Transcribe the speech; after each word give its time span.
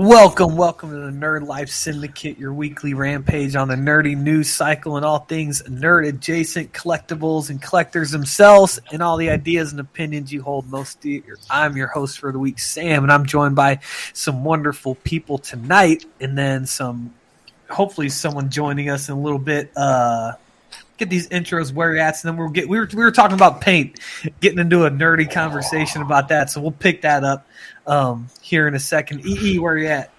Welcome, 0.00 0.56
welcome 0.56 0.90
to 0.90 0.96
the 0.96 1.10
Nerd 1.10 1.44
Life 1.48 1.70
Syndicate, 1.70 2.38
your 2.38 2.52
weekly 2.52 2.94
rampage 2.94 3.56
on 3.56 3.66
the 3.66 3.74
nerdy 3.74 4.16
news 4.16 4.48
cycle 4.48 4.96
and 4.96 5.04
all 5.04 5.18
things 5.18 5.60
nerd 5.62 6.06
adjacent, 6.06 6.72
collectibles, 6.72 7.50
and 7.50 7.60
collectors 7.60 8.12
themselves, 8.12 8.78
and 8.92 9.02
all 9.02 9.16
the 9.16 9.28
ideas 9.28 9.72
and 9.72 9.80
opinions 9.80 10.32
you 10.32 10.40
hold 10.40 10.68
most 10.70 11.00
dear. 11.00 11.36
I'm 11.50 11.76
your 11.76 11.88
host 11.88 12.20
for 12.20 12.30
the 12.30 12.38
week, 12.38 12.60
Sam, 12.60 13.02
and 13.02 13.10
I'm 13.10 13.26
joined 13.26 13.56
by 13.56 13.80
some 14.12 14.44
wonderful 14.44 14.94
people 14.94 15.36
tonight, 15.36 16.04
and 16.20 16.38
then 16.38 16.64
some, 16.66 17.12
hopefully, 17.68 18.08
someone 18.08 18.50
joining 18.50 18.90
us 18.90 19.08
in 19.08 19.16
a 19.16 19.20
little 19.20 19.40
bit. 19.40 19.72
Uh, 19.76 20.34
get 20.98 21.08
these 21.08 21.28
intros 21.28 21.72
where 21.72 21.94
you're 21.94 22.02
at, 22.02 22.22
and 22.22 22.28
then 22.28 22.36
we'll 22.36 22.50
get. 22.50 22.68
We 22.68 22.78
were 22.78 22.88
we 22.92 23.02
were 23.02 23.10
talking 23.12 23.34
about 23.34 23.60
paint, 23.60 24.00
getting 24.40 24.58
into 24.58 24.84
a 24.84 24.90
nerdy 24.90 25.30
conversation 25.30 26.02
about 26.02 26.28
that, 26.28 26.50
so 26.50 26.60
we'll 26.60 26.72
pick 26.72 27.02
that 27.02 27.24
up 27.24 27.46
um, 27.86 28.28
here 28.42 28.68
in 28.68 28.74
a 28.74 28.80
second. 28.80 29.24
EE, 29.24 29.58
where 29.58 29.78
you 29.78 29.86
at? 29.86 30.10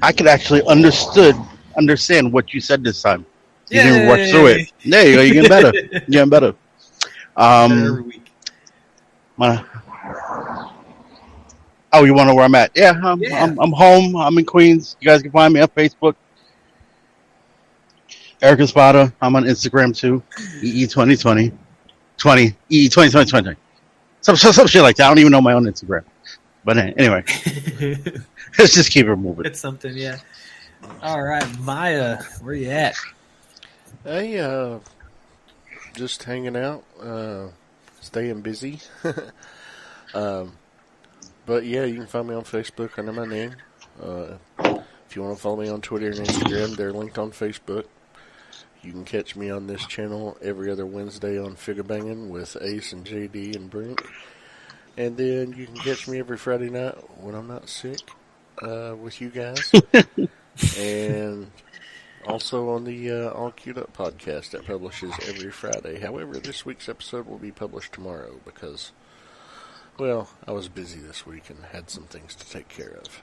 I 0.00 0.12
could 0.12 0.26
actually 0.26 0.62
understood 0.66 1.36
understand 1.76 2.32
what 2.32 2.54
you 2.54 2.60
said 2.60 2.82
this 2.82 3.02
time. 3.02 3.26
You 3.68 3.82
didn't 3.82 4.08
work 4.08 4.30
through 4.30 4.46
it. 4.46 4.72
There 4.84 5.06
you 5.06 5.16
go. 5.16 5.22
You're 5.22 5.34
getting 5.34 5.48
better. 5.48 5.72
You're 5.92 6.00
getting 6.00 6.30
better. 6.30 6.54
Every 7.36 7.86
Um, 7.88 8.06
week. 8.06 8.30
my, 9.36 9.62
oh, 11.92 12.04
you 12.04 12.14
want 12.14 12.26
to 12.28 12.30
know 12.30 12.34
where 12.36 12.44
I'm 12.44 12.54
at? 12.54 12.70
Yeah, 12.74 12.92
I'm, 13.04 13.20
Yeah. 13.20 13.42
I'm, 13.42 13.58
I'm 13.58 13.72
home. 13.72 14.16
I'm 14.16 14.38
in 14.38 14.44
Queens. 14.44 14.96
You 15.00 15.06
guys 15.06 15.20
can 15.20 15.32
find 15.32 15.52
me 15.52 15.60
on 15.60 15.68
Facebook. 15.68 16.14
Eric 18.42 18.60
Espada. 18.60 19.12
I'm 19.20 19.34
on 19.36 19.44
Instagram 19.44 19.96
too. 19.96 20.22
E 20.62 20.86
EE2020. 20.86 21.52
20. 22.18 22.56
EE2020. 22.70 23.56
Some, 24.20 24.36
some, 24.36 24.52
some 24.52 24.66
shit 24.66 24.82
like 24.82 24.96
that. 24.96 25.06
I 25.06 25.08
don't 25.08 25.18
even 25.18 25.32
know 25.32 25.40
my 25.40 25.52
own 25.52 25.64
Instagram. 25.64 26.04
But 26.64 26.78
anyway, 26.78 27.22
let's 28.58 28.74
just 28.74 28.90
keep 28.90 29.06
it 29.06 29.14
moving. 29.14 29.46
it's 29.46 29.60
something, 29.60 29.96
yeah. 29.96 30.18
All 31.00 31.22
right, 31.22 31.46
Maya, 31.60 32.18
where 32.42 32.54
you 32.54 32.70
at? 32.70 32.96
Hey, 34.02 34.40
uh, 34.40 34.80
just 35.94 36.24
hanging 36.24 36.56
out, 36.56 36.82
uh, 37.00 37.48
staying 38.00 38.40
busy. 38.40 38.80
um, 40.14 40.54
but 41.46 41.64
yeah, 41.64 41.84
you 41.84 41.94
can 41.94 42.06
find 42.08 42.28
me 42.28 42.34
on 42.34 42.42
Facebook 42.42 42.98
under 42.98 43.12
my 43.12 43.26
name. 43.26 43.54
Uh, 44.02 44.34
if 45.08 45.14
you 45.14 45.22
want 45.22 45.36
to 45.36 45.40
follow 45.40 45.56
me 45.56 45.68
on 45.68 45.80
Twitter 45.80 46.08
and 46.08 46.16
Instagram, 46.16 46.76
they're 46.76 46.92
linked 46.92 47.16
on 47.16 47.30
Facebook. 47.30 47.84
You 48.86 48.92
can 48.92 49.04
catch 49.04 49.34
me 49.34 49.50
on 49.50 49.66
this 49.66 49.84
channel 49.84 50.38
every 50.40 50.70
other 50.70 50.86
Wednesday 50.86 51.40
on 51.40 51.56
Figure 51.56 51.82
Banging 51.82 52.30
with 52.30 52.56
Ace 52.60 52.92
and 52.92 53.04
JD 53.04 53.56
and 53.56 53.68
Brink. 53.68 54.08
And 54.96 55.16
then 55.16 55.54
you 55.54 55.66
can 55.66 55.74
catch 55.74 56.06
me 56.06 56.20
every 56.20 56.36
Friday 56.36 56.70
night 56.70 56.94
when 57.20 57.34
I'm 57.34 57.48
not 57.48 57.68
sick 57.68 57.98
uh, 58.62 58.94
with 58.96 59.20
you 59.20 59.30
guys. 59.30 59.72
and 60.78 61.50
also 62.28 62.70
on 62.70 62.84
the 62.84 63.10
uh, 63.10 63.30
All 63.30 63.50
Queued 63.50 63.76
Up 63.76 63.92
podcast 63.92 64.50
that 64.50 64.64
publishes 64.64 65.12
every 65.26 65.50
Friday. 65.50 65.98
However, 65.98 66.34
this 66.34 66.64
week's 66.64 66.88
episode 66.88 67.26
will 67.26 67.38
be 67.38 67.50
published 67.50 67.92
tomorrow 67.92 68.38
because, 68.44 68.92
well, 69.98 70.30
I 70.46 70.52
was 70.52 70.68
busy 70.68 71.00
this 71.00 71.26
week 71.26 71.50
and 71.50 71.58
had 71.72 71.90
some 71.90 72.04
things 72.04 72.36
to 72.36 72.48
take 72.48 72.68
care 72.68 73.00
of. 73.04 73.20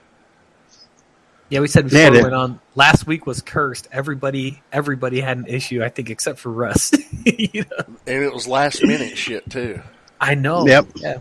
Yeah, 1.54 1.60
we 1.60 1.68
said 1.68 1.88
before 1.88 2.10
we 2.10 2.22
went 2.24 2.34
on. 2.34 2.60
Last 2.74 3.06
week 3.06 3.28
was 3.28 3.40
cursed. 3.44 3.88
Everybody, 3.92 4.64
everybody 4.72 5.22
had 5.22 5.38
an 5.38 5.46
issue. 5.46 5.84
I 5.84 5.90
think, 5.90 6.10
except 6.10 6.40
for 6.40 6.50
Russ. 6.52 6.92
you 7.26 7.62
know? 7.62 7.86
And 8.08 8.24
it 8.24 8.34
was 8.34 8.48
last 8.48 8.82
minute 8.84 9.16
shit 9.16 9.48
too. 9.52 9.80
I 10.20 10.34
know. 10.34 10.66
Yep. 10.66 10.88
Yeah. 10.96 11.18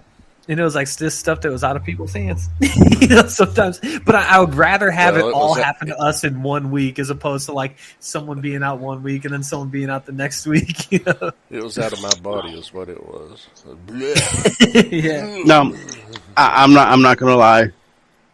And 0.48 0.59
it 0.59 0.62
was 0.65 0.75
like 0.75 0.91
this 0.94 1.15
stuff 1.15 1.42
that 1.42 1.50
was 1.50 1.62
out 1.62 1.76
of 1.76 1.84
people's 1.84 2.15
hands. 2.15 2.48
you 3.00 3.09
know, 3.09 3.26
sometimes. 3.26 3.78
But 4.06 4.15
I, 4.15 4.37
I 4.37 4.41
would 4.41 4.54
rather 4.54 4.91
have 4.91 5.16
Well, 5.16 5.26
it 5.26 5.28
it 5.28 5.34
all 5.34 5.50
was 5.50 5.59
a- 5.59 5.65
happen 5.65 5.88
to 5.88 5.98
us 5.98 6.25
in 6.25 6.42
one 6.42 6.71
week 6.71 6.98
as 6.98 7.10
opposed 7.10 7.44
to 7.47 7.53
like 7.53 7.76
someone 8.00 8.41
being 8.41 8.62
out 8.62 8.78
one 8.78 9.03
week 9.03 9.26
and 9.26 9.34
then 9.34 9.42
someone 9.42 9.69
being 9.69 9.91
out 9.91 10.06
the 10.06 10.12
next 10.12 10.47
week. 10.47 10.91
You 10.91 11.00
know? 11.04 11.32
It 11.50 11.62
was 11.62 11.78
out 11.78 11.92
of 11.92 12.00
my 12.00 12.15
body, 12.22 12.59
is 12.59 12.72
what 12.72 12.88
it 12.88 13.06
was. 13.06 13.48
Yeah. 14.91 15.42
No, 15.44 15.76
I, 16.38 16.62
I'm 16.65 16.72
not. 16.72 16.88
I'm 16.88 17.03
not 17.03 17.19
gonna 17.19 17.37
lie. 17.37 17.71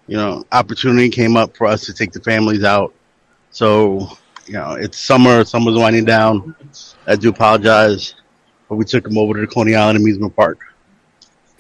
You 0.09 0.17
know, 0.17 0.45
opportunity 0.53 1.09
came 1.11 1.37
up 1.37 1.57
for 1.57 1.67
us 1.67 1.85
to 1.87 1.93
take 1.95 2.13
the 2.13 2.21
families 2.21 2.65
out. 2.65 2.93
So, 3.51 4.09
you 4.47 4.55
know, 4.55 4.73
it's 4.73 4.99
summer. 4.99 5.45
Summer's 5.45 5.77
winding 5.77 6.05
down. 6.07 6.55
I 7.07 7.15
do 7.17 7.29
apologize, 7.29 8.15
but 8.69 8.77
we 8.77 8.85
took 8.85 9.05
them 9.05 9.19
over 9.19 9.35
to 9.35 9.41
the 9.43 9.47
Coney 9.47 9.75
Island 9.75 9.99
amusement 9.99 10.35
park. 10.35 10.59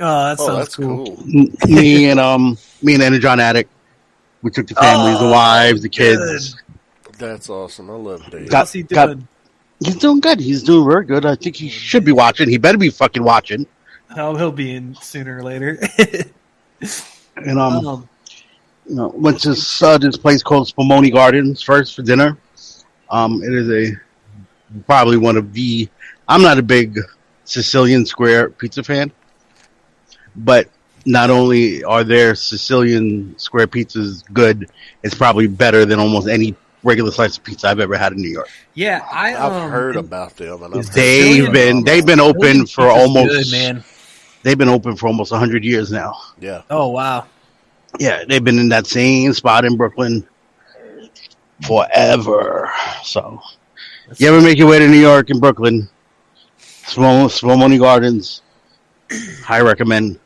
Oh, 0.00 0.24
that 0.28 0.36
Oh, 0.40 0.46
sounds 0.46 0.58
that's 0.58 0.76
cool. 0.76 1.16
cool. 1.16 1.24
Me 1.68 2.08
and 2.10 2.18
um, 2.18 2.56
me 2.82 2.94
and 2.94 3.02
Energon 3.02 3.38
Addict. 3.40 3.70
We 4.42 4.50
took 4.50 4.66
the 4.68 4.74
families, 4.76 5.18
the 5.18 5.26
Oh, 5.26 5.32
wives, 5.32 5.82
the 5.82 5.88
kids. 5.88 6.56
That's 7.18 7.50
awesome. 7.50 7.90
I 7.90 7.94
love 7.94 8.30
Dave. 8.30 8.48
Got- 8.48 8.58
How's 8.58 8.72
he 8.72 8.82
got- 8.84 9.16
He's 9.80 9.96
doing 9.96 10.18
good. 10.20 10.40
He's 10.40 10.62
doing 10.64 10.88
very 10.88 11.04
good. 11.04 11.24
I 11.26 11.34
think 11.36 11.54
he 11.54 11.68
should 11.68 12.04
be 12.04 12.10
watching. 12.12 12.48
He 12.48 12.56
better 12.58 12.78
be 12.78 12.90
fucking 12.90 13.22
watching. 13.22 13.64
Oh, 14.16 14.34
he'll 14.36 14.50
be 14.52 14.74
in 14.74 14.94
sooner 14.96 15.38
or 15.38 15.42
later. 15.42 15.78
And 17.36 17.56
um, 17.58 17.86
um, 17.86 18.08
you 18.88 18.94
know, 18.94 19.08
went 19.08 19.40
to 19.40 19.50
uh, 19.82 19.98
this 19.98 20.16
place 20.16 20.42
called 20.42 20.66
Spumoni 20.66 21.12
Gardens 21.12 21.62
first 21.62 21.94
for 21.94 22.02
dinner. 22.02 22.38
Um, 23.10 23.42
it 23.42 23.52
is 23.52 23.68
a 23.70 23.96
probably 24.86 25.16
one 25.16 25.36
of 25.36 25.52
the. 25.52 25.88
I'm 26.26 26.42
not 26.42 26.58
a 26.58 26.62
big 26.62 26.98
Sicilian 27.44 28.04
square 28.06 28.50
pizza 28.50 28.82
fan, 28.82 29.12
but 30.36 30.68
not 31.06 31.30
only 31.30 31.82
are 31.84 32.04
their 32.04 32.34
Sicilian 32.34 33.38
square 33.38 33.66
pizzas 33.66 34.24
good, 34.32 34.68
it's 35.02 35.14
probably 35.14 35.46
better 35.46 35.84
than 35.86 35.98
almost 35.98 36.28
any 36.28 36.54
regular 36.82 37.10
slice 37.10 37.36
of 37.38 37.44
pizza 37.44 37.68
I've 37.68 37.80
ever 37.80 37.96
had 37.96 38.12
in 38.12 38.18
New 38.20 38.28
York. 38.30 38.48
yeah, 38.74 39.06
I 39.10 39.34
I've 39.34 39.52
um, 39.52 39.70
heard 39.70 39.96
about 39.96 40.36
them, 40.36 40.62
and 40.62 40.74
I've 40.74 40.90
They've 40.92 41.44
them 41.44 41.52
been 41.52 41.76
on- 41.78 41.84
they've 41.84 42.06
been 42.06 42.20
open 42.20 42.40
Philly 42.40 42.66
for 42.66 42.88
almost 42.88 43.30
good, 43.30 43.50
man. 43.50 43.84
they've 44.42 44.58
been 44.58 44.68
open 44.68 44.96
for 44.96 45.06
almost 45.08 45.32
hundred 45.32 45.64
years 45.64 45.90
now. 45.90 46.14
Yeah, 46.40 46.62
Oh 46.70 46.88
wow. 46.88 47.26
Yeah, 47.98 48.24
they've 48.28 48.44
been 48.44 48.58
in 48.58 48.68
that 48.68 48.86
same 48.86 49.32
spot 49.32 49.64
in 49.64 49.76
Brooklyn 49.76 50.26
forever. 51.66 52.70
So, 53.02 53.40
you 54.16 54.28
ever 54.28 54.40
make 54.40 54.58
your 54.58 54.68
way 54.68 54.78
to 54.78 54.88
New 54.88 55.00
York 55.00 55.30
and 55.30 55.40
Brooklyn, 55.40 55.88
Small 56.58 57.28
Money 57.56 57.78
Gardens, 57.78 58.42
I 59.48 59.62
recommend. 59.62 60.20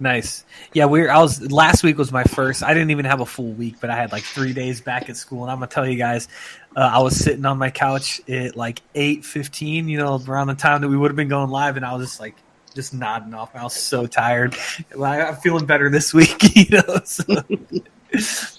Nice. 0.00 0.44
Yeah, 0.74 0.86
we 0.86 1.08
I 1.08 1.18
was 1.18 1.50
last 1.50 1.82
week 1.82 1.98
was 1.98 2.12
my 2.12 2.22
first. 2.22 2.62
I 2.62 2.72
didn't 2.72 2.90
even 2.90 3.04
have 3.04 3.20
a 3.20 3.26
full 3.26 3.52
week, 3.52 3.76
but 3.80 3.90
I 3.90 3.96
had 3.96 4.12
like 4.12 4.22
three 4.22 4.52
days 4.52 4.80
back 4.80 5.08
at 5.08 5.16
school, 5.16 5.42
and 5.42 5.50
I'm 5.50 5.58
gonna 5.58 5.66
tell 5.66 5.88
you 5.88 5.96
guys, 5.96 6.28
uh, 6.76 6.80
I 6.80 7.00
was 7.00 7.16
sitting 7.16 7.44
on 7.44 7.58
my 7.58 7.70
couch 7.70 8.20
at 8.28 8.54
like 8.54 8.80
eight 8.94 9.24
fifteen, 9.24 9.88
you 9.88 9.98
know, 9.98 10.22
around 10.28 10.46
the 10.46 10.54
time 10.54 10.82
that 10.82 10.88
we 10.88 10.96
would 10.96 11.10
have 11.10 11.16
been 11.16 11.28
going 11.28 11.50
live, 11.50 11.76
and 11.76 11.84
I 11.84 11.94
was 11.94 12.06
just 12.06 12.20
like, 12.20 12.36
just 12.78 12.94
nodding 12.94 13.34
off. 13.34 13.56
I 13.56 13.64
was 13.64 13.74
so 13.74 14.06
tired. 14.06 14.56
I'm 14.96 15.34
feeling 15.36 15.66
better 15.66 15.90
this 15.90 16.14
week, 16.14 16.36
you 16.56 16.78
know. 16.78 17.00
So. 17.04 17.24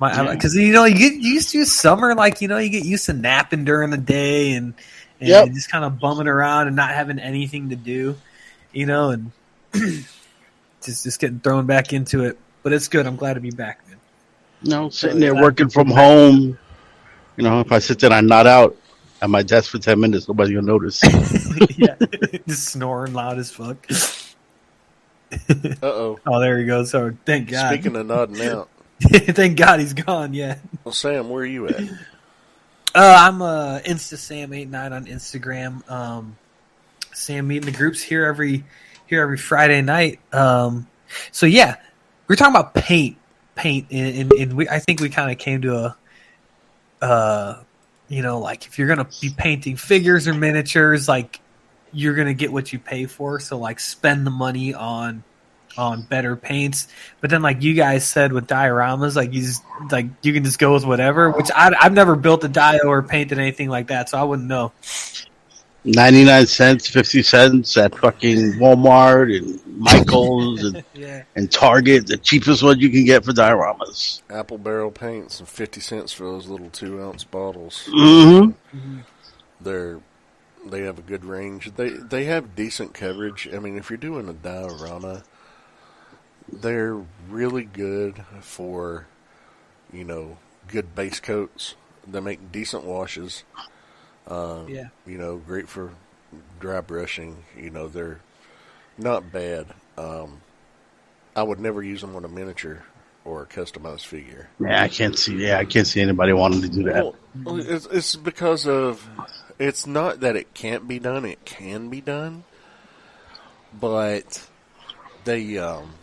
My, 0.00 0.32
because 0.32 0.54
you 0.54 0.72
know 0.72 0.84
you 0.84 0.94
get 0.94 1.14
used 1.20 1.50
to 1.50 1.64
summer, 1.66 2.14
like 2.14 2.40
you 2.40 2.48
know 2.48 2.56
you 2.56 2.70
get 2.70 2.84
used 2.86 3.06
to 3.06 3.12
napping 3.12 3.64
during 3.64 3.90
the 3.90 3.98
day 3.98 4.52
and 4.52 4.72
and 5.20 5.28
Yep. 5.28 5.48
just 5.48 5.70
kind 5.70 5.84
of 5.84 5.98
bumming 5.98 6.28
around 6.28 6.68
and 6.68 6.76
not 6.76 6.90
having 6.90 7.18
anything 7.18 7.70
to 7.70 7.76
do, 7.76 8.16
you 8.72 8.86
know, 8.86 9.10
and 9.10 9.32
just 9.74 11.04
just 11.04 11.20
getting 11.20 11.40
thrown 11.40 11.66
back 11.66 11.92
into 11.92 12.24
it. 12.24 12.38
But 12.62 12.72
it's 12.72 12.88
good. 12.88 13.06
I'm 13.06 13.16
glad 13.16 13.34
to 13.34 13.40
be 13.40 13.50
back, 13.50 13.86
man. 13.86 13.98
Know, 14.62 14.88
sitting 14.88 15.20
there 15.20 15.34
working 15.34 15.68
from 15.68 15.88
home. 15.88 16.58
You 17.36 17.44
know, 17.44 17.60
if 17.60 17.70
I 17.70 17.80
sit 17.80 17.98
there 17.98 18.08
and 18.12 18.14
I 18.14 18.20
nod 18.20 18.46
out 18.46 18.76
at 19.20 19.30
my 19.30 19.42
desk 19.42 19.70
for 19.70 19.78
10 19.78 19.98
minutes, 20.00 20.28
nobody's 20.28 20.52
going 20.52 20.66
to 20.66 20.72
notice. 20.72 21.02
yeah, 21.76 21.96
just 22.46 22.68
snoring 22.68 23.12
loud 23.12 23.38
as 23.38 23.50
fuck. 23.50 23.86
uh 23.90 25.74
oh. 25.82 26.18
Oh, 26.26 26.40
there 26.40 26.58
he 26.58 26.64
goes. 26.64 26.90
So 26.90 27.16
thank 27.24 27.50
God. 27.50 27.72
Speaking 27.72 27.96
of 27.96 28.06
nodding 28.06 28.46
out, 28.46 28.68
thank 29.00 29.56
God 29.56 29.80
he's 29.80 29.94
gone. 29.94 30.34
Yeah. 30.34 30.58
well, 30.84 30.92
Sam, 30.92 31.28
where 31.28 31.42
are 31.42 31.46
you 31.46 31.68
at? 31.68 31.80
Uh, 32.94 33.16
I'm 33.18 33.42
uh, 33.42 33.80
Insta 33.80 34.16
Sam 34.16 34.52
eight 34.52 34.68
nine 34.68 34.92
on 34.92 35.04
Instagram. 35.06 35.88
Um, 35.90 36.36
Sam 37.12 37.46
meeting 37.46 37.70
the 37.70 37.76
groups 37.76 38.00
here 38.00 38.24
every 38.24 38.64
here 39.06 39.22
every 39.22 39.36
Friday 39.36 39.82
night. 39.82 40.20
Um, 40.32 40.86
so 41.30 41.46
yeah, 41.46 41.76
we're 42.26 42.36
talking 42.36 42.54
about 42.54 42.74
paint, 42.74 43.18
paint, 43.54 43.88
and, 43.90 44.16
and, 44.16 44.32
and 44.32 44.52
we 44.54 44.68
I 44.68 44.78
think 44.78 45.00
we 45.00 45.10
kind 45.10 45.30
of 45.30 45.38
came 45.38 45.62
to 45.62 45.74
a, 45.76 45.96
uh, 47.02 47.62
you 48.08 48.22
know, 48.22 48.38
like 48.38 48.66
if 48.66 48.78
you're 48.78 48.88
gonna 48.88 49.08
be 49.20 49.30
painting 49.30 49.76
figures 49.76 50.26
or 50.26 50.34
miniatures, 50.34 51.08
like 51.08 51.40
you're 51.92 52.14
gonna 52.14 52.34
get 52.34 52.52
what 52.52 52.72
you 52.72 52.78
pay 52.78 53.06
for. 53.06 53.40
So 53.40 53.58
like 53.58 53.80
spend 53.80 54.26
the 54.26 54.30
money 54.30 54.74
on 54.74 55.22
on 55.76 56.02
better 56.02 56.36
paints. 56.36 56.88
But 57.20 57.30
then, 57.30 57.42
like 57.42 57.62
you 57.62 57.74
guys 57.74 58.06
said 58.06 58.32
with 58.32 58.46
dioramas, 58.46 59.16
like 59.16 59.32
you 59.32 59.42
just 59.42 59.62
like 59.90 60.06
you 60.22 60.32
can 60.32 60.44
just 60.44 60.58
go 60.58 60.74
with 60.74 60.84
whatever. 60.84 61.30
Which 61.30 61.50
I, 61.54 61.74
I've 61.80 61.92
never 61.92 62.16
built 62.16 62.44
a 62.44 62.48
dio 62.48 62.84
or 62.84 63.02
painted 63.02 63.38
anything 63.38 63.68
like 63.68 63.88
that, 63.88 64.08
so 64.08 64.18
I 64.18 64.24
wouldn't 64.24 64.48
know. 64.48 64.72
99 65.92 66.46
cents, 66.46 66.88
50 66.88 67.22
cents 67.22 67.76
at 67.76 67.96
fucking 67.96 68.54
Walmart 68.54 69.36
and 69.36 69.60
Michael's 69.78 70.64
and, 70.64 70.84
yeah. 70.94 71.22
and 71.34 71.50
Target, 71.50 72.06
the 72.06 72.16
cheapest 72.16 72.62
one 72.62 72.78
you 72.78 72.90
can 72.90 73.04
get 73.04 73.24
for 73.24 73.32
dioramas. 73.32 74.22
Apple 74.28 74.58
barrel 74.58 74.90
paints 74.90 75.38
and 75.38 75.48
fifty 75.48 75.80
cents 75.80 76.12
for 76.12 76.24
those 76.24 76.48
little 76.48 76.70
two 76.70 77.00
ounce 77.02 77.24
bottles. 77.24 77.88
Mm-hmm. 77.92 78.98
They're 79.60 80.00
they 80.66 80.82
have 80.82 80.98
a 80.98 81.02
good 81.02 81.24
range. 81.24 81.74
They 81.76 81.90
they 81.90 82.24
have 82.24 82.56
decent 82.56 82.94
coverage. 82.94 83.48
I 83.52 83.58
mean, 83.58 83.78
if 83.78 83.90
you're 83.90 83.96
doing 83.96 84.28
a 84.28 84.32
diorama, 84.32 85.22
they're 86.52 87.00
really 87.28 87.64
good 87.64 88.24
for 88.40 89.06
you 89.92 90.04
know 90.04 90.38
good 90.66 90.94
base 90.94 91.20
coats. 91.20 91.74
They 92.06 92.20
make 92.20 92.52
decent 92.52 92.84
washes. 92.84 93.44
Uh, 94.28 94.64
Yeah. 94.68 94.88
you 95.06 95.18
know, 95.18 95.36
great 95.38 95.68
for 95.68 95.90
dry 96.60 96.80
brushing. 96.80 97.44
You 97.56 97.70
know, 97.70 97.88
they're 97.88 98.20
not 98.98 99.32
bad. 99.32 99.66
Um, 99.96 100.42
I 101.34 101.42
would 101.42 101.58
never 101.60 101.82
use 101.82 102.00
them 102.02 102.14
on 102.14 102.24
a 102.24 102.28
miniature 102.28 102.84
or 103.24 103.42
a 103.42 103.46
customized 103.46 104.04
figure. 104.06 104.48
Yeah, 104.60 104.82
I 104.82 104.88
can't 104.88 105.16
see. 105.18 105.36
Yeah, 105.36 105.58
I 105.58 105.64
can't 105.64 105.86
see 105.86 106.00
anybody 106.00 106.32
wanting 106.32 106.62
to 106.62 106.68
do 106.68 106.82
that. 106.84 106.94
Well, 106.94 107.14
well, 107.44 107.60
it's, 107.60 107.86
it's 107.86 108.16
because 108.16 108.66
of 108.66 109.08
it's 109.58 109.86
not 109.86 110.20
that 110.20 110.36
it 110.36 110.54
can't 110.54 110.86
be 110.86 110.98
done; 110.98 111.24
it 111.24 111.44
can 111.44 111.88
be 111.88 112.00
done, 112.00 112.44
but 113.78 114.46
they 115.24 115.58
um, 115.58 115.94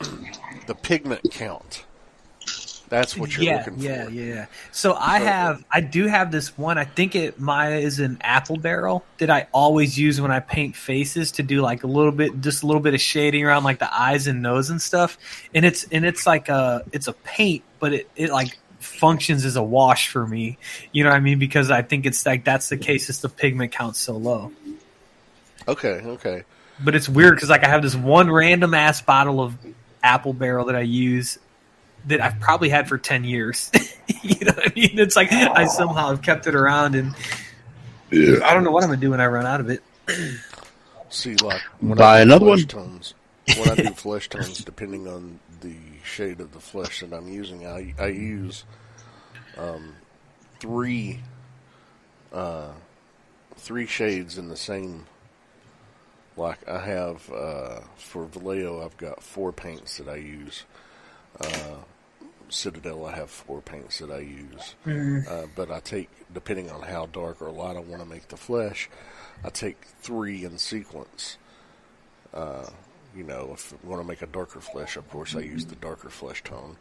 the 0.66 0.74
pigment 0.74 1.22
count. 1.30 1.84
That's 2.94 3.16
what 3.16 3.34
you're 3.34 3.44
yeah, 3.44 3.56
looking 3.58 3.76
for. 3.76 3.82
yeah, 3.82 4.08
yeah. 4.08 4.46
So 4.70 4.94
I 4.94 5.18
have, 5.18 5.64
I 5.68 5.80
do 5.80 6.06
have 6.06 6.30
this 6.30 6.56
one. 6.56 6.78
I 6.78 6.84
think 6.84 7.16
it 7.16 7.40
Maya 7.40 7.76
is 7.76 7.98
an 7.98 8.18
apple 8.20 8.56
barrel 8.56 9.04
that 9.18 9.30
I 9.30 9.48
always 9.50 9.98
use 9.98 10.20
when 10.20 10.30
I 10.30 10.38
paint 10.38 10.76
faces 10.76 11.32
to 11.32 11.42
do 11.42 11.60
like 11.60 11.82
a 11.82 11.88
little 11.88 12.12
bit, 12.12 12.40
just 12.40 12.62
a 12.62 12.66
little 12.66 12.80
bit 12.80 12.94
of 12.94 13.00
shading 13.00 13.44
around 13.44 13.64
like 13.64 13.80
the 13.80 13.92
eyes 13.92 14.28
and 14.28 14.42
nose 14.42 14.70
and 14.70 14.80
stuff. 14.80 15.18
And 15.52 15.64
it's 15.64 15.84
and 15.90 16.06
it's 16.06 16.24
like 16.24 16.48
a, 16.48 16.84
it's 16.92 17.08
a 17.08 17.12
paint, 17.12 17.64
but 17.80 17.92
it 17.92 18.08
it 18.14 18.30
like 18.30 18.56
functions 18.78 19.44
as 19.44 19.56
a 19.56 19.62
wash 19.62 20.08
for 20.08 20.24
me. 20.24 20.56
You 20.92 21.02
know 21.02 21.10
what 21.10 21.16
I 21.16 21.20
mean? 21.20 21.40
Because 21.40 21.72
I 21.72 21.82
think 21.82 22.06
it's 22.06 22.24
like 22.24 22.44
that's 22.44 22.68
the 22.68 22.76
case. 22.76 23.08
It's 23.08 23.18
the 23.18 23.28
pigment 23.28 23.72
count 23.72 23.96
so 23.96 24.16
low. 24.16 24.52
Okay, 25.66 26.00
okay. 26.04 26.44
But 26.84 26.94
it's 26.94 27.08
weird 27.08 27.34
because 27.34 27.50
like 27.50 27.64
I 27.64 27.68
have 27.68 27.82
this 27.82 27.96
one 27.96 28.30
random 28.30 28.72
ass 28.72 29.02
bottle 29.02 29.40
of 29.40 29.56
apple 30.02 30.32
barrel 30.32 30.66
that 30.66 30.76
I 30.76 30.82
use 30.82 31.38
that 32.06 32.20
I've 32.20 32.38
probably 32.40 32.68
had 32.68 32.88
for 32.88 32.98
ten 32.98 33.24
years. 33.24 33.70
you 34.22 34.44
know 34.44 34.52
what 34.52 34.70
I 34.70 34.72
mean? 34.74 34.98
It's 34.98 35.16
like 35.16 35.32
I 35.32 35.66
somehow 35.66 36.08
have 36.10 36.22
kept 36.22 36.46
it 36.46 36.54
around, 36.54 36.94
and 36.94 37.14
I 38.12 38.54
don't 38.54 38.64
know 38.64 38.70
what 38.70 38.82
I'm 38.84 38.90
gonna 38.90 39.00
do 39.00 39.10
when 39.10 39.20
I 39.20 39.26
run 39.26 39.46
out 39.46 39.60
of 39.60 39.70
it. 39.70 39.82
See, 41.10 41.34
like 41.36 41.62
when 41.80 41.96
Buy 41.96 42.16
I 42.20 42.24
do 42.24 42.30
another 42.30 42.46
flesh 42.46 42.58
one. 42.60 42.66
tones, 42.66 43.14
when 43.56 43.70
I 43.70 43.74
do 43.76 43.90
flesh 43.94 44.28
tones, 44.28 44.64
depending 44.64 45.06
on 45.08 45.38
the 45.60 45.76
shade 46.02 46.40
of 46.40 46.52
the 46.52 46.60
flesh 46.60 47.00
that 47.00 47.12
I'm 47.12 47.28
using, 47.28 47.66
I 47.66 47.94
I 47.98 48.06
use 48.08 48.64
um, 49.56 49.94
three 50.60 51.20
uh, 52.32 52.72
three 53.56 53.86
shades 53.86 54.38
in 54.38 54.48
the 54.48 54.56
same. 54.56 55.06
Like 56.36 56.68
I 56.68 56.84
have 56.84 57.30
uh, 57.30 57.80
for 57.96 58.26
Vallejo, 58.26 58.84
I've 58.84 58.96
got 58.96 59.22
four 59.22 59.52
paints 59.52 59.98
that 59.98 60.08
I 60.08 60.16
use. 60.16 60.64
Uh, 61.40 61.76
Citadel, 62.54 63.04
I 63.06 63.16
have 63.16 63.30
four 63.30 63.60
paints 63.60 63.98
that 63.98 64.10
I 64.10 64.20
use. 64.20 64.74
Uh, 65.28 65.46
but 65.54 65.70
I 65.70 65.80
take, 65.80 66.08
depending 66.32 66.70
on 66.70 66.82
how 66.82 67.06
dark 67.06 67.42
or 67.42 67.50
light 67.50 67.76
I 67.76 67.80
want 67.80 68.02
to 68.02 68.08
make 68.08 68.28
the 68.28 68.36
flesh, 68.36 68.88
I 69.44 69.50
take 69.50 69.76
three 70.00 70.44
in 70.44 70.58
sequence. 70.58 71.36
Uh, 72.32 72.66
you 73.16 73.24
know, 73.24 73.50
if 73.52 73.72
I 73.72 73.86
want 73.86 74.02
to 74.02 74.08
make 74.08 74.22
a 74.22 74.26
darker 74.26 74.60
flesh, 74.60 74.96
of 74.96 75.08
course, 75.10 75.34
I 75.34 75.40
use 75.40 75.66
the 75.66 75.76
darker 75.76 76.08
flesh 76.08 76.42
tone. 76.42 76.76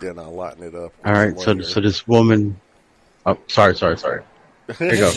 Then 0.00 0.18
I 0.18 0.26
lighten 0.26 0.62
it 0.62 0.74
up. 0.74 0.92
All 1.04 1.12
right, 1.12 1.38
so 1.38 1.58
so 1.60 1.80
this 1.80 2.06
woman. 2.06 2.60
Oh, 3.24 3.38
sorry, 3.46 3.74
sorry, 3.74 3.96
sorry. 3.96 4.22
There 4.66 4.94
you 4.94 5.00
go. 5.00 5.12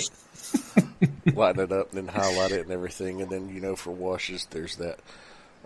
lighten 1.34 1.64
it 1.64 1.72
up, 1.72 1.92
then 1.92 2.08
highlight 2.08 2.52
it 2.52 2.62
and 2.62 2.72
everything, 2.72 3.22
and 3.22 3.30
then 3.30 3.50
you 3.50 3.60
know 3.60 3.76
for 3.76 3.92
washes, 3.92 4.48
there's 4.52 4.78
that. 4.78 5.00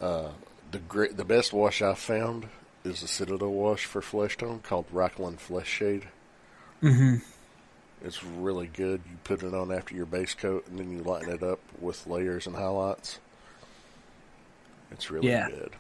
Uh, 0.02 0.30
the 0.72 0.80
great, 0.80 1.16
the 1.16 1.24
best 1.24 1.54
wash 1.54 1.82
I've 1.82 2.00
found 2.00 2.48
is 2.84 3.04
a 3.04 3.08
Citadel 3.08 3.52
wash 3.52 3.86
for 3.86 4.02
flesh 4.02 4.38
tone 4.38 4.60
called 4.62 4.86
Reikland 4.94 5.40
Flesh 5.40 5.68
Shade. 5.70 6.08
Mm-hmm. 6.82 7.16
It's 8.06 8.24
really 8.24 8.68
good. 8.68 9.02
You 9.10 9.18
put 9.24 9.44
it 9.44 9.54
on 9.54 9.72
after 9.72 9.96
your 9.96 10.06
base 10.06 10.34
coat, 10.34 10.68
and 10.68 10.78
then 10.78 10.92
you 10.92 11.04
lighten 11.04 11.30
it 11.34 11.42
up 11.44 11.60
with 11.80 12.06
layers 12.06 12.48
and 12.48 12.56
highlights. 12.56 13.20
It's 14.92 15.10
really 15.10 15.30
Yeah. 15.30 15.50
good. 15.50 15.72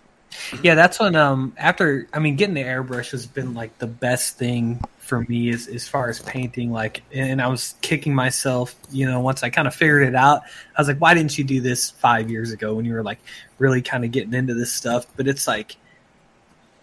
Yeah, 0.63 0.73
that's 0.73 0.99
when 0.99 1.15
um 1.15 1.53
after 1.57 2.07
I 2.11 2.17
mean 2.17 2.37
getting 2.37 2.55
the 2.55 2.63
airbrush 2.63 3.11
has 3.11 3.27
been 3.27 3.53
like 3.53 3.77
the 3.77 3.85
best 3.85 4.35
thing 4.37 4.81
for 4.97 5.21
me 5.21 5.51
as 5.51 5.67
as 5.67 5.87
far 5.87 6.09
as 6.09 6.21
painting 6.21 6.71
like 6.71 7.03
and 7.13 7.39
I 7.39 7.47
was 7.49 7.75
kicking 7.81 8.15
myself, 8.15 8.73
you 8.89 9.05
know, 9.05 9.19
once 9.19 9.43
I 9.43 9.51
kind 9.51 9.67
of 9.67 9.75
figured 9.75 10.01
it 10.07 10.15
out. 10.15 10.41
I 10.75 10.81
was 10.81 10.87
like, 10.87 10.97
why 10.97 11.13
didn't 11.13 11.37
you 11.37 11.43
do 11.43 11.61
this 11.61 11.91
5 11.91 12.31
years 12.31 12.51
ago 12.51 12.73
when 12.73 12.83
you 12.85 12.93
were 12.93 13.03
like 13.03 13.19
really 13.59 13.83
kind 13.83 14.03
of 14.05 14.11
getting 14.11 14.33
into 14.33 14.55
this 14.55 14.73
stuff? 14.73 15.05
But 15.15 15.27
it's 15.27 15.47
like 15.47 15.75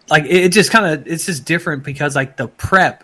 like 0.09 0.25
it, 0.25 0.45
it 0.45 0.51
just 0.51 0.71
kind 0.71 0.85
of 0.85 1.07
it's 1.07 1.25
just 1.25 1.45
different 1.45 1.83
because 1.83 2.15
like 2.15 2.37
the 2.37 2.47
prep 2.47 3.03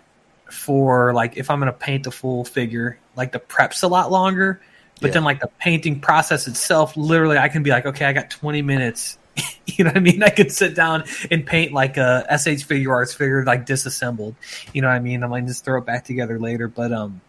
for 0.50 1.12
like 1.14 1.36
if 1.36 1.50
I'm 1.50 1.60
going 1.60 1.72
to 1.72 1.78
paint 1.78 2.04
the 2.04 2.10
full 2.10 2.44
figure, 2.44 2.98
like 3.16 3.32
the 3.32 3.38
prep's 3.38 3.82
a 3.82 3.88
lot 3.88 4.10
longer. 4.10 4.60
But 5.00 5.08
Yeah. 5.08 5.14
then 5.14 5.24
like 5.24 5.40
the 5.40 5.50
painting 5.60 6.00
process 6.00 6.48
itself, 6.48 6.96
literally 6.96 7.38
I 7.38 7.48
can 7.48 7.62
be 7.62 7.70
like, 7.70 7.86
okay, 7.86 8.04
I 8.04 8.12
got 8.12 8.30
20 8.30 8.62
minutes 8.62 9.16
you 9.66 9.84
know 9.84 9.90
what 9.90 9.98
I 9.98 10.00
mean? 10.00 10.22
I 10.22 10.30
could 10.30 10.50
sit 10.52 10.74
down 10.74 11.04
and 11.30 11.46
paint 11.46 11.72
like 11.72 11.96
a 11.96 12.26
SH 12.30 12.66
Figuarts 12.66 13.14
figure 13.14 13.44
like 13.44 13.66
disassembled. 13.66 14.34
You 14.72 14.82
know 14.82 14.88
what 14.88 14.94
I 14.94 14.98
mean? 15.00 15.22
I'm 15.22 15.30
like 15.30 15.46
just 15.46 15.64
throw 15.64 15.78
it 15.78 15.86
back 15.86 16.04
together 16.04 16.38
later. 16.38 16.68
But 16.68 16.92
um 16.92 17.20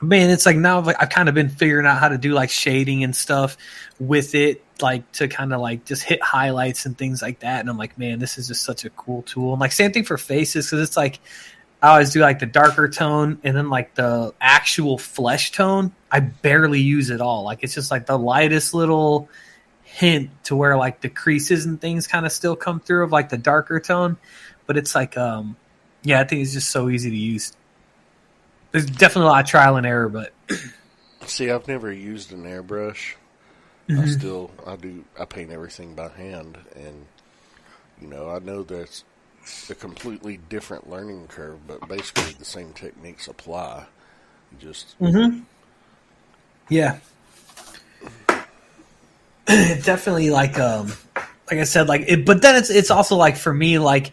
man, 0.00 0.30
it's 0.30 0.46
like 0.46 0.56
now 0.56 0.78
I've, 0.78 0.88
I've 0.98 1.10
kind 1.10 1.28
of 1.28 1.34
been 1.34 1.48
figuring 1.48 1.86
out 1.86 1.98
how 1.98 2.08
to 2.08 2.18
do 2.18 2.32
like 2.32 2.50
shading 2.50 3.04
and 3.04 3.14
stuff 3.14 3.56
with 3.98 4.34
it, 4.34 4.62
like 4.80 5.10
to 5.12 5.28
kind 5.28 5.52
of 5.52 5.60
like 5.60 5.84
just 5.84 6.02
hit 6.02 6.22
highlights 6.22 6.86
and 6.86 6.96
things 6.96 7.22
like 7.22 7.40
that. 7.40 7.60
And 7.60 7.68
I'm 7.68 7.76
like, 7.76 7.98
man, 7.98 8.18
this 8.18 8.38
is 8.38 8.48
just 8.48 8.64
such 8.64 8.84
a 8.84 8.90
cool 8.90 9.22
tool. 9.22 9.52
And 9.52 9.60
like 9.60 9.72
same 9.72 9.92
thing 9.92 10.04
for 10.04 10.16
faces 10.16 10.66
because 10.66 10.88
it's 10.88 10.96
like 10.96 11.20
I 11.82 11.92
always 11.92 12.10
do 12.10 12.20
like 12.20 12.38
the 12.38 12.46
darker 12.46 12.88
tone 12.88 13.38
and 13.42 13.56
then 13.56 13.70
like 13.70 13.94
the 13.94 14.34
actual 14.40 14.98
flesh 14.98 15.52
tone. 15.52 15.92
I 16.10 16.20
barely 16.20 16.80
use 16.80 17.10
it 17.10 17.20
all. 17.20 17.44
Like 17.44 17.60
it's 17.62 17.74
just 17.74 17.90
like 17.90 18.06
the 18.06 18.18
lightest 18.18 18.74
little 18.74 19.28
hint 19.82 20.30
to 20.44 20.54
where 20.54 20.76
like 20.76 21.00
the 21.00 21.08
creases 21.08 21.66
and 21.66 21.80
things 21.80 22.06
kind 22.06 22.24
of 22.24 22.32
still 22.32 22.54
come 22.54 22.80
through 22.80 23.04
of 23.04 23.12
like 23.12 23.28
the 23.28 23.38
darker 23.38 23.80
tone, 23.80 24.16
but 24.66 24.76
it's 24.76 24.94
like 24.94 25.16
um 25.16 25.56
yeah, 26.02 26.20
I 26.20 26.24
think 26.24 26.42
it's 26.42 26.54
just 26.54 26.70
so 26.70 26.88
easy 26.88 27.10
to 27.10 27.16
use. 27.16 27.52
There's 28.72 28.86
definitely 28.86 29.28
a 29.28 29.32
lot 29.32 29.44
of 29.44 29.50
trial 29.50 29.76
and 29.76 29.86
error, 29.86 30.08
but 30.08 30.32
See, 31.26 31.50
I've 31.50 31.68
never 31.68 31.92
used 31.92 32.32
an 32.32 32.44
airbrush. 32.44 33.14
I 33.88 33.92
Mhm. 33.92 34.08
still, 34.08 34.50
I 34.66 34.76
do, 34.76 35.04
I 35.18 35.24
paint 35.24 35.50
everything 35.50 35.94
by 35.94 36.08
hand, 36.08 36.58
and 36.76 37.06
you 38.00 38.06
know, 38.06 38.30
I 38.30 38.38
know 38.38 38.62
that's 38.62 39.04
a 39.68 39.74
completely 39.74 40.38
different 40.48 40.88
learning 40.88 41.26
curve, 41.28 41.66
but 41.66 41.88
basically 41.88 42.32
the 42.38 42.44
same 42.44 42.72
techniques 42.72 43.26
apply. 43.28 43.86
Just 44.60 44.98
Mm-hmm. 45.00 45.40
Yeah. 46.68 46.98
Definitely 49.46 50.30
like 50.30 50.58
um 50.58 50.92
like 51.50 51.58
I 51.60 51.64
said, 51.64 51.88
like 51.88 52.02
it 52.06 52.24
but 52.24 52.42
then 52.42 52.54
it's 52.56 52.70
it's 52.70 52.90
also 52.90 53.16
like 53.16 53.36
for 53.36 53.52
me 53.52 53.78
like 53.78 54.12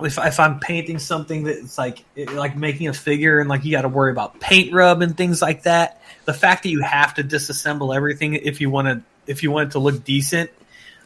if 0.00 0.18
if 0.18 0.40
I'm 0.40 0.58
painting 0.58 0.98
something 0.98 1.44
that's 1.44 1.78
like 1.78 2.04
like 2.32 2.56
making 2.56 2.88
a 2.88 2.92
figure 2.92 3.40
and 3.40 3.48
like 3.48 3.64
you 3.64 3.70
got 3.70 3.82
to 3.82 3.88
worry 3.88 4.10
about 4.10 4.40
paint 4.40 4.72
rub 4.72 5.02
and 5.02 5.16
things 5.16 5.40
like 5.40 5.62
that. 5.64 6.00
The 6.24 6.34
fact 6.34 6.64
that 6.64 6.70
you 6.70 6.80
have 6.80 7.14
to 7.14 7.24
disassemble 7.24 7.94
everything 7.94 8.34
if 8.34 8.60
you 8.60 8.70
want 8.70 8.88
to 8.88 9.02
if 9.30 9.42
you 9.42 9.50
want 9.50 9.68
it 9.68 9.72
to 9.72 9.78
look 9.78 10.04
decent 10.04 10.50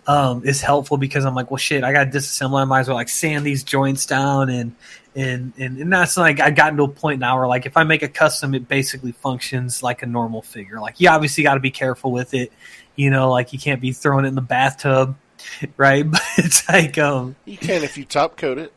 um, 0.08 0.42
is 0.46 0.62
helpful 0.62 0.96
because 0.96 1.26
I'm 1.26 1.34
like, 1.34 1.50
well, 1.50 1.58
shit, 1.58 1.84
I 1.84 1.92
got 1.92 2.10
to 2.10 2.18
disassemble. 2.18 2.58
I 2.58 2.64
might 2.64 2.80
as 2.80 2.88
well 2.88 2.96
like 2.96 3.10
sand 3.10 3.44
these 3.44 3.62
joints 3.62 4.06
down 4.06 4.48
and 4.48 4.74
and 5.14 5.52
and, 5.58 5.78
and 5.78 5.92
that's 5.92 6.16
like 6.16 6.40
I 6.40 6.50
gotten 6.50 6.78
to 6.78 6.84
a 6.84 6.88
point 6.88 7.20
now 7.20 7.36
where 7.38 7.46
like 7.46 7.66
if 7.66 7.76
I 7.76 7.84
make 7.84 8.02
a 8.02 8.08
custom, 8.08 8.54
it 8.54 8.68
basically 8.68 9.12
functions 9.12 9.82
like 9.82 10.02
a 10.02 10.06
normal 10.06 10.40
figure. 10.40 10.80
Like 10.80 10.98
you 10.98 11.10
obviously 11.10 11.44
got 11.44 11.54
to 11.54 11.60
be 11.60 11.70
careful 11.70 12.10
with 12.10 12.32
it, 12.32 12.52
you 12.96 13.10
know, 13.10 13.30
like 13.30 13.52
you 13.52 13.58
can't 13.58 13.82
be 13.82 13.92
throwing 13.92 14.24
it 14.24 14.28
in 14.28 14.34
the 14.34 14.40
bathtub, 14.40 15.16
right? 15.76 16.06
But 16.10 16.22
it's 16.38 16.66
like 16.68 16.96
um 16.96 17.36
you 17.44 17.58
can 17.58 17.84
if 17.84 17.98
you 17.98 18.06
top 18.06 18.38
coat 18.38 18.58
it. 18.58 18.72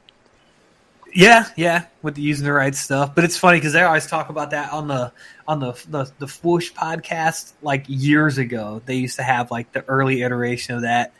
Yeah, 1.14 1.48
yeah, 1.56 1.86
with 2.02 2.16
the 2.16 2.22
using 2.22 2.46
the 2.46 2.54
right 2.54 2.74
stuff. 2.76 3.16
But 3.16 3.24
it's 3.24 3.38
funny 3.38 3.58
because 3.58 3.74
they 3.74 3.82
always 3.82 4.08
talk 4.08 4.30
about 4.30 4.52
that 4.52 4.72
on 4.72 4.88
the 4.88 5.12
on 5.48 5.60
the 5.60 5.74
the 5.90 6.12
the 6.20 6.28
Whoosh 6.44 6.72
podcast 6.72 7.54
like 7.62 7.86
years 7.88 8.38
ago. 8.38 8.82
They 8.86 8.96
used 8.96 9.18
to 9.18 9.24
have 9.24 9.52
like 9.52 9.72
the 9.72 9.84
early 9.88 10.22
iteration 10.22 10.76
of 10.76 10.82
that, 10.84 11.14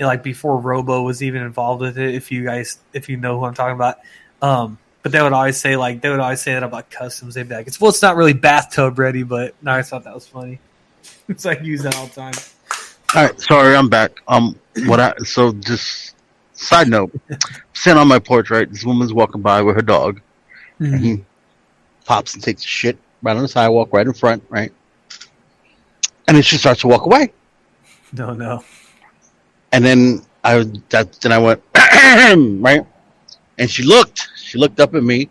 like 0.00 0.22
before 0.22 0.58
Robo 0.58 1.02
was 1.02 1.22
even 1.22 1.42
involved 1.42 1.80
with 1.80 1.98
it. 1.98 2.14
If 2.14 2.32
you 2.32 2.44
guys 2.44 2.78
if 2.92 3.08
you 3.08 3.16
know 3.16 3.38
who 3.38 3.46
I'm 3.46 3.54
talking 3.54 3.74
about, 3.74 3.98
um, 4.42 4.78
but 5.02 5.10
but 5.10 5.12
they 5.12 5.22
would 5.22 5.32
always 5.32 5.56
say 5.56 5.76
like 5.76 6.00
they 6.00 6.10
would 6.10 6.20
always 6.20 6.40
say 6.40 6.54
that 6.54 6.62
about 6.62 6.90
customs. 6.90 7.34
They'd 7.34 7.48
be 7.48 7.54
like, 7.54 7.66
"It's 7.66 7.80
well, 7.80 7.90
it's 7.90 8.02
not 8.02 8.16
really 8.16 8.34
bathtub 8.34 8.98
ready," 8.98 9.22
but 9.22 9.54
no, 9.62 9.72
I 9.72 9.82
thought 9.82 10.04
that 10.04 10.14
was 10.14 10.26
funny. 10.26 10.60
it's 11.28 11.44
like 11.44 11.62
use 11.62 11.82
that 11.82 11.96
all 11.96 12.06
the 12.06 12.14
time. 12.14 12.34
All 13.14 13.24
right, 13.24 13.40
sorry, 13.40 13.74
I'm 13.74 13.88
back. 13.88 14.20
Um, 14.28 14.58
what 14.86 15.00
I 15.00 15.14
so 15.24 15.52
just 15.52 16.14
side 16.58 16.88
note, 16.88 17.12
sitting 17.72 17.98
on 17.98 18.08
my 18.08 18.18
porch, 18.18 18.50
right? 18.50 18.70
This 18.70 18.84
woman's 18.84 19.12
walking 19.12 19.40
by 19.40 19.62
with 19.62 19.76
her 19.76 19.82
dog, 19.82 20.20
mm-hmm. 20.80 20.94
and 20.94 21.04
he 21.04 21.24
pops 22.04 22.34
and 22.34 22.42
takes 22.42 22.64
a 22.64 22.66
shit 22.66 22.98
right 23.22 23.36
on 23.36 23.42
the 23.42 23.48
sidewalk, 23.48 23.92
right 23.92 24.06
in 24.06 24.12
front, 24.12 24.42
right, 24.48 24.72
and 26.26 26.36
then 26.36 26.42
she 26.42 26.56
starts 26.56 26.80
to 26.80 26.88
walk 26.88 27.06
away, 27.06 27.32
No, 28.12 28.32
no. 28.32 28.64
and 29.72 29.84
then 29.84 30.22
I 30.44 30.64
that 30.90 31.12
then 31.20 31.32
I 31.32 31.38
went 31.38 31.62
right, 31.74 32.84
and 33.58 33.70
she 33.70 33.82
looked, 33.82 34.28
she 34.36 34.58
looked 34.58 34.80
up 34.80 34.94
at 34.94 35.02
me, 35.02 35.28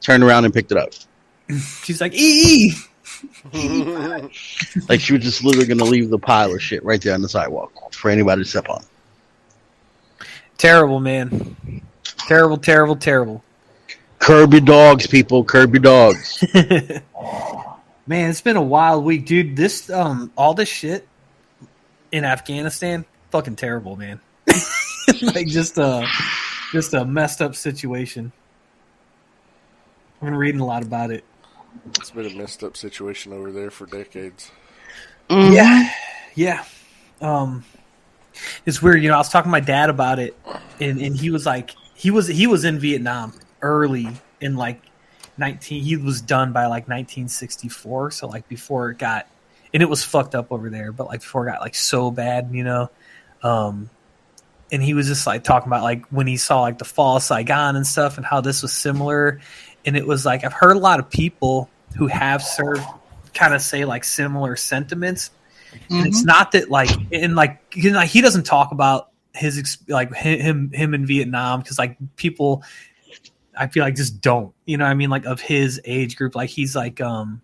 turned 0.00 0.22
around 0.22 0.44
and 0.44 0.54
picked 0.54 0.72
it 0.72 0.78
up, 0.78 0.90
She's 1.82 2.00
like, 2.00 2.14
"Ee." 2.14 2.74
like 4.88 4.98
she 5.00 5.12
was 5.12 5.22
just 5.22 5.44
literally 5.44 5.66
gonna 5.66 5.84
leave 5.84 6.08
the 6.08 6.18
pile 6.18 6.54
of 6.54 6.62
shit 6.62 6.82
right 6.84 7.02
there 7.02 7.12
on 7.12 7.20
the 7.20 7.28
sidewalk 7.28 7.92
for 7.92 8.10
anybody 8.10 8.42
to 8.42 8.48
step 8.48 8.68
on. 8.70 8.82
Terrible, 10.60 11.00
man. 11.00 11.56
Terrible, 12.28 12.58
terrible, 12.58 12.94
terrible. 12.94 13.42
Curb 14.18 14.52
your 14.52 14.60
dogs, 14.60 15.06
people. 15.06 15.42
Curb 15.42 15.72
your 15.72 15.82
dogs. 15.82 16.44
Man, 18.06 18.28
it's 18.28 18.42
been 18.42 18.56
a 18.56 18.62
wild 18.62 19.04
week, 19.04 19.24
dude. 19.24 19.56
This 19.56 19.88
um 19.88 20.30
all 20.36 20.52
this 20.52 20.68
shit 20.68 21.08
in 22.12 22.24
Afghanistan, 22.24 23.06
fucking 23.30 23.56
terrible, 23.56 23.96
man. 23.96 24.20
like 25.22 25.46
just 25.46 25.78
a 25.78 26.06
just 26.72 26.92
a 26.92 27.06
messed 27.06 27.40
up 27.40 27.54
situation. 27.54 28.32
I've 30.16 30.26
been 30.26 30.34
reading 30.34 30.60
a 30.60 30.66
lot 30.66 30.82
about 30.82 31.10
it. 31.10 31.24
It's 31.94 32.10
been 32.10 32.26
a 32.26 32.34
messed 32.36 32.62
up 32.62 32.76
situation 32.76 33.32
over 33.32 33.50
there 33.50 33.70
for 33.70 33.86
decades. 33.86 34.50
Yeah. 35.30 35.88
Yeah. 36.34 36.64
Um 37.22 37.64
it's 38.66 38.82
weird, 38.82 39.02
you 39.02 39.08
know, 39.08 39.14
I 39.14 39.18
was 39.18 39.28
talking 39.28 39.48
to 39.48 39.52
my 39.52 39.60
dad 39.60 39.90
about 39.90 40.18
it 40.18 40.36
and, 40.80 41.00
and 41.00 41.16
he 41.16 41.30
was 41.30 41.46
like 41.46 41.72
he 41.94 42.10
was 42.10 42.26
he 42.26 42.46
was 42.46 42.64
in 42.64 42.78
Vietnam 42.78 43.32
early 43.62 44.08
in 44.40 44.56
like 44.56 44.82
19 45.36 45.82
he 45.82 45.96
was 45.96 46.20
done 46.20 46.52
by 46.52 46.62
like 46.62 46.88
1964 46.88 48.10
so 48.10 48.26
like 48.26 48.48
before 48.48 48.90
it 48.90 48.98
got 48.98 49.26
and 49.72 49.82
it 49.82 49.86
was 49.88 50.02
fucked 50.02 50.34
up 50.34 50.50
over 50.50 50.70
there 50.70 50.92
but 50.92 51.06
like 51.06 51.20
before 51.20 51.46
it 51.46 51.52
got 51.52 51.60
like 51.60 51.74
so 51.74 52.10
bad 52.10 52.50
you 52.52 52.64
know? 52.64 52.90
Um 53.42 53.90
and 54.72 54.82
he 54.82 54.94
was 54.94 55.08
just 55.08 55.26
like 55.26 55.42
talking 55.44 55.68
about 55.68 55.82
like 55.82 56.06
when 56.06 56.26
he 56.26 56.36
saw 56.36 56.62
like 56.62 56.78
the 56.78 56.84
fall 56.84 57.16
of 57.16 57.22
Saigon 57.22 57.76
and 57.76 57.86
stuff 57.86 58.16
and 58.16 58.24
how 58.24 58.40
this 58.40 58.62
was 58.62 58.72
similar 58.72 59.40
and 59.84 59.96
it 59.96 60.06
was 60.06 60.24
like 60.24 60.44
I've 60.44 60.52
heard 60.52 60.76
a 60.76 60.80
lot 60.80 61.00
of 61.00 61.10
people 61.10 61.68
who 61.96 62.06
have 62.06 62.42
served 62.42 62.82
kind 63.34 63.54
of 63.54 63.60
say 63.60 63.84
like 63.84 64.04
similar 64.04 64.56
sentiments 64.56 65.30
and 65.90 66.06
it's 66.06 66.24
not 66.24 66.52
that 66.52 66.70
like 66.70 66.90
and 67.12 67.34
like 67.34 67.60
you 67.74 67.90
know, 67.90 68.00
he 68.00 68.20
doesn't 68.20 68.44
talk 68.44 68.72
about 68.72 69.10
his 69.34 69.78
like 69.88 70.14
him 70.14 70.70
him 70.72 70.94
in 70.94 71.06
Vietnam 71.06 71.60
because 71.60 71.78
like 71.78 71.96
people 72.16 72.62
I 73.56 73.66
feel 73.66 73.84
like 73.84 73.94
just 73.94 74.20
don't 74.20 74.54
you 74.66 74.76
know 74.76 74.84
what 74.84 74.90
I 74.90 74.94
mean? 74.94 75.10
Like 75.10 75.24
of 75.24 75.40
his 75.40 75.80
age 75.84 76.16
group 76.16 76.34
like 76.34 76.50
he's 76.50 76.74
like 76.74 77.00
um 77.00 77.40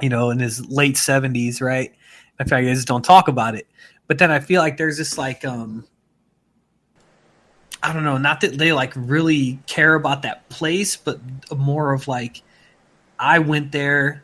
you 0.00 0.08
know 0.08 0.30
in 0.30 0.38
his 0.38 0.66
late 0.68 0.94
70s 0.96 1.60
right? 1.60 1.92
I 2.38 2.44
feel 2.44 2.58
like 2.58 2.64
they 2.64 2.74
just 2.74 2.88
don't 2.88 3.04
talk 3.04 3.28
about 3.28 3.54
it. 3.54 3.66
But 4.06 4.18
then 4.18 4.30
I 4.30 4.40
feel 4.40 4.60
like 4.60 4.76
there's 4.76 4.98
this 4.98 5.18
like 5.18 5.44
um 5.44 5.86
I 7.82 7.92
don't 7.92 8.04
know 8.04 8.18
not 8.18 8.40
that 8.42 8.58
they 8.58 8.72
like 8.72 8.92
really 8.96 9.58
care 9.66 9.94
about 9.94 10.22
that 10.22 10.48
place 10.48 10.96
but 10.96 11.20
more 11.56 11.92
of 11.92 12.08
like 12.08 12.42
I 13.18 13.38
went 13.38 13.72
there 13.72 14.21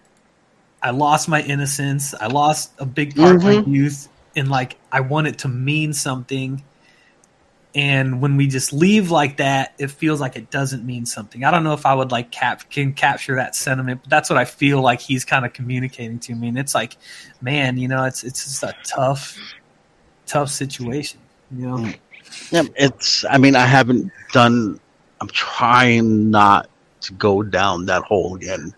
I 0.89 0.93
lost 0.93 1.29
my 1.29 1.43
innocence. 1.43 2.15
I 2.15 2.29
lost 2.29 2.73
a 2.79 2.87
big 2.87 3.15
part 3.15 3.37
of 3.37 3.43
my 3.43 3.57
mm-hmm. 3.57 3.75
youth, 3.75 4.09
and 4.35 4.49
like 4.49 4.79
I 4.91 5.01
want 5.01 5.27
it 5.27 5.41
to 5.41 5.49
mean 5.49 5.93
something. 5.93 6.65
And 7.75 8.23
when 8.23 8.39
we 8.39 8.47
just 8.47 8.73
leave 8.73 9.11
like 9.11 9.37
that, 9.37 9.75
it 9.79 9.91
feels 9.91 10.19
like 10.19 10.37
it 10.37 10.51
doesn't 10.51 10.87
mean 10.87 11.05
something. 11.05 11.45
I 11.45 11.51
don't 11.51 11.63
know 11.63 11.75
if 11.75 11.85
I 11.85 11.93
would 11.93 12.11
like 12.11 12.31
cap 12.31 12.71
can 12.71 12.95
capture 12.95 13.37
that 13.37 13.55
sentiment, 13.55 14.01
but 14.05 14.09
that's 14.09 14.31
what 14.31 14.39
I 14.39 14.47
feel 14.47 14.81
like 14.81 15.03
he's 15.03 15.27
kind 15.27 15.45
of 15.45 15.53
communicating 15.53 16.21
to 16.21 16.35
me. 16.35 16.49
And 16.49 16.59
it's 16.59 16.75
like, 16.75 16.97
man, 17.43 17.77
you 17.77 17.87
know, 17.87 18.05
it's 18.05 18.25
it's 18.25 18.45
just 18.45 18.63
a 18.63 18.75
tough, 18.83 19.39
tough 20.25 20.49
situation. 20.49 21.21
You 21.55 21.67
know, 21.67 21.77
mm. 21.77 21.97
Yeah, 22.51 22.63
it's. 22.77 23.27
I 23.27 23.37
mean, 23.37 23.57
I 23.57 23.67
haven't 23.67 24.11
done. 24.33 24.81
I'm 25.21 25.29
trying 25.29 26.31
not 26.31 26.71
to 27.03 27.13
go 27.13 27.43
down 27.43 27.85
that 27.87 28.05
hole 28.05 28.37
again, 28.37 28.75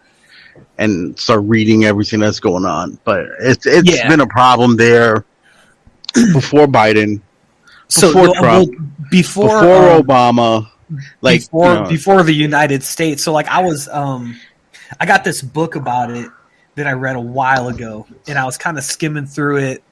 and 0.78 1.18
start 1.18 1.42
reading 1.44 1.84
everything 1.84 2.20
that's 2.20 2.40
going 2.40 2.64
on. 2.64 2.98
But 3.04 3.26
it's 3.40 3.66
it's 3.66 3.90
Yeah. 3.90 4.08
been 4.08 4.20
a 4.20 4.26
problem 4.26 4.76
there 4.76 5.24
before 6.32 6.66
Biden, 6.66 7.20
so 7.90 8.08
Before 8.08 8.22
well, 8.22 8.34
Trump, 8.34 8.70
well, 8.70 8.88
before 9.10 9.60
before 9.60 9.90
um, 9.90 10.02
Obama. 10.02 10.68
Like 11.20 11.40
before 11.40 11.68
you 11.68 11.80
know, 11.80 11.88
before 11.88 12.22
the 12.22 12.34
United 12.34 12.82
States. 12.82 13.22
So 13.22 13.32
like 13.32 13.48
I 13.48 13.62
was 13.62 13.88
um 13.88 14.38
I 14.98 15.06
got 15.06 15.24
this 15.24 15.42
book 15.42 15.74
about 15.74 16.10
it 16.10 16.30
that 16.76 16.86
I 16.86 16.92
read 16.92 17.16
a 17.16 17.20
while 17.20 17.68
ago 17.68 18.06
and 18.26 18.38
I 18.38 18.44
was 18.44 18.56
kind 18.56 18.78
of 18.78 18.84
skimming 18.84 19.26
through 19.26 19.58
it 19.58 19.82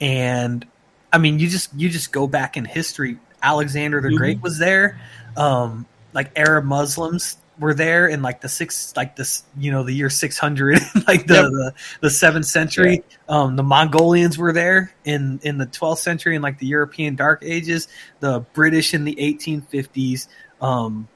and 0.00 0.66
I 1.12 1.18
mean 1.18 1.38
you 1.38 1.48
just 1.48 1.74
you 1.74 1.88
just 1.88 2.12
go 2.12 2.26
back 2.26 2.56
in 2.56 2.64
history. 2.64 3.18
Alexander 3.42 4.00
the 4.00 4.16
Great 4.16 4.40
was 4.40 4.58
there. 4.58 5.00
Um 5.36 5.86
like 6.12 6.30
Arab 6.36 6.64
Muslims 6.64 7.38
were 7.58 7.74
there 7.74 8.06
in 8.06 8.22
like 8.22 8.40
the 8.40 8.48
six 8.48 8.94
like 8.96 9.16
this 9.16 9.42
you 9.56 9.70
know 9.70 9.82
the 9.82 9.92
year 9.92 10.10
600 10.10 10.78
like 11.08 11.26
the, 11.26 11.34
Yep. 11.34 11.44
the 11.44 11.74
the 12.02 12.10
seventh 12.10 12.46
century 12.46 13.02
um 13.28 13.56
the 13.56 13.62
mongolians 13.62 14.38
were 14.38 14.52
there 14.52 14.92
in 15.04 15.40
in 15.42 15.58
the 15.58 15.66
12th 15.66 15.98
century 15.98 16.34
and 16.36 16.42
like 16.42 16.58
the 16.58 16.66
european 16.66 17.16
dark 17.16 17.42
ages 17.42 17.88
the 18.20 18.40
british 18.54 18.94
in 18.94 19.04
the 19.04 19.14
1850s 19.16 20.28
um 20.60 21.08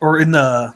or 0.00 0.18
in 0.18 0.30
the 0.32 0.74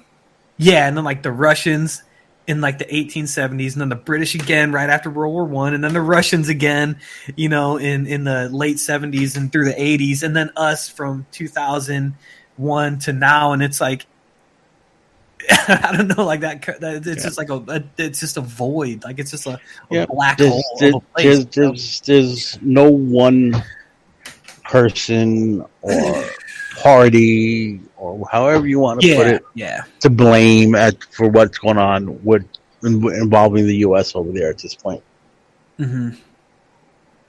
yeah 0.57 0.87
and 0.87 0.97
then 0.97 1.05
like 1.05 1.23
the 1.23 1.33
russians 1.33 2.03
in 2.47 2.61
like 2.61 2.79
the 2.79 2.85
1870s 2.85 3.73
and 3.73 3.81
then 3.81 3.89
the 3.89 3.97
british 3.97 4.35
again 4.35 4.73
right 4.73 4.91
after 4.91 5.11
world 5.11 5.33
war 5.33 5.45
one 5.45 5.75
and 5.75 5.83
then 5.83 5.93
the 5.95 6.01
russians 6.01 6.49
again 6.49 6.99
you 7.37 7.49
know 7.49 7.77
in 7.79 8.07
in 8.07 8.25
the 8.25 8.49
late 8.51 8.77
70s 8.77 9.37
and 9.37 9.51
through 9.51 9.65
the 9.65 9.73
80s 9.73 10.23
and 10.23 10.37
then 10.37 10.51
us 10.57 10.89
from 10.89 11.27
2001 11.33 12.99
to 13.01 13.13
now 13.13 13.53
and 13.53 13.63
it's 13.63 13.81
like 13.81 14.07
I 15.69 15.95
don't 15.97 16.09
know, 16.17 16.25
like 16.25 16.41
that. 16.41 16.63
that 16.81 17.07
it's 17.07 17.25
just 17.25 17.39
like 17.39 17.51
a, 17.51 17.63
a, 17.69 17.83
it's 17.99 18.21
just 18.21 18.37
a 18.37 18.41
void. 18.41 19.05
Like 19.05 19.19
it's 19.19 19.31
just 19.31 19.47
a, 19.47 19.51
a 19.51 19.61
Yeah, 19.91 20.07
black 20.07 20.39
there's, 20.39 20.53
hole 20.53 20.77
there's, 20.79 20.95
place. 21.15 21.25
there's, 21.25 21.47
there's, 21.47 22.01
there's 22.01 22.59
no 22.63 22.91
one 22.91 23.63
person 24.65 25.65
or 25.83 26.25
party 26.77 27.81
or 27.97 28.27
however 28.31 28.67
you 28.67 28.81
want 28.81 29.01
to 29.01 29.07
yeah, 29.07 29.17
put 29.17 29.27
it 29.27 29.45
yeah, 29.55 29.85
to 30.01 30.11
blame 30.11 30.75
at 30.75 31.03
for 31.13 31.29
what's 31.29 31.59
going 31.59 31.79
on 31.79 32.23
with 32.25 32.47
involving 32.83 33.67
the 33.67 33.77
U.S. 33.77 34.15
over 34.15 34.33
there 34.33 34.51
at 34.51 34.59
this 34.59 34.75
point. 34.75 35.03
hmm 35.77 36.11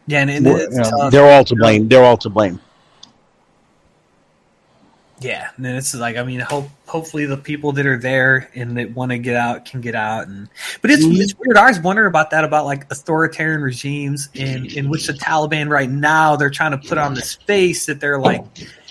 yeah, 0.07 0.21
and, 0.21 0.31
you 0.31 0.39
know, 0.41 0.67
tough. 0.67 1.11
they're 1.11 1.31
all 1.31 1.43
to 1.43 1.55
blame. 1.55 1.87
They're 1.87 2.03
all 2.03 2.17
to 2.17 2.29
blame. 2.29 2.59
Yeah, 5.21 5.49
and 5.55 5.65
then 5.65 5.75
it's 5.75 5.95
like 5.95 6.17
I 6.17 6.23
mean, 6.23 6.41
hope 6.41 6.69
hopefully 6.87 7.25
the 7.25 7.37
people 7.37 7.71
that 7.73 7.85
are 7.85 7.97
there 7.97 8.49
and 8.53 8.77
that 8.77 8.91
want 8.91 9.11
to 9.11 9.17
get 9.17 9.35
out 9.37 9.63
can 9.63 9.79
get 9.79 9.95
out. 9.95 10.27
And 10.27 10.49
but 10.81 10.91
it's 10.91 11.05
Mhm. 11.05 11.19
it's 11.19 11.33
weird. 11.39 11.57
I 11.57 11.61
always 11.61 11.79
wonder 11.79 12.05
about 12.05 12.31
that 12.31 12.43
about 12.43 12.65
like 12.65 12.91
authoritarian 12.91 13.61
regimes 13.61 14.27
in 14.33 14.65
in 14.65 14.89
which 14.89 15.07
the 15.07 15.13
Taliban 15.13 15.69
right 15.69 15.89
now 15.89 16.35
they're 16.35 16.49
trying 16.49 16.71
to 16.71 16.77
put 16.77 16.97
on 16.97 17.13
this 17.13 17.33
face 17.33 17.85
that 17.85 18.01
they're 18.01 18.19
like, 18.19 18.43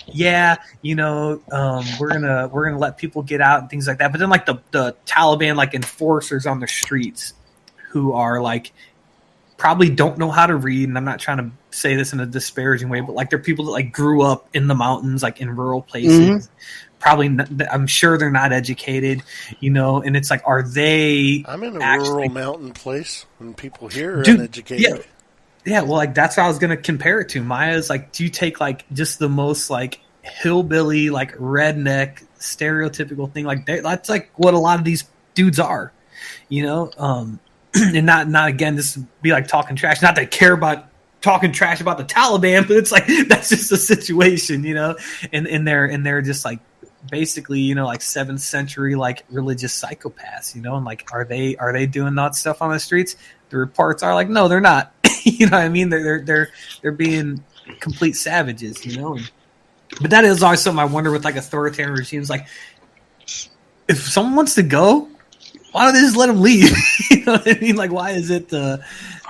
yeah, 0.07 0.55
you 0.81 0.95
know, 0.95 1.41
um, 1.51 1.85
we're 1.99 2.09
gonna 2.09 2.47
we're 2.51 2.65
gonna 2.65 2.79
let 2.79 2.97
people 2.97 3.21
get 3.21 3.39
out 3.39 3.61
and 3.61 3.69
things 3.69 3.87
like 3.87 3.99
that. 3.99 4.11
But 4.11 4.19
then 4.19 4.29
like 4.29 4.47
the 4.47 4.55
the 4.71 4.95
Taliban 5.05 5.55
like 5.55 5.75
enforcers 5.75 6.47
on 6.47 6.59
the 6.59 6.67
streets 6.67 7.33
who 7.89 8.13
are 8.13 8.41
like 8.41 8.73
probably 9.57 9.89
don't 9.89 10.17
know 10.17 10.29
how 10.31 10.45
to 10.45 10.55
read 10.55 10.87
and 10.89 10.97
i'm 10.97 11.05
not 11.05 11.19
trying 11.19 11.37
to 11.37 11.49
say 11.71 11.95
this 11.95 12.11
in 12.13 12.19
a 12.19 12.25
disparaging 12.25 12.89
way 12.89 12.99
but 12.99 13.13
like 13.15 13.29
they're 13.29 13.39
people 13.39 13.65
that 13.65 13.71
like 13.71 13.91
grew 13.91 14.21
up 14.21 14.49
in 14.53 14.67
the 14.67 14.75
mountains 14.75 15.23
like 15.23 15.39
in 15.41 15.55
rural 15.55 15.81
places. 15.81 16.49
Probably 16.99 17.29
not, 17.29 17.49
i'm 17.71 17.87
sure 17.87 18.17
they're 18.17 18.31
not 18.31 18.51
educated 18.51 19.21
you 19.59 19.69
know 19.69 20.01
and 20.01 20.15
it's 20.17 20.29
like 20.31 20.41
are 20.45 20.63
they 20.63 21.43
I'm 21.47 21.63
in 21.63 21.77
a 21.77 21.79
Actually- 21.83 22.09
rural 22.09 22.29
mountain 22.29 22.71
place, 22.73 23.25
and 23.39 23.55
people 23.55 23.87
here 23.87 24.19
are 24.19 24.23
Dude, 24.23 24.39
uneducated. 24.39 24.83
yeah. 24.83 24.97
yeah 25.65 25.81
well 25.81 25.93
like 25.97 26.13
that's 26.15 26.35
what 26.37 26.43
i 26.43 26.47
was 26.47 26.57
gonna 26.59 26.77
compare 26.77 27.21
it 27.21 27.29
to. 27.29 27.41
Maya's 27.43 27.89
like 27.89 28.11
do 28.11 28.23
you 28.23 28.29
take 28.29 28.59
like 28.59 28.85
just 28.91 29.19
the 29.19 29.29
most 29.29 29.69
like 29.69 29.99
hillbilly 30.23 31.11
like 31.11 31.35
redneck 31.37 32.25
stereotypical 32.39 33.31
thing? 33.31 33.45
Like 33.45 33.65
they, 33.67 33.79
that's 33.81 34.09
like 34.09 34.31
what 34.35 34.53
a 34.53 34.57
lot 34.59 34.79
of 34.79 34.85
these 34.85 35.03
dudes 35.35 35.59
are 35.59 35.91
you 36.49 36.63
know? 36.63 36.91
Um 36.97 37.39
and 37.95 38.05
not 38.05 38.27
not 38.27 38.49
again 38.49 38.75
this 38.75 38.97
be 39.21 39.31
like 39.31 39.47
talking 39.47 39.75
trash 39.75 40.01
not 40.01 40.17
I 40.17 40.25
care 40.25 40.53
about 40.53 40.85
talking 41.21 41.51
trash 41.51 41.81
about 41.81 41.97
the 41.97 42.03
taliban 42.03 42.67
but 42.67 42.77
it's 42.77 42.91
like 42.91 43.05
that's 43.27 43.49
just 43.49 43.69
the 43.69 43.77
situation 43.77 44.63
you 44.63 44.73
know? 44.73 44.95
And 45.33 45.47
and 45.47 45.67
they're 45.67 45.85
and 45.85 46.05
they're 46.05 46.21
just 46.21 46.45
like 46.45 46.59
basically 47.11 47.59
you 47.59 47.75
know 47.75 47.85
like 47.85 48.01
seventh 48.01 48.41
century 48.41 48.95
like 48.95 49.25
religious 49.29 49.79
psychopaths 49.79 50.55
you 50.55 50.61
know? 50.61 50.75
And 50.75 50.85
like 50.85 51.09
are 51.11 51.25
they 51.25 51.55
are 51.57 51.73
they 51.73 51.85
doing 51.85 52.15
that 52.15 52.35
stuff 52.35 52.61
on 52.61 52.71
the 52.71 52.79
streets? 52.79 53.15
The 53.49 53.57
reports 53.57 54.03
are 54.03 54.13
like 54.13 54.29
no 54.29 54.47
they're 54.47 54.61
not. 54.61 54.93
You 55.27 55.47
know 55.47 55.57
what 55.57 55.65
i 55.65 55.69
mean? 55.69 55.89
They're 55.89 56.03
they're 56.03 56.23
they're, 56.23 56.49
they're 56.83 56.91
being 56.91 57.43
complete 57.79 58.15
savages 58.15 58.85
you 58.85 59.01
know? 59.01 59.15
And, 59.15 59.31
but 59.99 60.11
that 60.11 60.23
is 60.23 60.43
always 60.43 60.61
something 60.61 60.79
i 60.79 60.85
wonder 60.85 61.11
with 61.11 61.25
like 61.25 61.35
authoritarian 61.35 61.95
regimes. 61.95 62.29
Like 62.29 62.47
if 63.87 63.99
someone 63.99 64.35
wants 64.35 64.53
to 64.55 64.63
go 64.63 65.09
why 65.75 65.83
don't 65.83 65.93
they 65.93 65.99
just 65.99 66.15
let 66.15 66.27
them 66.27 66.41
leave 66.41 66.71
you 67.11 67.25
know 67.25 67.33
what 67.33 67.47
i 67.47 67.59
mean 67.59 67.75
like 67.75 67.91
why 67.91 68.11
is 68.11 68.29
it 68.29 68.47
the 68.47 68.81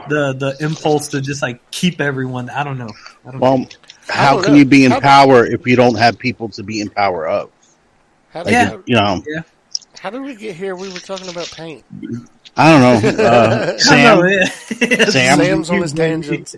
the 0.09 0.33
the 0.33 0.55
impulse 0.59 1.07
to 1.07 1.19
just 1.21 1.41
like 1.41 1.59
keep 1.71 1.99
everyone 1.99 2.49
i 2.51 2.63
don't 2.63 2.77
know 2.77 2.89
i 3.25 3.31
don't 3.31 3.41
know 3.41 3.55
Well, 3.55 3.65
how 4.07 4.41
can 4.43 4.51
know. 4.53 4.59
you 4.59 4.65
be 4.65 4.85
in 4.85 4.91
How- 4.91 4.99
power 4.99 5.43
if 5.45 5.65
you 5.65 5.75
don't 5.75 5.95
have 5.97 6.19
people 6.19 6.49
to 6.49 6.61
be 6.63 6.79
in 6.81 6.89
power 6.91 7.27
of? 7.27 7.49
How 8.29 8.41
Like, 8.43 8.47
did, 8.47 8.53
Yeah. 8.53 8.77
you 8.85 8.95
know, 9.35 9.43
how 9.99 10.09
did 10.11 10.21
we 10.21 10.35
get 10.35 10.55
here? 10.55 10.75
We 10.75 10.89
were 10.93 10.99
talking 10.99 11.27
about 11.29 11.49
paint. 11.51 11.83
I 12.55 12.71
don't 12.71 12.81
know. 12.81 13.23
Uh, 13.25 13.71
I 13.73 13.77
Sam, 13.77 14.17
don't 14.17 14.25
know, 14.25 14.31
yeah. 14.31 14.45
Sam? 15.09 15.37
Sam's 15.39 15.69
on 15.71 15.81
his 15.81 15.93
tangent. 15.93 16.53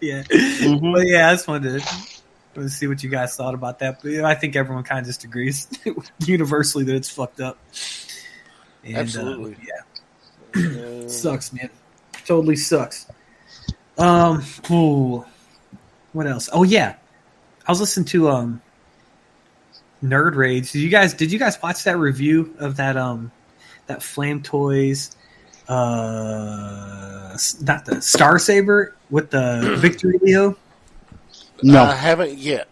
yeah. 0.00 0.22
Mhm. 0.22 0.94
But 0.94 1.06
yeah, 1.08 1.28
I 1.28 1.34
just 1.34 1.46
wanted 1.46 1.82
to, 1.82 1.88
to 2.54 2.68
see 2.70 2.86
what 2.86 3.02
you 3.02 3.10
guys 3.10 3.36
thought 3.36 3.52
about 3.52 3.80
that. 3.80 4.00
But 4.02 4.12
yeah, 4.12 4.24
I 4.26 4.34
think 4.34 4.56
everyone 4.56 4.84
kind 4.84 5.00
of 5.00 5.06
just 5.06 5.24
agrees 5.24 5.66
universally 6.24 6.84
that 6.84 6.94
it's 6.96 7.10
fucked 7.10 7.40
up. 7.40 7.58
And, 8.88 8.96
uh, 8.96 9.00
Absolutely. 9.00 9.56
yeah, 9.66 11.04
Uh, 11.04 11.08
sucks, 11.08 11.52
man. 11.52 11.70
Totally 12.26 12.56
sucks. 12.56 13.06
Um, 13.98 14.42
ooh, 14.70 15.24
what 16.12 16.26
else? 16.26 16.48
Oh 16.52 16.62
yeah, 16.62 16.94
I 17.66 17.72
was 17.72 17.80
listening 17.80 18.06
to 18.06 18.28
um, 18.30 18.62
Nerd 20.02 20.36
Rage. 20.36 20.72
Did 20.72 20.80
you 20.80 20.88
guys 20.88 21.14
did 21.14 21.32
you 21.32 21.38
guys 21.38 21.58
watch 21.62 21.84
that 21.84 21.98
review 21.98 22.54
of 22.58 22.76
that 22.76 22.96
um, 22.96 23.30
that 23.86 24.02
Flame 24.02 24.42
Toys, 24.42 25.14
uh, 25.68 27.36
not 27.62 27.84
the 27.84 28.00
Star 28.00 28.38
Saber 28.38 28.94
with 29.10 29.30
the 29.30 29.76
Victory 29.80 30.18
Leo? 30.22 30.56
no, 31.62 31.82
I 31.82 31.94
haven't 31.94 32.38
yet. 32.38 32.68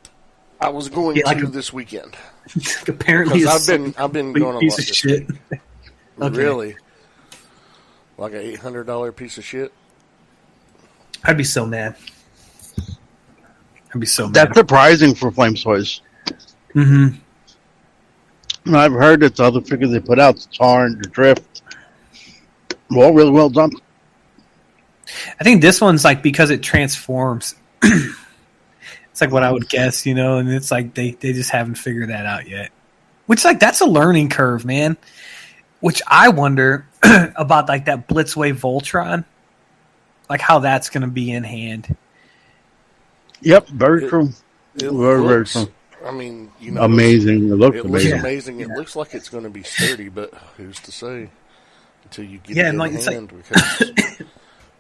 I 0.61 0.69
was 0.71 0.89
going 0.89 1.17
Yeah, 1.17 1.27
like 1.27 1.39
to 1.39 1.47
a- 1.47 1.51
this 1.51 1.73
weekend 1.73 2.17
Apparently, 2.89 3.45
I've 3.47 3.67
been 3.67 3.95
I've 3.99 4.13
been 4.13 4.33
going 4.33 4.57
a 4.57 4.61
piece 4.61 4.73
lot 4.73 4.79
of 4.81 4.87
this 4.87 4.97
shit. 4.97 5.29
week. 5.29 5.61
Okay. 6.21 6.37
Really, 6.39 6.77
like 8.19 8.33
an 8.33 8.41
eight 8.41 8.59
hundred 8.59 8.87
dollar 8.87 9.13
piece 9.13 9.39
of 9.39 9.45
shit. 9.45 9.73
I'd 11.25 11.37
be 11.37 11.45
so 11.45 11.67
mad. 11.67 11.97
I'd 13.95 14.01
be 14.01 14.07
so 14.07 14.27
mad. 14.27 14.35
that's 14.35 14.57
surprising 14.59 15.15
for 15.15 15.31
Flame 15.31 15.55
Toys. 15.55 16.01
hmm 16.73 17.09
I've 18.67 18.93
heard 18.93 19.21
that 19.21 19.37
the 19.37 19.45
other 19.45 19.61
figures 19.61 19.93
they 19.93 20.01
put 20.01 20.19
out, 20.19 20.37
the 20.37 20.49
Tarn, 20.53 20.99
the 21.01 21.09
Drift, 21.09 21.63
well, 22.91 23.13
really 23.13 23.31
well 23.31 23.49
done. 23.49 23.71
I 25.39 25.45
think 25.45 25.63
this 25.63 25.81
one's 25.81 26.05
like 26.05 26.23
because 26.23 26.51
it 26.51 26.63
transforms. 26.63 27.55
it's 27.83 29.21
like 29.21 29.31
what 29.31 29.45
I 29.45 29.53
would 29.53 29.69
guess, 29.69 30.05
you 30.05 30.15
know, 30.15 30.39
and 30.39 30.51
it's 30.51 30.71
like 30.71 30.95
they 30.95 31.13
they 31.13 31.33
just 31.33 31.51
haven't 31.51 31.77
figured 31.77 32.11
that 32.11 32.27
out 32.27 32.49
yet. 32.49 32.71
Which 33.27 33.45
like 33.45 33.61
that's 33.61 33.81
a 33.81 33.87
learning 33.87 34.31
curve, 34.31 34.65
man. 34.65 34.97
Which 35.87 36.03
I 36.09 36.31
wonder 36.31 36.85
about 37.37 37.69
like 37.69 37.85
that 37.85 38.09
Blitzway 38.09 38.53
Voltron, 38.53 39.25
like 40.29 40.41
how 40.41 40.59
that's 40.59 40.91
going 40.91 41.03
to 41.03 41.07
be 41.07 41.31
in 41.31 41.45
hand. 41.45 41.97
Yep, 43.43 43.69
very 43.69 44.05
It- 44.05 44.09
true. 44.09 44.31
It 44.75 44.91
Very, 44.91 45.25
very 45.25 45.47
true. 45.47 45.69
I 46.05 46.11
mean, 46.11 46.51
you 46.61 46.73
know, 46.73 46.83
Amazing. 46.83 47.49
It 47.51 47.55
looked 47.55 47.77
It 47.77 47.85
looks 47.87 48.03
amazing. 48.05 48.19
amazing. 48.19 48.61
It 48.63 48.69
looks 48.71 48.97
like 48.97 49.15
it's 49.15 49.29
going 49.29 49.45
to 49.45 49.49
be 49.51 49.63
sturdy, 49.63 50.09
but 50.09 50.35
who's 50.57 50.81
to 50.81 50.91
say 50.91 51.31
until 52.03 52.25
you 52.25 52.39
get 52.39 52.57
Yeah, 52.57 52.67
it 52.67 52.71
in 52.71 52.79
like, 52.79 52.91
it's 52.93 53.07
like- 53.07 53.15
hand? 53.15 53.33
because 53.33 54.21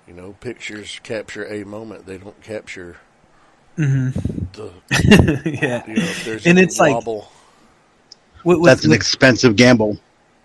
you 0.08 0.12
know, 0.14 0.34
pictures 0.40 1.00
capture 1.04 1.44
a 1.46 1.62
moment; 1.64 2.04
they 2.06 2.18
don't 2.18 2.40
capture 2.42 2.96
hmm 3.76 4.08
the. 4.54 4.72
yeah, 5.62 5.86
You 5.86 5.94
know, 5.94 6.02
if 6.02 6.24
there's 6.24 6.46
And 6.46 6.58
a 6.58 6.62
it's 6.62 6.80
like- 6.80 7.06
with, 7.06 7.24
with, 8.44 8.64
That's 8.64 8.82
an 8.84 8.90
with- 8.90 8.96
expensive 8.96 9.54
gamble. 9.54 9.98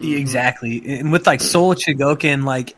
Exactly, 0.03 0.99
and 0.99 1.11
with 1.11 1.27
like 1.27 1.41
Soul 1.41 1.75
Chogokin, 1.75 2.43
like 2.43 2.75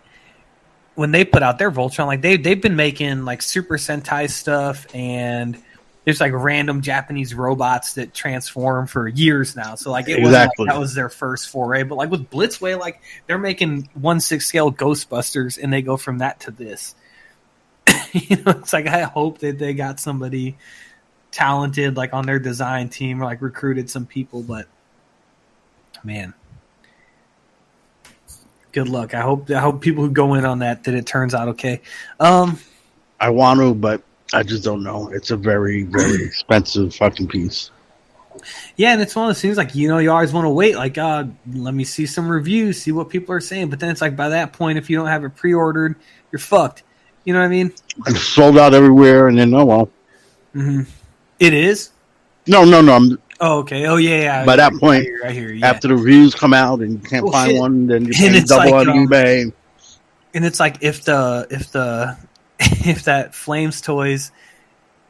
when 0.95 1.11
they 1.11 1.25
put 1.25 1.43
out 1.43 1.57
their 1.57 1.71
Voltron, 1.71 2.07
like 2.07 2.21
they 2.21 2.37
they've 2.37 2.61
been 2.61 2.75
making 2.75 3.25
like 3.25 3.41
Super 3.41 3.77
Sentai 3.77 4.29
stuff, 4.29 4.85
and 4.93 5.57
there's 6.05 6.19
like 6.19 6.33
random 6.33 6.81
Japanese 6.81 7.33
robots 7.33 7.93
that 7.93 8.13
transform 8.13 8.87
for 8.87 9.07
years 9.07 9.55
now. 9.55 9.75
So 9.75 9.91
like 9.91 10.07
it 10.09 10.21
was 10.21 10.31
like, 10.31 10.49
that 10.65 10.77
was 10.77 10.93
their 10.93 11.09
first 11.09 11.49
foray, 11.49 11.83
but 11.83 11.95
like 11.95 12.11
with 12.11 12.29
Blitzway, 12.29 12.77
like 12.79 13.01
they're 13.27 13.37
making 13.37 13.89
one 13.93 14.19
six 14.19 14.45
scale 14.45 14.71
Ghostbusters, 14.71 15.61
and 15.61 15.71
they 15.71 15.81
go 15.81 15.97
from 15.97 16.19
that 16.19 16.41
to 16.41 16.51
this. 16.51 16.95
you 18.11 18.37
know, 18.37 18.51
it's 18.51 18.73
like 18.73 18.87
I 18.87 19.03
hope 19.03 19.39
that 19.39 19.57
they 19.59 19.73
got 19.73 19.99
somebody 19.99 20.57
talented 21.31 21.97
like 21.97 22.13
on 22.13 22.25
their 22.25 22.39
design 22.39 22.89
team 22.89 23.21
or 23.21 23.25
like 23.25 23.41
recruited 23.41 23.89
some 23.89 24.05
people, 24.05 24.43
but 24.43 24.67
man 26.03 26.33
good 28.73 28.89
luck. 28.89 29.13
I 29.13 29.21
hope 29.21 29.49
I 29.49 29.59
hope 29.59 29.79
people 29.81 30.03
who 30.03 30.11
go 30.11 30.33
in 30.33 30.43
on 30.43 30.59
that 30.59 30.83
that 30.83 30.93
it 30.93 31.05
turns 31.05 31.33
out 31.33 31.47
okay. 31.49 31.81
Um, 32.19 32.59
I 33.19 33.29
want 33.29 33.61
to, 33.61 33.73
but 33.73 34.03
I 34.33 34.43
just 34.43 34.63
don't 34.63 34.83
know. 34.83 35.09
It's 35.09 35.31
a 35.31 35.37
very, 35.37 35.83
very 35.83 36.23
expensive 36.25 36.93
fucking 36.95 37.29
piece. 37.29 37.71
yeah, 38.75 38.91
and 38.91 39.01
it's 39.01 39.15
one 39.15 39.25
of 39.25 39.29
those 39.29 39.41
things 39.41 39.55
like 39.55 39.73
you 39.75 39.87
know 39.87 39.99
you 39.99 40.11
always 40.11 40.33
want 40.33 40.45
to 40.45 40.49
wait. 40.49 40.75
Like, 40.75 40.97
uh, 40.97 41.25
let 41.53 41.73
me 41.73 41.85
see 41.85 42.05
some 42.05 42.27
reviews, 42.27 42.81
see 42.81 42.91
what 42.91 43.09
people 43.09 43.33
are 43.33 43.39
saying. 43.39 43.69
But 43.69 43.79
then 43.79 43.89
it's 43.89 44.01
like 44.01 44.17
by 44.17 44.29
that 44.29 44.51
point, 44.51 44.77
if 44.77 44.89
you 44.89 44.97
don't 44.97 45.07
have 45.07 45.23
it 45.23 45.35
pre-ordered, 45.35 45.95
you're 46.31 46.39
fucked. 46.39 46.83
You 47.23 47.33
know 47.33 47.39
what 47.39 47.45
I 47.45 47.49
mean? 47.49 47.73
It's 48.07 48.21
sold 48.21 48.57
out 48.57 48.73
everywhere, 48.73 49.29
and 49.29 49.37
then 49.37 49.53
oh 49.53 49.65
well. 49.65 49.89
Mm-hmm. 50.53 50.81
It 51.39 51.53
is. 51.53 51.91
No, 52.47 52.65
no, 52.65 52.81
no. 52.81 52.93
I'm, 52.93 53.21
Oh, 53.45 53.57
okay. 53.59 53.85
Oh, 53.87 53.97
yeah, 53.97 54.21
yeah. 54.21 54.45
By 54.45 54.55
that 54.55 54.71
I 54.71 54.79
point, 54.79 55.03
hear, 55.03 55.19
I 55.25 55.31
hear. 55.31 55.51
Yeah. 55.51 55.69
After 55.69 55.89
the 55.89 55.95
reviews 55.97 56.33
come 56.33 56.53
out 56.53 56.79
and 56.79 56.93
you 56.93 56.99
can't 57.09 57.23
Well, 57.25 57.33
find 57.33 57.51
shit. 57.51 57.59
one, 57.59 57.87
then 57.87 58.05
you 58.05 58.13
And 58.21 58.35
it's 58.37 58.49
double 58.49 58.71
like, 58.71 58.87
on 58.87 58.89
um, 58.97 59.07
eBay. 59.07 59.51
and 60.33 60.45
it's 60.45 60.61
like 60.61 60.77
if 60.81 61.03
the 61.03 61.45
if 61.51 61.71
the 61.73 62.17
if 62.59 63.03
that 63.03 63.35
Flames 63.35 63.81
Toys 63.81 64.31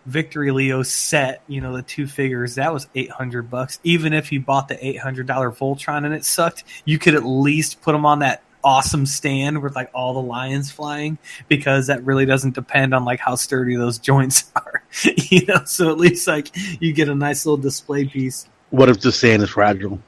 Victory 0.07 0.51
Leo 0.51 0.81
set, 0.83 1.43
you 1.47 1.61
know, 1.61 1.75
the 1.75 1.83
two 1.83 2.07
figures, 2.07 2.55
that 2.55 2.73
was 2.73 2.87
eight 2.95 3.11
hundred 3.11 3.49
bucks. 3.51 3.79
Even 3.83 4.13
if 4.13 4.31
you 4.31 4.41
bought 4.41 4.67
the 4.67 4.83
eight 4.85 4.97
hundred 4.99 5.27
dollar 5.27 5.51
Voltron 5.51 6.03
and 6.03 6.13
it 6.13 6.25
sucked, 6.25 6.63
you 6.85 6.97
could 6.99 7.13
at 7.15 7.23
least 7.23 7.81
put 7.81 7.91
them 7.93 8.05
on 8.05 8.19
that 8.19 8.41
awesome 8.65 9.05
stand 9.05 9.61
with 9.61 9.75
like 9.75 9.89
all 9.93 10.13
the 10.13 10.21
lions 10.21 10.71
flying 10.71 11.17
because 11.49 11.87
that 11.87 12.03
really 12.03 12.25
doesn't 12.25 12.55
depend 12.55 12.93
on 12.93 13.05
like 13.05 13.19
how 13.19 13.35
sturdy 13.35 13.75
those 13.75 13.97
joints 13.99 14.51
are. 14.55 14.82
you 15.29 15.45
know, 15.45 15.63
so 15.65 15.89
at 15.91 15.97
least 15.97 16.27
like 16.27 16.49
you 16.81 16.93
get 16.93 17.09
a 17.09 17.15
nice 17.15 17.45
little 17.45 17.57
display 17.57 18.05
piece. 18.05 18.47
What 18.69 18.89
if 18.89 18.99
the 19.01 19.11
sand 19.11 19.43
is 19.43 19.49
fragile? 19.49 19.99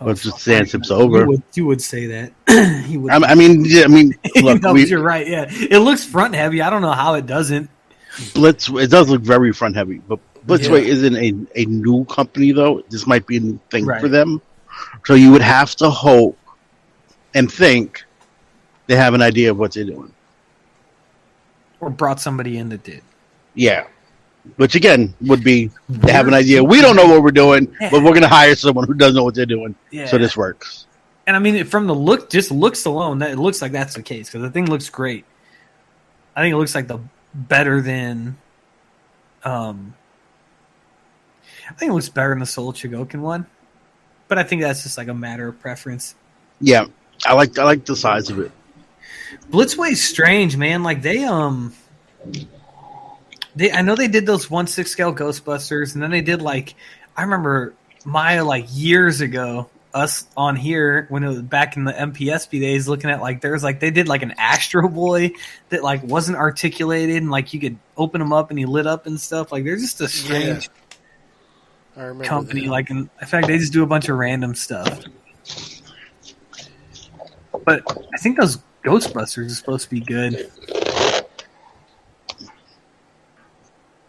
Oh, 0.00 0.06
What 0.06 0.12
if 0.18 0.22
the 0.24 0.32
sand 0.32 0.68
tips 0.68 0.90
You 0.90 0.96
over? 0.96 1.26
would, 1.26 1.42
you 1.54 1.66
would 1.66 1.80
say 1.80 2.06
that. 2.06 2.86
you 2.88 3.00
would. 3.00 3.12
I, 3.12 3.32
I 3.32 3.34
mean, 3.34 3.64
yeah, 3.64 3.84
I 3.84 3.88
mean, 3.88 4.12
look, 4.42 4.62
no, 4.62 4.72
we, 4.74 4.86
you're 4.86 5.02
right. 5.02 5.26
Yeah, 5.26 5.46
it 5.48 5.78
looks 5.78 6.04
front 6.04 6.34
heavy. 6.34 6.60
I 6.62 6.68
don't 6.70 6.82
know 6.82 6.92
how 6.92 7.14
it 7.14 7.26
doesn't. 7.26 7.70
Blitz. 8.34 8.68
It 8.68 8.90
does 8.90 9.08
look 9.08 9.22
very 9.22 9.52
front 9.52 9.76
heavy, 9.76 9.98
but 9.98 10.18
Blitzway 10.46 10.82
Yeah. 10.82 10.92
isn't 10.92 11.16
a, 11.16 11.60
a 11.60 11.64
new 11.66 12.04
company 12.06 12.52
though. 12.52 12.82
This 12.90 13.06
might 13.06 13.26
be 13.26 13.38
a 13.38 13.40
new 13.40 13.60
thing 13.70 13.84
Right. 13.86 14.00
for 14.00 14.08
them. 14.08 14.40
So 15.06 15.14
you 15.14 15.32
would 15.32 15.42
have 15.42 15.74
to 15.76 15.88
hope 15.90 16.38
and 17.34 17.50
think 17.50 18.04
they 18.86 18.96
have 18.96 19.14
an 19.14 19.22
idea 19.22 19.50
of 19.50 19.58
what 19.58 19.72
they're 19.72 19.84
doing. 19.84 20.12
Or 21.80 21.90
brought 21.90 22.20
somebody 22.20 22.56
in 22.58 22.68
that 22.70 22.84
did. 22.84 23.02
Yeah. 23.56 23.86
Which 24.56 24.76
again 24.76 25.12
would 25.22 25.42
be 25.42 25.72
they 25.88 26.12
have 26.12 26.28
an 26.28 26.34
idea. 26.34 26.62
We 26.62 26.80
don't 26.80 26.94
know 26.94 27.06
what 27.06 27.20
we're 27.24 27.32
doing, 27.32 27.66
but 27.80 27.94
we're 27.94 28.10
going 28.12 28.22
to 28.22 28.28
hire 28.28 28.54
someone 28.54 28.86
who 28.86 28.94
does 28.94 29.12
know 29.12 29.24
what 29.24 29.34
they're 29.34 29.44
doing. 29.44 29.74
Yeah. 29.90 30.06
So 30.06 30.18
this 30.18 30.36
works. 30.36 30.86
and 31.26 31.34
I 31.34 31.40
mean, 31.40 31.64
from 31.64 31.88
the 31.88 31.94
look, 31.94 32.30
just 32.30 32.52
looks 32.52 32.84
alone, 32.84 33.18
that 33.18 33.32
it 33.32 33.38
looks 33.38 33.60
like 33.60 33.72
that's 33.72 33.94
the 33.94 34.02
case 34.02 34.28
because 34.28 34.42
the 34.42 34.50
thing 34.50 34.66
looks 34.66 34.88
great. 34.88 35.24
I 36.36 36.42
think 36.42 36.52
it 36.52 36.56
looks 36.58 36.76
like 36.76 36.86
the 36.86 37.00
better 37.34 37.80
than. 37.80 38.38
Um, 39.42 39.94
I 41.68 41.72
think 41.72 41.90
it 41.90 41.94
looks 41.94 42.08
better 42.08 42.28
than 42.28 42.38
the 42.38 42.46
Soul 42.46 42.72
Chogokin 42.72 43.20
one, 43.20 43.46
but 44.28 44.38
I 44.38 44.44
think 44.44 44.62
that's 44.62 44.84
just 44.84 44.96
like 44.96 45.08
a 45.08 45.14
matter 45.14 45.48
of 45.48 45.58
preference. 45.60 46.14
Yeah, 46.60 46.86
I 47.24 47.34
like 47.34 47.58
I 47.58 47.64
like 47.64 47.84
the 47.84 47.96
size 47.96 48.30
of 48.30 48.38
it. 48.38 48.52
Blitzway's 49.50 50.02
strange, 50.02 50.56
man. 50.56 50.84
Like 50.84 51.02
they 51.02 51.24
um 51.24 51.74
they 53.56 53.72
I 53.72 53.82
know 53.82 53.96
they 53.96 54.08
did 54.08 54.26
those 54.26 54.50
one 54.50 54.66
six 54.66 54.90
scale 54.90 55.14
Ghostbusters, 55.14 55.94
and 55.94 56.02
then 56.02 56.10
they 56.10 56.20
did 56.20 56.40
like 56.42 56.74
I 57.16 57.22
remember 57.22 57.74
Maya 58.04 58.44
like 58.44 58.66
years 58.70 59.20
ago, 59.20 59.68
us 59.92 60.26
on 60.36 60.54
here 60.56 61.06
when 61.08 61.24
it 61.24 61.28
was 61.28 61.42
back 61.42 61.76
in 61.76 61.84
the 61.84 61.92
MPSP 61.92 62.60
days, 62.60 62.86
looking 62.86 63.10
at 63.10 63.20
like 63.20 63.40
there's 63.40 63.64
like 63.64 63.80
they 63.80 63.90
did 63.90 64.06
like 64.08 64.22
an 64.22 64.34
Astro 64.38 64.88
Boy 64.88 65.32
that 65.70 65.82
like 65.82 66.02
wasn't 66.04 66.36
articulated 66.36 67.16
and 67.16 67.30
like 67.30 67.52
you 67.54 67.60
could 67.60 67.78
open 67.96 68.20
them 68.20 68.32
up 68.32 68.50
and 68.50 68.58
he 68.58 68.66
lit 68.66 68.86
up 68.86 69.06
and 69.06 69.18
stuff. 69.18 69.50
Like 69.50 69.64
they're 69.64 69.76
just 69.76 70.00
a 70.02 70.08
strange 70.08 70.68
I 71.96 72.02
remember 72.02 72.24
company. 72.24 72.62
that. 72.62 72.70
Like, 72.70 72.90
in, 72.90 73.08
in 73.20 73.26
fact, 73.26 73.46
they 73.46 73.58
just 73.58 73.72
do 73.72 73.82
a 73.82 73.86
bunch 73.86 74.08
of 74.08 74.18
random 74.18 74.54
stuff. 74.54 75.02
But 77.64 77.82
I 78.14 78.18
think 78.18 78.38
those 78.38 78.58
Ghostbusters 78.84 79.46
are 79.46 79.48
supposed 79.48 79.84
to 79.84 79.90
be 79.90 80.00
good. 80.00 80.50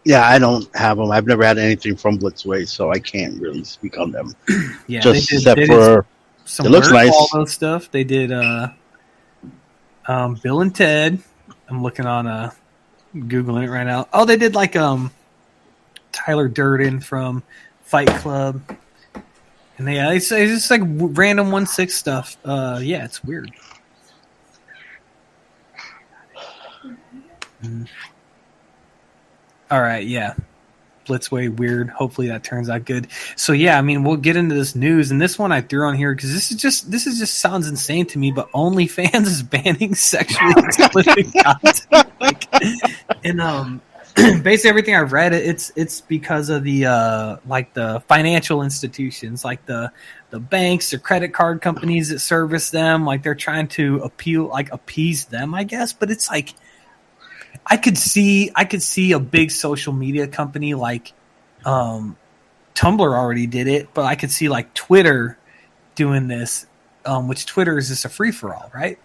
Yeah, 0.08 0.26
I 0.26 0.38
don't 0.38 0.74
have 0.74 0.96
them. 0.96 1.10
I've 1.10 1.26
never 1.26 1.44
had 1.44 1.58
anything 1.58 1.94
from 1.94 2.18
Blitzway, 2.18 2.66
so 2.66 2.90
I 2.90 2.98
can't 2.98 3.38
really 3.42 3.62
speak 3.62 3.98
on 3.98 4.10
them. 4.10 4.34
Yeah, 4.86 5.00
Just 5.00 5.28
they 5.28 5.36
did, 5.36 5.38
except 5.40 5.56
they 5.56 5.66
did 5.66 5.68
for 5.68 6.06
some 6.46 6.64
it 6.64 6.70
looks 6.70 6.88
Nerd 6.88 6.92
nice. 6.94 7.10
Waldo 7.10 7.44
stuff. 7.44 7.90
They 7.90 8.04
did 8.04 8.32
uh, 8.32 8.68
um, 10.06 10.36
Bill 10.42 10.62
and 10.62 10.74
Ted. 10.74 11.18
I'm 11.68 11.82
looking 11.82 12.06
on 12.06 12.26
uh, 12.26 12.52
googling 13.14 13.64
it 13.64 13.70
right 13.70 13.84
now. 13.84 14.08
Oh, 14.14 14.24
they 14.24 14.38
did 14.38 14.54
like 14.54 14.76
um, 14.76 15.10
Tyler 16.10 16.48
Durden 16.48 17.00
from 17.00 17.42
Fight 17.82 18.08
Club, 18.08 18.62
and 19.76 19.86
they 19.86 19.98
uh, 19.98 20.12
it's, 20.12 20.32
it's 20.32 20.52
just 20.52 20.70
like 20.70 20.80
random 20.86 21.50
one 21.50 21.66
six 21.66 21.94
stuff. 21.94 22.38
Uh, 22.46 22.80
yeah, 22.82 23.04
it's 23.04 23.22
weird. 23.22 23.52
Mm. 27.62 27.86
All 29.70 29.80
right, 29.80 30.06
yeah. 30.06 30.34
Blitzway 31.08 31.54
weird. 31.54 31.88
Hopefully 31.90 32.28
that 32.28 32.44
turns 32.44 32.68
out 32.68 32.84
good. 32.84 33.08
So 33.34 33.52
yeah, 33.52 33.78
I 33.78 33.82
mean 33.82 34.04
we'll 34.04 34.16
get 34.16 34.36
into 34.36 34.54
this 34.54 34.76
news 34.76 35.10
and 35.10 35.20
this 35.20 35.38
one 35.38 35.50
I 35.50 35.62
threw 35.62 35.86
on 35.86 35.96
here 35.96 36.14
because 36.14 36.32
this 36.32 36.50
is 36.52 36.60
just 36.60 36.90
this 36.90 37.06
is 37.06 37.18
just 37.18 37.38
sounds 37.38 37.66
insane 37.66 38.06
to 38.06 38.18
me. 38.18 38.30
But 38.30 38.52
OnlyFans 38.52 39.26
is 39.26 39.42
banning 39.42 39.94
sexually 39.94 40.52
explicit 40.58 41.26
content. 41.42 41.86
Like, 42.20 42.44
and 43.24 43.40
um, 43.40 43.80
basically 44.42 44.68
everything 44.68 44.94
I've 44.96 45.12
read, 45.12 45.32
it's 45.32 45.72
it's 45.76 46.00
because 46.02 46.50
of 46.50 46.62
the 46.62 46.86
uh 46.86 47.36
like 47.46 47.72
the 47.72 48.02
financial 48.06 48.62
institutions, 48.62 49.44
like 49.44 49.64
the 49.66 49.90
the 50.30 50.40
banks, 50.40 50.90
the 50.90 50.98
credit 50.98 51.32
card 51.32 51.62
companies 51.62 52.10
that 52.10 52.18
service 52.18 52.70
them. 52.70 53.06
Like 53.06 53.22
they're 53.22 53.34
trying 53.34 53.68
to 53.68 53.98
appeal, 53.98 54.46
like 54.48 54.70
appease 54.72 55.24
them, 55.26 55.54
I 55.54 55.64
guess. 55.64 55.92
But 55.92 56.10
it's 56.10 56.28
like 56.28 56.54
I 57.70 57.76
could 57.76 57.98
see 57.98 58.50
I 58.54 58.64
could 58.64 58.82
see 58.82 59.12
a 59.12 59.20
big 59.20 59.50
social 59.50 59.92
media 59.92 60.26
company 60.26 60.74
like 60.74 61.12
um, 61.64 62.16
Tumblr 62.74 63.00
already 63.00 63.46
did 63.46 63.68
it, 63.68 63.88
but 63.94 64.04
I 64.04 64.14
could 64.14 64.30
see 64.30 64.48
like 64.48 64.72
Twitter 64.74 65.36
doing 65.94 66.28
this, 66.28 66.66
um, 67.04 67.28
which 67.28 67.44
Twitter 67.46 67.76
is 67.76 67.88
just 67.88 68.04
a 68.04 68.08
free 68.08 68.32
for 68.32 68.54
all, 68.54 68.70
right? 68.74 68.98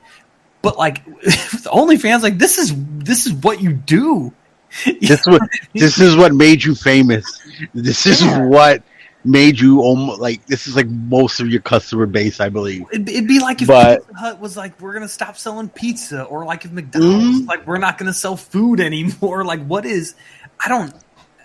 But 0.61 0.77
like 0.77 1.05
with 1.07 1.65
OnlyFans, 1.65 2.21
like 2.23 2.37
this 2.37 2.57
is 2.57 2.73
this 2.99 3.25
is 3.27 3.33
what 3.33 3.61
you 3.61 3.73
do. 3.73 4.33
this 4.85 5.19
is 5.21 5.27
what 5.27 5.41
this 5.73 5.99
is 5.99 6.15
what 6.15 6.33
made 6.33 6.63
you 6.63 6.73
famous. 6.75 7.41
This 7.73 8.05
is 8.05 8.21
Yeah. 8.21 8.45
what 8.45 8.83
made 9.25 9.59
you 9.59 9.81
almost 9.81 10.19
like 10.19 10.45
this 10.47 10.67
is 10.67 10.75
like 10.75 10.87
most 10.87 11.39
of 11.39 11.47
your 11.49 11.61
customer 11.61 12.05
base, 12.05 12.39
I 12.39 12.49
believe. 12.49 12.83
It'd, 12.91 13.07
it'd 13.09 13.27
be 13.27 13.39
like 13.39 13.61
if 13.61 13.67
But- 13.67 14.05
Pizza 14.07 14.19
Hut 14.19 14.39
was 14.39 14.57
like, 14.57 14.79
we're 14.81 14.93
gonna 14.93 15.07
stop 15.07 15.37
selling 15.37 15.69
pizza, 15.69 16.23
or 16.23 16.45
like 16.45 16.65
if 16.65 16.71
McDonald's 16.71 17.41
Mhm. 17.41 17.47
like 17.47 17.65
we're 17.67 17.77
not 17.77 17.97
gonna 17.97 18.13
sell 18.13 18.35
food 18.37 18.79
anymore. 18.89 19.43
Like 19.45 19.65
what 19.65 19.85
is? 19.85 20.15
I 20.63 20.69
don't. 20.69 20.93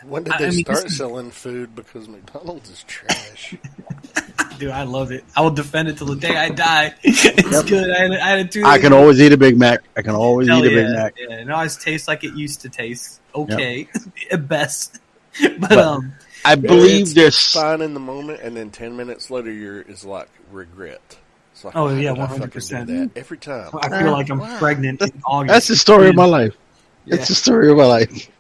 when 0.07 0.25
did 0.25 0.35
they 0.39 0.47
I 0.47 0.51
mean, 0.51 0.65
start 0.65 0.83
this 0.85 0.97
selling 0.97 1.31
food? 1.31 1.75
Because 1.75 2.09
McDonald's 2.09 2.71
is 2.71 2.83
trash. 2.85 3.55
Dude, 4.59 4.71
I 4.71 4.83
love 4.83 5.13
it. 5.13 5.25
I 5.37 5.41
will 5.43 5.51
defend 5.53 5.89
it 5.89 5.99
till 5.99 6.09
the 6.09 6.17
day 6.17 6.37
I 6.37 6.49
die. 6.49 6.93
it's 7.05 7.25
Yep. 7.53 7.67
good. 7.67 7.91
I 7.91 7.99
had, 8.01 8.11
I 8.13 8.29
had 8.31 8.39
a 8.41 8.45
two. 8.49 8.65
I 8.65 8.79
can 8.81 8.93
always 8.93 9.21
eat 9.21 9.31
a 9.33 9.37
Big 9.37 9.57
Mac. 9.57 9.81
I 9.97 10.03
can 10.03 10.17
always 10.17 10.49
Hell 10.49 10.65
eat 10.65 10.73
a 10.73 10.75
Big 10.75 10.89
Mac. 10.91 11.15
Yeah, 11.17 11.37
it 11.43 11.51
always 11.51 11.77
tastes 11.77 12.09
like 12.09 12.25
it 12.25 12.35
used 12.35 12.63
to 12.63 12.69
taste. 12.69 13.21
Okay, 13.35 13.89
at 14.33 14.49
best. 14.49 14.99
But, 15.41 15.61
But- 15.61 15.79
um, 15.79 16.13
I 16.45 16.55
believe 16.55 17.03
It's 17.03 17.15
there's 17.15 17.53
fine 17.53 17.81
in 17.83 17.95
the 17.95 18.01
moment, 18.01 18.41
and 18.43 18.57
then 18.57 18.71
ten 18.71 18.97
minutes 18.97 19.31
later, 19.31 19.51
you're 19.51 19.83
is 19.83 20.05
like 20.05 20.29
regret. 20.51 21.19
It's 21.53 21.65
like, 21.65 21.75
Oh, 21.77 21.89
yeah, 21.89 22.15
did 22.15 22.21
I 22.21 22.27
fucking 22.29 22.49
100%. 22.51 22.87
that 22.87 23.11
every 23.17 23.39
time. 23.39 23.71
I 23.75 23.89
feel 23.89 24.13
like 24.13 24.31
I'm 24.31 24.39
Wow. 24.39 24.59
pregnant 24.59 25.03
in 25.03 25.11
August. 25.27 25.53
that's 25.53 25.69
the 25.69 25.77
story 25.77 26.09
of 26.09 26.15
my 26.15 26.25
life. 26.25 26.55
Yeah. 27.05 27.17
It's 27.17 27.29
the 27.29 27.35
story 27.35 27.71
of 27.71 27.77
my 27.77 27.85
life. 27.87 28.31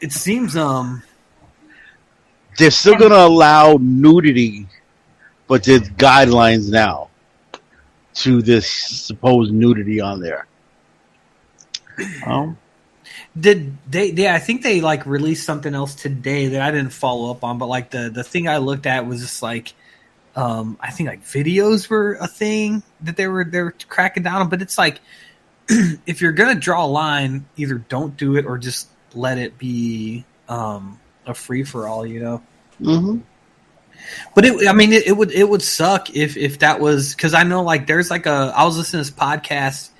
It 0.00 0.12
seems 0.12 0.56
um 0.56 1.02
They're 2.58 2.70
still 2.70 2.96
gonna 2.96 3.16
allow 3.16 3.78
nudity, 3.80 4.66
but 5.48 5.64
there's 5.64 5.88
guidelines 5.90 6.70
now 6.70 7.08
to 8.14 8.42
this 8.42 8.68
supposed 8.70 9.52
nudity 9.52 10.00
on 10.00 10.20
there. 10.20 10.46
Um, 12.26 12.56
did 13.38 13.76
they 13.88 14.10
yeah 14.12 14.34
i 14.34 14.38
think 14.38 14.62
they 14.62 14.80
like 14.80 15.06
released 15.06 15.44
something 15.44 15.74
else 15.74 15.94
today 15.94 16.48
that 16.48 16.60
i 16.60 16.70
didn't 16.70 16.92
follow 16.92 17.30
up 17.30 17.42
on 17.42 17.58
but 17.58 17.66
like 17.66 17.90
the 17.90 18.10
the 18.10 18.22
thing 18.22 18.46
i 18.46 18.58
looked 18.58 18.86
at 18.86 19.06
was 19.06 19.22
just 19.22 19.42
like 19.42 19.72
um 20.36 20.76
i 20.80 20.90
think 20.90 21.08
like 21.08 21.24
videos 21.24 21.88
were 21.88 22.14
a 22.20 22.26
thing 22.26 22.82
that 23.00 23.16
they 23.16 23.26
were 23.26 23.44
they 23.44 23.62
were 23.62 23.74
cracking 23.88 24.22
down 24.22 24.42
on 24.42 24.48
but 24.48 24.60
it's 24.60 24.76
like 24.76 25.00
if 25.68 26.20
you're 26.20 26.32
gonna 26.32 26.54
draw 26.54 26.84
a 26.84 26.86
line 26.86 27.46
either 27.56 27.76
don't 27.76 28.16
do 28.16 28.36
it 28.36 28.44
or 28.44 28.58
just 28.58 28.88
let 29.14 29.38
it 29.38 29.56
be 29.56 30.24
um 30.48 30.98
a 31.26 31.34
free 31.34 31.64
for 31.64 31.88
all 31.88 32.04
you 32.04 32.20
know 32.20 32.42
mhm. 32.80 33.22
but 34.34 34.44
it, 34.44 34.68
I 34.68 34.72
mean, 34.72 34.92
it, 34.92 35.06
it 35.06 35.12
would 35.12 35.30
it 35.30 35.48
would 35.48 35.62
suck 35.62 36.14
if 36.14 36.36
if 36.36 36.58
that 36.60 36.80
was 36.80 37.14
because 37.14 37.34
I 37.34 37.44
know 37.44 37.62
like 37.62 37.86
there's 37.86 38.10
like 38.10 38.26
a 38.26 38.52
I 38.54 38.64
was 38.64 38.76
listening 38.76 39.04
to 39.04 39.10
this 39.10 39.16
podcast, 39.16 39.90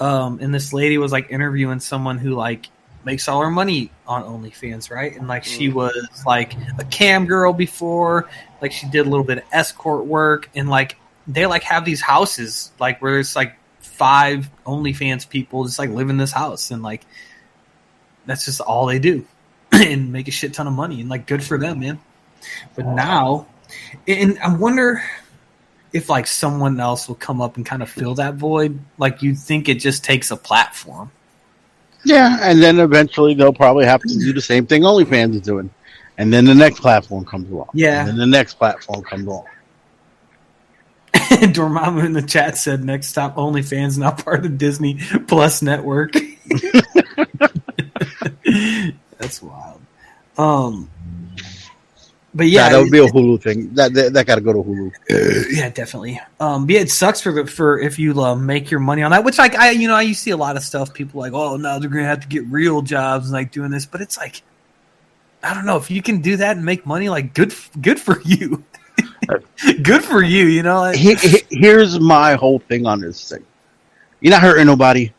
um, 0.00 0.38
and 0.40 0.54
this 0.54 0.72
lady 0.72 0.96
was 0.96 1.12
like 1.12 1.30
interviewing 1.30 1.80
someone 1.80 2.16
who 2.18 2.30
like 2.30 2.68
makes 3.04 3.28
all 3.28 3.40
her 3.40 3.50
money 3.50 3.90
on 4.06 4.22
OnlyFans, 4.22 4.90
right? 4.90 5.16
And 5.16 5.26
like 5.28 5.44
she 5.44 5.68
Mm. 5.68 5.74
was 5.74 6.22
like 6.26 6.54
a 6.78 6.84
cam 6.84 7.26
girl 7.26 7.52
before, 7.52 8.28
like 8.60 8.72
she 8.72 8.86
did 8.88 9.06
a 9.06 9.08
little 9.10 9.24
bit 9.24 9.38
of 9.38 9.44
escort 9.52 10.06
work, 10.06 10.48
and 10.54 10.68
like 10.68 10.96
they 11.26 11.46
like 11.46 11.62
have 11.64 11.84
these 11.84 12.00
houses 12.00 12.70
like 12.78 13.00
where 13.02 13.18
it's 13.18 13.34
like 13.36 13.54
five 13.80 14.48
OnlyFans 14.66 15.28
people 15.28 15.64
just 15.64 15.78
like 15.78 15.90
live 15.90 16.10
in 16.10 16.16
this 16.16 16.32
house, 16.32 16.70
and 16.70 16.82
like 16.82 17.04
that's 18.26 18.44
just 18.44 18.60
all 18.60 18.86
they 18.86 18.98
do, 18.98 19.24
and 19.72 20.12
make 20.12 20.28
a 20.28 20.30
shit 20.32 20.54
ton 20.54 20.66
of 20.66 20.72
money, 20.72 21.00
and 21.00 21.08
like 21.10 21.26
good 21.26 21.42
for 21.42 21.58
them, 21.58 21.80
man. 21.80 21.98
But 22.74 22.86
now, 22.86 23.46
and 24.06 24.38
I 24.38 24.54
wonder 24.54 25.02
if 25.92 26.08
like 26.08 26.26
someone 26.26 26.80
else 26.80 27.06
will 27.06 27.14
come 27.16 27.40
up 27.40 27.56
and 27.56 27.66
kind 27.66 27.82
of 27.82 27.90
fill 27.90 28.14
that 28.16 28.34
void. 28.34 28.78
Like 28.98 29.22
you'd 29.22 29.38
think 29.38 29.68
it 29.68 29.74
just 29.74 30.04
takes 30.04 30.30
a 30.30 30.36
platform. 30.36 31.10
Yeah, 32.04 32.38
and 32.40 32.62
then 32.62 32.78
eventually 32.80 33.34
they'll 33.34 33.52
probably 33.52 33.84
have 33.84 34.00
to 34.02 34.08
do 34.08 34.32
the 34.32 34.40
same 34.40 34.66
thing 34.66 34.82
OnlyFans 34.82 35.34
is 35.36 35.40
doing, 35.42 35.70
and 36.18 36.32
then 36.32 36.44
the 36.44 36.54
next 36.54 36.80
platform 36.80 37.24
comes 37.24 37.50
along. 37.50 37.70
Yeah. 37.74 38.00
and 38.00 38.08
then 38.08 38.16
the 38.16 38.26
next 38.26 38.54
platform 38.54 39.02
comes 39.02 39.26
along. 39.26 39.46
Dormammu 41.14 42.04
in 42.04 42.12
the 42.12 42.22
chat 42.22 42.56
said, 42.56 42.84
"Next 42.84 43.08
stop, 43.08 43.36
OnlyFans, 43.36 43.98
not 43.98 44.24
part 44.24 44.38
of 44.38 44.42
the 44.44 44.48
Disney 44.48 44.98
Plus 45.26 45.62
network." 45.62 46.12
That's 49.18 49.42
wild. 49.42 49.80
Um, 50.36 50.90
but 52.34 52.46
Yeah, 52.48 52.64
yeah, 52.66 52.68
that 52.70 52.78
would 52.82 52.90
be 52.90 52.98
a 52.98 53.06
Hulu 53.06 53.42
thing. 53.42 53.74
That 53.74 53.92
that, 53.94 54.12
that 54.14 54.26
got 54.26 54.36
to 54.36 54.40
go 54.40 54.52
to 54.52 54.58
Hulu. 54.62 55.46
yeah, 55.50 55.68
definitely. 55.70 56.20
Um, 56.40 56.68
yeah, 56.70 56.80
it 56.80 56.90
sucks 56.90 57.20
for 57.20 57.32
the, 57.32 57.46
for 57.46 57.78
if 57.78 57.98
you 57.98 58.18
uh, 58.20 58.34
make 58.34 58.70
your 58.70 58.80
money 58.80 59.02
on 59.02 59.10
that. 59.10 59.24
Which 59.24 59.38
like 59.38 59.54
I, 59.54 59.70
you 59.70 59.88
know, 59.88 59.94
I 59.94 60.02
you 60.02 60.14
see 60.14 60.30
a 60.30 60.36
lot 60.36 60.56
of 60.56 60.62
stuff. 60.62 60.94
People 60.94 61.20
like, 61.20 61.32
oh, 61.34 61.56
no, 61.56 61.78
they're 61.78 61.90
gonna 61.90 62.04
have 62.04 62.20
to 62.20 62.28
get 62.28 62.44
real 62.46 62.80
jobs 62.82 63.26
and 63.26 63.32
like 63.34 63.52
doing 63.52 63.70
this. 63.70 63.84
But 63.86 64.00
it's 64.00 64.16
like, 64.16 64.42
I 65.42 65.52
don't 65.54 65.66
know 65.66 65.76
if 65.76 65.90
you 65.90 66.00
can 66.02 66.20
do 66.22 66.36
that 66.38 66.56
and 66.56 66.64
make 66.64 66.86
money. 66.86 67.08
Like, 67.08 67.34
good, 67.34 67.54
good 67.80 68.00
for 68.00 68.20
you. 68.24 68.64
good 69.82 70.04
for 70.04 70.22
you. 70.22 70.46
You 70.46 70.62
know, 70.62 70.80
like, 70.80 70.96
He- 70.96 71.14
he- 71.14 71.42
here's 71.50 71.98
my 72.00 72.34
whole 72.34 72.58
thing 72.60 72.86
on 72.86 73.00
this 73.00 73.28
thing. 73.30 73.44
You're 74.20 74.30
not 74.32 74.42
hurting 74.42 74.66
nobody. 74.66 75.12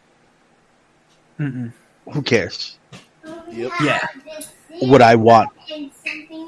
mm-mm. 1.40 1.72
Who 2.12 2.22
cares? 2.22 2.78
Yep. 3.52 3.72
yeah, 3.84 4.08
What 4.82 5.02
I 5.02 5.16
want 5.16 5.50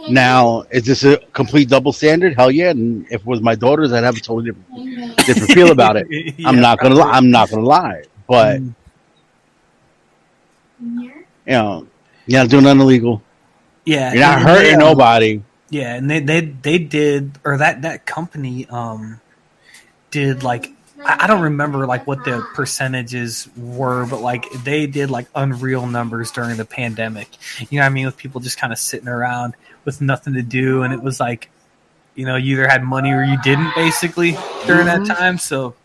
now 0.10 0.64
is 0.72 0.86
this 0.86 1.04
a 1.04 1.18
complete 1.34 1.70
double 1.70 1.94
standard? 1.94 2.36
Hell 2.36 2.52
yeah! 2.52 2.70
And 2.72 3.06
if 3.08 3.22
it 3.22 3.26
was 3.26 3.42
my 3.42 3.56
daughters, 3.56 3.92
I'd 3.94 4.04
have 4.04 4.18
a 4.18 4.20
totally 4.20 4.52
different, 4.52 5.18
different 5.26 5.52
feel 5.52 5.72
about 5.72 5.96
it. 5.98 6.08
I'm 6.46 6.60
not 6.60 6.80
gonna 6.80 6.96
lie. 6.96 7.12
I'm 7.12 7.32
not 7.32 7.50
gonna 7.50 7.64
lie. 7.64 8.04
But 8.28 8.60
Mm. 8.62 8.74
you 10.82 11.14
know, 11.48 11.88
you're 12.28 12.42
not 12.42 12.50
doing 12.50 12.64
nothing 12.64 12.82
illegal. 12.82 13.22
yeah, 13.86 14.12
You're 14.14 14.22
not 14.22 14.42
hurting 14.42 14.74
they, 14.74 14.78
nobody. 14.78 15.42
Yeah, 15.70 15.96
and 15.96 16.10
they 16.10 16.20
they 16.20 16.42
they 16.42 16.78
did 16.80 17.38
or 17.44 17.58
that 17.58 17.82
that 17.84 18.06
company 18.06 18.68
um 18.70 19.20
did 20.12 20.44
like 20.44 20.72
I 21.04 21.24
I 21.24 21.28
don't 21.28 21.42
remember 21.42 21.86
like 21.88 22.06
what 22.08 22.24
the 22.26 22.46
percentages 22.54 23.48
were, 23.58 24.06
but 24.06 24.22
like 24.22 24.46
they 24.64 24.86
did 24.88 25.10
like 25.10 25.28
unreal 25.36 25.88
numbers 25.88 26.32
during 26.32 26.58
the 26.58 26.66
pandemic. 26.66 27.30
You 27.60 27.80
know 27.80 27.84
what 27.86 27.92
I 27.92 27.94
mean? 27.94 28.06
With 28.06 28.18
people 28.18 28.42
just 28.42 28.58
kind 28.58 28.74
of 28.74 28.80
sitting 28.80 29.08
around 29.08 29.56
with 29.86 30.02
nothing 30.02 30.34
to 30.34 30.42
do, 30.42 30.84
and 30.84 30.94
it 30.94 31.02
was 31.02 31.20
like, 31.20 31.50
you 32.16 32.26
know, 32.26 32.36
you 32.36 32.54
either 32.54 32.68
had 32.68 32.84
money 32.84 33.12
or 33.12 33.24
you 33.24 33.38
didn't, 33.44 33.74
basically 33.76 34.32
during 34.66 34.88
Mhm. 34.88 35.08
that 35.08 35.16
time. 35.16 35.38
So 35.38 35.76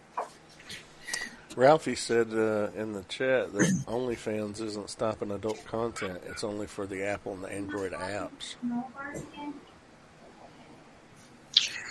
Ralphie 1.56 1.96
said 1.96 2.28
uh, 2.32 2.68
in 2.76 2.92
the 2.92 3.02
chat 3.08 3.52
that 3.52 3.68
OnlyFans 3.86 4.60
isn't 4.62 4.88
stopping 4.88 5.30
adult 5.32 5.62
content; 5.66 6.20
it's 6.26 6.44
only 6.44 6.66
for 6.66 6.86
the 6.86 7.02
Apple 7.02 7.34
and 7.34 7.42
the 7.44 7.52
Android 7.52 7.92
apps. 7.92 8.54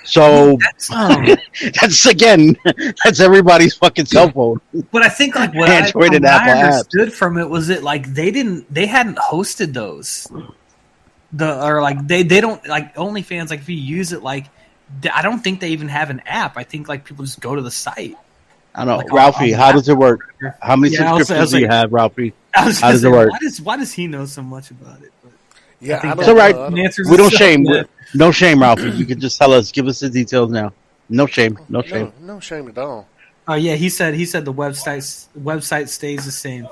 So 0.06 0.58
That's, 0.62 0.91
um, 0.91 1.26
that's 1.82 2.06
again, 2.08 2.56
that's 3.04 3.19
everybody's 3.19 3.76
fucking 3.76 4.06
cell 4.06 4.32
phone. 4.32 4.60
but 4.91 5.04
I 5.04 5.10
think 5.10 5.36
like 5.36 5.54
what, 5.54 5.69
I, 5.69 5.76
Android 5.76 6.15
and 6.15 6.24
what 6.24 6.34
I 6.34 6.38
Apple 6.38 6.54
apps. 6.54 6.63
understood 6.63 7.13
from 7.13 7.38
it 7.38 7.48
was 7.50 7.69
it 7.69 7.84
like 7.84 8.08
they 8.13 8.32
didn't 8.32 8.74
they 8.74 8.86
hadn't 8.88 9.17
hosted 9.17 9.74
those 9.74 10.28
the 11.34 11.63
or 11.65 11.82
like 11.82 12.08
they 12.08 12.24
they 12.24 12.42
don't 12.42 12.65
like 12.68 12.96
OnlyFans 12.96 13.50
like 13.50 13.60
if 13.60 13.70
you 13.70 13.76
use 13.78 14.13
it 14.13 14.24
like 14.24 14.46
I 15.13 15.22
don't 15.22 15.39
think 15.39 15.60
they 15.60 15.70
even 15.70 15.88
have 15.89 16.10
an 16.10 16.22
app. 16.26 16.58
I 16.58 16.63
think 16.63 16.88
like 16.88 17.06
people 17.06 17.24
just 17.26 17.39
go 17.39 17.56
to 17.56 17.62
the 17.62 17.70
site. 17.72 18.15
I 18.74 18.80
don't 18.86 18.88
know, 18.88 18.98
Like 18.98 19.12
on- 19.12 19.15
Ralphie. 19.18 19.54
on 19.54 19.60
how 19.60 19.72
does 19.72 19.89
it 19.89 19.98
work? 19.98 20.34
How 20.62 20.76
many 20.76 20.94
Yeah, 20.96 21.12
I 21.12 21.13
was- 21.13 21.28
subscriptions 21.28 21.42
was 21.42 21.52
do 21.52 21.58
you 21.60 21.68
like- 21.68 21.72
have, 21.76 21.94
Ralphie? 21.94 22.34
How 22.54 22.62
gonna 22.63 22.74
does 22.94 23.04
it 23.04 23.12
work? 23.12 23.32
Why 23.32 23.38
does 23.42 23.62
why 23.62 23.78
does 23.78 23.94
he 23.94 24.08
know 24.08 24.26
so 24.26 24.42
much 24.42 24.72
about 24.72 25.02
it? 25.04 25.12
But 25.24 25.32
Yeah, 25.80 25.98
I 25.98 26.00
think 26.00 26.06
I 26.06 26.15
don't 26.15 26.20
It's 26.20 26.30
all 26.30 26.36
right. 26.36 26.56
know. 26.56 26.65
I 26.65 26.70
don't- 26.88 27.10
We 27.12 27.18
don't 27.18 27.34
shame. 27.34 27.63
man. 27.63 27.86
No 28.15 28.32
shame, 28.32 28.62
Ralphie. 28.62 28.89
You 28.92 29.06
can 29.06 29.20
just 29.20 29.38
tell 29.38 29.54
us. 29.54 29.72
Give 29.72 29.88
us 29.88 30.00
the 30.00 30.10
details 30.10 30.50
now. 30.52 30.74
No 31.10 31.26
shame. 31.28 31.58
No 31.70 31.82
shame. 31.84 32.12
No, 32.22 32.36
no 32.36 32.39
shame 32.39 32.68
at 32.70 32.78
all. 32.80 33.08
Oh 33.48 33.54
yeah, 33.56 33.76
he 33.76 33.89
said 33.89 34.13
he 34.15 34.26
said 34.26 34.46
the 34.46 34.54
website 34.54 35.28
website 35.39 35.89
stays 35.89 36.26
the 36.26 36.32
same. 36.32 36.68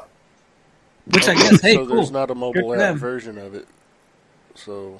Which 1.05 1.27
I 1.27 1.33
guess, 1.35 1.61
hey, 1.61 1.73
so 1.75 1.85
cool. 1.85 1.95
there's 1.97 2.11
not 2.11 2.29
a 2.31 2.35
mobile 2.35 2.73
app 2.79 2.95
version 2.95 3.37
of 3.37 3.53
it. 3.55 3.67
So 4.57 4.97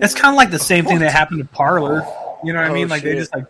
It's 0.00 0.14
kind 0.14 0.34
of 0.34 0.36
like 0.36 0.50
the 0.50 0.58
same 0.58 0.84
thing 0.84 0.98
that 1.00 1.12
happened 1.12 1.40
to 1.40 1.44
Parler. 1.44 2.04
You 2.44 2.52
know 2.52 2.60
what 2.60 2.68
I 2.68 2.70
Oh, 2.70 2.74
mean? 2.74 2.88
Like 2.88 3.02
they 3.02 3.14
just 3.14 3.34
like 3.34 3.46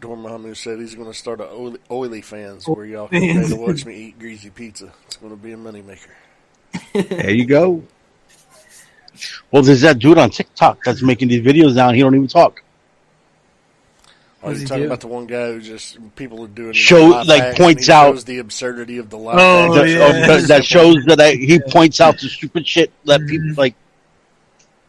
Dormammu 0.00 0.56
said 0.56 0.78
he's 0.78 0.94
going 0.94 1.10
to 1.10 1.14
start 1.18 1.40
a 1.40 1.50
oily, 1.50 1.78
oily 1.90 2.22
fans 2.22 2.66
where 2.68 2.84
y'all 2.84 3.08
can 3.08 3.20
pay 3.20 3.48
to 3.48 3.56
watch 3.56 3.84
me 3.84 3.94
eat 3.96 4.18
greasy 4.18 4.50
pizza. 4.50 4.92
It's 5.06 5.16
going 5.16 5.32
to 5.32 5.36
be 5.36 5.52
a 5.52 5.56
moneymaker. 5.56 6.10
There 7.08 7.30
you 7.30 7.46
go. 7.46 7.82
Well, 9.50 9.62
there's 9.62 9.80
that 9.80 9.98
dude 9.98 10.18
on 10.18 10.30
TikTok 10.30 10.84
that's 10.84 11.02
making 11.02 11.28
these 11.28 11.40
videos 11.44 11.74
now, 11.74 11.88
and 11.88 11.96
he 11.96 12.02
don't 12.02 12.14
even 12.14 12.28
talk. 12.28 12.62
Are 14.42 14.46
What 14.50 14.54
you 14.54 14.60
he 14.60 14.66
talking 14.66 14.82
do? 14.82 14.86
about 14.86 15.00
the 15.00 15.08
one 15.08 15.26
guy 15.26 15.52
who 15.52 15.60
just 15.60 15.98
people 16.14 16.44
are 16.44 16.48
doing 16.48 16.72
Show- 16.72 17.22
like, 17.26 17.56
points 17.56 17.88
out- 17.88 18.24
the 18.24 18.38
absurdity 18.38 18.98
of 18.98 19.10
the 19.10 19.18
life 19.18 19.36
Oh, 19.38 19.74
that, 19.74 19.88
yeah. 19.88 20.26
that- 20.28 20.46
that 20.48 20.64
shows 20.64 20.96
that 21.06 21.20
I, 21.20 21.32
he 21.32 21.58
points 21.58 22.00
out 22.00 22.18
the 22.20 22.28
stupid 22.28 22.66
shit 22.66 22.92
that 23.04 23.26
people 23.26 23.52
like, 23.56 23.74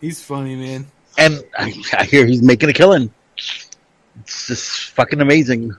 he's 0.02 0.22
funny, 0.24 0.56
man. 0.56 0.86
and 1.18 1.44
I, 1.58 1.74
I 1.98 2.04
hear 2.06 2.28
he's 2.28 2.44
making 2.44 2.70
a 2.70 2.74
killing. 2.74 3.12
It's 4.22 4.48
just 4.48 4.92
fucking 4.92 5.20
amazing. 5.22 5.76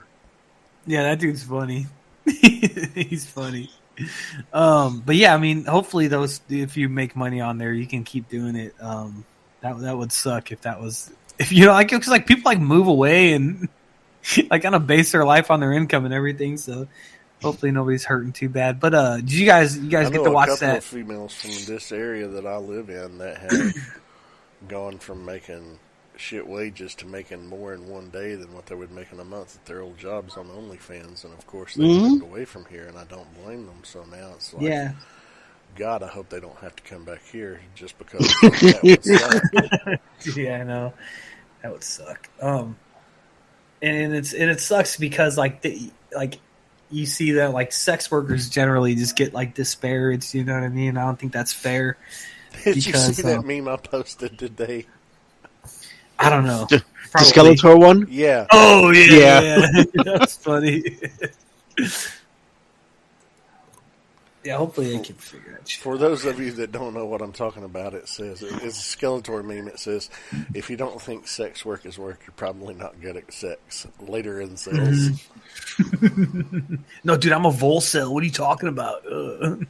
Yeah, 0.85 1.03
that 1.03 1.19
dude's 1.19 1.43
funny. 1.43 1.87
he's 2.25 3.25
funny. 3.25 3.69
Um, 4.51 5.01
but 5.05 5.15
yeah, 5.15 5.33
I 5.33 5.37
mean, 5.37 5.63
hopefully 5.65 6.07
those 6.07 6.41
if 6.49 6.75
you 6.75 6.89
make 6.89 7.15
money 7.15 7.39
on 7.39 7.57
there, 7.57 7.71
you 7.71 7.85
can 7.87 8.03
keep 8.03 8.27
doing 8.29 8.55
it. 8.55 8.73
Um, 8.81 9.23
that 9.61 9.79
that 9.79 9.97
would 9.97 10.11
suck 10.11 10.51
if 10.51 10.61
that 10.61 10.81
was 10.81 11.11
if 11.41 11.51
you 11.51 11.65
know 11.65 11.73
like 11.73 11.89
because 11.89 12.07
like 12.07 12.27
people 12.27 12.43
like 12.49 12.59
move 12.59 12.87
away 12.87 13.33
and 13.33 13.67
like 14.49 14.61
kind 14.63 14.75
of 14.75 14.87
base 14.87 15.11
their 15.11 15.25
life 15.25 15.51
on 15.51 15.59
their 15.59 15.73
income 15.73 16.05
and 16.05 16.13
everything. 16.13 16.57
So 16.57 16.87
hopefully 17.41 17.71
nobody's 17.71 18.05
hurting 18.05 18.33
too 18.33 18.49
bad. 18.49 18.79
But 18.79 18.93
uh, 18.93 19.15
did 19.17 19.31
you 19.33 19.45
guys 19.45 19.77
you 19.77 19.89
guys 19.89 20.09
get 20.09 20.23
to 20.23 20.29
a 20.29 20.31
watch 20.31 20.49
couple 20.49 20.67
that? 20.67 20.77
of 20.77 20.83
females 20.83 21.33
from 21.33 21.51
this 21.65 21.91
area 21.91 22.27
that 22.27 22.45
I 22.45 22.57
live 22.57 22.89
in 22.89 23.17
that 23.17 23.37
have 23.39 23.73
gone 24.67 24.99
from 24.99 25.25
making 25.25 25.79
shit 26.17 26.47
wages 26.47 26.93
to 26.93 27.07
making 27.07 27.47
more 27.47 27.73
in 27.73 27.87
one 27.89 28.09
day 28.11 28.35
than 28.35 28.53
what 28.53 28.67
they 28.67 28.75
would 28.75 28.91
make 28.91 29.11
in 29.11 29.19
a 29.19 29.23
month 29.25 29.55
at 29.55 29.65
their 29.65 29.81
old 29.81 29.97
jobs 29.97 30.37
on 30.37 30.45
OnlyFans, 30.49 31.23
and 31.23 31.33
of 31.33 31.47
course 31.47 31.73
they 31.73 31.83
Mhm. 31.83 32.11
moved 32.11 32.21
away 32.23 32.45
from 32.45 32.65
here, 32.65 32.85
and 32.85 32.95
I 32.95 33.05
don't 33.05 33.43
blame 33.43 33.65
them. 33.65 33.79
So 33.83 34.03
now 34.03 34.33
it's 34.35 34.53
like, 34.53 34.61
Yeah, 34.61 34.91
God, 35.75 36.03
I 36.03 36.07
hope 36.07 36.29
they 36.29 36.39
don't 36.39 36.57
have 36.57 36.75
to 36.75 36.83
come 36.83 37.05
back 37.05 37.21
here 37.31 37.61
just 37.73 37.97
because 37.97 38.19
that 38.41 39.99
yeah, 40.35 40.59
I 40.59 40.63
know 40.63 40.93
that 41.61 41.71
would 41.71 41.83
suck. 41.83 42.29
Um, 42.41 42.77
and 43.81 44.13
it's 44.13 44.33
and 44.33 44.49
it 44.49 44.59
sucks 44.59 44.97
because 44.97 45.37
like 45.37 45.61
the 45.61 45.91
like 46.15 46.39
you 46.89 47.05
see 47.05 47.31
that 47.33 47.51
like 47.53 47.71
sex 47.71 48.11
workers 48.11 48.49
generally 48.49 48.95
just 48.95 49.15
get 49.15 49.33
like 49.33 49.53
disparaged. 49.55 50.33
You 50.33 50.43
know 50.43 50.53
what 50.55 50.63
I 50.63 50.69
mean? 50.69 50.97
I 50.97 51.05
don't 51.05 51.19
think 51.19 51.31
that's 51.33 51.53
fair. 51.53 51.97
Did 52.63 52.75
you 52.75 52.81
Because, 52.91 53.15
see 53.15 53.21
that 53.23 53.39
uh, 53.39 53.41
meme 53.41 53.67
I 53.67 53.77
posted 53.77 54.37
today? 54.37 54.85
I 56.19 56.29
don't 56.29 56.45
know. 56.45 56.67
The- 56.69 56.83
The 57.13 57.17
Skeletor 57.19 57.77
one. 57.79 58.07
Yeah, 58.09 58.45
Oh 58.51 58.91
yeah, 58.91 59.41
Yeah. 59.41 59.67
yeah. 59.73 59.83
that's 60.17 60.37
funny. 60.37 60.83
yeah, 64.43 64.57
hopefully 64.57 64.95
they 64.97 65.03
can 65.03 65.15
figure 65.15 65.53
it. 65.61 65.67
shit. 65.67 65.81
For 65.81 65.97
those 65.97 66.25
of 66.25 66.39
you 66.39 66.51
that 66.53 66.71
don't 66.71 66.93
know 66.93 67.05
what 67.05 67.21
I'm 67.21 67.31
talking 67.31 67.63
about, 67.63 67.93
it 67.93 68.07
says 68.07 68.41
it's 68.41 68.63
a 68.63 68.97
Skeletor 68.97 69.43
meme. 69.43 69.67
It 69.67 69.79
says, 69.79 70.09
"If 70.53 70.69
you 70.69 70.77
don't 70.77 71.01
think 71.01 71.27
sex 71.27 71.65
work 71.65 71.85
is 71.85 71.97
work, 71.97 72.19
you're 72.25 72.33
probably 72.35 72.73
not 72.73 72.99
good 73.01 73.17
at 73.17 73.31
sex." 73.33 73.87
Later 73.99 74.41
in 74.41 74.57
sales, 74.57 75.09
No, 77.03 77.17
dude, 77.17 77.31
I'm 77.31 77.45
a 77.45 77.51
vol 77.51 77.81
Volcel. 77.81 78.11
What 78.11 78.21
are 78.23 78.25
you 78.25 78.31
talking 78.31 78.69
about? 78.69 79.05
Ugh. 79.05 79.65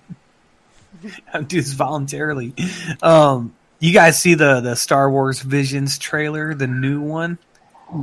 I 1.33 1.41
do 1.41 1.61
this 1.61 1.73
voluntarily. 1.73 2.53
Um, 3.01 3.53
you 3.79 3.93
guys 3.93 4.19
see 4.21 4.35
the 4.35 4.61
the 4.61 4.75
Star 4.75 5.09
Wars 5.09 5.41
Visions 5.41 5.97
trailer, 5.97 6.53
the 6.53 6.67
new 6.67 7.01
one? 7.01 7.37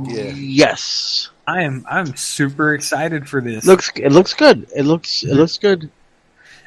yeah. 0.05 0.31
Yes. 0.35 1.29
I 1.47 1.63
am 1.63 1.85
I'm 1.89 2.15
super 2.15 2.75
excited 2.75 3.27
for 3.27 3.41
this. 3.41 3.65
looks 3.65 3.91
it 3.95 4.11
looks 4.11 4.33
good. 4.33 4.67
It 4.75 4.83
looks 4.83 5.23
it 5.23 5.33
looks 5.33 5.57
good. 5.57 5.89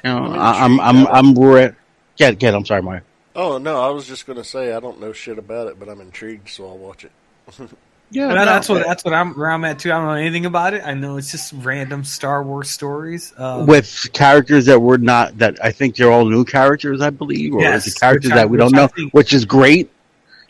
You 0.05 0.11
know, 0.11 0.19
I'm 0.19 0.35
I, 0.35 0.65
I'm 0.65 0.81
I'm 0.81 1.03
about 1.03 1.15
I'm 1.15 1.35
re- 1.39 1.73
get 2.17 2.39
get. 2.39 2.55
I'm 2.55 2.65
sorry, 2.67 2.83
Mario. 2.83 3.03
Oh 3.37 3.59
no, 3.59 3.81
I 3.81 3.91
was 3.91 4.07
just 4.07 4.27
gonna 4.27 4.45
say 4.45 4.73
I 4.73 4.81
don't 4.81 5.01
know 5.01 5.13
shit 5.13 5.39
about 5.39 5.69
it, 5.69 5.79
but 5.79 5.89
I'm 5.89 6.01
intrigued, 6.01 6.49
so 6.49 6.67
I'll 6.69 6.79
watch 6.79 7.05
it. 7.05 7.13
Yeah, 8.15 8.29
That- 8.35 8.45
that's 8.45 8.69
what 8.69 8.85
that's 8.85 9.03
what 9.07 9.15
I'm 9.15 9.33
where 9.33 9.51
I'm 9.51 9.65
at 9.65 9.79
too. 9.79 9.91
I 9.91 9.95
don't 9.97 10.05
know 10.09 10.13
anything 10.13 10.45
about 10.45 10.75
it. 10.75 10.83
I 10.85 10.93
know 10.93 11.17
it's 11.17 11.31
just 11.31 11.51
random 11.57 12.05
Star 12.05 12.43
Wars 12.43 12.69
stories. 12.69 13.33
Um, 13.39 13.65
with 13.65 14.07
characters 14.13 14.67
that 14.67 14.81
were 14.81 14.99
not 14.99 15.39
that 15.39 15.57
I 15.65 15.73
think 15.73 15.97
they're 15.97 16.13
all 16.13 16.27
new 16.27 16.45
characters, 16.45 17.01
I 17.01 17.09
believe, 17.09 17.55
or 17.55 17.63
Yes, 17.63 17.87
is 17.87 17.97
it 17.97 18.01
characters 18.01 18.25
which 18.29 18.33
I- 18.35 18.37
that 18.37 18.51
we 18.51 18.59
don't 18.59 18.73
know, 18.75 18.89
think- 18.89 19.15
which 19.15 19.33
is 19.33 19.47
great. 19.47 19.91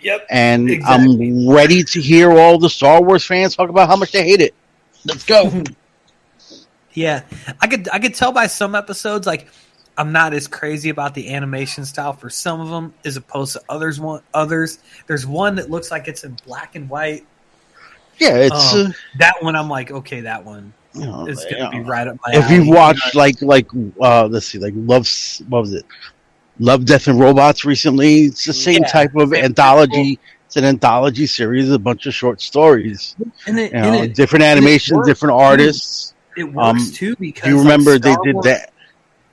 yep. 0.00 0.26
And 0.28 0.68
Exactly. 0.70 1.28
I'm 1.28 1.48
ready 1.48 1.84
to 1.84 2.00
hear 2.00 2.32
all 2.32 2.58
the 2.58 2.68
Star 2.68 3.00
Wars 3.00 3.24
fans 3.24 3.54
talk 3.54 3.68
about 3.70 3.88
how 3.88 3.94
much 3.94 4.10
they 4.10 4.24
hate 4.24 4.40
it. 4.40 4.54
Let's 5.04 5.22
go. 5.22 5.62
Yeah, 6.94 7.22
I 7.60 7.66
could 7.66 7.88
I 7.92 7.98
could 7.98 8.14
tell 8.14 8.32
by 8.32 8.46
some 8.46 8.74
episodes 8.74 9.26
like 9.26 9.48
I'm 9.96 10.12
not 10.12 10.32
as 10.34 10.46
crazy 10.48 10.88
about 10.90 11.14
the 11.14 11.34
animation 11.34 11.84
style 11.84 12.12
for 12.12 12.30
some 12.30 12.60
of 12.60 12.68
them 12.68 12.94
as 13.04 13.16
opposed 13.16 13.52
to 13.54 13.62
others. 13.68 14.00
One 14.00 14.22
others, 14.34 14.78
there's 15.06 15.26
one 15.26 15.54
that 15.56 15.70
looks 15.70 15.90
like 15.90 16.08
it's 16.08 16.24
in 16.24 16.36
black 16.46 16.74
and 16.76 16.88
white. 16.88 17.26
yeah, 18.18 18.36
it's 18.36 18.74
Um, 18.74 18.86
uh, 18.86 18.92
that 19.18 19.34
one 19.40 19.56
I'm 19.56 19.68
like, 19.68 19.90
okay, 19.90 20.20
that 20.22 20.44
one 20.44 20.72
you 20.94 21.06
know, 21.06 21.26
is 21.26 21.44
gonna 21.44 21.70
be 21.70 21.80
know, 21.80 21.84
right 21.88 22.06
up 22.06 22.16
my. 22.26 22.32
if 22.34 22.44
alley, 22.44 22.56
you 22.66 22.70
watched 22.70 23.14
like 23.14 23.40
like 23.42 23.66
uh 24.00 24.26
let's 24.26 24.46
see, 24.46 24.58
like 24.58 24.74
Love 24.76 25.08
what 25.48 25.60
was 25.62 25.72
it? 25.74 25.84
Love, 26.58 26.84
Death, 26.84 27.08
and 27.08 27.18
Robots 27.18 27.64
recently. 27.64 28.24
It's 28.24 28.44
the 28.44 28.52
same 28.52 28.82
Yeah. 28.82 28.88
type 28.88 29.14
of 29.16 29.32
anthology. 29.32 30.18
It's 30.46 30.56
an 30.56 30.64
anthology 30.64 31.26
series, 31.26 31.70
a 31.70 31.78
bunch 31.78 32.06
of 32.06 32.14
short 32.14 32.40
stories. 32.42 33.16
and 33.46 33.58
it, 33.58 33.72
You 33.72 33.78
and 33.78 33.86
know, 33.86 34.02
it, 34.02 34.14
different 34.14 34.44
animations, 34.44 35.06
different 35.06 35.32
artists. 35.34 36.11
It 36.36 36.44
works 36.44 36.86
um, 36.88 36.92
too 36.92 37.16
because 37.16 37.42
Do 37.44 37.50
you 37.50 37.56
like, 37.56 37.64
remember 37.64 37.98
they 37.98 38.14
did 38.24 38.34
Wars- 38.34 38.44
that? 38.46 38.72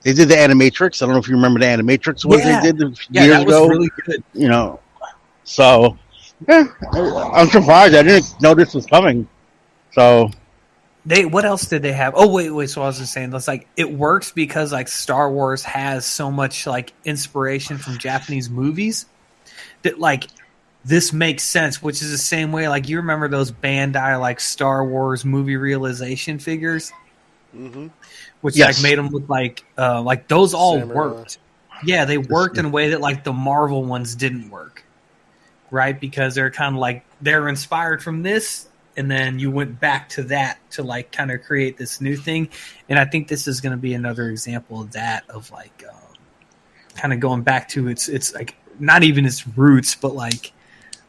They 0.02 0.14
did 0.14 0.28
the 0.28 0.34
Animatrix. 0.34 1.02
I 1.02 1.06
don't 1.06 1.14
know 1.14 1.20
if 1.20 1.28
you 1.28 1.34
remember 1.36 1.60
the 1.60 1.66
Animatrix 1.66 2.24
what 2.24 2.38
Yeah. 2.44 2.60
they 2.62 2.72
did 2.72 2.98
Yeah, 3.10 3.24
years 3.24 3.42
ago. 3.42 3.66
really 3.68 3.90
good. 4.06 4.22
you 4.32 4.48
know, 4.48 4.80
so 5.44 5.98
yeah, 6.48 6.64
I'm 7.34 7.48
surprised. 7.48 7.94
I 7.94 8.02
didn't 8.02 8.40
know 8.40 8.54
this 8.54 8.72
was 8.74 8.86
coming. 8.86 9.28
So 9.92 10.30
They 11.04 11.26
what 11.26 11.44
else 11.44 11.66
did 11.66 11.82
they 11.82 11.92
have? 11.92 12.14
Oh 12.16 12.28
wait, 12.32 12.50
wait. 12.50 12.70
So 12.70 12.82
I 12.82 12.86
was 12.86 12.98
just 12.98 13.12
saying, 13.12 13.34
it's 13.34 13.46
like 13.48 13.68
it 13.76 13.90
works 13.92 14.32
because 14.32 14.72
like 14.72 14.88
Star 14.88 15.30
Wars 15.30 15.62
has 15.64 16.06
so 16.06 16.30
much 16.30 16.66
like 16.66 16.92
inspiration 17.04 17.76
from 17.76 17.98
Japanese 17.98 18.48
movies 18.48 19.04
that 19.82 19.98
like 19.98 20.28
this 20.84 21.12
makes 21.12 21.42
sense. 21.42 21.82
Which 21.82 22.02
is 22.02 22.10
the 22.10 22.18
same 22.18 22.52
way 22.52 22.68
like 22.68 22.88
you 22.88 22.96
remember 22.98 23.28
those 23.28 23.52
Bandai 23.52 24.18
like 24.20 24.40
Star 24.40 24.84
Wars 24.84 25.24
movie 25.24 25.56
realization 25.56 26.38
figures, 26.38 26.92
Mm-hmm. 27.56 27.88
which 28.42 28.56
Yes. 28.56 28.76
like 28.78 28.82
made 28.90 28.98
them 28.98 29.08
look 29.08 29.28
like 29.28 29.64
uh 29.76 30.00
like 30.02 30.28
those 30.28 30.54
all 30.54 30.78
Samurai. 30.78 30.94
worked. 30.94 31.38
Yeah, 31.84 32.04
they 32.04 32.18
worked 32.18 32.58
in 32.58 32.66
a 32.66 32.68
way 32.68 32.90
that 32.90 33.00
like 33.00 33.24
the 33.24 33.32
Marvel 33.32 33.84
ones 33.84 34.14
didn't 34.14 34.50
work, 34.50 34.84
right? 35.70 35.98
Because 35.98 36.34
they're 36.34 36.50
kind 36.50 36.74
of 36.76 36.80
like 36.80 37.04
they're 37.22 37.48
inspired 37.48 38.02
from 38.02 38.22
this, 38.22 38.68
and 38.96 39.10
then 39.10 39.38
you 39.38 39.50
went 39.50 39.80
back 39.80 40.08
to 40.10 40.22
that 40.24 40.58
to 40.72 40.82
like 40.82 41.10
kind 41.10 41.30
of 41.30 41.42
create 41.42 41.76
this 41.78 42.00
new 42.00 42.16
thing. 42.16 42.50
And 42.88 42.98
I 42.98 43.04
think 43.06 43.28
this 43.28 43.48
is 43.48 43.60
going 43.62 43.72
to 43.72 43.78
be 43.78 43.94
another 43.94 44.28
example 44.28 44.80
of 44.82 44.92
that, 44.92 45.28
of 45.30 45.50
like 45.50 45.82
um, 45.88 45.96
kind 46.96 47.12
of 47.14 47.20
going 47.20 47.42
back 47.42 47.68
to 47.70 47.88
its 47.88 48.08
its 48.08 48.34
like 48.34 48.56
not 48.78 49.02
even 49.02 49.24
its 49.26 49.46
roots, 49.48 49.94
but 49.94 50.14
like 50.14 50.52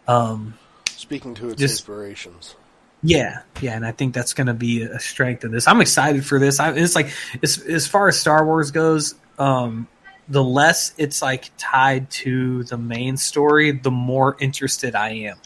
um 0.07 0.53
Speaking 0.89 1.33
to 1.35 1.49
its 1.49 1.59
Just- 1.59 1.73
inspirations, 1.79 2.55
yeah, 3.03 3.41
yeah, 3.59 3.75
and 3.75 3.85
I 3.85 3.91
think 3.91 4.13
that's 4.13 4.33
going 4.33 4.47
to 4.47 4.53
be 4.53 4.83
a 4.83 4.99
strength 4.99 5.43
of 5.43 5.51
this. 5.51 5.67
I'm 5.67 5.81
excited 5.81 6.23
for 6.25 6.37
this. 6.37 6.59
I, 6.59 6.71
it's 6.73 6.95
like 6.95 7.09
as 7.41 7.57
as 7.63 7.87
far 7.87 8.07
as 8.07 8.19
Star 8.19 8.45
Wars 8.45 8.69
goes, 8.69 9.15
um, 9.39 9.87
the 10.29 10.43
less 10.43 10.93
it's 10.97 11.21
like 11.21 11.49
tied 11.57 12.09
to 12.11 12.63
the 12.65 12.77
main 12.77 13.17
story, 13.17 13.71
the 13.71 13.89
more 13.89 14.37
interested 14.39 14.93
I 14.95 15.09
am. 15.09 15.37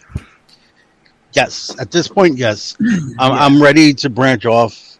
Yes, 1.32 1.74
at 1.80 1.92
this 1.92 2.08
point, 2.10 2.38
yes, 2.38 2.76
I'm, 3.20 3.32
I'm 3.32 3.62
ready 3.64 3.94
to 3.96 4.10
branch 4.10 4.46
off. 4.46 4.98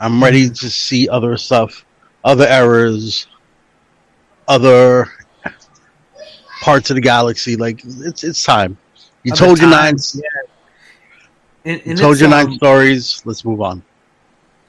I'm 0.00 0.22
ready 0.22 0.50
to 0.50 0.70
see 0.70 1.08
other 1.08 1.36
stuff, 1.36 1.84
other 2.24 2.46
eras, 2.46 3.26
other 4.48 5.08
parts 6.66 6.90
of 6.90 6.96
the 6.96 7.00
galaxy. 7.00 7.54
Like 7.56 7.80
it's 7.84 8.24
it's 8.24 8.42
time. 8.44 8.76
You 9.22 9.32
Other 9.32 9.46
told 9.46 9.58
your 9.60 9.70
nine. 9.70 9.96
yeah. 10.14 10.22
And, 11.64 11.82
You 11.86 11.96
told 11.96 12.18
your 12.20 12.28
nine 12.28 12.46
um, 12.48 12.54
stories. 12.56 13.22
Let's 13.24 13.44
move 13.44 13.60
on. 13.60 13.82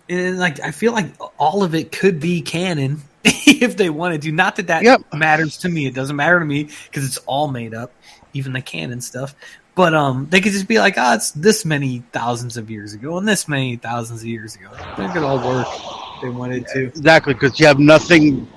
and 0.10 0.38
like 0.39 0.60
I 0.62 0.71
feel 0.71 0.93
like 0.93 1.07
all 1.38 1.63
of 1.63 1.73
it 1.75 1.91
could 1.91 2.19
be 2.19 2.41
canon 2.41 3.01
if 3.23 3.75
they 3.77 3.89
wanted 3.89 4.21
to. 4.23 4.31
Not 4.31 4.55
that 4.57 4.67
that 4.67 4.83
Yep. 4.83 5.01
matters 5.13 5.57
to 5.60 5.69
me. 5.69 5.86
It 5.88 5.95
doesn't 5.95 6.15
matter 6.15 6.39
to 6.39 6.45
me 6.45 6.69
because 6.86 7.03
it's 7.05 7.17
all 7.25 7.47
made 7.47 7.73
up, 7.73 7.91
even 8.33 8.53
the 8.53 8.62
canon 8.62 9.01
stuff. 9.01 9.36
But 9.75 9.93
um, 9.93 10.27
they 10.31 10.41
could 10.41 10.53
just 10.53 10.67
be 10.67 10.79
like, 10.79 10.95
"Ah, 10.97 11.15
it's 11.15 11.31
this 11.31 11.63
many 11.65 12.03
thousands 12.12 12.57
of 12.57 12.69
years 12.71 12.93
ago 12.93 13.17
and 13.19 13.27
this 13.27 13.47
many 13.47 13.75
thousands 13.75 14.21
of 14.21 14.27
years 14.27 14.55
ago." 14.55 14.69
It 14.97 15.12
could 15.13 15.23
all 15.23 15.38
work 15.38 15.67
if 16.15 16.21
they 16.23 16.29
wanted 16.29 16.65
to. 16.73 16.86
Exactly, 16.88 17.33
because 17.36 17.60
you 17.60 17.67
have 17.67 17.77
nothing 17.77 18.47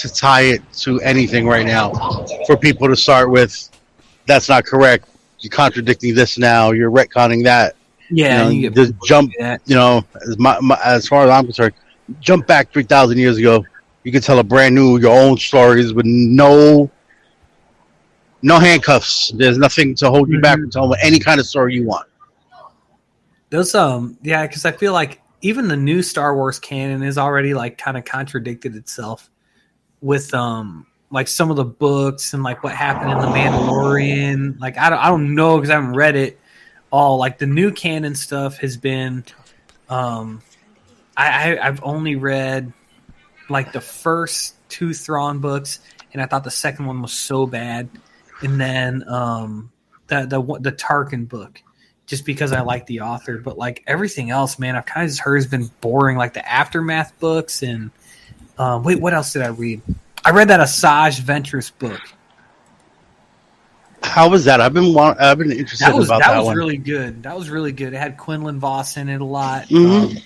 to 0.00 0.12
tie 0.12 0.42
it 0.42 0.62
to 0.72 1.00
anything 1.02 1.46
right 1.46 1.66
now 1.66 1.92
for 2.46 2.56
people 2.56 2.88
to 2.88 2.96
start 2.96 3.30
with. 3.30 3.68
That's 4.26 4.48
not 4.48 4.64
correct. 4.64 5.08
You're 5.40 5.50
contradicting 5.50 6.14
this 6.14 6.38
now. 6.38 6.72
You're 6.72 6.90
retconning 6.90 7.44
that. 7.44 7.76
Yeah, 8.10 8.38
you 8.38 8.44
know, 8.44 8.50
you 8.50 8.70
just 8.70 8.94
jump. 9.04 9.32
You 9.38 9.74
know, 9.76 10.04
as, 10.26 10.38
my, 10.38 10.58
my, 10.60 10.78
as 10.84 11.06
far 11.06 11.24
as 11.24 11.30
I'm 11.30 11.44
concerned, 11.44 11.74
jump 12.20 12.46
back 12.46 12.72
three 12.72 12.82
thousand 12.82 13.18
years 13.18 13.36
ago. 13.36 13.64
You 14.02 14.12
can 14.12 14.22
tell 14.22 14.38
a 14.38 14.44
brand 14.44 14.74
new, 14.74 14.98
your 14.98 15.14
own 15.14 15.36
stories 15.36 15.92
with 15.92 16.06
no, 16.06 16.90
no 18.40 18.58
handcuffs. 18.58 19.30
There's 19.36 19.58
nothing 19.58 19.94
to 19.96 20.08
hold 20.08 20.30
you 20.30 20.40
back 20.40 20.58
from 20.58 20.70
telling 20.70 20.98
any 21.02 21.18
kind 21.18 21.38
of 21.38 21.46
story 21.46 21.74
you 21.74 21.84
want. 21.84 22.08
Those 23.50 23.74
um 23.74 24.16
yeah, 24.22 24.46
because 24.46 24.64
I 24.64 24.72
feel 24.72 24.92
like 24.92 25.20
even 25.42 25.68
the 25.68 25.76
new 25.76 26.02
Star 26.02 26.34
Wars 26.34 26.58
canon 26.58 27.02
is 27.02 27.18
already 27.18 27.52
like 27.54 27.78
kind 27.78 27.96
of 27.96 28.04
contradicted 28.04 28.74
itself 28.76 29.30
with 30.00 30.32
um 30.34 30.86
like 31.10 31.28
some 31.28 31.50
of 31.50 31.56
the 31.56 31.64
books 31.64 32.34
and 32.34 32.42
like 32.42 32.62
what 32.62 32.74
happened 32.74 33.10
in 33.10 33.18
the 33.18 33.26
Mandalorian. 33.26 34.60
Like 34.60 34.78
I 34.78 34.90
don't 34.90 34.98
I 34.98 35.08
don't 35.08 35.34
know 35.34 35.56
because 35.56 35.70
I 35.70 35.74
haven't 35.74 35.94
read 35.94 36.16
it 36.16 36.38
all. 36.90 37.18
Like 37.18 37.38
the 37.38 37.46
new 37.46 37.72
canon 37.72 38.14
stuff 38.14 38.58
has 38.58 38.76
been 38.76 39.24
um 39.88 40.40
I, 41.16 41.52
I 41.52 41.66
I've 41.66 41.82
only 41.82 42.16
read 42.16 42.72
like 43.48 43.72
the 43.72 43.80
first 43.80 44.54
two 44.68 44.94
Thrawn 44.94 45.40
books 45.40 45.80
and 46.12 46.22
I 46.22 46.26
thought 46.26 46.44
the 46.44 46.50
second 46.50 46.86
one 46.86 47.02
was 47.02 47.12
so 47.12 47.46
bad. 47.46 47.88
And 48.42 48.60
then 48.60 49.04
um 49.08 49.72
the 50.06 50.26
the 50.26 50.40
the 50.60 50.72
Tarkin 50.72 51.28
book 51.28 51.62
just 52.06 52.24
because 52.24 52.52
I 52.52 52.60
like 52.60 52.86
the 52.86 53.00
author. 53.00 53.38
But 53.38 53.58
like 53.58 53.82
everything 53.86 54.30
else, 54.30 54.58
man, 54.58 54.76
I've 54.76 54.86
kind 54.86 55.04
of 55.04 55.10
just 55.10 55.20
heard 55.20 55.36
has 55.36 55.46
been 55.46 55.70
boring. 55.80 56.16
Like 56.16 56.34
the 56.34 56.48
aftermath 56.48 57.18
books 57.20 57.62
and 57.62 57.90
um, 58.60 58.82
wait, 58.82 59.00
what 59.00 59.14
else 59.14 59.32
did 59.32 59.40
I 59.40 59.48
read? 59.48 59.80
I 60.22 60.32
read 60.32 60.48
that 60.48 60.60
Asajj 60.60 61.22
Ventress 61.22 61.72
book. 61.78 62.00
How 64.02 64.28
was 64.28 64.44
that? 64.44 64.60
I've 64.60 64.74
been 64.74 64.92
want, 64.92 65.18
I've 65.18 65.38
been 65.38 65.50
interested 65.50 65.86
That 65.86 65.94
was 65.94 66.08
about 66.08 66.20
that, 66.20 66.32
that, 66.32 66.38
was 66.38 66.46
one. 66.48 66.56
really 66.56 66.76
good. 66.76 67.22
That 67.22 67.36
was 67.38 67.48
really 67.48 67.72
good. 67.72 67.94
It 67.94 67.96
had 67.98 68.18
Quinlan 68.18 68.60
Vos 68.60 68.98
in 68.98 69.08
it 69.08 69.20
a 69.20 69.24
lot. 69.24 69.68
Mhm. 69.68 70.16
Um, 70.16 70.22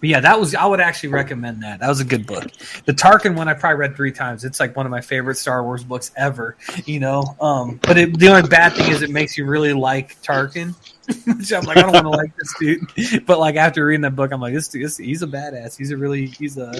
but 0.00 0.08
yeah, 0.08 0.20
that 0.20 0.40
was 0.40 0.54
I 0.54 0.66
would 0.66 0.80
actually 0.80 1.10
recommend 1.10 1.62
that. 1.62 1.80
That 1.80 1.88
was 1.88 2.00
a 2.00 2.04
good 2.04 2.26
book. 2.26 2.44
The 2.86 2.92
Tarkin 2.92 3.36
one 3.36 3.46
I 3.46 3.54
probably 3.54 3.78
read 3.78 3.94
three 3.94 4.10
times. 4.10 4.44
It's 4.44 4.58
like 4.58 4.74
one 4.74 4.84
of 4.84 4.90
my 4.90 5.00
favorite 5.00 5.36
Star 5.36 5.62
Wars 5.62 5.84
books 5.84 6.10
ever. 6.16 6.56
You 6.86 6.98
know, 6.98 7.36
um, 7.40 7.78
but 7.82 7.96
it, 7.96 8.18
the 8.18 8.28
only 8.28 8.48
bad 8.48 8.72
thing 8.72 8.90
is 8.90 9.02
it 9.02 9.10
makes 9.10 9.38
you 9.38 9.44
really 9.44 9.72
like 9.74 10.20
Tarkin. 10.22 10.74
Which 11.38 11.52
I'm 11.52 11.62
like, 11.64 11.76
I 11.76 11.82
don't 11.82 11.92
want 11.92 12.04
to 12.04 12.10
like 12.10 12.36
this 12.36 12.54
dude. 12.58 13.24
But 13.26 13.38
like 13.38 13.54
after 13.54 13.86
reading 13.86 14.00
that 14.02 14.16
book, 14.16 14.32
I'm 14.32 14.40
like, 14.40 14.54
this 14.54 14.66
dude, 14.66 14.84
this, 14.84 14.96
he's 14.96 15.22
a 15.22 15.26
badass. 15.26 15.76
He's 15.76 15.92
a 15.92 15.96
really, 15.96 16.26
he's 16.26 16.58
a 16.58 16.72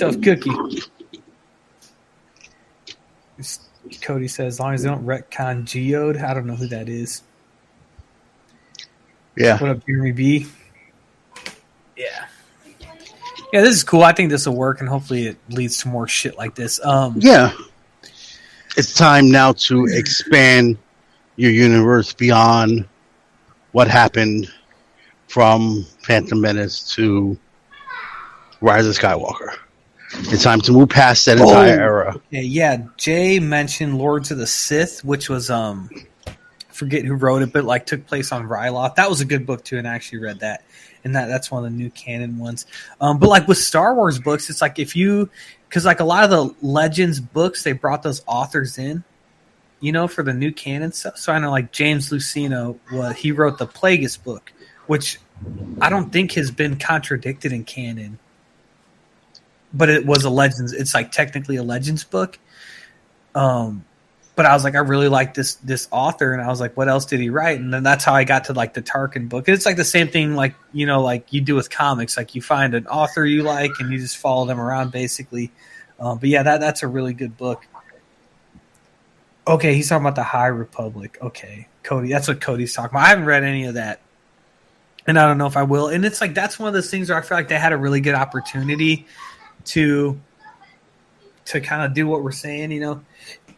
tough 0.00 0.20
cookie. 0.20 0.50
Cody 4.02 4.28
says, 4.28 4.54
as 4.54 4.60
long 4.60 4.74
as 4.74 4.82
they 4.82 4.88
don't 4.88 5.04
retcon 5.04 5.64
Geode, 5.64 6.22
I 6.22 6.34
don't 6.34 6.46
know 6.46 6.54
who 6.54 6.68
that 6.68 6.88
is. 6.88 7.22
yeah, 9.36 9.58
What 9.58 9.70
up, 9.70 9.86
Jeremy 9.86 10.12
B? 10.12 10.46
Yeah. 11.96 12.26
Yeah, 13.52 13.62
this 13.62 13.74
is 13.74 13.84
cool. 13.84 14.04
I 14.04 14.12
think 14.12 14.30
this 14.30 14.46
will 14.46 14.54
work, 14.54 14.80
and 14.80 14.88
hopefully 14.88 15.26
it 15.26 15.36
leads 15.48 15.78
to 15.78 15.88
more 15.88 16.06
shit 16.06 16.36
like 16.36 16.54
this. 16.54 16.84
Um, 16.84 17.16
yeah. 17.18 17.52
It's 18.76 18.94
time 18.94 19.30
now 19.30 19.52
to 19.52 19.86
expand 19.86 20.78
your 21.36 21.50
universe 21.50 22.12
beyond 22.12 22.86
what 23.72 23.88
happened 23.88 24.48
from 25.26 25.84
Phantom 26.02 26.40
Menace 26.40 26.94
to 26.94 27.36
Rise 28.60 28.86
of 28.86 28.96
Skywalker. 28.96 29.56
It's 30.14 30.42
time 30.42 30.60
to 30.62 30.72
move 30.72 30.88
past 30.88 31.24
that 31.26 31.38
entire 31.38 31.78
Oh. 31.78 31.82
era. 31.82 32.20
Yeah, 32.30 32.40
yeah. 32.40 32.76
Jay 32.96 33.38
mentioned 33.38 33.96
Lords 33.98 34.30
of 34.30 34.38
the 34.38 34.46
Sith, 34.46 35.04
which 35.04 35.28
was 35.28 35.50
um, 35.50 35.88
I 36.26 36.32
forget 36.70 37.04
who 37.04 37.14
wrote 37.14 37.42
it, 37.42 37.52
but 37.52 37.64
like 37.64 37.86
took 37.86 38.06
place 38.06 38.32
on 38.32 38.48
Ryloth. 38.48 38.96
That 38.96 39.08
was 39.08 39.20
a 39.20 39.24
good 39.24 39.46
book 39.46 39.64
too, 39.64 39.78
and 39.78 39.86
I 39.86 39.94
actually 39.94 40.18
read 40.18 40.40
that. 40.40 40.64
And 41.04 41.14
that 41.14 41.26
that's 41.28 41.50
one 41.50 41.64
of 41.64 41.70
the 41.70 41.76
new 41.76 41.90
canon 41.90 42.38
ones. 42.38 42.66
Um, 43.00 43.18
but 43.18 43.28
like 43.28 43.46
with 43.48 43.58
Star 43.58 43.94
Wars 43.94 44.18
books, 44.18 44.50
it's 44.50 44.60
like 44.60 44.78
if 44.78 44.94
you 44.96 45.30
because 45.68 45.84
like 45.84 46.00
a 46.00 46.04
lot 46.04 46.24
of 46.24 46.30
the 46.30 46.54
Legends 46.66 47.20
books, 47.20 47.62
they 47.62 47.72
brought 47.72 48.02
those 48.02 48.22
authors 48.26 48.76
in, 48.78 49.04
you 49.80 49.92
know, 49.92 50.08
for 50.08 50.22
the 50.22 50.34
new 50.34 50.52
canon 50.52 50.92
stuff. 50.92 51.16
So 51.16 51.32
I 51.32 51.38
know 51.38 51.50
like 51.50 51.70
James 51.72 52.10
Luceno, 52.10 52.78
what 52.90 53.16
he 53.16 53.30
wrote 53.32 53.58
the 53.58 53.66
Plagueis 53.66 54.22
book, 54.22 54.52
which 54.88 55.18
I 55.80 55.88
don't 55.88 56.12
think 56.12 56.32
has 56.32 56.50
been 56.50 56.76
contradicted 56.76 57.52
in 57.52 57.64
canon 57.64 58.18
but 59.72 59.88
it 59.88 60.06
was 60.06 60.24
a 60.24 60.30
legends 60.30 60.72
it's 60.72 60.94
like 60.94 61.12
technically 61.12 61.56
a 61.56 61.62
legends 61.62 62.04
book. 62.04 62.38
Um 63.34 63.84
but 64.40 64.46
i 64.46 64.54
was 64.54 64.64
like 64.64 64.74
i 64.74 64.78
really 64.78 65.08
like 65.08 65.34
this 65.34 65.56
this 65.56 65.86
author 65.90 66.32
and 66.32 66.40
i 66.40 66.48
was 66.48 66.60
like 66.60 66.74
what 66.74 66.88
else 66.88 67.04
did 67.04 67.20
he 67.20 67.28
write? 67.28 67.60
And 67.60 67.74
then 67.74 67.82
that's 67.82 68.04
how 68.04 68.14
i 68.14 68.24
got 68.24 68.44
to 68.44 68.54
like 68.54 68.72
the 68.72 68.80
tarkin 68.80 69.28
book. 69.28 69.48
It's 69.50 69.66
like 69.66 69.76
the 69.76 69.84
same 69.84 70.08
thing 70.08 70.34
like 70.34 70.54
you 70.72 70.86
know 70.86 71.02
like 71.02 71.30
you 71.30 71.42
do 71.42 71.54
with 71.54 71.68
comics 71.68 72.16
like 72.16 72.34
you 72.34 72.40
find 72.40 72.74
an 72.74 72.86
author 72.86 73.26
you 73.26 73.42
like 73.42 73.72
and 73.80 73.92
you 73.92 73.98
just 73.98 74.16
follow 74.16 74.46
them 74.46 74.58
around 74.58 74.92
basically. 74.92 75.52
Um, 75.98 76.16
but 76.18 76.30
yeah 76.30 76.42
that 76.42 76.60
that's 76.60 76.82
a 76.82 76.88
really 76.88 77.12
good 77.12 77.36
book. 77.36 77.66
Okay 79.46 79.74
he's 79.74 79.90
talking 79.90 80.06
about 80.06 80.16
the 80.16 80.22
high 80.22 80.46
republic. 80.46 81.18
Okay 81.20 81.68
cody 81.82 82.08
that's 82.08 82.26
what 82.26 82.40
cody's 82.40 82.72
talking 82.72 82.96
about. 82.96 83.04
I 83.04 83.08
haven't 83.08 83.26
read 83.26 83.44
any 83.44 83.66
of 83.66 83.74
that. 83.74 84.00
And 85.06 85.18
i 85.18 85.26
don't 85.26 85.36
know 85.36 85.48
if 85.48 85.56
i 85.58 85.64
will. 85.64 85.88
And 85.88 86.02
it's 86.06 86.22
like 86.22 86.32
that's 86.32 86.58
one 86.58 86.68
of 86.68 86.72
those 86.72 86.90
things 86.90 87.10
where 87.10 87.18
i 87.18 87.20
feel 87.20 87.36
like 87.36 87.48
they 87.48 87.58
had 87.58 87.72
a 87.72 87.76
really 87.76 88.00
good 88.00 88.14
opportunity 88.14 89.06
to 89.66 90.20
to 91.46 91.60
kind 91.60 91.82
of 91.82 91.94
do 91.94 92.06
what 92.06 92.22
we're 92.22 92.30
saying, 92.32 92.70
you 92.70 92.80
know, 92.80 93.00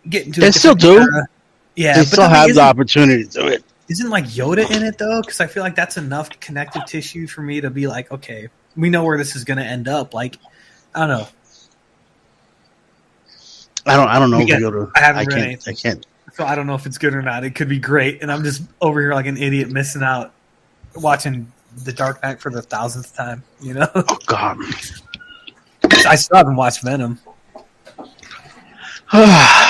get 0.09 0.27
into. 0.27 0.41
They 0.41 0.51
still 0.51 0.75
do. 0.75 0.99
era. 1.01 1.27
Yeah, 1.77 1.97
they 1.97 2.05
still 2.05 2.25
I 2.25 2.27
mean, 2.29 2.37
have 2.37 2.55
the 2.55 2.61
opportunity 2.61 3.25
to 3.25 3.31
do 3.31 3.47
it. 3.49 3.65
isn't 3.89 4.11
like 4.11 4.25
Yoda 4.27 4.71
in 4.71 4.83
it 4.83 4.99
though? 4.99 5.21
Because 5.21 5.41
I 5.41 5.47
feel 5.47 5.63
like 5.63 5.75
that's 5.75 5.97
enough 5.97 6.29
connective 6.41 6.85
tissue 6.87 7.27
for 7.27 7.43
me 7.43 7.61
to 7.61 7.71
be 7.71 7.87
like, 7.87 8.11
okay, 8.13 8.49
we 8.77 8.91
know 8.91 9.05
where 9.05 9.17
this 9.19 9.35
is 9.37 9.45
going 9.45 9.59
to 9.59 9.65
end 9.65 9.89
up. 9.89 10.13
Like, 10.15 10.39
I 10.95 11.01
don't 11.07 11.09
know. 11.09 11.29
I 13.87 13.97
don't. 13.97 14.09
I 14.09 14.19
don't 14.19 14.31
know. 14.31 14.39
Yoda- 14.41 14.91
I 14.95 15.01
haven't 15.01 15.17
I 15.17 15.21
read 15.23 15.31
can't. 15.31 15.43
anything. 15.47 15.73
I 15.73 15.81
can't. 15.81 16.07
So 16.35 16.45
I 16.45 16.55
don't 16.55 16.67
know 16.67 16.75
if 16.75 16.87
it's 16.87 16.99
good 16.99 17.15
or 17.15 17.21
not. 17.23 17.45
It 17.45 17.55
could 17.55 17.69
be 17.69 17.79
great, 17.79 18.23
and 18.23 18.31
I'm 18.33 18.43
just 18.45 18.63
over 18.81 19.01
here 19.01 19.13
like 19.13 19.27
an 19.27 19.37
idiot 19.37 19.71
missing 19.71 20.03
out 20.03 20.33
watching 20.95 21.51
The 21.85 21.93
Dark 21.93 22.23
Knight 22.23 22.41
for 22.41 22.51
the 22.51 22.63
thousandth 22.63 23.15
time. 23.15 23.43
You 23.61 23.75
know, 23.75 23.89
Oh 23.95 24.19
God. 24.27 24.59
I 26.07 26.15
still 26.17 26.37
haven't 26.37 26.57
watched 26.57 26.83
Venom. 26.83 27.19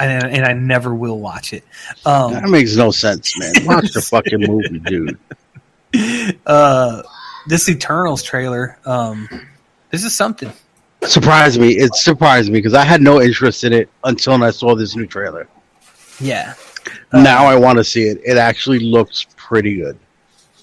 And, 0.00 0.24
and 0.28 0.44
I 0.44 0.52
never 0.52 0.94
will 0.94 1.18
watch 1.18 1.52
it. 1.52 1.64
Um, 2.06 2.32
that 2.32 2.48
makes 2.48 2.76
no 2.76 2.92
sense, 2.92 3.36
man. 3.36 3.52
Watch 3.64 3.90
the 3.92 4.00
fucking 4.00 4.40
movie, 4.40 4.78
dude. 4.78 5.18
uh, 6.46 7.02
this 7.48 7.68
Eternals 7.68 8.22
trailer, 8.22 8.78
um, 8.84 9.28
this 9.90 10.04
is 10.04 10.14
something. 10.14 10.52
Surprised 11.02 11.60
me. 11.60 11.70
It 11.72 11.94
surprised 11.94 12.48
me 12.48 12.58
because 12.58 12.74
I 12.74 12.84
had 12.84 13.00
no 13.00 13.20
interest 13.20 13.64
in 13.64 13.72
it 13.72 13.88
until 14.04 14.42
I 14.42 14.50
saw 14.50 14.76
this 14.76 14.94
new 14.94 15.06
trailer. 15.06 15.48
Yeah. 16.20 16.54
Uh, 17.12 17.22
now 17.22 17.46
I 17.46 17.56
want 17.56 17.78
to 17.78 17.84
see 17.84 18.04
it. 18.04 18.20
It 18.24 18.36
actually 18.36 18.80
looks 18.80 19.26
pretty 19.36 19.76
good. 19.76 19.98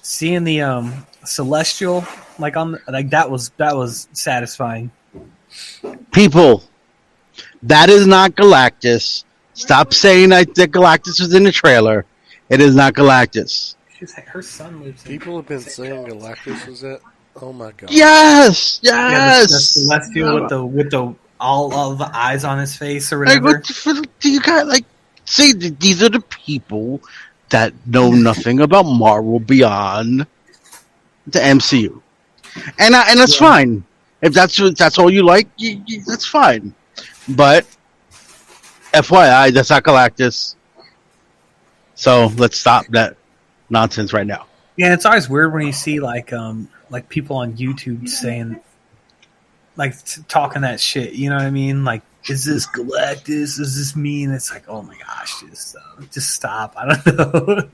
Seeing 0.06 0.44
the 0.44 0.60
um 0.60 1.04
celestial 1.24 2.04
like 2.38 2.56
on 2.56 2.78
like 2.88 3.10
that 3.10 3.28
was 3.28 3.50
that 3.56 3.76
was 3.76 4.08
satisfying. 4.12 4.90
People, 6.12 6.62
that 7.62 7.88
is 7.90 8.06
not 8.06 8.32
Galactus. 8.32 9.24
Stop 9.54 9.92
saying 9.94 10.28
that, 10.30 10.54
that 10.54 10.70
Galactus 10.70 11.18
was 11.20 11.34
in 11.34 11.42
the 11.44 11.52
trailer. 11.52 12.04
It 12.50 12.60
is 12.60 12.74
not 12.74 12.92
Galactus. 12.94 13.74
She's, 13.98 14.14
her 14.14 14.42
son 14.42 14.82
lives 14.84 15.04
in 15.06 15.12
People 15.12 15.36
have 15.36 15.46
been 15.48 15.60
saying 15.60 16.06
Galactus 16.06 16.66
was 16.66 16.80
that. 16.82 17.00
Oh 17.40 17.52
my 17.52 17.72
god! 17.72 17.90
Yes, 17.90 18.80
Yeah, 18.82 19.10
yes. 19.10 19.48
the, 19.48 19.54
the 19.54 19.60
celestial 19.60 20.40
with 20.40 20.48
the 20.50 20.64
with 20.64 20.90
the 20.90 21.14
all 21.40 21.74
of 21.74 21.98
the 21.98 22.10
eyes 22.16 22.44
on 22.44 22.58
his 22.58 22.76
face 22.76 23.12
or 23.12 23.26
Like, 23.26 23.42
whatever. 23.42 23.58
what 23.84 23.96
the 23.96 24.08
do 24.20 24.30
you 24.30 24.40
got? 24.40 24.66
Like, 24.66 24.84
see, 25.24 25.52
these 25.52 26.02
are 26.02 26.08
the 26.08 26.20
people 26.20 27.02
that 27.50 27.72
know 27.86 28.10
nothing 28.10 28.60
about 28.60 28.84
Marvel 28.84 29.38
beyond 29.38 30.26
the 31.26 31.38
MCU, 31.38 32.00
and 32.78 32.94
I, 32.94 33.10
and 33.10 33.20
that's 33.20 33.40
Yeah. 33.40 33.48
fine. 33.48 33.84
If 34.22 34.32
that's 34.32 34.56
that's 34.76 34.98
all 34.98 35.10
you 35.10 35.22
like, 35.22 35.48
you, 35.58 35.82
you, 35.86 36.02
that's 36.06 36.26
fine. 36.26 36.74
But 37.28 37.66
FYI, 38.92 39.52
that's 39.52 39.70
not 39.70 39.84
Galactus. 39.84 40.54
So 41.94 42.32
let's 42.36 42.58
stop 42.58 42.86
that 42.88 43.16
nonsense 43.70 44.12
right 44.12 44.26
now. 44.26 44.46
Yeah, 44.76 44.92
it's 44.92 45.06
always 45.06 45.28
weird 45.28 45.52
when 45.52 45.66
you 45.66 45.72
see 45.72 46.00
like 46.00 46.32
um 46.32 46.68
like 46.90 47.08
people 47.08 47.36
on 47.36 47.54
YouTube 47.56 48.08
saying 48.08 48.60
like 49.76 50.02
t- 50.04 50.22
talking 50.28 50.62
that 50.62 50.80
shit. 50.80 51.12
You 51.12 51.30
know 51.30 51.36
what 51.36 51.44
I 51.44 51.50
mean? 51.50 51.84
Like, 51.84 52.02
is 52.28 52.44
this 52.44 52.66
Galactus? 52.66 53.60
Is 53.60 53.76
this 53.76 53.94
me? 53.96 54.24
And 54.24 54.34
it's 54.34 54.52
like, 54.52 54.64
oh 54.68 54.82
my 54.82 54.96
gosh, 54.98 55.40
just 55.42 55.76
uh, 55.76 56.02
just 56.12 56.30
stop. 56.30 56.74
I 56.76 56.96
don't 56.96 57.18
know. 57.18 57.68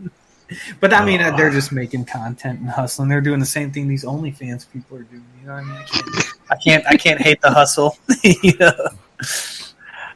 but 0.80 0.92
I 0.92 1.04
mean, 1.04 1.20
uh, 1.20 1.34
they're 1.36 1.50
just 1.50 1.72
making 1.72 2.04
content 2.04 2.60
and 2.60 2.68
hustling. 2.68 3.08
They're 3.08 3.20
doing 3.20 3.40
the 3.40 3.46
same 3.46 3.70
thing 3.70 3.88
these 3.88 4.04
OnlyFans 4.04 4.70
people 4.70 4.98
are 4.98 5.02
doing. 5.04 5.24
You 5.40 5.46
know 5.46 5.54
what 5.54 5.64
I 5.64 5.66
mean? 5.66 5.76
I 5.82 5.86
can't, 5.86 6.16
I 6.50 6.56
can't, 6.56 6.86
I 6.86 6.96
can't 6.96 7.20
hate 7.20 7.40
the 7.40 7.50
hustle. 7.50 7.96
you 8.22 8.52
know? 8.58 8.72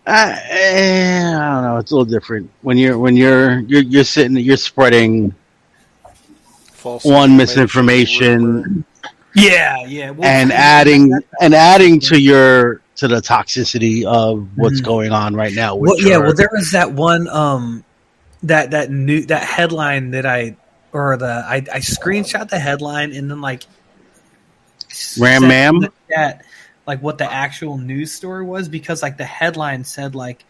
Uh, 0.07 0.37
eh, 0.51 1.35
I 1.37 1.53
don't 1.53 1.63
know. 1.63 1.77
It's 1.79 1.91
a 1.91 1.95
little 1.97 2.05
different 2.05 2.51
when 2.63 2.79
you're 2.79 2.97
when 2.99 3.17
you're 3.17 3.61
you're 3.61 3.83
you're 3.83 4.05
sitting 4.05 4.37
you're 4.37 4.57
spreading 4.57 5.35
False 6.73 7.05
one 7.05 7.41
information, 7.41 8.37
rumor. 8.37 8.69
misinformation 8.69 8.85
Yeah, 9.37 9.85
yeah. 9.85 10.11
Well, 10.11 10.29
and 10.29 10.51
adding 10.51 11.13
and 11.41 11.55
adding 11.55 12.01
to 12.01 12.21
your 12.21 12.81
to 12.97 13.07
the 13.07 13.21
toxicity 13.21 14.05
of 14.05 14.49
what's 14.57 14.81
Mhm. 14.81 14.85
going 14.85 15.13
on 15.13 15.35
right 15.35 15.53
now. 15.53 15.77
Well, 15.77 16.01
yeah, 16.01 16.17
well, 16.17 16.33
there 16.33 16.49
was 16.51 16.73
that 16.73 16.93
one, 16.93 17.29
um, 17.29 17.85
that 18.43 18.71
that 18.71 18.91
new 18.91 19.27
that 19.27 19.43
headline 19.43 20.13
that 20.13 20.25
I 20.25 20.57
or 20.93 21.17
the 21.19 21.45
I, 21.47 21.57
I 21.57 21.79
screenshot 21.81 22.49
the 22.49 22.59
headline 22.59 23.13
and 23.13 23.31
then 23.31 23.43
like 23.43 23.65
Ram 25.19 25.47
ma'am? 25.47 25.81
the 25.81 26.39
like 26.87 27.03
what 27.03 27.19
the 27.19 27.31
actual 27.31 27.77
news 27.77 28.13
story 28.13 28.45
was 28.45 28.69
because 28.69 29.03
like 29.03 29.19
the 29.19 29.25
headline 29.25 29.85
said 29.85 30.15
like 30.15 30.45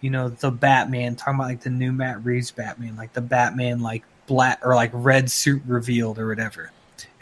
you 0.00 0.08
know 0.08 0.30
the 0.30 0.50
Batman 0.50 1.16
talking 1.16 1.34
about 1.34 1.48
like 1.48 1.60
the 1.60 1.70
new 1.70 1.92
Matt 1.92 2.24
Reeves 2.24 2.50
Batman 2.50 2.96
like 2.96 3.12
the 3.12 3.20
Batman 3.20 3.80
like 3.80 4.04
black 4.26 4.60
or 4.64 4.74
like 4.74 4.90
red 4.94 5.30
suit 5.30 5.62
revealed 5.66 6.18
or 6.18 6.28
whatever. 6.28 6.70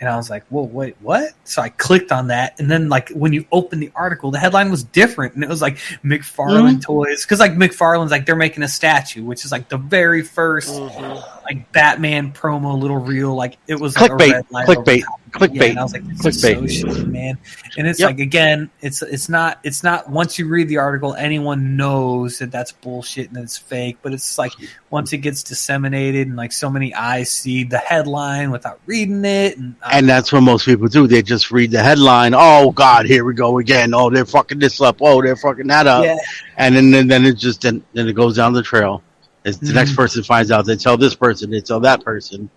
And 0.00 0.08
I 0.08 0.16
was 0.16 0.30
like, 0.30 0.46
"Whoa, 0.48 0.62
wait, 0.62 0.96
what?" 1.00 1.32
So 1.44 1.60
I 1.60 1.68
clicked 1.68 2.10
on 2.10 2.28
that, 2.28 2.58
and 2.58 2.70
then 2.70 2.88
like 2.88 3.10
when 3.10 3.34
you 3.34 3.44
open 3.52 3.80
the 3.80 3.92
article, 3.94 4.30
the 4.30 4.38
headline 4.38 4.70
was 4.70 4.82
different, 4.82 5.34
and 5.34 5.44
it 5.44 5.48
was 5.48 5.60
like 5.60 5.76
McFarlane 6.02 6.80
toys 6.80 7.22
because 7.22 7.38
like 7.38 7.52
McFarlane's 7.52 8.10
like 8.10 8.24
they're 8.24 8.34
making 8.34 8.62
a 8.62 8.68
statue, 8.68 9.22
which 9.22 9.44
is 9.44 9.52
like 9.52 9.68
the 9.68 9.76
very 9.76 10.22
1st 10.22 10.70
Mhm. 10.70 11.42
like 11.44 11.70
Batman 11.72 12.32
promo 12.32 12.80
little 12.80 12.96
reel. 12.96 13.34
Like 13.34 13.58
it 13.66 13.78
was 13.78 13.94
like 14.00 14.10
a 14.10 14.14
clickbait, 14.14 15.02
over 15.02 15.19
clickbait. 15.30 15.54
Yeah, 15.54 15.64
and 15.64 15.78
I 15.78 15.82
was 15.82 15.92
like, 15.92 16.04
this 16.06 16.26
is 16.36 16.40
so 16.42 16.54
shitty, 16.62 17.06
man. 17.10 17.38
And 17.78 17.86
it's 17.86 18.00
Yep. 18.00 18.06
like 18.10 18.18
again, 18.20 18.70
it's 18.80 19.02
it's 19.02 19.28
not 19.28 19.58
it's 19.64 19.82
not 19.82 20.10
once 20.10 20.38
you 20.38 20.48
read 20.48 20.68
the 20.68 20.78
article, 20.78 21.14
anyone 21.14 21.76
knows 21.76 22.38
that 22.38 22.50
that's 22.50 22.72
bullshit 22.72 23.28
and 23.28 23.38
it's 23.38 23.56
fake. 23.56 23.98
But 24.02 24.12
it's 24.12 24.36
like 24.38 24.52
once 24.90 25.12
it 25.12 25.18
gets 25.18 25.42
disseminated 25.42 26.26
and 26.26 26.36
like 26.36 26.52
so 26.52 26.68
many 26.70 26.94
eyes 26.94 27.30
see 27.30 27.64
the 27.64 27.78
headline 27.78 28.50
without 28.50 28.80
reading 28.86 29.24
it, 29.24 29.56
and, 29.58 29.74
uh, 29.82 29.88
and 29.92 30.08
that's 30.08 30.32
what 30.32 30.42
most 30.42 30.64
people 30.66 30.88
do. 30.88 31.06
They 31.06 31.22
just 31.22 31.50
read 31.50 31.70
the 31.70 31.82
headline. 31.82 32.34
Oh 32.36 32.70
God, 32.72 33.06
here 33.06 33.24
we 33.24 33.34
go 33.34 33.58
again. 33.58 33.94
Oh, 33.94 34.10
they're 34.10 34.24
fucking 34.26 34.58
this 34.58 34.80
up. 34.80 34.98
Oh, 35.00 35.22
they're 35.22 35.36
fucking 35.36 35.66
that 35.68 35.86
up. 35.86 36.04
yeah, 36.04 36.16
And 36.56 36.74
then 36.76 36.90
then, 36.90 37.08
then 37.08 37.24
it 37.26 37.34
just 37.36 37.62
then, 37.62 37.82
then 37.94 38.08
it 38.08 38.14
goes 38.14 38.36
down 38.36 38.52
the 38.52 38.62
trail. 38.62 39.02
As 39.44 39.58
the 39.58 39.66
Mhm. 39.68 39.74
next 39.74 39.96
person 39.96 40.22
finds 40.22 40.50
out, 40.50 40.66
they 40.66 40.76
tell 40.76 40.98
this 40.98 41.14
person, 41.14 41.50
they 41.50 41.62
tell 41.62 41.80
that 41.80 42.04
person, 42.04 42.50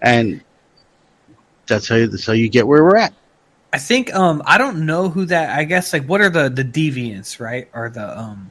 and 0.00 0.40
that's 1.66 1.88
how 1.88 1.96
you, 1.96 2.06
that's 2.08 2.26
how 2.26 2.32
you 2.32 2.48
get 2.48 2.66
where 2.66 2.82
we're 2.84 2.96
at. 2.96 3.14
I 3.72 3.78
think 3.78 4.14
um 4.14 4.42
I 4.46 4.56
don't 4.58 4.86
know 4.86 5.08
who 5.08 5.24
that. 5.26 5.58
I 5.58 5.64
guess 5.64 5.92
like 5.92 6.04
what 6.06 6.20
are 6.20 6.30
the 6.30 6.48
the 6.48 6.64
deviants 6.64 7.40
right? 7.40 7.68
Or 7.74 7.90
the 7.90 8.18
um 8.18 8.50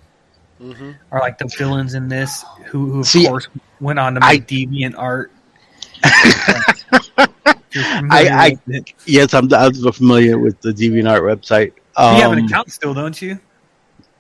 Mhm. 0.62 0.96
are 1.12 1.20
like 1.20 1.38
the 1.38 1.50
villains 1.58 1.94
in 1.94 2.08
this 2.08 2.46
who 2.66 2.90
who 2.90 3.00
of 3.02 3.08
See, 3.08 3.28
course 3.28 3.48
went 3.82 4.00
on 4.00 4.16
to 4.16 4.24
I- 4.24 4.34
make 4.34 4.48
deviant 4.48 4.96
art. 4.98 5.32
If 7.76 7.88
I- 8.12 8.56
Yes, 9.06 9.34
I'm, 9.34 9.52
I'm 9.54 9.74
familiar 9.74 10.38
with 10.38 10.62
the 10.62 10.72
DeviantArt 10.72 11.22
website. 11.22 11.74
Um, 11.96 12.16
you 12.16 12.22
have 12.22 12.32
an 12.32 12.46
account 12.46 12.72
still, 12.72 12.94
don't 12.94 13.20
you? 13.20 13.40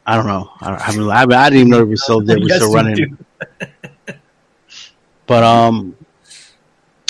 I 0.05 0.15
don't 0.15 0.25
know. 0.25 0.49
I, 0.59 0.69
don't, 0.71 0.81
I, 0.81 0.83
haven't, 0.83 1.09
I, 1.09 1.21
I 1.45 1.49
didn't 1.49 1.59
even 1.59 1.69
know 1.69 1.81
it 1.81 1.87
was 1.87 2.03
still 2.03 2.21
there. 2.25 2.39
We're 2.39 2.47
Yes, 2.47 2.57
still 2.57 2.73
running. 2.73 3.17
But 5.27 5.43
um, 5.43 5.95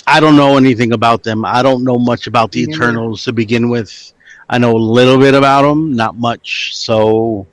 I 0.06 0.20
don't 0.20 0.36
know 0.36 0.58
anything 0.58 0.94
about 0.94 1.24
them. 1.24 1.46
I 1.46 1.64
don't 1.64 1.84
know 1.84 1.98
much 1.98 2.28
about 2.28 2.52
the 2.52 2.66
neither. 2.66 2.74
Eternals 2.74 3.24
to 3.26 3.34
begin 3.34 3.70
with. 3.70 4.14
I 4.50 4.58
know 4.58 4.76
a 4.76 4.78
little 4.78 5.18
bit 5.18 5.34
about 5.34 5.62
them, 5.62 5.96
not 5.96 6.18
much. 6.18 6.76
So, 6.76 7.48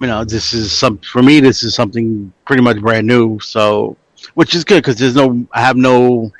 you 0.00 0.06
know, 0.06 0.24
this 0.24 0.52
is 0.52 0.72
some 0.72 0.98
for 0.98 1.22
me. 1.22 1.40
This 1.40 1.62
is 1.62 1.74
something 1.74 2.32
pretty 2.44 2.62
much 2.62 2.80
brand 2.80 3.06
new. 3.06 3.40
So, 3.40 3.96
which 4.34 4.54
is 4.54 4.64
good 4.64 4.82
because 4.82 4.98
there's 4.98 5.16
no, 5.16 5.46
I 5.52 5.60
have 5.60 5.76
no 5.76 6.30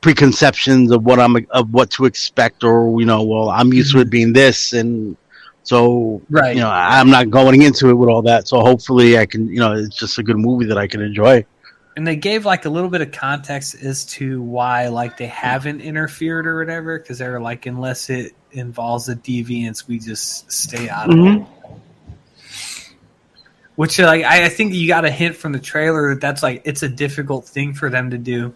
preconceptions 0.00 0.90
of 0.92 1.04
what 1.04 1.18
I'm 1.18 1.36
of 1.50 1.72
what 1.72 1.90
to 1.92 2.04
expect, 2.04 2.64
or 2.64 3.00
you 3.00 3.06
know, 3.06 3.22
well, 3.22 3.50
I'm 3.50 3.72
used 3.72 3.92
to 3.92 3.98
it 3.98 4.02
mm-hmm. 4.02 4.10
being 4.10 4.32
this, 4.32 4.72
and 4.72 5.16
so 5.62 6.22
Right. 6.30 6.54
you 6.54 6.62
know, 6.62 6.70
I'm 6.70 7.10
not 7.10 7.30
going 7.30 7.62
into 7.62 7.90
it 7.90 7.94
with 7.94 8.08
all 8.08 8.22
that. 8.22 8.48
So 8.48 8.60
hopefully, 8.60 9.18
I 9.18 9.26
can, 9.26 9.48
you 9.48 9.60
know, 9.60 9.72
it's 9.74 9.96
just 9.96 10.18
a 10.18 10.22
good 10.22 10.38
movie 10.38 10.66
that 10.66 10.78
I 10.78 10.86
can 10.86 11.02
enjoy. 11.02 11.44
And 11.98 12.06
they 12.06 12.14
gave 12.14 12.46
like 12.46 12.64
a 12.64 12.70
little 12.70 12.90
bit 12.90 13.00
of 13.00 13.10
context 13.10 13.74
as 13.82 14.04
to 14.04 14.40
why 14.40 14.86
like 14.86 15.16
they 15.16 15.26
haven't 15.26 15.80
interfered 15.80 16.46
or 16.46 16.60
whatever 16.60 16.96
because 16.96 17.18
they're 17.18 17.40
like 17.40 17.66
unless 17.66 18.08
it 18.08 18.34
involves 18.52 19.08
a 19.08 19.16
deviance 19.16 19.88
we 19.88 19.98
just 19.98 20.50
stay 20.52 20.88
out 20.88 21.10
of 21.10 21.16
Mhm. 21.16 21.42
it 21.42 21.46
which 23.74 23.98
like 23.98 24.24
I, 24.24 24.44
I 24.44 24.48
think 24.48 24.74
you 24.74 24.86
got 24.86 25.04
a 25.04 25.10
hint 25.10 25.34
from 25.34 25.50
the 25.50 25.58
trailer 25.58 26.14
that 26.14 26.20
that's 26.20 26.40
like 26.40 26.62
it's 26.64 26.84
a 26.84 26.88
difficult 26.88 27.46
thing 27.46 27.74
for 27.74 27.90
them 27.90 28.10
to 28.10 28.18
do 28.18 28.54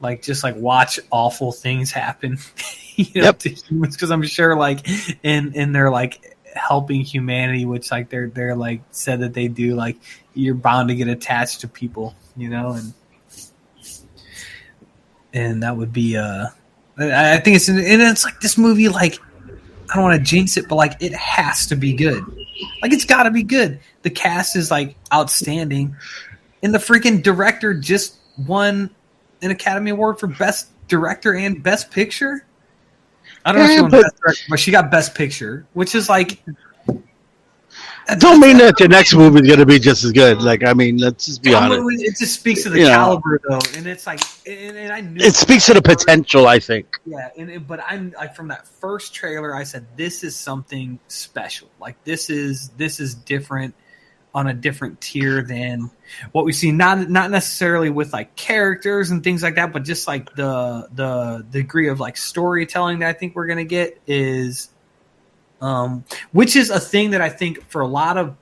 like 0.00 0.20
just 0.20 0.42
like 0.42 0.56
watch 0.56 0.98
awful 1.12 1.52
things 1.52 1.92
happen 1.92 2.38
you 2.96 3.06
know 3.22 3.26
Yep. 3.26 3.38
to 3.38 3.48
humans 3.50 3.94
because 3.94 4.10
i'm 4.10 4.24
sure 4.24 4.56
like 4.56 4.84
in 5.22 5.54
in 5.54 5.70
their 5.70 5.90
like 5.90 6.33
helping 6.54 7.00
humanity 7.00 7.64
which 7.64 7.90
like 7.90 8.08
they're 8.08 8.28
they're 8.28 8.54
like 8.54 8.80
said 8.90 9.20
that 9.20 9.34
they 9.34 9.48
do 9.48 9.74
like 9.74 9.96
you're 10.34 10.54
bound 10.54 10.88
to 10.88 10.94
get 10.94 11.08
attached 11.08 11.60
to 11.60 11.68
people 11.68 12.14
you 12.36 12.48
know 12.48 12.72
and 12.72 12.92
and 15.32 15.62
that 15.62 15.76
would 15.76 15.92
be 15.92 16.16
uh 16.16 16.46
i, 16.98 17.38
think 17.38 17.56
it's 17.56 17.68
and 17.68 17.80
it's 17.80 18.24
like 18.24 18.40
this 18.40 18.56
movie 18.56 18.88
like 18.88 19.18
i 19.90 19.94
don't 19.94 20.04
want 20.04 20.16
to 20.18 20.24
jinx 20.24 20.56
it 20.56 20.68
but 20.68 20.76
like 20.76 20.96
it 21.00 21.12
has 21.12 21.66
to 21.66 21.76
be 21.76 21.92
good. 21.92 22.24
Like 22.82 22.92
it's 22.92 23.04
got 23.04 23.24
to 23.24 23.30
be 23.30 23.42
good. 23.42 23.80
The 24.02 24.10
cast 24.10 24.56
is 24.56 24.70
like 24.70 24.96
outstanding. 25.12 25.96
And 26.62 26.74
the 26.74 26.78
freaking 26.78 27.22
director 27.22 27.74
just 27.74 28.16
won 28.46 28.90
an 29.42 29.50
academy 29.50 29.90
award 29.90 30.18
for 30.18 30.26
best 30.26 30.68
director 30.88 31.34
and 31.34 31.62
best 31.62 31.90
picture 31.90 32.46
i 33.44 33.52
don't 33.52 33.58
know 33.60 33.64
if 33.64 33.70
Yeah, 33.70 33.76
she 33.76 33.82
won 33.82 33.90
but- 33.90 34.02
best 34.02 34.16
director 34.20 34.44
but 34.50 34.60
she 34.60 34.70
got 34.70 34.90
best 34.90 35.14
picture 35.14 35.66
which 35.74 35.94
is 35.94 36.08
like 36.08 36.40
Don't 38.18 38.38
mean 38.38 38.58
that 38.58 38.76
the 38.76 38.86
next 38.86 39.14
movie 39.14 39.40
is 39.40 39.46
going 39.46 39.60
to 39.60 39.64
be 39.66 39.78
just 39.78 40.04
as 40.04 40.12
good. 40.12 40.42
Like, 40.42 40.62
I 40.62 40.74
mean, 40.74 40.98
let's 40.98 41.24
just 41.24 41.42
be 41.42 41.52
Yeah, 41.52 41.60
honest. 41.60 42.02
It 42.02 42.16
just 42.18 42.34
speaks 42.34 42.62
to 42.64 42.68
the 42.68 42.80
You 42.80 42.84
know. 42.84 42.90
caliber, 42.90 43.40
though, 43.48 43.60
and 43.76 43.86
it's 43.86 44.06
like, 44.06 44.20
and, 44.46 44.76
and 44.76 44.92
I 44.92 45.00
knew 45.00 45.24
It 45.24 45.34
speaks 45.34 45.64
to 45.66 45.72
the 45.74 45.80
potential, 45.80 46.46
I 46.46 46.58
think. 46.58 47.00
Yeah, 47.06 47.30
and 47.38 47.48
it, 47.50 47.66
but 47.66 47.80
I'm 47.88 48.12
like 48.14 48.36
from 48.36 48.48
that 48.48 48.68
first 48.68 49.14
trailer, 49.14 49.54
I 49.56 49.62
said 49.64 49.86
this 49.96 50.22
is 50.22 50.36
something 50.36 50.98
special. 51.08 51.68
Like 51.80 51.96
this 52.04 52.28
is 52.28 52.68
this 52.76 53.00
is 53.00 53.14
different 53.14 53.74
on 54.34 54.48
a 54.48 54.52
different 54.52 55.00
tier 55.00 55.42
than 55.42 55.90
what 56.32 56.44
we 56.44 56.52
see. 56.52 56.72
Not 56.72 57.08
not 57.08 57.30
necessarily 57.30 57.90
with 57.90 58.12
like 58.12 58.34
characters 58.36 59.10
and 59.10 59.22
things 59.22 59.42
like 59.42 59.54
that, 59.54 59.72
but 59.72 59.84
just 59.84 60.06
like 60.08 60.34
the 60.34 60.88
the 60.94 61.46
degree 61.50 61.88
of 61.88 62.00
like 62.00 62.16
storytelling 62.16 62.98
that 63.00 63.08
I 63.08 63.12
think 63.12 63.36
we're 63.36 63.46
gonna 63.46 63.64
get 63.64 64.00
is, 64.06 64.70
um, 65.60 66.04
which 66.32 66.56
is 66.56 66.70
a 66.70 66.80
thing 66.80 67.10
that 67.10 67.20
I 67.20 67.28
think 67.28 67.68
for 67.70 67.80
a 67.80 67.86
lot 67.86 68.18
of 68.18 68.36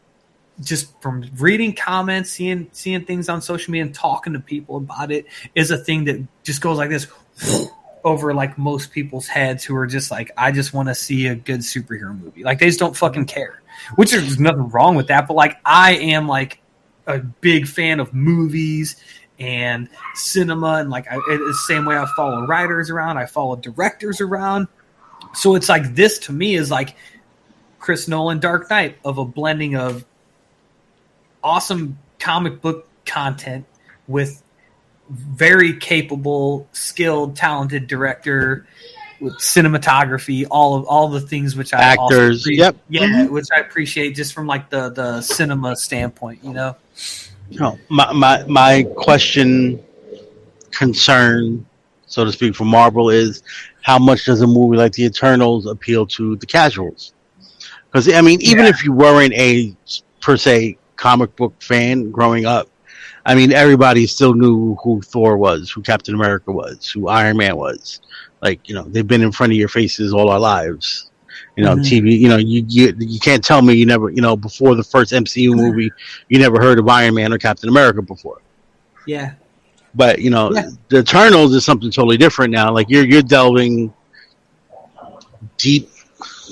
just 0.60 1.00
from 1.00 1.28
reading 1.38 1.74
comments, 1.74 2.30
seeing 2.30 2.68
seeing 2.72 3.04
things 3.04 3.28
on 3.28 3.42
social 3.42 3.72
media, 3.72 3.84
and 3.84 3.94
talking 3.94 4.32
to 4.32 4.40
people 4.40 4.76
about 4.76 5.12
it 5.12 5.26
is 5.54 5.70
a 5.70 5.78
thing 5.78 6.04
that 6.04 6.26
just 6.42 6.60
goes 6.60 6.78
like 6.78 6.90
this 6.90 7.06
over 8.04 8.34
like 8.34 8.58
most 8.58 8.92
people's 8.92 9.28
heads 9.28 9.62
who 9.62 9.76
are 9.76 9.86
just 9.86 10.10
like, 10.10 10.30
I 10.36 10.50
just 10.50 10.72
want 10.74 10.88
to 10.88 10.94
see 10.94 11.26
a 11.28 11.34
good 11.34 11.60
superhero 11.60 12.18
movie. 12.18 12.42
Like 12.42 12.58
they 12.58 12.66
just 12.66 12.80
don't 12.80 12.96
fucking 12.96 13.26
care. 13.26 13.61
Which 13.96 14.12
there's 14.12 14.38
nothing 14.38 14.68
wrong 14.68 14.94
with 14.94 15.08
that, 15.08 15.26
but 15.26 15.34
like 15.34 15.58
I 15.64 15.94
am 15.94 16.28
like 16.28 16.60
a 17.06 17.18
big 17.18 17.66
fan 17.66 18.00
of 18.00 18.14
movies 18.14 18.96
and 19.38 19.88
cinema, 20.14 20.74
and 20.74 20.90
like 20.90 21.10
I, 21.10 21.16
the 21.16 21.58
same 21.66 21.84
way 21.84 21.96
I 21.96 22.06
follow 22.16 22.46
writers 22.46 22.90
around, 22.90 23.18
I 23.18 23.26
follow 23.26 23.56
directors 23.56 24.20
around. 24.20 24.68
So 25.34 25.54
it's 25.54 25.68
like 25.68 25.94
this 25.94 26.18
to 26.20 26.32
me 26.32 26.54
is 26.54 26.70
like 26.70 26.96
Chris 27.78 28.06
Nolan 28.06 28.38
Dark 28.38 28.70
Knight 28.70 28.98
of 29.04 29.18
a 29.18 29.24
blending 29.24 29.76
of 29.76 30.04
awesome 31.42 31.98
comic 32.18 32.60
book 32.60 32.88
content 33.04 33.66
with 34.06 34.42
very 35.10 35.76
capable, 35.76 36.68
skilled, 36.72 37.36
talented 37.36 37.86
director 37.86 38.66
with 39.22 39.34
cinematography, 39.38 40.44
all 40.50 40.74
of 40.74 40.84
all 40.84 41.08
the 41.08 41.20
things 41.20 41.54
which 41.56 41.72
I 41.72 41.80
Actors, 41.80 42.44
yep. 42.46 42.76
yeah, 42.88 43.02
Mhm. 43.06 43.30
which 43.30 43.46
I 43.56 43.60
appreciate 43.60 44.16
just 44.16 44.34
from 44.34 44.46
like 44.46 44.68
the 44.68 44.90
the 44.90 45.20
cinema 45.22 45.76
standpoint, 45.76 46.40
you 46.42 46.52
know. 46.52 46.76
No, 47.50 47.78
my, 47.88 48.12
my 48.12 48.44
my 48.48 48.82
question, 48.96 49.80
concern, 50.70 51.64
so 52.06 52.24
to 52.24 52.32
speak, 52.32 52.54
for 52.54 52.64
Marvel 52.64 53.10
is 53.10 53.42
how 53.82 53.98
much 53.98 54.24
does 54.24 54.40
a 54.40 54.46
movie 54.46 54.76
like 54.76 54.92
The 54.92 55.04
Eternals 55.04 55.66
appeal 55.66 56.06
to 56.06 56.36
the 56.36 56.46
casuals? 56.46 57.12
Because 57.86 58.12
I 58.12 58.20
mean, 58.20 58.40
even 58.42 58.64
Yeah. 58.64 58.70
if 58.70 58.84
you 58.84 58.92
weren't 58.92 59.34
a 59.34 59.74
per 60.20 60.36
se 60.36 60.78
comic 60.96 61.34
book 61.36 61.54
fan 61.60 62.10
growing 62.10 62.46
up, 62.46 62.68
I 63.26 63.34
mean, 63.34 63.52
everybody 63.52 64.06
still 64.06 64.34
knew 64.34 64.76
who 64.82 65.00
Thor 65.02 65.36
was, 65.36 65.70
who 65.70 65.82
Captain 65.82 66.14
America 66.14 66.50
was, 66.52 66.90
who 66.90 67.08
Iron 67.08 67.36
Man 67.36 67.56
was. 67.56 68.00
Like 68.42 68.68
you 68.68 68.74
know, 68.74 68.82
they've 68.82 69.06
been 69.06 69.22
in 69.22 69.32
front 69.32 69.52
of 69.52 69.56
your 69.58 69.68
faces 69.68 70.12
all 70.12 70.28
our 70.28 70.40
lives. 70.40 71.10
You 71.56 71.64
know, 71.64 71.76
Mhm. 71.76 71.84
TV. 71.84 72.18
You 72.18 72.28
know, 72.28 72.36
you, 72.38 72.64
you 72.68 72.94
you 72.98 73.20
can't 73.20 73.42
tell 73.44 73.62
me 73.62 73.74
you 73.74 73.86
never. 73.86 74.10
You 74.10 74.20
know, 74.22 74.36
before 74.36 74.74
the 74.74 74.82
first 74.82 75.12
MCU 75.12 75.54
movie, 75.54 75.90
you 76.28 76.38
never 76.38 76.60
heard 76.60 76.78
of 76.78 76.88
Iron 76.88 77.14
Man 77.14 77.32
or 77.32 77.38
Captain 77.38 77.68
America 77.68 78.02
before. 78.02 78.40
Yeah, 79.06 79.32
But 79.94 80.18
you 80.20 80.30
know, 80.30 80.50
Yeah. 80.54 80.68
the 80.88 80.98
Eternals 81.00 81.54
is 81.54 81.64
something 81.64 81.90
totally 81.90 82.16
different 82.16 82.52
now. 82.52 82.72
Like 82.72 82.88
you're 82.88 83.04
you're 83.04 83.22
delving 83.22 83.92
deep 85.58 85.90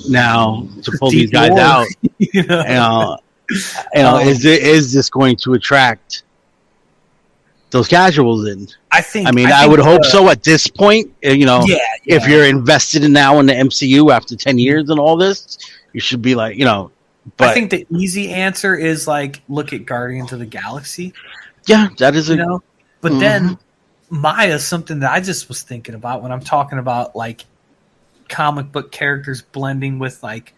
now 0.09 0.67
to 0.83 0.91
pull 0.99 1.11
these 1.11 1.29
guys 1.29 1.49
lore. 1.51 1.59
out. 1.59 1.87
you 2.19 2.43
know? 2.43 2.63
You 2.67 2.73
know, 2.73 3.17
you 3.95 4.01
know, 4.03 4.15
Um, 4.17 4.27
is 4.27 4.45
it 4.45 4.61
is 4.63 4.93
this 4.93 5.09
going 5.09 5.35
to 5.37 5.53
attract 5.53 6.23
those 7.71 7.87
casuals 7.87 8.47
in? 8.47 8.67
I 8.91 9.01
think. 9.01 9.27
I 9.27 9.31
mean, 9.31 9.47
I, 9.47 9.61
think 9.61 9.71
would 9.71 9.79
hope 9.79 10.05
so 10.05 10.29
at 10.29 10.43
this 10.43 10.67
point. 10.67 11.13
uh, 11.25 11.29
You 11.29 11.45
know, 11.45 11.63
Yeah, 11.65 11.77
if 12.05 12.27
you're 12.27 12.45
invested 12.45 13.03
in 13.03 13.13
now 13.13 13.39
in 13.39 13.45
the 13.45 13.53
MCU 13.53 14.11
after 14.11 14.35
ten 14.35 14.57
years 14.57 14.89
and 14.89 14.99
all 14.99 15.17
this, 15.17 15.57
you 15.93 15.99
should 15.99 16.21
be 16.21 16.35
like, 16.35 16.57
you 16.57 16.65
know. 16.65 16.91
But 17.37 17.49
I 17.49 17.53
think 17.53 17.69
the 17.69 17.85
easy 17.91 18.31
answer 18.31 18.75
is 18.75 19.07
like 19.07 19.41
look 19.47 19.73
at 19.73 19.85
Guardians 19.85 20.33
of 20.33 20.39
the 20.39 20.45
Galaxy, 20.45 21.13
yeah, 21.67 21.89
that 21.99 22.15
is 22.15 22.29
a 22.29 22.33
you 22.35 22.45
know. 22.45 22.63
But 22.99 23.13
Mhm. 23.13 23.19
then 23.19 23.57
Maya 24.09 24.55
is 24.55 24.65
something 24.65 24.99
that 24.99 25.11
I 25.11 25.21
just 25.21 25.47
was 25.47 25.61
thinking 25.61 25.95
about 25.95 26.21
when 26.23 26.31
I'm 26.31 26.41
talking 26.41 26.79
about 26.79 27.15
like 27.15 27.45
comic 28.27 28.71
book 28.71 28.91
characters 28.91 29.41
blending 29.41 29.99
with 29.99 30.21
like 30.23 30.53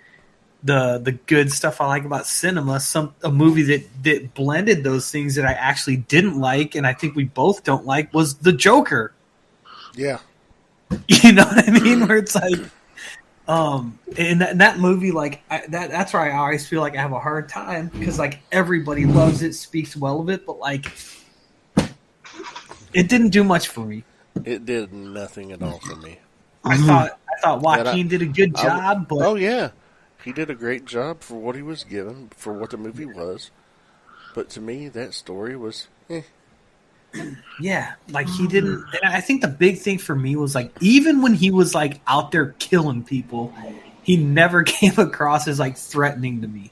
the 0.63 0.97
the 0.97 1.11
good 1.11 1.51
stuff 1.51 1.81
I 1.81 1.87
like 1.87 2.05
about 2.05 2.25
cinema. 2.25 2.79
Some 2.79 3.13
a 3.23 3.31
movie 3.31 3.63
that 3.63 3.83
that 4.03 4.33
blended 4.33 4.83
those 4.83 5.11
things 5.11 5.35
that 5.35 5.45
I 5.45 5.53
actually 5.53 5.97
didn't 5.97 6.39
like, 6.39 6.75
and 6.75 6.87
I 6.87 6.93
think 6.93 7.15
we 7.15 7.25
both 7.25 7.63
don't 7.63 7.85
like 7.85 8.13
was 8.13 8.35
the 8.35 8.53
Joker. 8.53 9.13
Yeah. 9.95 10.19
You 11.07 11.31
know 11.33 11.43
what 11.45 11.67
I 11.67 11.71
mean? 11.71 12.07
Where 12.07 12.17
it's 12.17 12.35
like, 12.35 12.59
um, 13.47 13.97
in 14.15 14.37
that, 14.39 14.51
in 14.51 14.57
that 14.59 14.77
movie, 14.77 15.11
like 15.11 15.41
I, 15.49 15.63
that. 15.69 15.89
That's 15.89 16.13
where 16.13 16.21
I 16.21 16.37
always 16.37 16.67
feel 16.67 16.81
like 16.81 16.95
I 16.95 17.01
have 17.01 17.13
a 17.13 17.19
hard 17.19 17.49
time 17.49 17.87
because 17.97 18.19
like 18.19 18.39
everybody 18.51 19.05
loves 19.05 19.41
it, 19.41 19.53
speaks 19.53 19.95
well 19.97 20.19
of 20.21 20.29
it, 20.29 20.45
but 20.45 20.59
like 20.59 20.91
it 22.93 23.09
didn't 23.09 23.29
do 23.29 23.43
much 23.43 23.67
for 23.67 23.81
me. 23.85 24.03
It 24.45 24.65
did 24.65 24.93
nothing 24.93 25.51
at 25.51 25.61
all 25.61 25.79
for 25.79 25.95
me. 25.95 26.19
I 26.63 26.77
thought 26.77 27.19
I 27.27 27.41
thought 27.41 27.57
And 27.57 27.67
I- 27.67 27.83
Joaquin 27.91 28.07
did 28.07 28.21
a 28.21 28.25
good 28.27 28.55
I- 28.55 28.63
job, 28.63 29.07
but 29.07 29.17
Oh 29.21 29.35
yeah, 29.35 29.71
he 30.23 30.31
did 30.31 30.49
a 30.49 30.55
great 30.55 30.85
job 30.85 31.21
for 31.21 31.35
what 31.35 31.55
he 31.55 31.61
was 31.61 31.83
given, 31.83 32.29
for 32.35 32.53
what 32.53 32.69
the 32.69 32.77
movie 32.77 33.05
was. 33.05 33.51
But 34.33 34.49
to 34.51 34.61
me, 34.61 34.87
that 34.89 35.13
story 35.13 35.55
was. 35.55 35.87
Eh. 36.09 36.21
yeah, 37.59 37.93
like 38.09 38.27
he 38.29 38.47
didn't. 38.47 38.85
And 39.03 39.13
I 39.13 39.21
think 39.21 39.41
the 39.41 39.47
big 39.47 39.79
thing 39.79 39.97
for 39.97 40.15
me 40.15 40.35
was 40.35 40.55
like 40.55 40.71
even 40.81 41.21
when 41.21 41.33
he 41.33 41.51
was 41.51 41.75
like 41.75 41.99
out 42.07 42.31
there 42.31 42.55
killing 42.59 43.03
people, 43.03 43.53
he 44.01 44.17
never 44.17 44.63
came 44.63 44.97
across 44.97 45.47
as 45.47 45.59
like 45.59 45.77
threatening 45.77 46.41
to 46.41 46.47
me. 46.47 46.71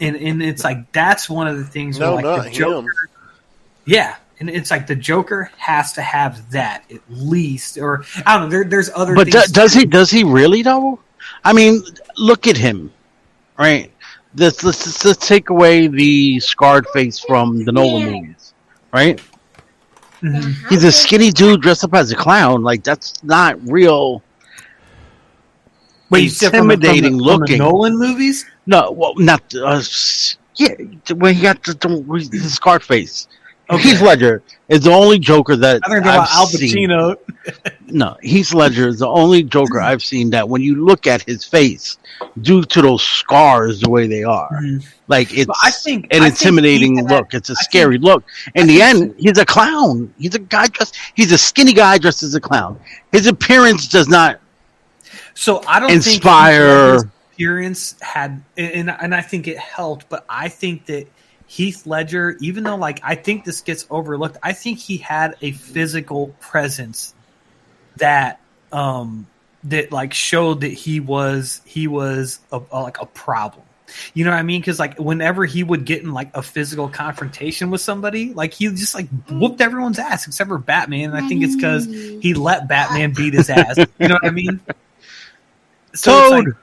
And 0.00 0.16
and 0.16 0.42
it's 0.42 0.64
like 0.64 0.92
that's 0.92 1.30
one 1.30 1.46
of 1.46 1.56
the 1.56 1.64
things 1.64 1.98
No, 1.98 2.14
where 2.14 2.22
like 2.22 2.24
not 2.24 2.52
the 2.52 2.78
him. 2.78 2.88
Yeah, 3.86 4.16
and 4.40 4.50
it's 4.50 4.70
like 4.70 4.86
the 4.86 4.96
Joker 4.96 5.50
has 5.56 5.94
to 5.94 6.02
have 6.02 6.50
that 6.50 6.84
at 6.90 7.00
least, 7.08 7.78
or 7.78 8.04
I 8.26 8.38
don't 8.38 8.48
know. 8.48 8.50
There, 8.50 8.64
there's 8.64 8.90
other. 8.94 9.14
But 9.14 9.28
do, 9.30 9.40
does 9.52 9.72
he? 9.72 9.84
Does 9.86 10.10
he 10.10 10.24
really 10.24 10.62
though? 10.62 10.98
I 11.44 11.52
mean, 11.52 11.82
look 12.20 12.46
at 12.46 12.56
him, 12.56 12.92
right? 13.58 13.90
Let's 14.36 14.62
let's, 14.62 14.86
let's, 14.86 15.04
let's 15.04 15.26
take 15.26 15.50
away 15.50 15.88
the 15.88 16.38
scarred 16.40 16.86
face 16.92 17.18
from 17.18 17.64
the 17.64 17.72
Nolan 17.72 18.04
movies, 18.12 18.54
right? 18.92 19.20
Mhm. 20.22 20.68
He's 20.68 20.84
a 20.84 20.92
skinny 20.92 21.30
dude 21.30 21.62
dressed 21.62 21.82
up 21.82 21.94
as 21.94 22.12
a 22.12 22.16
clown. 22.16 22.62
Like 22.62 22.84
that's 22.84 23.22
not 23.24 23.58
real. 23.68 24.22
Wait, 26.10 26.24
you 26.24 26.28
said 26.28 26.50
from 26.50 26.68
the- 26.68 26.74
from 26.74 26.80
the- 26.82 26.88
intimidating 26.90 27.24
from 27.24 27.40
the. 27.46 27.58
Nolan 27.58 27.96
movies. 27.98 28.44
No, 28.66 28.90
well, 28.92 29.14
not 29.16 29.42
uh, 29.54 29.82
yeah. 30.56 30.74
When 31.14 31.34
he 31.34 31.42
got 31.42 31.62
the, 31.64 31.72
the, 31.74 32.28
the 32.30 32.50
scarred 32.50 32.82
face, 32.82 33.26
Okay. 33.70 33.90
Heath 33.90 34.00
Ledger 34.02 34.42
is 34.68 34.80
the 34.82 34.90
only 34.90 35.18
Joker 35.18 35.54
that 35.56 35.80
I 35.86 35.96
I've 35.98 36.04
Al 36.06 36.46
seen. 36.46 36.88
No, 37.88 38.16
Heath 38.22 38.52
Ledger 38.52 38.88
is 38.88 38.98
the 38.98 39.06
only 39.06 39.42
Joker 39.44 39.80
I've 39.80 40.02
seen 40.02 40.30
that 40.30 40.48
when 40.48 40.60
you 40.62 40.84
look 40.84 41.06
at 41.06 41.22
his 41.22 41.44
face, 41.44 41.96
due 42.42 42.62
to 42.64 42.82
those 42.82 43.02
scars 43.02 43.80
the 43.80 43.88
way 43.90 44.06
they 44.08 44.24
are, 44.24 44.50
Mhm. 44.62 44.84
like 45.08 45.32
it's 45.32 45.46
But 45.46 45.56
I 45.62 45.70
think- 45.70 46.06
an 46.10 46.22
I 46.22 46.26
intimidating 46.28 46.96
had- 46.96 47.10
look. 47.10 47.32
It's 47.34 47.48
a 47.50 47.54
I 47.58 47.62
scary 47.62 47.98
look. 47.98 48.24
In 48.54 48.64
I 48.64 48.66
the 48.66 48.78
think- 48.78 49.02
end, 49.02 49.14
he's 49.18 49.38
a 49.38 49.46
clown. 49.46 50.12
He's 50.18 50.34
a 50.34 50.40
guy 50.40 50.66
dressed. 50.66 50.96
He's 51.14 51.30
a 51.32 51.38
skinny 51.38 51.72
guy 51.72 51.98
dressed 51.98 52.22
as 52.22 52.34
a 52.34 52.40
clown. 52.40 52.78
His 53.12 53.26
appearance 53.26 53.86
does 53.88 54.08
not. 54.08 54.40
So 55.34 55.62
I 55.66 55.78
don't 55.80 55.90
Inspire- 55.92 56.98
think 57.00 57.10
appearance 57.34 57.94
had, 58.00 58.42
and 58.58 58.90
and 58.90 59.14
I 59.14 59.20
think 59.22 59.46
it 59.48 59.58
helped. 59.58 60.08
But 60.08 60.24
I 60.28 60.48
think 60.48 60.86
that 60.86 61.06
Heath 61.50 61.84
Ledger, 61.84 62.36
even 62.40 62.62
though 62.62 62.76
like 62.76 63.00
I 63.02 63.16
think 63.16 63.44
this 63.44 63.60
gets 63.60 63.84
overlooked, 63.90 64.36
I 64.40 64.52
think 64.52 64.78
he 64.78 64.98
had 64.98 65.34
a 65.42 65.50
physical 65.50 66.28
presence 66.38 67.12
that 67.96 68.40
um 68.70 69.26
that 69.64 69.90
like 69.90 70.14
showed 70.14 70.60
that 70.60 70.72
he 70.72 71.00
was 71.00 71.60
he 71.64 71.88
was 71.88 72.38
a, 72.52 72.60
a- 72.70 72.82
like 72.82 73.00
a 73.02 73.06
problem. 73.06 73.64
You 74.14 74.24
know 74.24 74.30
what 74.30 74.38
I 74.38 74.42
mean? 74.44 74.60
Because 74.60 74.78
like 74.78 74.96
whenever 75.00 75.44
he 75.44 75.64
would 75.64 75.84
get 75.84 76.04
in 76.04 76.12
like 76.12 76.30
a 76.36 76.42
physical 76.42 76.88
confrontation 76.88 77.72
with 77.72 77.80
somebody, 77.80 78.32
like 78.32 78.54
he 78.54 78.68
just 78.68 78.94
like 78.94 79.08
whooped 79.28 79.60
everyone's 79.60 79.98
ass 79.98 80.28
except 80.28 80.46
for 80.46 80.58
Batman. 80.58 81.10
And 81.12 81.18
I 81.18 81.26
think 81.26 81.42
it's 81.42 81.56
because 81.56 81.86
he 81.86 82.32
let 82.32 82.68
Batman 82.68 83.12
beat 83.12 83.34
his 83.34 83.50
ass. 83.50 83.76
You 83.98 84.06
know 84.06 84.14
what 84.14 84.24
I 84.24 84.30
mean? 84.30 84.60
So 85.92 86.30
Toad. 86.30 86.54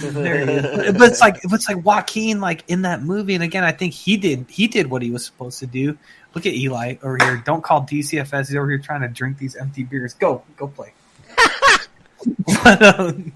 There 0.00 0.46
he 0.46 0.52
is. 0.52 0.92
But 0.92 1.10
it's 1.10 1.20
like 1.20 1.42
but 1.42 1.54
it's 1.54 1.68
like 1.68 1.84
Joaquin 1.84 2.40
like 2.40 2.64
in 2.68 2.82
that 2.82 3.02
movie, 3.02 3.34
and 3.34 3.42
again, 3.42 3.64
I 3.64 3.72
think 3.72 3.94
he 3.94 4.16
did 4.16 4.46
he 4.48 4.66
did 4.66 4.88
what 4.88 5.02
he 5.02 5.10
was 5.10 5.24
supposed 5.24 5.58
to 5.60 5.66
do. 5.66 5.98
Look 6.34 6.46
at 6.46 6.54
Eli 6.54 6.96
over 7.02 7.18
here. 7.20 7.42
Don't 7.44 7.64
call 7.64 7.82
DCFS. 7.82 8.48
He's 8.48 8.56
over 8.56 8.68
here 8.68 8.78
trying 8.78 9.00
to 9.00 9.08
drink 9.08 9.38
these 9.38 9.56
empty 9.56 9.82
beers. 9.82 10.14
Go, 10.14 10.42
go 10.56 10.68
play. 10.68 10.92
but, 12.64 12.82
um, 12.82 13.32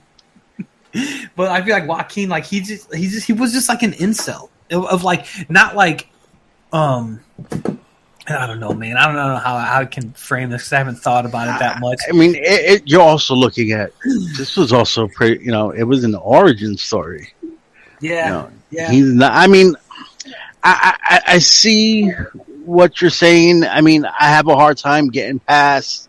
but 1.35 1.51
I 1.51 1.63
feel 1.63 1.75
like 1.75 1.89
Joaquin, 1.89 2.29
like 2.29 2.45
he 2.45 2.61
just 2.61 2.95
he 2.95 3.09
just 3.09 3.27
he 3.27 3.33
was 3.33 3.53
just 3.53 3.69
like 3.69 3.83
an 3.83 3.93
incel 3.93 4.51
of, 4.71 4.85
of 4.87 5.05
like 5.05 5.27
not 5.49 5.75
like 5.75 6.09
um. 6.73 7.21
I 8.29 8.47
don't 8.47 8.61
know, 8.61 8.73
man. 8.73 8.97
I 8.97 9.07
don't 9.07 9.17
know 9.17 9.37
how, 9.37 9.59
how 9.59 9.81
I 9.81 9.85
can 9.85 10.13
frame 10.13 10.51
this 10.51 10.65
'cause 10.65 10.73
I 10.75 10.79
haven't 10.79 10.97
thought 10.97 11.27
about 11.27 11.49
it 11.49 11.59
that 11.59 11.81
much. 11.81 11.99
I 12.09 12.13
mean, 12.13 12.35
it, 12.37 12.43
it, 12.43 12.83
you're 12.87 13.03
also 13.03 13.35
looking 13.35 13.73
at 13.73 13.93
this 14.37 14.57
was 14.57 14.73
also 14.73 15.09
pretty. 15.09 15.45
You 15.45 15.51
know, 15.51 15.71
it 15.71 15.83
was 15.83 16.05
an 16.05 16.15
origin 16.15 16.77
story. 16.77 17.33
Yeah, 18.01 18.27
You 18.27 18.33
know, 18.33 18.51
yeah. 18.71 18.91
He's 18.91 19.13
not. 19.13 19.33
I 19.33 19.47
mean, 19.47 19.75
I, 20.63 20.97
I 21.03 21.21
I 21.27 21.39
see 21.39 22.11
what 22.65 23.01
you're 23.01 23.11
saying. 23.11 23.65
I 23.65 23.81
mean, 23.81 24.05
I 24.05 24.29
have 24.29 24.47
a 24.47 24.55
hard 24.55 24.79
time 24.79 25.09
getting 25.09 25.41
past 25.41 26.09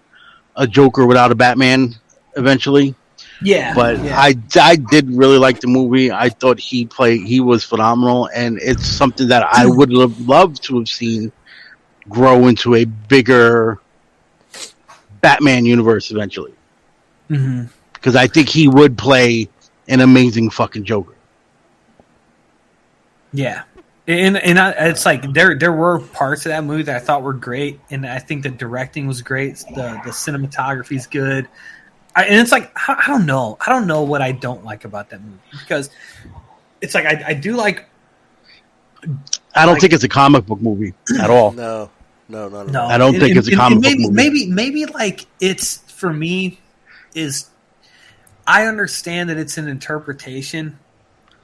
a 0.56 0.68
Joker 0.68 1.06
without 1.06 1.32
a 1.32 1.36
Batman. 1.36 1.96
Eventually, 2.36 2.96
yeah, 3.44 3.74
but 3.76 4.04
yeah. 4.04 4.20
I, 4.20 4.36
I 4.60 4.76
did 4.76 5.10
really 5.10 5.38
like 5.38 5.60
the 5.60 5.68
movie. 5.68 6.12
I 6.12 6.30
thought 6.30 6.60
he 6.60 6.86
played 6.86 7.26
he 7.26 7.40
was 7.40 7.64
phenomenal, 7.64 8.30
and 8.34 8.60
it's 8.60 8.86
something 8.86 9.28
that 9.28 9.48
I 9.52 9.66
hmm. 9.66 9.78
would 9.78 9.92
have 9.92 10.20
loved 10.22 10.64
to 10.64 10.80
have 10.80 10.90
seen 10.90 11.32
grow 12.10 12.48
into 12.48 12.76
a 12.76 12.86
bigger 12.86 13.80
Batman 15.22 15.66
universe 15.66 16.12
eventually. 16.12 16.54
Mhm. 17.30 17.70
Because 17.94 18.16
I 18.16 18.28
think 18.28 18.50
he 18.50 18.68
would 18.68 18.98
play 18.98 19.48
an 19.88 20.02
amazing 20.02 20.50
fucking 20.50 20.84
Joker. 20.84 21.14
Yeah, 23.32 23.64
And 24.08 24.38
and 24.38 24.60
I, 24.60 24.72
it's 24.72 25.06
like 25.06 25.34
there 25.34 25.58
there 25.58 25.72
were 25.72 26.00
parts 26.00 26.46
of 26.46 26.52
that 26.52 26.64
movie 26.64 26.84
that 26.84 26.96
I 26.96 27.00
thought 27.00 27.24
were 27.24 27.34
great, 27.34 27.80
and 27.90 28.06
I 28.06 28.20
think 28.20 28.44
the 28.44 28.50
directing 28.50 29.08
was 29.08 29.22
great. 29.22 29.56
The 29.74 30.00
the 30.04 30.12
cinematography 30.12 30.98
is 30.98 31.08
good, 31.08 31.48
I, 32.16 32.26
and 32.26 32.36
it's 32.40 32.52
like 32.52 32.72
I, 32.76 33.02
I 33.06 33.08
don't 33.08 33.26
know, 33.26 33.58
I 33.66 33.72
don't 33.72 33.88
know 33.88 34.04
what 34.04 34.22
I 34.22 34.34
don't 34.34 34.64
like 34.64 34.86
about 34.86 35.10
that 35.10 35.22
movie 35.22 35.40
because 35.52 35.90
it's 36.82 36.94
like 36.94 37.06
I, 37.06 37.24
I 37.30 37.34
do 37.34 37.56
like 37.56 37.86
I 39.56 39.66
don't 39.66 39.74
Like- 39.76 39.82
think 39.82 39.94
it's 39.94 40.04
a 40.04 40.10
comic 40.10 40.46
book 40.46 40.62
movie 40.62 40.94
at 41.20 41.30
all. 41.30 41.52
No, 41.52 41.90
no, 42.30 42.50
no, 42.50 42.64
no. 42.64 42.72
no, 42.72 42.86
I 42.86 42.98
don't 42.98 43.16
and- 43.16 43.20
think 43.20 43.32
and- 43.32 43.40
it's 43.40 43.48
a 43.48 43.52
and- 43.52 43.60
comic 43.60 43.86
and 43.86 44.04
book 44.04 44.12
maybe 44.14 44.46
movie. 44.48 44.50
maybe 44.50 44.82
maybe 44.82 44.86
like 44.92 45.26
it's 45.40 45.78
for 45.92 46.12
me 46.12 46.60
is 47.14 47.50
I 48.46 48.66
understand 48.66 49.30
that 49.30 49.38
it's 49.38 49.58
an 49.58 49.68
interpretation, 49.68 50.78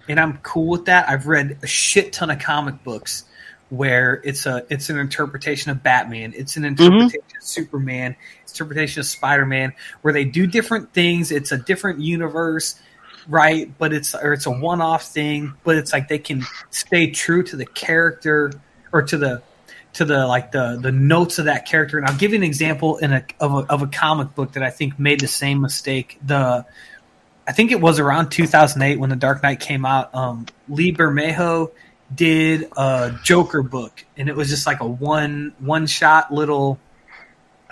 and 0.10 0.20
I'm 0.20 0.38
cool 0.44 0.68
with 0.68 0.86
that. 0.86 1.08
I've 1.08 1.28
read 1.28 1.58
a 1.64 1.68
shit 1.68 2.12
ton 2.14 2.30
of 2.30 2.40
comic 2.40 2.84
books 2.84 3.24
where 3.70 4.20
it's 4.24 4.46
a 4.48 4.66
it's 4.70 4.90
an 4.90 4.98
interpretation 4.98 5.72
of 5.72 5.84
Batman, 5.84 6.34
it's 6.36 6.58
an 6.58 6.64
mm-hmm. 6.64 6.84
interpretation 6.84 7.38
of 7.38 7.44
Superman, 7.44 8.16
interpretation 8.48 9.00
of 9.02 9.06
Spider 9.06 9.46
Man, 9.46 9.74
where 10.02 10.14
they 10.14 10.26
do 10.26 10.48
different 10.48 10.92
things. 10.94 11.32
It's 11.32 11.52
a 11.52 11.58
different 11.58 12.00
universe, 12.02 12.76
right? 13.30 13.72
But 13.78 13.94
it's 13.94 14.14
or 14.16 14.34
it's 14.34 14.46
a 14.46 14.52
one 14.52 14.82
off 14.82 15.04
thing, 15.04 15.54
but 15.64 15.78
it's 15.78 15.94
like 15.94 16.08
they 16.08 16.20
can 16.20 16.44
stay 16.72 17.12
true 17.12 17.44
to 17.44 17.56
the 17.56 17.66
character 17.66 18.52
or 18.92 19.04
to 19.04 19.18
the 19.18 19.42
to 19.94 20.06
the 20.06 20.28
like 20.28 20.52
the 20.52 20.78
the 20.82 20.92
notes 20.92 21.40
of 21.40 21.46
that 21.46 21.66
character. 21.66 21.98
And 21.98 22.08
I'll 22.08 22.18
give 22.18 22.32
you 22.32 22.38
an 22.38 22.44
example 22.44 22.98
in 22.98 23.14
a 23.14 23.24
of 23.40 23.54
a, 23.54 23.72
of 23.72 23.82
a 23.84 23.88
comic 23.88 24.36
book 24.36 24.54
that 24.54 24.64
I 24.64 24.72
think 24.72 25.00
made 25.00 25.20
the 25.20 25.28
same 25.28 25.62
mistake. 25.62 26.18
The 26.26 26.66
I 27.48 27.52
think 27.52 27.72
it 27.72 27.82
was 27.82 28.00
around 28.00 28.30
2008 28.30 29.00
when 29.00 29.10
The 29.10 29.16
Dark 29.16 29.42
Knight 29.42 29.60
came 29.60 29.86
out. 29.86 30.14
Um, 30.14 30.46
Lee 30.68 30.94
Bermejo 30.94 31.72
did 32.14 32.70
a 32.78 33.18
Joker 33.24 33.64
book, 33.64 34.06
and 34.18 34.30
it 34.30 34.36
was 34.36 34.50
just 34.50 34.66
like 34.66 34.82
a 34.82 34.88
one 34.88 35.54
one 35.60 35.88
shot 35.88 36.34
little 36.34 36.80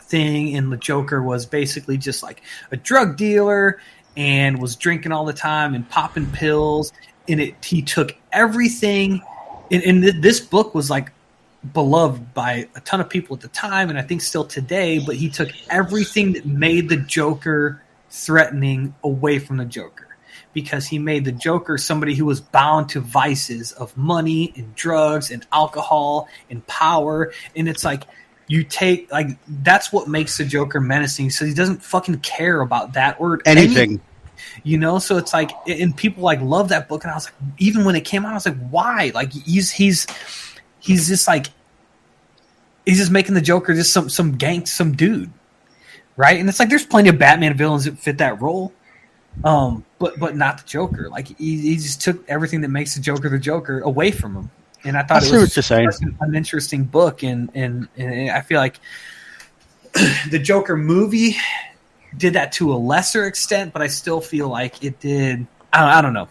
thing. 0.02 0.56
And 0.56 0.72
the 0.72 0.78
Joker 0.78 1.22
was 1.22 1.46
basically 1.46 1.98
just 1.98 2.24
like 2.24 2.42
a 2.72 2.78
drug 2.78 3.18
dealer 3.18 3.80
and 4.18 4.60
was 4.60 4.76
drinking 4.76 5.14
all 5.14 5.24
the 5.24 5.32
time 5.32 5.76
and 5.76 5.88
popping 5.90 6.26
pills. 6.26 6.92
And 7.30 7.40
it 7.40 7.64
he 7.64 7.82
took 7.82 8.16
everything. 8.34 9.22
And, 9.72 9.84
and 9.84 10.02
th- 10.02 10.16
this 10.20 10.40
book 10.42 10.76
was 10.76 10.90
like 10.90 11.12
beloved 11.74 12.34
by 12.34 12.68
a 12.76 12.82
ton 12.82 13.00
of 13.00 13.10
people 13.10 13.36
at 13.36 13.42
the 13.42 13.48
time, 13.50 13.90
and 13.90 13.98
I 13.98 14.02
think 14.02 14.22
still 14.22 14.46
today. 14.46 15.00
But 15.00 15.16
he 15.16 15.30
took 15.30 15.50
everything 15.70 16.34
that 16.34 16.46
made 16.46 16.90
the 16.90 16.98
Joker 16.98 17.82
threatening 18.10 18.96
away 19.04 19.40
from 19.40 19.58
the 19.58 19.66
Joker 19.66 20.08
because 20.54 20.88
he 20.88 20.98
made 20.98 21.24
the 21.24 21.32
Joker 21.32 21.78
somebody 21.78 22.16
who 22.16 22.26
was 22.26 22.42
bound 22.42 22.90
to 22.90 23.00
vices 23.00 23.74
of 23.74 23.96
money 23.96 24.54
and 24.56 24.74
drugs 24.74 25.30
and 25.30 25.46
alcohol 25.52 26.28
and 26.50 26.66
power. 26.66 27.32
And 27.56 27.70
it's 27.70 27.86
like 27.86 28.04
you 28.48 28.64
take 28.64 29.12
like 29.12 29.28
that's 29.64 29.92
what 29.92 30.08
makes 30.08 30.38
the 30.38 30.46
Joker 30.46 30.80
menacing. 30.80 31.30
So 31.32 31.46
he 31.46 31.54
doesn't 31.54 31.84
fucking 31.84 32.20
care 32.20 32.62
about 32.62 32.94
that 32.94 33.20
or 33.20 33.42
any- 33.46 33.62
Anything. 33.64 34.02
you 34.64 34.78
know. 34.78 35.00
So 35.00 35.18
it's 35.18 35.34
like, 35.34 35.52
and 35.68 35.96
people 35.96 36.24
like 36.24 36.40
love 36.42 36.70
that 36.70 36.88
book. 36.88 37.04
And 37.04 37.12
I 37.12 37.16
was 37.16 37.26
like, 37.26 37.36
even 37.58 37.84
when 37.84 37.96
it 37.96 38.06
came 38.06 38.26
out, 38.26 38.32
I 38.32 38.36
was 38.36 38.46
like, 38.46 38.70
why? 38.70 39.12
Like 39.14 39.34
he's 39.34 39.72
he's 39.72 40.08
he's 40.80 41.08
just 41.10 41.28
like 41.28 41.48
he's 42.86 42.98
just 42.98 43.12
making 43.12 43.36
the 43.36 43.42
Joker 43.42 43.74
just 43.74 43.92
some 43.92 44.10
some 44.10 44.38
gank 44.38 44.68
some 44.68 44.94
dude, 44.94 45.30
right? 46.16 46.40
And 46.40 46.48
it's 46.48 46.60
like 46.60 46.70
there's 46.70 46.86
plenty 46.86 47.10
of 47.10 47.20
Batman 47.20 47.58
villains 47.58 47.84
that 47.84 48.00
fit 48.00 48.18
that 48.20 48.42
role, 48.42 48.72
um, 49.44 49.84
but 50.00 50.18
but 50.20 50.38
not 50.38 50.60
the 50.60 50.64
Joker. 50.66 51.10
Like 51.10 51.28
he, 51.38 51.58
he 51.60 51.76
just 51.76 52.02
took 52.02 52.24
everything 52.30 52.62
that 52.62 52.70
makes 52.70 52.96
the 52.96 53.02
Joker 53.02 53.28
the 53.28 53.40
Joker 53.40 53.82
away 53.82 54.12
from 54.12 54.36
him. 54.36 54.52
And 54.88 54.96
I 54.96 55.02
I 55.02 55.04
thought 55.04 55.24
see 55.24 55.36
it 55.36 55.86
was 55.86 56.02
an, 56.02 56.18
an 56.22 56.34
interesting 56.34 56.86
book, 56.86 57.22
and, 57.22 57.50
and 57.54 57.90
and 57.98 58.32
I 58.32 58.40
feel 58.40 58.60
like 58.60 58.80
the 60.32 60.40
Joker 60.40 60.78
movie 60.78 61.36
did 62.16 62.34
that 62.34 62.54
to 62.54 62.74
a 62.74 62.78
lesser 62.78 63.26
extent, 63.26 63.74
but 63.74 63.82
I 63.82 63.88
still 63.88 64.22
feel 64.22 64.48
like 64.48 64.82
it 64.84 65.00
did. 65.02 65.46
I 65.74 65.82
don't, 65.82 65.90
I 65.90 66.02
don't 66.02 66.14
know. 66.14 66.28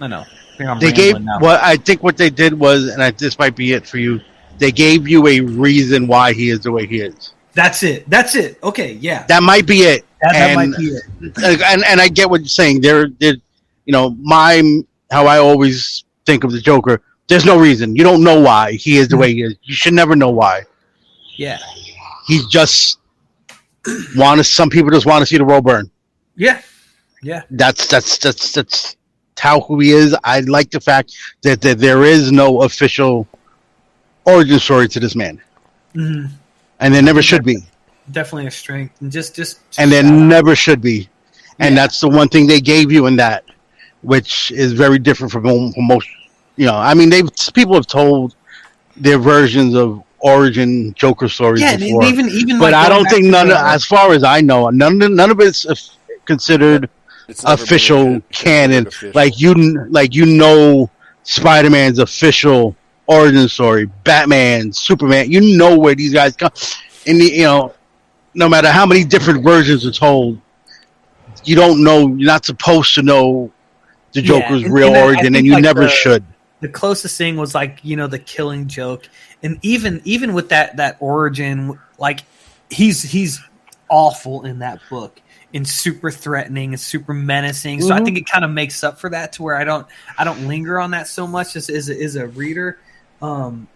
I 0.00 0.06
know. 0.06 0.24
I 0.60 0.78
They 0.78 0.92
gave 0.92 1.16
what 1.40 1.60
I 1.60 1.76
think 1.76 2.04
what 2.04 2.16
they 2.16 2.30
did 2.30 2.54
was, 2.54 2.86
and 2.86 3.02
I, 3.02 3.10
this 3.10 3.36
might 3.36 3.56
be 3.56 3.72
it 3.72 3.84
for 3.84 3.98
you. 3.98 4.20
They 4.58 4.70
gave 4.70 5.08
you 5.08 5.26
a 5.26 5.40
reason 5.40 6.06
why 6.06 6.32
he 6.32 6.50
is 6.50 6.60
the 6.60 6.70
way 6.70 6.86
he 6.86 7.00
is. 7.00 7.34
That's 7.54 7.82
it. 7.82 8.08
That's 8.08 8.36
it. 8.36 8.58
Okay. 8.62 8.92
Yeah. 8.92 9.26
That 9.26 9.42
might 9.42 9.66
be 9.66 9.78
it. 9.78 10.04
That, 10.22 10.34
that 10.34 10.50
and, 10.50 10.70
might 10.70 10.78
be 10.78 10.84
it. 10.84 11.02
and 11.64 11.84
and 11.84 12.00
I 12.00 12.08
get 12.08 12.30
what 12.30 12.42
you're 12.42 12.48
saying. 12.48 12.82
There, 12.82 13.08
there, 13.08 13.34
you 13.86 13.92
know, 13.92 14.10
my 14.20 14.82
how 15.10 15.26
I 15.26 15.38
always 15.38 16.04
think 16.26 16.44
of 16.44 16.52
the 16.52 16.60
Joker. 16.60 17.02
There's 17.30 17.44
no 17.46 17.56
reason. 17.58 17.94
You 17.94 18.02
don't 18.02 18.24
know 18.24 18.40
why 18.40 18.72
he 18.72 18.96
is 18.98 19.06
the 19.08 19.16
way 19.16 19.32
he 19.32 19.42
is. 19.42 19.54
You 19.62 19.74
should 19.74 19.94
never 19.94 20.16
know 20.16 20.30
why. 20.30 20.62
Yeah. 21.36 21.58
He's 22.26 22.44
just 22.46 22.98
want 24.16 24.38
to. 24.38 24.44
Some 24.44 24.68
people 24.68 24.90
just 24.90 25.06
want 25.06 25.22
to 25.22 25.26
see 25.26 25.38
the 25.38 25.44
world 25.44 25.64
burn. 25.64 25.88
Yeah. 26.36 26.60
Yeah. 27.22 27.42
That's 27.50 27.86
that's 27.86 28.18
that's 28.18 28.52
that's 28.52 28.96
how 29.38 29.60
who 29.60 29.78
he 29.78 29.92
is. 29.92 30.14
I 30.24 30.40
like 30.40 30.70
the 30.70 30.80
fact 30.80 31.14
that, 31.42 31.60
that 31.62 31.78
there 31.78 32.02
is 32.02 32.32
no 32.32 32.62
official 32.62 33.28
origin 34.24 34.58
story 34.58 34.88
to 34.88 35.00
this 35.00 35.14
man, 35.14 35.40
hmm 35.94 36.26
and 36.80 36.94
there 36.94 37.02
never 37.02 37.22
should 37.22 37.44
be, 37.44 37.58
Definitely 38.10 38.46
a 38.48 38.50
strength, 38.50 39.00
and 39.00 39.10
just 39.12 39.36
just 39.36 39.60
and 39.78 39.90
there 39.92 40.04
out. 40.04 40.10
never 40.12 40.54
should 40.56 40.80
be. 40.82 41.08
And 41.60 41.74
Yeah. 41.74 41.82
that's 41.82 42.00
the 42.00 42.08
one 42.08 42.28
thing 42.28 42.46
they 42.46 42.60
gave 42.60 42.90
you 42.92 43.06
in 43.06 43.16
that, 43.16 43.44
which 44.02 44.50
is 44.50 44.72
very 44.72 44.98
different 44.98 45.30
from, 45.32 45.42
from 45.72 45.84
most. 45.86 46.08
You 46.60 46.66
know, 46.66 46.76
I 46.76 46.92
mean, 46.92 47.08
they 47.08 47.22
people 47.54 47.74
have 47.74 47.86
told 47.86 48.34
their 48.94 49.16
versions 49.18 49.74
of 49.74 50.02
origin 50.18 50.92
Joker 50.94 51.26
stories 51.26 51.62
yeah, 51.62 51.70
and 51.70 51.80
before, 51.80 52.04
even 52.04 52.28
even 52.28 52.58
but 52.58 52.72
like 52.72 52.84
I 52.84 52.88
don't 52.90 53.06
think 53.08 53.24
none. 53.24 53.50
Of, 53.50 53.56
as 53.56 53.82
far 53.86 54.12
as 54.12 54.22
I 54.22 54.42
know, 54.42 54.68
none 54.68 55.00
of- 55.00 55.10
none 55.10 55.30
of 55.30 55.40
it's 55.40 55.64
considered 56.26 56.90
It's 57.28 57.42
official 57.44 58.20
canon. 58.30 58.86
official. 58.88 59.12
Like 59.14 59.40
you, 59.40 59.54
like 59.88 60.14
you 60.14 60.26
know, 60.26 60.90
Spider 61.22 61.70
Man's 61.70 61.98
official 61.98 62.76
origin 63.06 63.48
story, 63.48 63.86
Batman, 64.04 64.70
Superman. 64.70 65.30
You 65.30 65.56
know 65.56 65.78
where 65.78 65.94
these 65.94 66.12
guys 66.12 66.36
come, 66.36 66.52
and 67.06 67.18
the, 67.22 67.24
you 67.24 67.44
know, 67.44 67.72
no 68.34 68.50
matter 68.50 68.70
how 68.70 68.84
many 68.84 69.02
different 69.02 69.42
versions 69.42 69.86
are 69.86 69.92
told, 69.92 70.38
you 71.44 71.56
don't 71.56 71.82
know. 71.82 72.08
You're 72.18 72.26
not 72.34 72.44
supposed 72.44 72.92
to 72.96 73.02
know 73.02 73.50
the 74.12 74.20
Yeah, 74.20 74.26
Joker's 74.40 74.62
and- 74.64 74.74
real 74.74 74.88
and 74.88 74.96
I- 74.98 75.00
I 75.00 75.04
origin, 75.04 75.34
and 75.36 75.46
you 75.46 75.54
like, 75.54 75.62
never 75.62 75.84
the- 75.84 75.88
should. 76.02 76.22
The 76.60 76.68
closest 76.68 77.16
thing 77.18 77.36
was 77.36 77.54
like 77.54 77.80
you 77.82 77.96
know 77.96 78.06
the 78.06 78.18
killing 78.18 78.66
joke. 78.68 79.08
And 79.42 79.58
even 79.62 80.00
even 80.04 80.34
with 80.34 80.50
that 80.50 80.76
that 80.76 80.96
origin 81.00 81.78
like 81.98 82.20
he's 82.70 83.02
he's 83.02 83.40
awful 83.88 84.44
in 84.44 84.60
that 84.60 84.80
book 84.90 85.20
and 85.52 85.66
super 85.66 86.10
threatening 86.10 86.72
and 86.72 86.80
super 86.80 87.12
menacing. 87.14 87.80
So 87.80 87.92
i 87.94 88.00
Mhm. 88.00 88.04
think 88.04 88.18
it 88.18 88.26
kind 88.30 88.44
of 88.44 88.50
makes 88.50 88.84
up 88.84 89.00
for 89.00 89.10
that 89.10 89.32
to 89.34 89.42
where 89.42 89.56
i 89.56 89.64
don't 89.64 89.86
i 90.16 90.22
don't 90.24 90.46
linger 90.46 90.78
on 90.78 90.92
that 90.92 91.08
so 91.08 91.26
much 91.26 91.56
as 91.56 91.68
as 91.70 91.88
a, 91.90 92.00
as 92.02 92.14
a 92.16 92.26
reader. 92.28 92.78
Um 93.20 93.66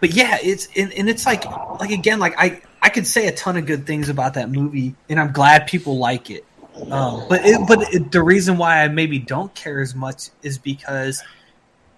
but 0.00 0.12
yeah 0.12 0.38
it's 0.42 0.68
and, 0.76 0.92
and 0.92 1.08
it's 1.08 1.24
like 1.26 1.44
like 1.80 1.90
again 1.90 2.18
like 2.18 2.34
i 2.38 2.60
i 2.82 2.88
could 2.88 3.06
say 3.06 3.26
a 3.28 3.32
ton 3.32 3.56
of 3.56 3.66
good 3.66 3.86
things 3.86 4.08
about 4.08 4.34
that 4.34 4.50
movie 4.50 4.94
and 5.08 5.18
i'm 5.20 5.32
glad 5.32 5.66
people 5.66 5.98
like 5.98 6.30
it 6.30 6.44
um, 6.90 7.24
but 7.28 7.44
it, 7.44 7.60
but 7.68 7.94
it, 7.94 8.10
the 8.12 8.22
reason 8.22 8.56
why 8.56 8.82
I 8.82 8.88
maybe 8.88 9.18
don't 9.18 9.54
care 9.54 9.80
as 9.80 9.94
much 9.94 10.30
is 10.42 10.58
because 10.58 11.22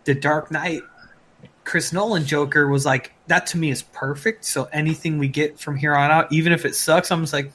the 0.04 0.14
Dark 0.14 0.50
Knight, 0.50 0.82
Chris 1.64 1.92
Nolan 1.92 2.24
Joker 2.24 2.68
was 2.68 2.84
like 2.86 3.12
that 3.26 3.46
to 3.48 3.58
me 3.58 3.70
is 3.70 3.82
perfect. 3.82 4.44
So 4.44 4.64
anything 4.72 5.18
we 5.18 5.28
get 5.28 5.58
from 5.58 5.76
here 5.76 5.94
on 5.94 6.10
out, 6.10 6.30
even 6.32 6.52
if 6.52 6.64
it 6.64 6.74
sucks, 6.74 7.10
I'm 7.10 7.22
just 7.22 7.32
like, 7.32 7.50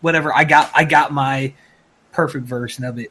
whatever. 0.00 0.34
I 0.34 0.44
got 0.44 0.70
I 0.74 0.84
got 0.84 1.12
my 1.12 1.54
perfect 2.12 2.44
version 2.44 2.84
of 2.84 2.98
it, 2.98 3.10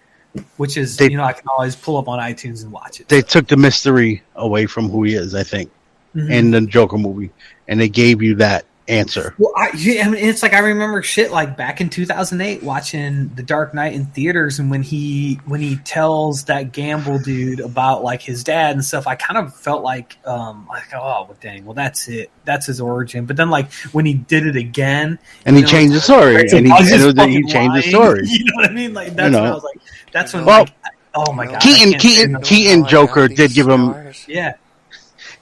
which 0.58 0.78
is 0.78 0.98
They- 0.98 1.10
you 1.12 1.18
know 1.18 1.24
I 1.24 1.34
can 1.34 1.48
always 1.48 1.76
pull 1.76 1.98
up 1.98 2.08
on 2.08 2.20
iTunes 2.20 2.64
and 2.64 2.72
watch 2.72 3.00
it. 3.00 3.08
They 3.10 3.22
took 3.22 3.48
the 3.48 3.58
mystery 3.58 4.22
away 4.36 4.66
from 4.66 4.90
who 4.90 5.04
he 5.04 5.16
is. 5.16 5.34
I 5.36 5.44
think 5.44 5.72
Mhm. 6.16 6.30
in 6.32 6.52
the 6.52 6.62
Joker 6.62 6.98
movie, 6.98 7.32
and 7.68 7.80
they 7.82 7.90
gave 7.90 8.22
you 8.22 8.36
that 8.36 8.66
answer. 8.88 9.34
Well, 9.38 9.54
I, 9.56 9.72
yeah, 9.78 10.06
I 10.06 10.10
mean, 10.10 10.24
it's 10.26 10.44
like 10.44 10.54
I 10.54 10.60
remember 10.60 11.02
shit 11.02 11.32
like 11.32 11.56
back 11.56 11.80
in 11.82 11.90
2008 11.90 12.64
watching 12.64 13.34
The 13.36 13.44
Dark 13.44 13.74
Knight 13.74 13.94
in 13.94 14.06
theaters, 14.08 14.60
and 14.60 14.70
when 14.70 14.84
he 14.84 15.36
when 15.46 15.62
he 15.62 15.78
tells 15.78 16.44
that 16.46 16.72
Gambol 16.74 17.24
dude 17.24 17.60
about 17.60 18.04
like 18.04 18.22
his 18.22 18.44
dad 18.44 18.76
and 18.76 18.84
stuff, 18.84 19.08
I 19.08 19.16
kind 19.16 19.38
of 19.38 19.56
felt 19.56 19.84
like 19.84 20.18
um 20.26 20.68
like 20.68 20.94
oh 20.94 21.26
well, 21.28 21.38
dang, 21.42 21.66
well 21.66 21.74
that's 21.74 22.08
it, 22.08 22.30
that's 22.46 22.66
his 22.66 22.82
origin. 22.82 23.26
But 23.26 23.38
then 23.38 23.50
like 23.50 23.72
when 23.94 24.06
he 24.06 24.16
did 24.16 24.46
it 24.46 24.56
again, 24.56 25.18
And 25.46 25.56
he 25.56 25.62
know, 25.62 25.68
changed 25.68 25.96
the 25.96 26.02
story, 26.02 26.36
and 26.52 26.66
he, 26.66 26.72
I 26.72 26.80
was 26.80 26.90
just 26.90 27.18
and 27.18 27.32
he 27.32 27.42
fucking 27.42 27.48
changed 27.48 27.76
the 27.78 27.82
story. 27.90 28.22
You 28.26 28.44
know 28.46 28.52
what 28.56 28.70
I 28.70 28.74
mean? 28.74 28.94
Like 28.94 29.16
that's 29.16 29.32
know. 29.32 29.42
when 29.44 29.52
I 29.52 29.54
was 29.54 29.64
like, 29.64 29.80
that's 30.12 30.34
when 30.34 30.46
Well, 30.46 30.60
like, 30.62 30.74
oh 31.16 31.32
my 31.32 31.46
god, 31.46 31.62
Keaton- 31.62 32.00
Keaton- 32.00 32.42
Keaton 32.42 32.86
Joker 32.86 33.28
did 33.28 33.54
give 33.54 33.68
him- 33.68 33.96
yeah, 34.28 34.56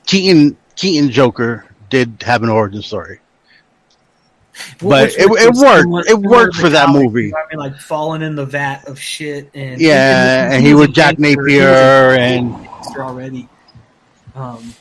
Keaton 0.05 0.57
Keaton 0.75 1.09
Joker 1.11 1.65
did 1.89 2.21
have 2.25 2.43
an 2.43 2.49
origin 2.49 2.81
story. 2.81 3.19
Well, 4.82 5.06
But 5.06 5.10
it- 5.14 5.20
it 5.20 5.54
worked. 5.56 6.10
It 6.10 6.18
worked 6.20 6.56
for 6.56 6.70
that 6.70 6.88
comic, 6.88 7.04
movie. 7.04 7.24
you 7.26 7.32
know 7.32 7.38
I 7.38 7.56
mean, 7.56 7.60
like 7.72 7.80
falling 7.80 8.22
in 8.22 8.36
the 8.36 8.45
vat 8.45 8.88
of 8.88 8.99
shit, 8.99 9.49
and 9.54 9.80
Yeah, 9.80 10.52
and 10.52 10.62
he 10.66 10.74
was 10.74 10.88
was 10.88 10.95
Jack 10.95 11.18
gangster. 11.18 11.47
He 11.47 11.58
was 11.60 11.66
a 11.66 11.70
Napier, 11.70 12.16
and 12.20 12.68
already. 12.97 13.49
Um, 14.36 14.74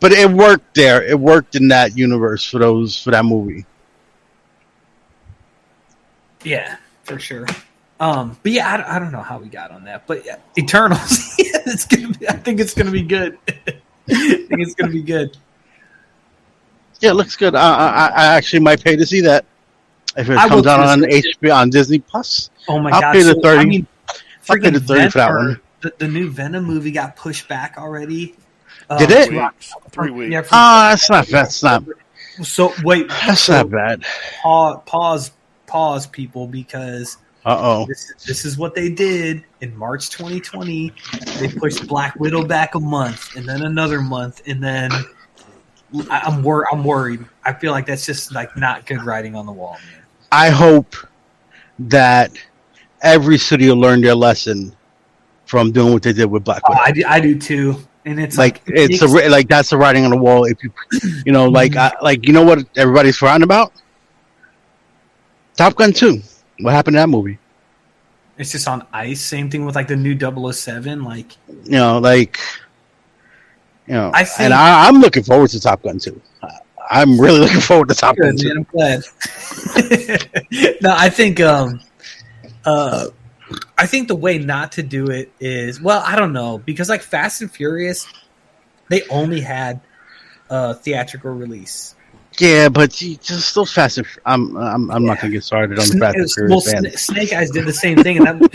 But 0.00 0.12
it 0.12 0.30
worked 0.30 0.74
there. 0.74 1.02
It 1.02 1.18
worked 1.18 1.54
in 1.56 1.68
that 1.68 1.96
universe 1.96 2.44
for 2.44 2.58
those 2.58 2.98
for 2.98 3.10
that 3.12 3.24
movie. 3.24 3.64
yeah, 6.44 6.76
for 7.04 7.18
sure. 7.18 7.46
Um, 7.98 8.38
but 8.42 8.52
yeah, 8.52 8.68
I, 8.86 8.96
I 8.96 8.98
don't 8.98 9.10
know 9.12 9.22
how 9.22 9.38
we 9.38 9.48
got 9.48 9.70
on 9.70 9.84
that, 9.84 10.06
but 10.06 10.24
yeah, 10.26 10.36
Eternals. 10.58 11.34
yeah, 11.38 11.46
it's 11.66 11.86
gonna. 11.86 12.08
Be, 12.12 12.28
I 12.28 12.34
think 12.34 12.60
it's 12.60 12.74
gonna 12.74 12.90
be 12.90 13.02
good. 13.02 13.38
I 13.48 13.72
think 14.08 14.60
it's 14.60 14.74
gonna 14.74 14.92
be 14.92 15.02
good. 15.02 15.36
Yeah, 17.00 17.10
it 17.10 17.14
looks 17.14 17.36
good. 17.36 17.54
I, 17.54 17.60
I, 17.60 18.06
I 18.08 18.24
actually 18.36 18.60
might 18.60 18.82
pay 18.82 18.96
to 18.96 19.04
see 19.06 19.20
that 19.22 19.44
if 20.16 20.28
it 20.30 20.36
I 20.38 20.48
comes 20.48 20.66
out 20.66 20.80
on. 20.80 21.00
HBO 21.02 21.54
on 21.54 21.70
Disney 21.70 21.98
Plus. 21.98 22.50
Oh 22.68 22.78
my 22.80 22.90
I'll 22.90 23.00
god! 23.00 23.12
pay 23.12 23.22
the 23.22 23.32
so, 23.34 23.40
30. 23.42 23.58
I 23.60 23.64
mean, 23.64 23.86
I'll 24.08 24.56
pay 24.58 24.70
the 24.70 24.78
freaking 24.78 24.86
30 24.86 25.10
for 25.10 25.18
that 25.18 25.28
Venom- 25.28 25.36
one. 25.46 25.60
The, 25.82 25.92
the 25.98 26.08
new 26.08 26.30
Venom 26.30 26.64
movie 26.64 26.90
got 26.90 27.16
pushed 27.16 27.48
back 27.48 27.74
already. 27.78 28.34
Did 28.98 29.12
Um, 29.12 29.18
it? 29.18 29.26
Three 29.28 29.38
weeks. 29.40 29.72
Three 29.90 30.10
weeks. 30.10 30.32
Yeah, 30.32 30.40
from- 30.42 30.48
Ah, 30.52 30.86
that's 30.90 31.10
not 31.10 31.26
that's 31.28 31.62
not 31.62 31.84
so 32.42 32.72
wait, 32.84 33.08
that's 33.08 33.42
so 33.42 33.52
not 33.54 33.70
bad. 33.70 34.04
pause, 34.42 34.80
pause, 34.86 35.30
pause, 35.66 36.06
people, 36.06 36.46
because 36.46 37.18
Uh 37.44 37.56
oh. 37.58 37.86
this 37.86 38.12
this 38.26 38.44
is 38.44 38.56
what 38.58 38.74
they 38.74 38.88
did 38.88 39.44
in 39.60 39.76
March 39.76 40.10
2020. 40.10 40.92
They 41.38 41.48
pushed 41.48 41.86
Black 41.86 42.14
Widow 42.20 42.44
back 42.46 42.74
a 42.74 42.80
month, 42.80 43.36
and 43.36 43.46
then 43.48 43.62
another 43.62 44.00
month, 44.00 44.42
and 44.46 44.62
then 44.62 44.92
I- 44.92 45.02
I'm 46.10 46.42
wor- 46.42 46.66
I'm 46.72 46.84
worried. 46.84 47.24
I 47.44 47.52
feel 47.52 47.72
like 47.72 47.86
that's 47.86 48.04
just 48.06 48.32
like 48.32 48.56
not 48.56 48.86
good 48.86 49.02
writing 49.02 49.34
on 49.34 49.46
the 49.46 49.52
wall, 49.52 49.76
man. 49.92 50.02
I 50.32 50.50
hope 50.50 50.96
that 51.78 52.32
every 53.02 53.38
studio 53.38 53.74
learned 53.74 54.04
their 54.04 54.14
lesson 54.14 54.74
from 55.44 55.70
doing 55.70 55.92
what 55.92 56.02
they 56.02 56.12
did 56.12 56.26
with 56.26 56.44
Black 56.44 56.62
Oh, 56.68 56.74
I 56.74 56.90
do, 56.90 57.04
I 57.06 57.20
do 57.20 57.38
too, 57.38 57.76
and 58.04 58.20
it's 58.20 58.36
like 58.36 58.66
like, 58.66 58.76
it's 58.76 59.02
a, 59.02 59.28
like 59.28 59.48
that's 59.48 59.70
the 59.70 59.76
writing 59.76 60.04
on 60.04 60.10
the 60.10 60.16
wall. 60.16 60.44
If 60.44 60.58
you 60.62 60.72
you 61.24 61.32
know 61.32 61.48
like 61.48 61.76
I, 61.76 61.92
like 62.02 62.26
you 62.26 62.32
know 62.32 62.42
what 62.42 62.66
everybody's 62.76 63.16
forgotten 63.16 63.42
about 63.42 63.72
Top 65.56 65.74
Gun 65.76 65.92
two. 65.92 66.20
What 66.60 66.72
happened 66.72 66.94
to 66.94 67.00
that 67.00 67.08
movie? 67.08 67.38
it's 68.38 68.52
just 68.52 68.68
on 68.68 68.86
ice. 68.92 69.20
Same 69.20 69.50
thing 69.50 69.64
with 69.64 69.74
like 69.74 69.88
the 69.88 69.96
new 69.96 70.18
007. 70.52 71.04
Like 71.04 71.36
You 71.64 71.70
know 71.70 71.98
like 71.98 72.38
you 73.86 73.94
know. 73.94 74.10
I 74.14 74.24
think- 74.24 74.40
and 74.40 74.54
I, 74.54 74.88
I'm 74.88 74.96
looking 75.00 75.22
forward 75.22 75.50
to 75.50 75.60
Top 75.60 75.82
Gun 75.82 75.98
two. 75.98 76.20
I- 76.42 76.58
I'm 76.88 77.20
really 77.20 77.40
looking 77.46 77.60
forward 77.60 77.88
to 77.88 77.94
Top 77.96 78.16
Gun 78.16 78.36
Good, 78.36 78.44
man. 78.46 78.56
I'm 78.58 78.66
glad. 78.70 79.02
no, 80.82 80.94
I 80.96 81.08
think 81.08 81.40
um, 81.40 81.80
uh, 82.64 83.06
I 83.76 83.86
think 83.86 84.06
the 84.08 84.14
way 84.14 84.38
not 84.38 84.72
to 84.72 84.82
do 84.84 85.08
it 85.08 85.32
is 85.40 85.80
well, 85.80 86.02
I 86.06 86.14
don't 86.16 86.32
know 86.32 86.58
because 86.58 86.88
like 86.88 87.02
Fast 87.02 87.42
and 87.42 87.50
Furious, 87.50 88.06
they 88.88 89.02
only 89.10 89.40
had 89.40 89.80
a 90.48 90.74
theatrical 90.74 91.32
release. 91.32 91.95
Yeah, 92.38 92.68
but 92.68 93.00
you 93.00 93.16
just 93.16 93.54
those 93.54 93.72
Fast 93.72 93.98
and 93.98 94.06
F- 94.06 94.18
I'm 94.26 94.56
I'm 94.56 94.90
I'm 94.90 95.04
not 95.04 95.20
gonna 95.20 95.32
get 95.32 95.42
started 95.44 95.78
on 95.78 95.88
the 95.88 95.98
Fast 95.98 96.36
and 96.38 96.50
Well, 96.50 96.60
Furious 96.60 96.72
fan. 96.72 96.84
Sna- 96.84 96.98
Snake 96.98 97.32
Eyes 97.32 97.50
did 97.50 97.64
the 97.66 97.72
same 97.72 97.96
thing, 98.02 98.18
and, 98.18 98.26
that, 98.26 98.54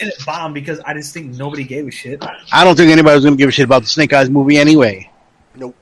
and 0.00 0.08
it 0.08 0.14
bombed 0.26 0.54
because 0.54 0.80
I 0.80 0.94
just 0.94 1.14
think 1.14 1.36
nobody 1.36 1.62
gave 1.64 1.86
a 1.86 1.90
shit. 1.92 2.24
I 2.52 2.64
don't 2.64 2.76
think 2.76 2.90
anybody 2.90 3.14
was 3.14 3.24
gonna 3.24 3.36
give 3.36 3.48
a 3.48 3.52
shit 3.52 3.64
about 3.66 3.82
the 3.82 3.88
Snake 3.88 4.12
Eyes 4.12 4.28
movie 4.30 4.56
anyway. 4.58 5.08
Nope. 5.54 5.76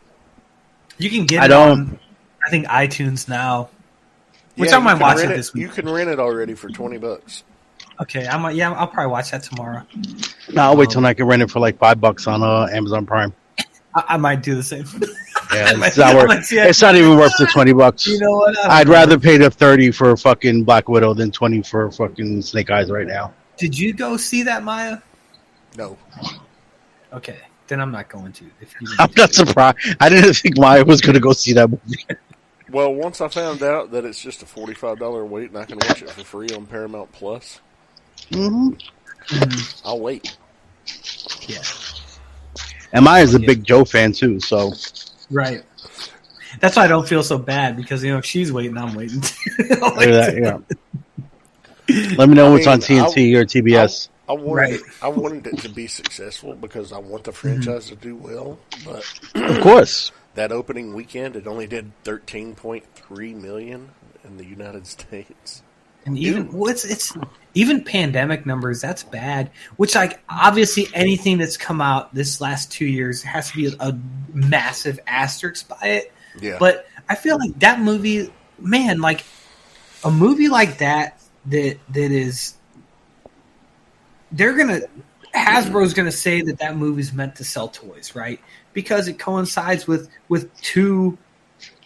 You 0.98 1.08
can 1.10 1.24
get 1.26 1.42
I 1.42 1.44
it 1.46 1.48
don't- 1.48 1.70
on, 1.70 1.98
I 2.46 2.50
think 2.50 2.66
iTunes 2.66 3.28
now. 3.28 3.70
Which 4.56 4.70
Yeah, 4.70 4.76
I 4.76 4.78
you 4.80 4.84
might 4.84 4.92
can 4.94 5.00
watch 5.00 5.16
rent 5.18 5.30
it 5.32 5.36
this 5.36 5.54
week. 5.54 5.62
You 5.62 5.68
can 5.68 5.88
rent 5.88 6.10
it 6.10 6.18
already 6.18 6.54
for 6.54 6.68
twenty 6.68 6.98
bucks. 6.98 7.44
Okay, 8.00 8.26
I 8.28 8.36
might. 8.36 8.56
Yeah, 8.56 8.72
I'll 8.72 8.86
probably 8.88 9.10
watch 9.12 9.30
that 9.30 9.42
tomorrow. 9.42 9.82
No, 10.52 10.62
I'll 10.62 10.76
wait 10.76 10.90
till 10.90 11.04
I 11.06 11.14
can 11.14 11.26
rent 11.26 11.42
it 11.42 11.50
for 11.50 11.60
like 11.60 11.78
five 11.78 12.00
bucks 12.00 12.26
on 12.26 12.42
uh, 12.42 12.68
Amazon 12.72 13.06
Prime. 13.06 13.32
I, 13.94 14.04
I 14.10 14.16
might 14.18 14.42
do 14.42 14.54
the 14.54 14.62
same. 14.62 14.84
Yeah, 15.52 15.72
it's 15.86 15.96
not 15.96 16.14
worth. 16.14 16.28
might. 16.28 16.44
It's 16.50 16.82
not 16.82 16.94
even 16.96 17.16
worth 17.16 17.32
the 17.38 17.46
twenty 17.52 17.72
bucks. 17.72 18.06
You 18.06 18.18
know 18.20 18.32
what? 18.32 18.58
I 18.58 18.62
don't 18.62 18.70
I'd 18.70 18.86
know. 18.86 18.92
rather 18.92 19.18
pay 19.18 19.36
the 19.36 19.50
thirty 19.50 19.90
for 19.90 20.10
a 20.10 20.16
fucking 20.16 20.64
Black 20.64 20.88
Widow 20.88 21.14
than 21.14 21.30
twenty 21.30 21.62
for 21.62 21.90
fucking 21.90 22.42
Snake 22.42 22.70
Eyes 22.70 22.90
right 22.90 23.06
now. 23.06 23.32
Did 23.56 23.76
you 23.78 23.92
go 23.92 24.16
see 24.16 24.42
that, 24.44 24.62
Maya? 24.62 24.98
No. 25.76 25.96
Okay, 27.12 27.38
then 27.66 27.80
I'm 27.80 27.90
not 27.90 28.08
going 28.08 28.32
to. 28.32 28.44
If 28.60 28.74
you 28.80 28.86
I'm 28.98 29.10
not 29.16 29.32
surprised. 29.34 29.78
I 30.00 30.08
didn't 30.08 30.34
think 30.34 30.58
Maya 30.58 30.84
was 30.84 31.00
going 31.00 31.14
to 31.14 31.20
go 31.20 31.32
see 31.32 31.52
that 31.54 31.68
movie. 31.70 32.04
Well, 32.70 32.92
once 32.94 33.20
I 33.22 33.28
found 33.28 33.62
out 33.62 33.90
that 33.92 34.04
it's 34.04 34.20
just 34.20 34.42
a 34.42 34.46
forty-five 34.46 34.98
dollar 34.98 35.24
wait 35.24 35.48
and 35.48 35.58
I 35.58 35.64
can 35.64 35.78
watch 35.78 36.02
it 36.02 36.10
for 36.10 36.22
free 36.24 36.48
on 36.54 36.66
Paramount 36.66 37.10
Plus, 37.12 37.60
hmm 38.30 38.70
Mhm. 39.28 39.82
I'll 39.84 40.00
wait. 40.00 40.36
yeah, 41.46 41.62
And 42.92 43.04
Maya's 43.04 43.34
a 43.34 43.38
big 43.38 43.62
Joe 43.64 43.84
fan 43.84 44.12
too, 44.12 44.40
so 44.40 44.72
right. 45.30 45.64
That's 46.60 46.76
why 46.76 46.84
I 46.84 46.88
don't 46.88 47.06
feel 47.06 47.22
so 47.22 47.38
bad 47.38 47.76
because 47.76 48.02
you 48.02 48.10
know 48.12 48.18
if 48.18 48.24
she's 48.24 48.52
waiting, 48.52 48.76
I'm 48.76 48.94
waiting. 48.94 49.20
look 49.58 49.82
at 49.82 50.34
that, 50.34 50.36
yeah. 50.36 50.58
Let 52.16 52.28
me 52.28 52.34
know 52.34 52.48
I 52.48 52.50
what's 52.50 52.66
on 52.66 52.78
mean, 52.78 53.04
TNT 53.04 53.34
or 53.34 53.44
TBS. 53.44 54.08
I 54.28 54.32
wanted 54.32 54.52
Right. 54.52 54.80
I 55.02 55.08
wanted 55.08 55.46
it 55.46 55.58
to 55.60 55.68
be 55.70 55.86
successful 55.86 56.54
because 56.54 56.92
I 56.92 56.98
want 56.98 57.24
the 57.24 57.32
mm-hmm. 57.32 57.60
franchise 57.60 57.88
to 57.88 57.96
do 57.96 58.14
well. 58.16 58.58
But 58.84 59.04
of 59.34 59.60
course. 59.60 60.12
that 60.34 60.52
opening 60.52 60.94
weekend, 60.94 61.36
it 61.36 61.46
only 61.46 61.66
did 61.66 61.92
thirteen 62.04 62.54
point 62.54 62.84
three 62.94 63.34
million 63.34 63.90
in 64.24 64.36
the 64.36 64.44
United 64.44 64.86
States. 64.98 65.62
And 66.08 66.18
even 66.18 66.50
well, 66.52 66.70
it's 66.70 66.84
it's 66.84 67.16
even 67.54 67.84
pandemic 67.84 68.46
numbers. 68.46 68.80
That's 68.80 69.02
bad. 69.02 69.50
Which 69.76 69.94
like 69.94 70.20
obviously 70.28 70.88
anything 70.94 71.38
that's 71.38 71.56
come 71.56 71.80
out 71.80 72.14
this 72.14 72.40
last 72.40 72.72
two 72.72 72.86
years 72.86 73.22
has 73.22 73.50
to 73.50 73.56
be 73.56 73.66
a, 73.66 73.72
a 73.80 73.98
massive 74.32 74.98
asterisk 75.06 75.68
by 75.68 75.86
it. 75.88 76.12
Yeah, 76.40 76.56
But 76.58 76.86
I 77.08 77.14
feel 77.14 77.38
like 77.38 77.58
that 77.58 77.80
movie, 77.80 78.32
man, 78.58 79.00
like 79.00 79.24
a 80.02 80.10
movie 80.10 80.48
like 80.48 80.78
that 80.78 81.20
that 81.46 81.78
that 81.90 82.10
is 82.10 82.54
they're 84.32 84.56
gonna 84.56 84.80
Hasbro's 85.34 85.92
gonna 85.92 86.10
say 86.10 86.40
that 86.40 86.58
that 86.60 86.76
movie's 86.76 87.12
meant 87.12 87.36
to 87.36 87.44
sell 87.44 87.68
toys, 87.68 88.14
right? 88.14 88.40
Because 88.72 89.08
it 89.08 89.18
coincides 89.18 89.86
with 89.86 90.08
with 90.28 90.54
two 90.62 91.18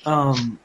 um 0.06 0.60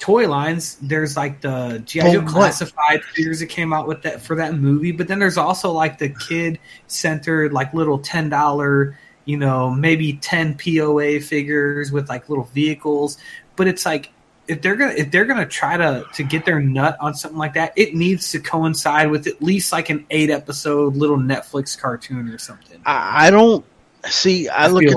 toy 0.00 0.28
lines. 0.28 0.76
There's 0.82 1.16
like 1.16 1.40
the 1.40 1.82
GI 1.84 2.00
Joe 2.00 2.06
oh, 2.06 2.20
Well, 2.22 2.32
classified 2.32 3.04
figures 3.04 3.38
that 3.38 3.46
came 3.46 3.72
out 3.72 3.86
with 3.86 4.02
that 4.02 4.20
for 4.20 4.34
that 4.36 4.54
movie, 4.54 4.90
but 4.90 5.06
then 5.06 5.20
there's 5.20 5.38
also 5.38 5.70
like 5.70 5.98
the 5.98 6.08
kid 6.08 6.58
centered 6.88 7.52
like 7.52 7.72
little 7.72 7.98
ten 7.98 8.28
dollar, 8.28 8.98
you 9.24 9.36
know, 9.36 9.70
maybe 9.70 10.14
ten 10.14 10.56
POA 10.56 11.20
figures 11.20 11.92
with 11.92 12.08
like 12.08 12.28
little 12.28 12.44
vehicles. 12.44 13.18
But 13.54 13.68
it's 13.68 13.86
like 13.86 14.10
if 14.48 14.62
they're 14.62 14.74
gonna 14.74 14.94
if 14.94 15.12
they're 15.12 15.26
gonna 15.26 15.46
try 15.46 15.76
to 15.76 16.04
to 16.14 16.24
get 16.24 16.44
their 16.44 16.60
nut 16.60 16.96
on 17.00 17.14
something 17.14 17.38
like 17.38 17.54
that, 17.54 17.72
it 17.76 17.94
needs 17.94 18.32
to 18.32 18.40
coincide 18.40 19.10
with 19.10 19.28
at 19.28 19.40
least 19.40 19.70
like 19.70 19.90
an 19.90 20.06
eight 20.10 20.30
episode 20.30 20.96
little 20.96 21.18
Netflix 21.18 21.78
cartoon 21.78 22.28
or 22.30 22.38
something. 22.38 22.80
I, 22.84 23.26
I 23.26 23.30
don't 23.30 23.64
see. 24.06 24.48
I, 24.48 24.64
I 24.64 24.68
look 24.68 24.84
at 24.84 24.96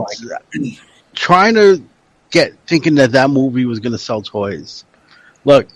trying 1.13 1.53
to 1.55 1.83
get 2.31 2.53
thinking 2.65 2.95
that 2.95 3.11
that 3.11 3.29
movie 3.29 3.65
was 3.65 3.79
going 3.79 3.91
to 3.91 3.97
sell 3.97 4.21
toys. 4.21 4.83
Look, 5.45 5.67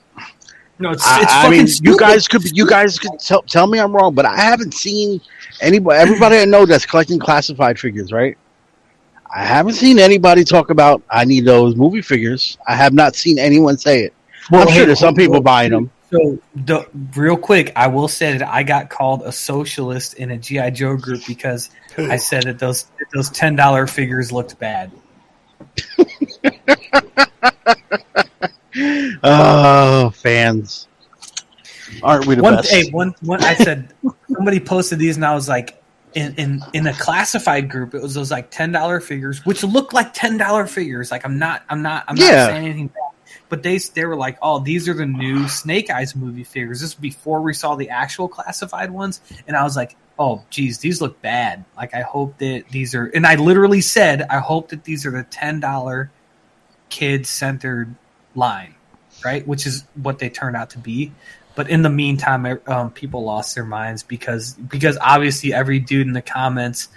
No, 0.80 0.92
it's, 0.92 1.06
I, 1.06 1.22
it's 1.22 1.34
I 1.34 1.44
fucking 1.44 1.58
mean, 1.58 1.68
stupid. 1.68 1.90
you 1.90 1.98
guys 2.00 2.28
could 2.28 2.58
you 2.58 2.68
guys 2.68 3.00
could 3.00 3.20
tell, 3.20 3.42
tell 3.44 3.68
me 3.68 3.80
I'm 3.80 3.96
wrong, 3.96 4.14
but 4.14 4.26
I 4.26 4.36
haven't 4.38 4.74
seen 4.74 5.22
anybody. 5.62 6.00
Everybody 6.00 6.38
I 6.38 6.46
know 6.46 6.66
that's 6.66 6.86
collecting 6.86 7.20
classified 7.20 7.80
figures, 7.80 8.12
right? 8.12 8.38
I 9.36 9.44
haven't 9.44 9.74
seen 9.74 10.00
anybody 10.00 10.44
talk 10.44 10.70
about 10.70 11.02
I 11.10 11.26
need 11.26 11.46
those 11.46 11.76
movie 11.76 12.02
figures. 12.02 12.58
I 12.68 12.76
have 12.76 12.94
not 12.94 13.16
seen 13.16 13.38
anyone 13.40 13.78
say 13.78 14.04
it. 14.04 14.14
Well, 14.50 14.62
I'm 14.62 14.68
hey, 14.70 14.76
sure 14.76 14.86
there's 14.86 15.00
some 15.00 15.16
people 15.16 15.36
hold- 15.36 15.44
buying 15.46 15.72
them. 15.72 15.92
So, 16.10 16.40
the, 16.56 16.88
real 17.18 17.36
quick, 17.36 17.74
I 17.76 17.88
will 17.88 18.08
say 18.08 18.38
that 18.38 18.48
I 18.48 18.64
got 18.64 18.90
called 18.90 19.24
a 19.24 19.32
socialist 19.34 20.14
in 20.14 20.32
a 20.32 20.38
GI 20.38 20.72
Joe 20.72 20.96
group 20.96 21.22
because 21.28 21.70
I 21.98 22.16
said 22.30 22.44
that 22.44 22.60
those 22.60 22.84
that 22.84 23.08
those 23.14 23.30
ten 23.30 23.58
dollar 23.58 23.88
figures 23.88 24.32
looked 24.32 24.58
bad. 24.58 24.90
Oh, 29.24 30.12
fans, 30.12 30.88
aren't 32.04 32.28
we 32.28 32.36
the 32.36 32.44
One, 32.44 32.56
best? 32.56 32.72
hey, 32.72 32.90
one, 32.92 33.14
one. 33.22 33.44
I 33.44 33.56
said 33.56 33.94
somebody 34.34 34.60
posted 34.60 35.00
these, 35.00 35.16
and 35.16 35.26
I 35.26 35.34
was 35.34 35.48
like, 35.50 35.82
in 36.14 36.34
in 36.36 36.64
in 36.74 36.88
a 36.88 36.94
classified 36.94 37.70
group, 37.70 37.94
it 37.94 38.02
was 38.02 38.14
those 38.14 38.32
like 38.32 38.52
ten 38.52 38.72
dollar 38.72 39.00
figures, 39.00 39.46
which 39.46 39.64
look 39.64 39.94
like 39.94 40.14
ten 40.14 40.38
dollar 40.38 40.68
figures. 40.68 41.12
Like 41.12 41.26
I'm 41.26 41.38
not, 41.38 41.64
I'm 41.70 41.82
not, 41.82 42.06
I'm 42.08 42.16
not 42.16 42.26
Yeah. 42.26 42.48
saying 42.48 42.66
anything. 42.66 42.88
Bad. 42.88 42.94
But 43.50 43.64
they 43.64 43.78
they 43.78 44.06
were 44.06 44.16
like, 44.16 44.38
oh, 44.42 44.60
these 44.60 44.88
are 44.90 44.94
the 44.94 45.06
new 45.06 45.48
Snake 45.48 45.90
Eyes 45.90 46.16
movie 46.16 46.44
figures. 46.44 46.82
This 46.82 46.96
was 46.96 47.02
before 47.02 47.42
we 47.42 47.54
saw 47.54 47.76
the 47.76 47.90
actual 47.90 48.28
classified 48.28 48.92
ones, 48.92 49.22
and 49.48 49.56
I 49.56 49.64
was 49.64 49.76
like, 49.76 49.96
oh, 50.18 50.44
geez, 50.50 50.80
these 50.80 51.02
look 51.02 51.22
bad. 51.22 51.64
Like 51.76 51.94
I 51.94 52.02
hope 52.02 52.38
that 52.40 52.64
these 52.72 52.96
are, 52.96 53.06
and 53.08 53.26
I 53.28 53.36
literally 53.36 53.82
said, 53.82 54.24
I 54.24 54.40
hope 54.40 54.70
that 54.70 54.84
these 54.84 55.06
are 55.06 55.12
the 55.12 55.24
ten 55.24 55.60
dollar 55.60 56.10
kid 56.90 57.28
centered 57.28 57.94
line, 58.38 58.76
right? 59.26 59.46
Which 59.46 59.66
is 59.66 59.84
what 60.02 60.20
they 60.20 60.30
turned 60.30 60.56
out 60.56 60.70
to 60.72 60.78
be. 60.78 61.12
But 61.56 61.70
in 61.70 61.82
the 61.82 61.90
meantime, 61.90 62.60
um, 62.68 62.92
people 62.92 63.24
lost 63.24 63.56
their 63.56 63.66
minds 63.66 64.04
because 64.04 64.54
because 64.54 64.98
obviously 65.02 65.54
every 65.54 65.80
dude 65.80 66.06
in 66.08 66.14
the 66.14 66.22
comments 66.22 66.88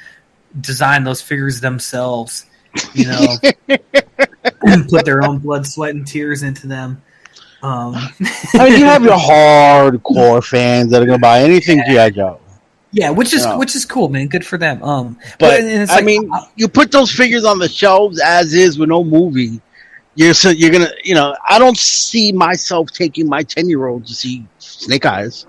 designed 0.61 1.07
those 1.07 1.22
figures 1.22 1.61
themselves, 1.61 2.45
you 2.93 3.07
know, 3.07 3.36
and 4.62 4.86
put 4.91 5.05
their 5.07 5.22
own 5.22 5.38
blood, 5.38 5.66
sweat, 5.66 5.95
and 5.95 6.07
tears 6.07 6.43
into 6.43 6.66
them. 6.66 7.01
Um, 7.62 7.95
I 8.55 8.68
mean, 8.70 8.78
you 8.80 8.84
have 8.84 9.03
your 9.05 9.16
hardcore 9.18 10.45
fans 10.45 10.91
that 10.91 11.03
are 11.03 11.07
going 11.07 11.18
to 11.18 11.22
buy 11.22 11.41
anything 11.41 11.82
GI 11.86 12.11
Joe. 12.12 12.38
yeah, 12.93 13.11
which 13.11 13.32
is 13.32 13.45
Yeah. 13.45 13.57
which 13.57 13.74
is 13.76 13.84
cool, 13.86 14.09
man. 14.11 14.28
Good 14.28 14.45
for 14.47 14.59
them. 14.59 14.82
Um, 14.82 15.18
But 15.38 15.61
it's 15.61 15.91
I 15.91 15.97
like- 15.97 16.05
mean, 16.05 16.30
you 16.57 16.68
put 16.68 16.91
those 16.91 17.11
figures 17.11 17.45
on 17.47 17.59
the 17.59 17.68
shelves 17.68 18.20
as 18.20 18.53
is 18.55 18.78
with 18.78 18.88
no 18.91 19.05
movie. 19.05 19.61
You're 20.21 20.35
so 20.35 20.51
you're 20.51 20.71
gonna, 20.71 20.91
you 21.03 21.14
know. 21.14 21.35
I 21.49 21.59
don't 21.59 21.79
see 21.79 22.31
myself 22.31 22.91
taking 22.91 23.27
my 23.27 23.43
ten 23.43 23.71
year 23.71 23.87
old 23.87 24.05
to 24.07 24.12
see 24.14 24.47
Snake 24.59 25.07
Eyes. 25.07 25.47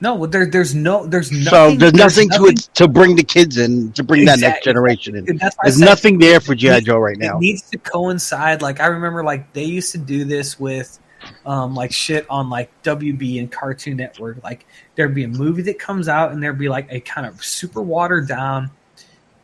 no, 0.00 0.14
well, 0.14 0.30
there, 0.30 0.46
there's 0.46 0.76
no, 0.76 1.06
there's 1.06 1.32
nothing. 1.32 1.50
so 1.50 1.74
there's 1.74 1.92
nothing, 1.94 2.30
to 2.30 2.44
it 2.46 2.58
to 2.74 2.86
bring 2.86 3.16
the 3.16 3.24
kids 3.24 3.58
in 3.58 3.90
to 3.94 4.04
bring 4.04 4.24
that 4.26 4.38
next 4.38 4.62
generation 4.62 5.16
in. 5.16 5.24
That's 5.38 5.56
why 5.56 5.62
I 5.64 5.70
There's 5.70 5.80
nothing 5.80 6.18
there 6.18 6.38
for 6.38 6.54
GI 6.54 6.82
Joe 6.82 6.98
right 6.98 7.16
It 7.16 7.20
now. 7.20 7.40
needs 7.40 7.62
to 7.70 7.78
coincide. 7.78 8.62
Like 8.62 8.78
I 8.78 8.86
remember, 8.86 9.24
like 9.24 9.52
they 9.54 9.64
used 9.64 9.90
to 9.90 9.98
do 9.98 10.24
this 10.24 10.60
with, 10.60 10.96
um, 11.44 11.74
like 11.74 11.90
shit 11.92 12.26
on 12.30 12.48
like 12.48 12.70
WB 12.84 13.40
and 13.40 13.50
Cartoon 13.50 13.96
Network. 13.96 14.40
Like 14.44 14.66
there'd 14.94 15.16
be 15.16 15.24
a 15.24 15.28
movie 15.28 15.62
that 15.62 15.80
comes 15.80 16.08
out, 16.08 16.30
and 16.30 16.40
there'd 16.40 16.58
be 16.58 16.68
like 16.68 16.86
a 16.92 17.00
kind 17.00 17.26
of 17.26 17.44
super 17.44 17.82
watered 17.82 18.28
down, 18.28 18.70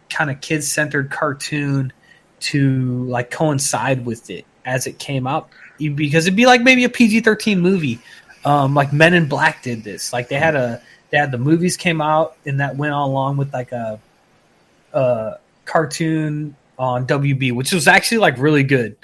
kind 0.09 0.31
of 0.31 0.41
kid 0.41 0.63
centered 0.63 1.11
cartoon 1.11 1.93
to 2.41 3.05
like 3.05 3.31
coincide 3.31 4.05
with 4.05 4.31
it 4.31 4.45
as 4.65 4.87
it 4.87 4.99
came 4.99 5.27
out, 5.27 5.49
because 5.79 6.27
it'd 6.27 6.37
be 6.37 6.47
like 6.47 6.63
maybe 6.63 6.85
a 6.85 6.89
PG 6.89 7.21
thirteen 7.21 7.61
movie. 7.61 7.99
Um, 8.45 8.75
like 8.75 8.93
Men 8.93 9.15
in 9.15 9.27
Black 9.27 9.63
did 9.63 9.83
this. 9.83 10.13
Like 10.13 10.29
they 10.29 10.37
had 10.39 10.55
a 10.55 10.81
they 11.11 11.19
had 11.19 11.33
the 11.33 11.39
movies 11.39 11.77
came 11.77 12.01
out, 12.01 12.37
and 12.47 12.61
that 12.61 12.77
went 12.77 12.93
along 12.95 13.37
with 13.37 13.53
like 13.53 13.73
a 13.73 13.99
uh 14.93 15.35
cartoon 15.65 16.55
on 16.79 17.07
WB, 17.07 17.53
which 17.53 17.73
was 17.73 17.89
actually 17.89 18.19
like 18.19 18.39
really 18.39 18.63
good. 18.63 18.97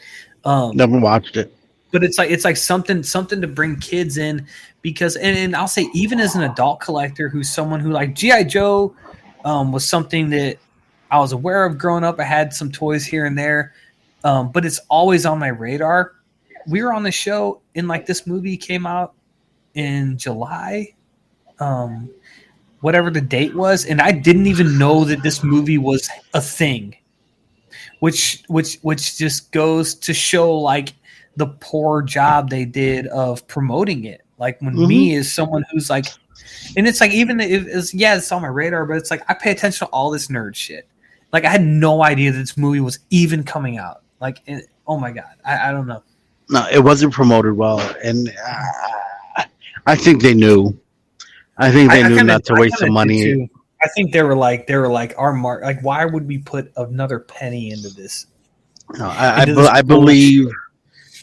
Um, 0.45 0.77
Never 0.77 0.99
watched 0.99 1.37
it. 1.37 1.55
but 1.93 2.03
it's 2.03 2.19
like 2.19 2.31
it's 2.31 2.45
like 2.45 2.57
something 2.57 3.03
something 3.03 3.41
to 3.41 3.47
bring 3.47 3.77
kids 3.77 4.17
in 4.17 4.47
because 4.83 5.17
and, 5.17 5.37
and 5.37 5.55
I'll 5.57 5.69
say 5.69 5.89
even 5.95 6.19
as 6.21 6.35
an 6.35 6.43
adult 6.43 6.81
collector 6.81 7.29
who's 7.29 7.49
someone 7.51 7.81
who 7.81 7.91
like 7.91 8.15
GI 8.15 8.45
Joe 8.45 8.95
um, 9.45 9.71
was 9.73 9.89
something 9.89 10.31
that 10.31 10.59
I 11.13 11.19
was 11.19 11.33
aware 11.33 11.67
of 11.67 11.77
growing 11.77 12.05
up. 12.05 12.19
I 12.19 12.25
had 12.25 12.55
some 12.55 12.73
toys 12.73 13.05
here 13.05 13.27
and 13.27 13.37
there, 13.37 13.75
um, 14.25 14.51
but 14.51 14.65
it's 14.65 14.79
always 14.89 15.27
on 15.27 15.39
my 15.39 15.49
radar. 15.49 16.13
We 16.67 16.83
were 16.83 16.93
on 16.93 17.03
the 17.03 17.13
show 17.13 17.61
and 17.75 17.87
like 17.87 18.07
this 18.07 18.27
movie 18.27 18.57
came 18.57 18.87
out 18.87 19.13
in 19.75 20.17
July, 20.17 20.95
um, 21.61 22.11
whatever 22.81 23.11
the 23.11 23.21
date 23.21 23.55
was, 23.55 23.85
and 23.85 24.01
I 24.01 24.11
didn't 24.11 24.47
even 24.47 24.79
know 24.79 25.05
that 25.05 25.23
this 25.23 25.45
movie 25.45 25.77
was 25.77 26.09
a 26.33 26.41
thing. 26.41 26.97
Which 28.01 28.43
which 28.49 28.79
which 28.83 29.19
just 29.19 29.53
goes 29.53 29.95
to 29.97 30.15
show 30.15 30.57
like 30.57 30.95
the 31.37 31.47
poor 31.47 32.03
job 32.03 32.49
they 32.49 32.65
did 32.65 33.07
of 33.09 33.47
promoting 33.49 34.05
it. 34.05 34.23
Like 34.39 34.61
when 34.63 34.75
me 34.89 35.15
is 35.15 35.33
someone 35.33 35.65
who's 35.71 35.89
like, 35.89 36.07
and 36.77 36.89
it's 36.89 37.01
like 37.01 37.13
even 37.13 37.39
if 37.39 37.67
it's 37.67 37.93
yeah, 37.93 38.17
it's 38.17 38.33
on 38.33 38.43
my 38.43 38.49
radar, 38.49 38.87
but 38.87 38.97
it's 38.97 39.11
like 39.11 39.23
I 39.29 39.35
pay 39.35 39.51
attention 39.51 39.87
to 39.87 39.93
all 39.93 40.11
this 40.11 40.29
nerd 40.29 40.55
shit. 40.55 40.89
Like 41.33 41.45
I 41.45 41.49
had 41.51 41.63
no 41.65 42.03
idea 42.05 42.33
that 42.33 42.39
this 42.39 42.57
movie 42.57 42.81
was 42.81 42.99
even 43.11 43.43
coming 43.45 43.79
out. 43.79 44.03
Like, 44.21 44.41
it, 44.47 44.67
oh 44.87 44.99
my 44.99 45.11
god, 45.11 45.35
I, 45.45 45.69
I 45.69 45.73
don't 45.73 45.87
know. 45.87 46.03
No, 46.51 46.67
it 46.71 46.81
wasn't 46.81 47.13
promoted 47.13 47.55
well, 47.57 47.81
and 48.05 48.29
uh, 48.47 49.43
I 49.87 49.97
think 49.97 50.21
they 50.23 50.35
knew. 50.35 50.79
I 51.59 51.71
think 51.73 51.91
they 51.91 52.03
I- 52.03 52.07
I 52.07 52.09
knew 52.09 52.17
kinda- 52.17 52.33
not 52.35 52.45
to 52.47 52.55
I 52.55 52.61
waste 52.61 52.79
the 52.81 52.91
money. 52.91 53.51
I 53.85 53.89
think 53.89 54.13
they 54.13 54.23
were 54.23 54.37
like 54.37 54.67
they 54.67 54.77
were 54.77 54.89
like 54.89 55.15
our 55.19 55.33
mark. 55.33 55.63
Like, 55.63 55.81
why 55.83 56.05
would 56.05 56.27
we 56.27 56.39
put 56.39 56.71
another 56.77 57.19
penny 57.19 57.71
into 57.73 57.89
this? 57.91 58.27
No, 58.97 59.07
I, 59.07 59.29
I, 59.29 59.43
Into 59.43 59.55
this 59.55 59.69
I 59.69 59.83
believe 59.83 60.49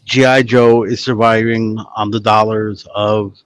GI 0.06 0.44
Joe 0.44 0.84
is 0.84 1.02
surviving 1.04 1.78
on 1.96 2.10
the 2.12 2.20
dollars 2.20 2.86
of 2.96 3.38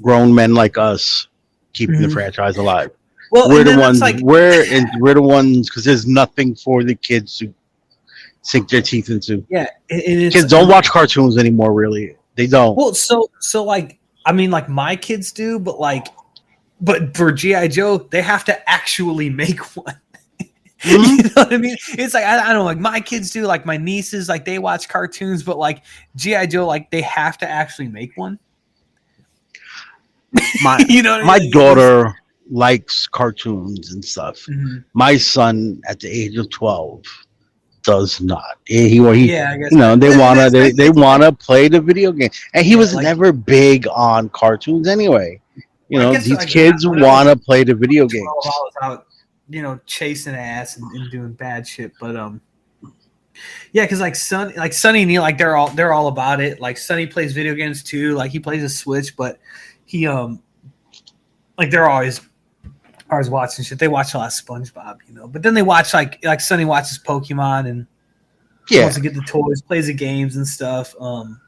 grown 0.00 0.34
men 0.34 0.54
like 0.54 0.78
us 0.78 1.26
keeping 1.72 2.00
the 2.00 2.06
Mhm. 2.06 2.12
franchise 2.12 2.56
alive. 2.56 2.90
Well, 3.30 3.48
we're 3.48 3.64
the 3.64 3.78
ones. 3.78 4.00
like 4.00 4.16
we're 4.20 4.64
and 4.72 4.88
we're 4.98 5.14
the 5.14 5.22
ones 5.22 5.68
because 5.68 5.84
there's 5.84 6.06
nothing 6.06 6.54
for 6.54 6.84
the 6.84 6.94
kids 6.94 7.36
to 7.38 7.52
sink 8.42 8.68
their 8.68 8.82
teeth 8.82 9.10
into. 9.10 9.44
yeah, 9.48 9.68
and 9.90 10.02
and 10.02 10.22
it's, 10.22 10.36
Kids 10.36 10.50
don't 10.50 10.68
watch 10.68 10.88
cartoons 10.88 11.36
anymore. 11.36 11.72
Really, 11.72 12.16
they 12.36 12.46
don't. 12.46 12.76
Well, 12.76 12.94
so 12.94 13.30
so 13.40 13.64
like 13.64 13.98
I 14.24 14.32
mean, 14.32 14.50
like 14.50 14.68
my 14.68 14.96
kids 14.96 15.32
do, 15.32 15.58
but 15.58 15.80
like, 15.80 16.06
but 16.80 17.16
for 17.16 17.32
GI 17.32 17.68
Joe, 17.68 17.98
they 17.98 18.22
have 18.22 18.44
to 18.46 18.70
actually 18.70 19.30
make 19.30 19.60
one. 19.76 20.00
You 20.82 20.98
mm-hmm. 20.98 21.26
know 21.26 21.42
what 21.42 21.52
I 21.52 21.56
mean? 21.56 21.76
It's 21.92 22.14
like 22.14 22.24
I, 22.24 22.38
I 22.38 22.52
don't 22.52 22.58
know, 22.58 22.64
like 22.64 22.78
my 22.78 23.00
kids 23.00 23.30
do, 23.30 23.46
like 23.46 23.64
my 23.64 23.76
nieces, 23.76 24.28
like 24.28 24.44
they 24.44 24.58
watch 24.58 24.88
cartoons, 24.88 25.42
but 25.42 25.58
like 25.58 25.82
GI 26.16 26.48
Joe, 26.48 26.66
like 26.66 26.90
they 26.90 27.00
have 27.02 27.38
to 27.38 27.48
actually 27.48 27.88
make 27.88 28.16
one. 28.16 28.38
My 30.62 30.84
you 30.88 31.02
know, 31.02 31.12
what 31.12 31.22
I 31.22 31.26
my 31.26 31.38
mean? 31.38 31.50
daughter 31.50 32.14
likes 32.50 33.06
cartoons 33.06 33.92
and 33.92 34.04
stuff. 34.04 34.38
Mhm. 34.48 34.84
My 34.94 35.16
son, 35.16 35.80
at 35.88 36.00
the 36.00 36.08
age 36.08 36.36
of 36.36 36.48
twelve, 36.50 37.02
does 37.82 38.20
not. 38.20 38.56
He, 38.66 38.88
he, 38.88 39.14
he 39.14 39.32
Yeah, 39.32 39.52
I 39.52 39.56
guess. 39.58 39.72
you 39.72 39.78
know 39.78 39.96
they 39.96 40.16
wanna 40.16 40.50
they, 40.50 40.72
they 40.72 40.90
wanna 40.90 41.32
play 41.32 41.68
the 41.68 41.80
video 41.80 42.12
game, 42.12 42.30
and 42.54 42.64
he 42.64 42.72
Yeah, 42.72 42.78
was 42.78 42.94
like- 42.94 43.04
never 43.04 43.32
big 43.32 43.86
on 43.88 44.28
cartoons 44.30 44.88
anyway. 44.88 45.40
You 45.88 46.00
know, 46.00 46.12
these 46.14 46.30
like, 46.30 46.48
kids 46.48 46.84
wanna 46.84 47.36
play 47.36 47.62
the 47.62 47.74
video 47.74 48.08
games. 48.08 48.24
12, 48.24 48.44
I 48.44 48.48
was 48.48 48.72
out, 48.82 49.06
you 49.48 49.62
know, 49.62 49.78
chasing 49.86 50.34
ass 50.34 50.78
and, 50.78 50.90
and 50.92 51.10
doing 51.12 51.32
bad 51.32 51.64
shit. 51.64 51.92
But 52.00 52.16
um, 52.16 52.40
yeah, 53.72 53.84
because 53.84 54.00
like 54.00 54.16
Sun, 54.16 54.52
like 54.56 54.72
Sunny 54.72 55.02
and 55.02 55.08
Neil, 55.08 55.22
like 55.22 55.38
they're 55.38 55.54
all 55.54 55.68
they're 55.68 55.92
all 55.92 56.08
about 56.08 56.40
it. 56.40 56.60
Like 56.60 56.76
Sunny 56.78 57.06
plays 57.06 57.32
video 57.32 57.54
games 57.54 57.84
too. 57.84 58.14
Like 58.16 58.32
he 58.32 58.40
plays 58.40 58.64
a 58.64 58.68
Switch, 58.68 59.14
but 59.16 59.38
he 59.84 60.08
um, 60.08 60.42
like 61.56 61.70
they're 61.70 61.88
always 61.88 62.20
always 63.10 63.30
watching 63.30 63.64
shit. 63.64 63.78
They 63.78 63.88
watch 63.88 64.14
a 64.14 64.18
lot 64.18 64.26
of 64.26 64.32
SpongeBob, 64.32 64.98
you 65.08 65.14
know. 65.14 65.28
But 65.28 65.42
then 65.42 65.54
they 65.54 65.62
watch 65.62 65.94
like 65.94 66.24
like 66.24 66.40
Sunny 66.40 66.64
watches 66.64 66.98
Pokemon 66.98 67.68
and 67.68 67.86
Yeah, 68.70 68.82
wants 68.82 68.96
to 68.96 69.02
get 69.02 69.14
the 69.14 69.22
toys, 69.22 69.62
plays 69.62 69.86
the 69.86 69.94
games 69.94 70.36
and 70.36 70.46
stuff. 70.46 70.94
Um, 71.00 71.40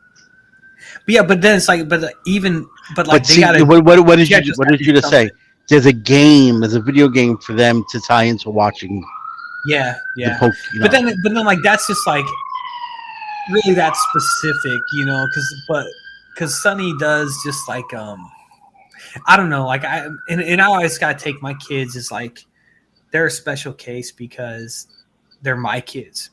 but 1.05 1.15
yeah, 1.15 1.23
but 1.23 1.41
then 1.41 1.57
it's 1.57 1.69
like, 1.69 1.89
but 1.89 2.13
even 2.27 2.69
but 2.95 3.07
like 3.07 3.23
but 3.23 3.27
see, 3.27 3.41
gotta 3.41 3.65
what, 3.65 3.85
what, 3.85 4.05
what 4.05 4.17
did 4.17 4.31
you 4.31 4.41
just 4.41 4.59
what 4.59 4.69
did 4.69 4.81
you 4.81 4.93
just 4.93 5.11
say? 5.11 5.31
There's 5.69 5.87
a 5.87 5.93
game, 5.93 6.61
there's 6.61 6.75
a 6.75 6.81
video 6.81 7.09
game 7.09 7.37
for 7.39 7.53
them 7.53 7.85
to 7.91 8.01
tie 8.01 8.25
into 8.25 8.51
watching 8.51 9.05
yeah 9.67 9.97
yeah. 10.17 10.39
poke. 10.39 10.55
You 10.73 10.81
know. 10.81 10.85
But 10.85 10.93
then, 10.93 11.05
but 11.23 11.35
then, 11.35 11.45
like 11.45 11.59
that's 11.63 11.87
just 11.87 12.07
like 12.07 12.25
really 13.51 13.75
that 13.75 13.97
specific, 13.97 14.81
you 14.95 15.05
know? 15.05 15.27
Because 15.27 15.63
but 15.69 15.87
because 16.35 16.63
Sunny 16.63 16.97
does 16.99 17.39
just 17.45 17.69
like 17.69 17.93
um, 17.95 18.31
I 19.27 19.37
don't 19.37 19.51
know, 19.51 19.67
like 19.67 19.85
I 19.85 20.07
and, 20.29 20.41
and 20.41 20.61
I 20.61 20.67
always 20.67 20.99
gotta 20.99 21.19
take 21.19 21.41
my 21.43 21.55
kids 21.55 21.97
as 21.97 22.11
like 22.11 22.45
they're 23.11 23.27
a 23.27 23.31
special 23.31 23.73
case 23.73 24.13
because 24.13 24.87
they're 25.43 25.57
my 25.57 25.81
kids. 25.81 26.31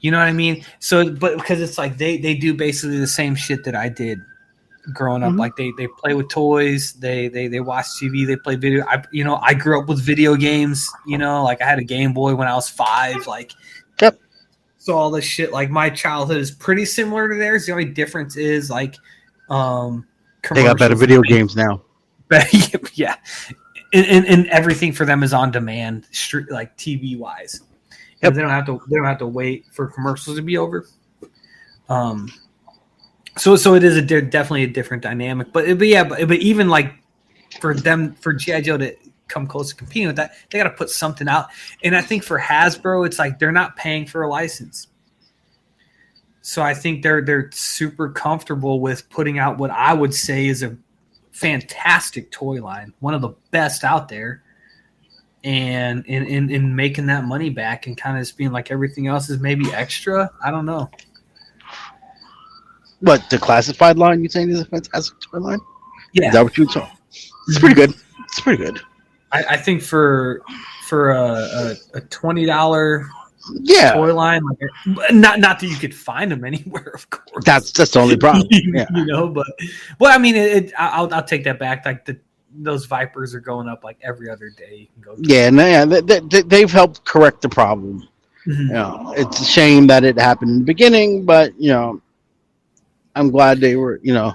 You 0.00 0.10
know 0.10 0.18
what 0.18 0.28
I 0.28 0.32
mean? 0.32 0.64
So, 0.78 1.10
but 1.10 1.36
because 1.36 1.60
it's 1.60 1.78
like 1.78 1.98
they 1.98 2.18
they 2.18 2.34
do 2.34 2.54
basically 2.54 2.98
the 2.98 3.06
same 3.06 3.34
shit 3.34 3.64
that 3.64 3.74
I 3.74 3.88
did 3.88 4.20
growing 4.92 5.24
up. 5.24 5.32
Mhm. 5.32 5.38
Like 5.38 5.56
they 5.56 5.72
they 5.76 5.88
play 5.88 6.14
with 6.14 6.28
toys, 6.28 6.92
they 6.94 7.28
they 7.28 7.48
they 7.48 7.60
watch 7.60 7.86
TV, 8.00 8.26
they 8.26 8.36
play 8.36 8.56
video. 8.56 8.84
I 8.86 9.02
you 9.10 9.24
know 9.24 9.36
I 9.42 9.54
grew 9.54 9.80
up 9.80 9.88
with 9.88 10.00
video 10.00 10.36
games. 10.36 10.88
You 11.06 11.18
know, 11.18 11.42
like 11.42 11.60
I 11.60 11.66
had 11.66 11.78
a 11.78 11.84
Game 11.84 12.12
Boy 12.12 12.34
when 12.34 12.46
I 12.46 12.54
was 12.54 12.68
five. 12.68 13.26
Like, 13.26 13.52
Yep. 14.00 14.20
So 14.78 14.96
all 14.96 15.10
this 15.10 15.24
shit, 15.24 15.50
like 15.52 15.68
my 15.68 15.90
childhood 15.90 16.36
is 16.36 16.52
pretty 16.52 16.84
similar 16.84 17.28
to 17.28 17.34
theirs. 17.34 17.66
The 17.66 17.72
only 17.72 17.86
difference 17.86 18.36
is 18.36 18.70
like, 18.70 18.94
um, 19.50 20.06
they 20.54 20.62
got 20.62 20.78
better 20.78 20.94
video 20.94 21.22
games 21.22 21.56
now. 21.56 21.82
yeah, 22.94 23.16
and, 23.92 24.06
and, 24.06 24.26
and 24.26 24.46
everything 24.48 24.92
for 24.92 25.04
them 25.04 25.22
is 25.22 25.32
on 25.32 25.50
demand, 25.50 26.06
street 26.10 26.50
like 26.50 26.76
TV 26.76 27.18
wise. 27.18 27.60
Yep. 28.22 28.34
They 28.34 28.40
don't 28.40 28.50
have 28.50 28.66
to. 28.66 28.80
They 28.88 28.96
don't 28.96 29.04
have 29.04 29.18
to 29.18 29.26
wait 29.26 29.66
for 29.72 29.86
commercials 29.86 30.36
to 30.36 30.42
be 30.42 30.56
over. 30.56 30.86
Um. 31.88 32.30
So 33.36 33.54
so 33.56 33.74
it 33.74 33.84
is 33.84 33.96
a 33.96 34.02
definitely 34.02 34.64
a 34.64 34.68
different 34.68 35.02
dynamic, 35.02 35.52
but 35.52 35.78
but 35.78 35.86
yeah, 35.86 36.04
but, 36.04 36.26
but 36.26 36.38
even 36.38 36.68
like 36.68 36.94
for 37.60 37.74
them 37.74 38.14
for 38.14 38.32
GI 38.32 38.62
Joe 38.62 38.78
to 38.78 38.96
come 39.28 39.46
close 39.46 39.70
to 39.70 39.76
competing 39.76 40.06
with 40.06 40.16
that, 40.16 40.32
they 40.50 40.58
got 40.58 40.64
to 40.64 40.70
put 40.70 40.90
something 40.90 41.28
out. 41.28 41.46
And 41.82 41.96
I 41.96 42.00
think 42.00 42.22
for 42.22 42.38
Hasbro, 42.38 43.06
it's 43.06 43.18
like 43.18 43.38
they're 43.38 43.52
not 43.52 43.76
paying 43.76 44.06
for 44.06 44.22
a 44.22 44.28
license. 44.28 44.88
So 46.40 46.62
I 46.62 46.74
think 46.74 47.02
they're 47.02 47.22
they're 47.22 47.50
super 47.52 48.08
comfortable 48.08 48.80
with 48.80 49.08
putting 49.10 49.38
out 49.38 49.58
what 49.58 49.70
I 49.70 49.92
would 49.92 50.14
say 50.14 50.46
is 50.46 50.62
a 50.62 50.76
fantastic 51.36 52.30
toy 52.30 52.62
line, 52.62 52.94
one 53.00 53.12
of 53.12 53.20
the 53.20 53.34
best 53.50 53.84
out 53.84 54.08
there, 54.08 54.42
and 55.44 56.04
in 56.06 56.24
in, 56.24 56.50
in 56.50 56.74
making 56.74 57.06
that 57.06 57.24
money 57.24 57.50
back 57.50 57.86
and 57.86 57.96
kind 57.96 58.16
of 58.16 58.22
just 58.22 58.38
being 58.38 58.52
like 58.52 58.70
everything 58.70 59.06
else 59.06 59.28
is 59.28 59.38
maybe 59.38 59.70
extra. 59.72 60.30
I 60.42 60.50
don't 60.50 60.64
know. 60.64 60.90
What 63.00 63.28
the 63.28 63.38
classified 63.38 63.98
line? 63.98 64.22
You 64.22 64.30
saying 64.30 64.48
is 64.48 64.60
a 64.60 64.64
fantastic 64.64 65.20
toy 65.20 65.38
line? 65.38 65.60
Yeah, 66.14 66.28
Is 66.28 66.32
that 66.32 66.42
what 66.44 66.56
you 66.56 66.66
saw? 66.70 66.88
It's 67.10 67.58
pretty 67.58 67.74
good. 67.74 67.90
It's 67.90 68.40
pretty 68.40 68.64
good. 68.64 68.80
I, 69.32 69.44
I 69.50 69.56
think 69.58 69.82
for 69.82 70.40
for 70.88 71.12
a, 71.12 71.22
a, 71.22 71.76
a 71.94 72.00
twenty 72.00 72.46
dollar 72.46 73.06
Yeah, 73.62 73.92
toy 73.94 74.14
line. 74.14 74.42
Like, 74.44 75.12
not 75.12 75.40
not 75.40 75.60
that 75.60 75.66
you 75.66 75.76
could 75.76 75.94
find 75.94 76.30
them 76.30 76.44
anywhere, 76.52 76.92
of 76.94 77.08
course. 77.10 77.44
that's 77.44 77.72
that's 77.72 77.92
the 77.92 78.00
only 78.00 78.16
problem. 78.16 78.46
Yeah. 78.50 78.86
you 78.94 79.06
know, 79.06 79.28
but 79.28 79.46
well, 79.98 80.12
I 80.14 80.18
mean, 80.18 80.36
it, 80.36 80.64
it, 80.64 80.72
I'll 80.78 81.12
I'll 81.14 81.22
take 81.24 81.44
that 81.44 81.58
back. 81.58 81.84
Like 81.84 82.04
the 82.04 82.18
those 82.58 82.86
vipers 82.86 83.34
are 83.34 83.40
going 83.40 83.68
up 83.68 83.84
like 83.84 83.98
every 84.02 84.30
other 84.30 84.50
day. 84.50 84.88
You 84.96 85.02
can 85.02 85.02
go. 85.02 85.16
Yeah, 85.20 85.50
no, 85.50 85.66
yeah, 85.66 85.84
they, 85.84 86.20
they, 86.20 86.42
they've 86.42 86.70
helped 86.72 87.04
correct 87.04 87.42
the 87.42 87.48
problem. 87.48 88.08
Mhm. 88.46 88.58
You 88.58 88.72
know, 88.72 89.14
it's 89.16 89.40
a 89.40 89.44
shame 89.44 89.86
that 89.88 90.04
it 90.04 90.18
happened 90.18 90.50
in 90.52 90.58
the 90.60 90.64
beginning, 90.64 91.24
but 91.24 91.52
you 91.60 91.70
know, 91.72 92.00
I'm 93.14 93.30
glad 93.30 93.60
they 93.60 93.76
were. 93.76 94.00
You 94.02 94.14
know, 94.14 94.34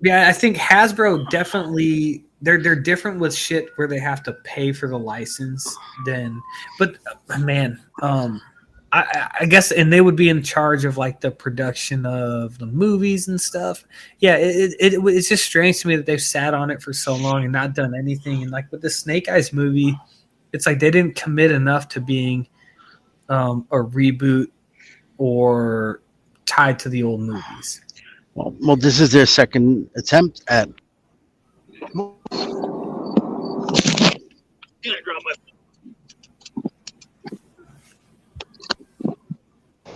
Yeah, 0.00 0.28
I 0.28 0.32
think 0.32 0.56
Hasbro 0.56 1.28
definitely 1.30 2.24
they're 2.44 2.62
they're 2.62 2.76
different 2.80 3.18
with 3.18 3.34
shit 3.34 3.68
where 3.76 3.88
they 3.88 3.98
have 3.98 4.22
to 4.22 4.32
pay 4.44 4.72
for 4.72 4.88
the 4.88 4.98
license 4.98 5.76
than 6.04 6.40
but 6.78 6.96
uh, 7.30 7.38
man, 7.38 7.80
um 8.02 8.40
I, 8.92 9.00
I- 9.00 9.30
I 9.40 9.44
guess 9.46 9.72
and 9.72 9.92
they 9.92 10.00
would 10.00 10.14
be 10.14 10.28
in 10.28 10.42
charge 10.42 10.84
of 10.84 10.96
like 10.96 11.20
the 11.20 11.30
production 11.32 12.06
of 12.06 12.58
the 12.58 12.66
movies 12.66 13.26
and 13.26 13.40
stuff. 13.40 13.84
Yeah, 14.20 14.36
it, 14.36 14.76
it, 14.78 14.94
it 14.94 15.00
it's 15.06 15.28
just 15.28 15.44
strange 15.44 15.80
to 15.80 15.88
me 15.88 15.96
that 15.96 16.06
they've 16.06 16.22
sat 16.22 16.54
on 16.54 16.70
it 16.70 16.80
for 16.80 16.92
so 16.92 17.16
long 17.16 17.42
and 17.42 17.52
not 17.52 17.74
done 17.74 17.94
anything. 17.94 18.42
And 18.42 18.52
like 18.52 18.70
with 18.70 18.82
the 18.82 18.90
Snake 18.90 19.28
Eyes 19.28 19.52
movie, 19.52 19.98
it's 20.52 20.66
like 20.66 20.78
they 20.78 20.90
didn't 20.92 21.16
commit 21.16 21.50
enough 21.50 21.88
to 21.88 22.00
being 22.00 22.46
um, 23.28 23.66
a 23.72 23.76
reboot 23.78 24.46
or 25.18 26.00
tied 26.46 26.78
to 26.80 26.88
the 26.88 27.02
old 27.02 27.20
movies. 27.20 27.80
well, 28.34 28.54
well, 28.60 28.76
this 28.76 29.00
is 29.00 29.10
their 29.10 29.26
second 29.26 29.90
attempt 29.96 30.42
at. 30.46 30.68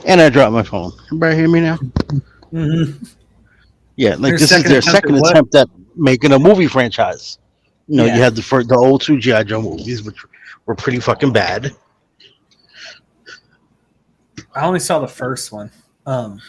And 0.07 0.21
I 0.21 0.31
dropped 0.31 0.53
my 0.53 0.63
phone. 0.63 0.93
Everybody 1.07 1.37
hear 1.37 1.49
me 1.49 1.61
now? 1.61 1.77
Mm-hmm. 2.53 3.05
Yeah, 3.97 4.11
like 4.11 4.31
Their 4.31 4.39
this 4.39 4.53
is 4.53 4.65
their 4.65 4.81
second 4.81 5.17
at 5.17 5.27
attempt 5.31 5.55
at 5.55 5.69
making 5.97 6.33
a 6.33 6.39
movie 6.39 6.67
franchise. 6.67 7.39
You 7.89 7.97
know, 7.99 8.05
Yeah. 8.07 8.17
you 8.17 8.23
had 8.23 8.35
the 8.37 8.43
first, 8.43 8.69
the 8.69 8.77
old 8.77 9.03
two 9.03 9.19
GI 9.19 9.45
Joe 9.45 9.61
movies, 9.61 10.03
which 10.03 10.17
were 10.67 10.75
pretty 10.75 11.01
fucking 11.01 11.33
bad. 11.33 11.73
I 14.55 14.63
only 14.65 14.81
saw 14.81 14.99
the 14.99 15.09
first 15.09 15.53
one. 15.53 15.71
Um, 16.07 16.41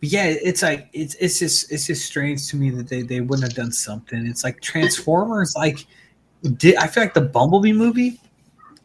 but 0.00 0.08
yeah, 0.08 0.26
it's 0.26 0.62
like 0.62 0.88
it's 0.92 1.14
it's 1.16 1.38
just 1.38 1.70
it's 1.72 1.86
just 1.86 2.04
strange 2.06 2.48
to 2.48 2.56
me 2.56 2.70
that 2.70 2.88
they 2.88 3.02
they 3.02 3.20
wouldn't 3.20 3.46
have 3.46 3.54
done 3.54 3.72
something. 3.72 4.26
It's 4.26 4.44
like 4.44 4.60
Transformers. 4.60 5.54
Like, 5.56 5.86
did 6.56 6.76
I 6.76 6.86
feel 6.86 7.02
like 7.02 7.14
the 7.14 7.20
Bumblebee 7.20 7.72
movie? 7.72 8.20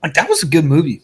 Like 0.04 0.14
that 0.14 0.30
was 0.30 0.43
a 0.43 0.48
good 0.48 0.66
movie. 0.66 1.02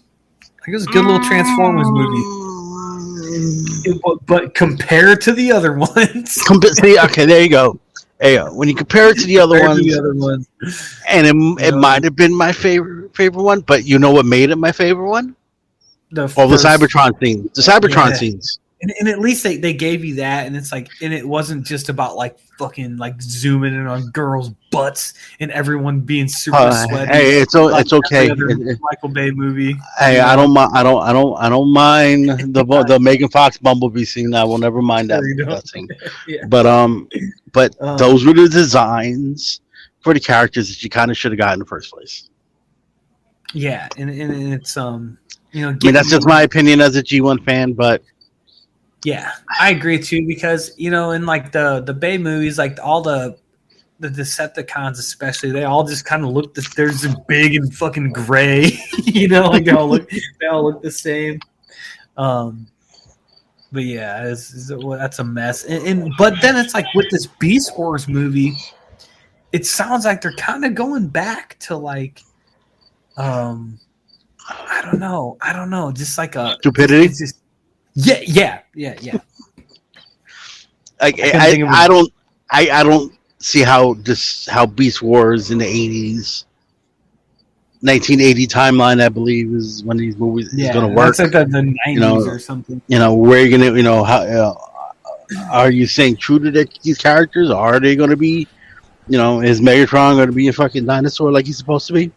Like 0.61 0.69
it 0.69 0.73
was 0.73 0.87
a 0.87 0.91
good 0.91 1.05
little 1.05 1.23
Transformers 1.23 1.87
movie. 1.89 2.23
Mm. 2.23 3.85
It- 3.85 4.01
but, 4.03 4.25
but 4.25 4.53
compared 4.55 5.21
to 5.21 5.33
the 5.33 5.51
other 5.51 5.73
ones, 5.77 6.33
See, 6.33 6.99
okay, 6.99 7.25
there 7.25 7.41
you 7.41 7.49
go. 7.49 7.79
There 8.19 8.31
you 8.31 8.37
go. 8.37 8.53
When 8.53 8.69
you 8.69 8.75
compare 8.75 9.09
it 9.09 9.17
to 9.19 9.25
the 9.25 9.39
other 9.39 9.59
ones, 9.59 9.79
the 9.83 9.97
other 9.97 10.13
ones, 10.13 10.47
and 11.09 11.27
it, 11.27 11.35
it 11.67 11.75
might 11.75 12.03
have 12.03 12.15
been 12.15 12.33
my 12.33 12.51
favorite 12.51 13.15
favorite 13.15 13.43
one, 13.43 13.61
but 13.61 13.85
you 13.85 13.99
know 13.99 14.11
what 14.11 14.25
made 14.25 14.49
it 14.51 14.55
my 14.57 14.71
favorite 14.71 15.09
one? 15.09 15.35
the 16.11 16.31
All 16.37 16.47
the 16.47 16.57
Cybertron 16.57 17.19
scenes. 17.19 17.51
The 17.53 17.61
Cybertron 17.63 18.09
Yeah. 18.11 18.13
scenes. 18.15 18.59
And, 18.83 18.93
and 18.99 19.07
at 19.09 19.19
least 19.19 19.43
they, 19.43 19.57
they 19.57 19.73
gave 19.73 20.03
you 20.05 20.13
that 20.15 20.45
and 20.45 20.55
it's 20.55 20.71
like 20.71 20.89
and 21.01 21.11
it 21.13 21.27
wasn't 21.27 21.65
just 21.65 21.89
about 21.89 22.15
like 22.15 22.37
fucking 22.59 22.97
like 22.97 23.19
zooming 23.21 23.73
in 23.73 23.87
on 23.87 24.09
girls 24.11 24.49
butts 24.71 25.13
and 25.39 25.49
everyone 25.51 26.01
being 26.01 26.27
super 26.27 26.57
Uh, 26.57 26.85
sweaty 26.85 27.11
hey, 27.11 27.41
it's 27.41 27.55
like 27.55 27.81
it's 27.81 27.93
okay. 27.93 28.29
It- 28.29 28.79
michael 28.81 29.09
bay 29.09 29.31
movie 29.31 29.75
Hey, 29.97 30.19
I 30.19 30.35
don't 30.35 30.53
mind. 30.53 30.71
I 30.75 30.83
don't. 30.83 31.01
I 31.01 31.11
don't. 31.13 31.35
I 31.37 31.49
don't 31.49 31.71
mind 31.73 32.29
the 32.53 32.63
the 32.87 32.99
Megan 32.99 33.29
Fox 33.29 33.57
Bumblebee 33.57 34.05
scene. 34.05 34.35
I 34.35 34.43
will 34.43 34.57
never 34.59 34.81
mind 34.81 35.09
that, 35.09 35.21
that 35.47 35.67
scene. 35.67 35.87
Yeah. 36.27 36.45
But 36.47 36.65
um, 36.65 37.07
but 37.53 37.75
Um, 37.81 37.97
those 37.97 38.25
were 38.25 38.33
the 38.33 38.47
designs 38.49 39.61
for 40.01 40.13
the 40.13 40.19
characters 40.19 40.67
that 40.69 40.83
you 40.83 40.89
kind 40.89 41.09
of 41.09 41.17
should 41.17 41.31
have 41.31 41.39
got 41.39 41.53
in 41.53 41.59
the 41.59 41.65
first 41.65 41.91
place. 41.91 42.29
yeah 43.53 43.87
and, 43.97 44.09
and 44.09 44.53
it's 44.53 44.75
um 44.77 45.17
you 45.51 45.61
know 45.61 45.69
I 45.69 45.77
mean, 45.85 45.93
that's 45.93 46.09
just 46.09 46.27
my 46.27 46.41
opinion 46.41 46.81
as 46.81 46.95
a 46.95 47.03
G1 47.03 47.45
fan, 47.45 47.73
but 47.73 48.01
yeah 49.03 49.31
i 49.59 49.69
agree 49.71 49.99
too 49.99 50.25
because 50.25 50.71
you 50.77 50.89
know 50.89 51.11
in 51.11 51.25
like 51.25 51.51
the 51.51 51.81
the 51.81 51.93
bay 51.93 52.17
movies 52.17 52.57
like 52.57 52.77
all 52.81 53.01
the 53.01 53.37
the 53.99 54.09
Decepticons, 54.09 54.99
especially, 54.99 55.51
they 55.51 55.63
all 55.63 55.85
just 55.85 56.03
kind 56.03 56.23
of 56.25 56.31
look. 56.31 56.53
The, 56.53 56.67
they're 56.75 56.89
just 56.89 57.15
big 57.27 57.55
and 57.55 57.73
fucking 57.73 58.11
gray, 58.11 58.71
you 59.05 59.29
know. 59.29 59.49
Like 59.49 59.63
they 59.65 59.71
all 59.71 59.87
look, 59.87 60.09
they 60.09 60.47
all 60.47 60.65
look 60.65 60.81
the 60.81 60.91
same. 60.91 61.39
Um, 62.17 62.67
but 63.71 63.83
yeah, 63.85 64.25
it's, 64.27 64.53
it's- 64.53 64.83
well, 64.83 64.99
that's 64.99 65.19
a 65.19 65.23
mess. 65.23 65.63
And, 65.63 65.87
and 65.87 66.13
but 66.17 66.33
then 66.41 66.57
it's 66.57 66.73
like 66.73 66.85
with 66.95 67.09
this 67.11 67.27
Beast 67.27 67.77
Wars 67.77 68.09
movie, 68.09 68.53
it 69.53 69.65
sounds 69.65 70.03
like 70.05 70.21
they're 70.21 70.33
kind 70.33 70.65
of 70.65 70.75
going 70.75 71.07
back 71.07 71.57
to 71.59 71.77
like, 71.77 72.21
um, 73.15 73.79
I 74.49 74.81
don't 74.83 74.99
know, 74.99 75.37
I 75.39 75.53
don't 75.53 75.69
know, 75.69 75.91
just 75.93 76.17
like 76.17 76.35
a 76.35 76.55
Stupidity? 76.59 77.07
Just, 77.07 77.39
yeah, 77.93 78.19
yeah, 78.25 78.59
yeah, 78.75 78.95
yeah. 79.01 79.17
like 81.01 81.15
couldn't 81.17 81.35
I, 81.41 81.47
of 81.47 81.69
I, 81.69 81.87
don't, 81.87 82.13
I, 82.51 82.69
I 82.69 82.83
don't 82.83 83.13
see 83.39 83.61
how 83.61 83.93
this 83.95 84.47
how 84.47 84.65
Beast 84.65 85.01
Wars 85.01 85.51
in 85.51 85.57
the 85.57 85.65
eighties, 85.65 86.45
nineteen 87.81 88.21
eighty 88.21 88.47
timeline, 88.47 89.01
I 89.01 89.09
believe, 89.09 89.53
is 89.53 89.83
when 89.83 89.97
these 89.97 90.17
movies 90.17 90.53
Yeah, 90.55 90.69
is 90.69 90.73
going 90.73 90.89
to 90.89 90.95
work. 90.95 91.15
That's 91.17 91.33
like 91.33 91.49
the, 91.49 91.51
the 91.51 91.77
90s 91.87 91.99
know, 91.99 92.25
or 92.25 92.39
something. 92.39 92.81
you 92.87 92.99
know, 92.99 93.13
where 93.13 93.45
you 93.45 93.57
gonna, 93.57 93.75
you 93.75 93.83
know, 93.83 94.03
how 94.03 94.21
uh, 94.21 94.53
are 95.51 95.71
you 95.71 95.87
saying 95.87 96.17
true 96.17 96.39
to 96.39 96.51
the, 96.51 96.67
these 96.83 96.97
characters? 96.97 97.49
Are 97.49 97.79
they 97.79 97.95
going 97.95 98.09
to 98.09 98.17
be, 98.17 98.47
you 99.07 99.17
know, 99.17 99.41
is 99.41 99.61
Megatron 99.61 100.15
going 100.15 100.27
to 100.27 100.33
be 100.33 100.47
a 100.47 100.53
fucking 100.53 100.85
dinosaur 100.85 101.31
like 101.31 101.45
he's 101.45 101.57
supposed 101.57 101.87
to 101.87 101.93
be, 101.93 102.11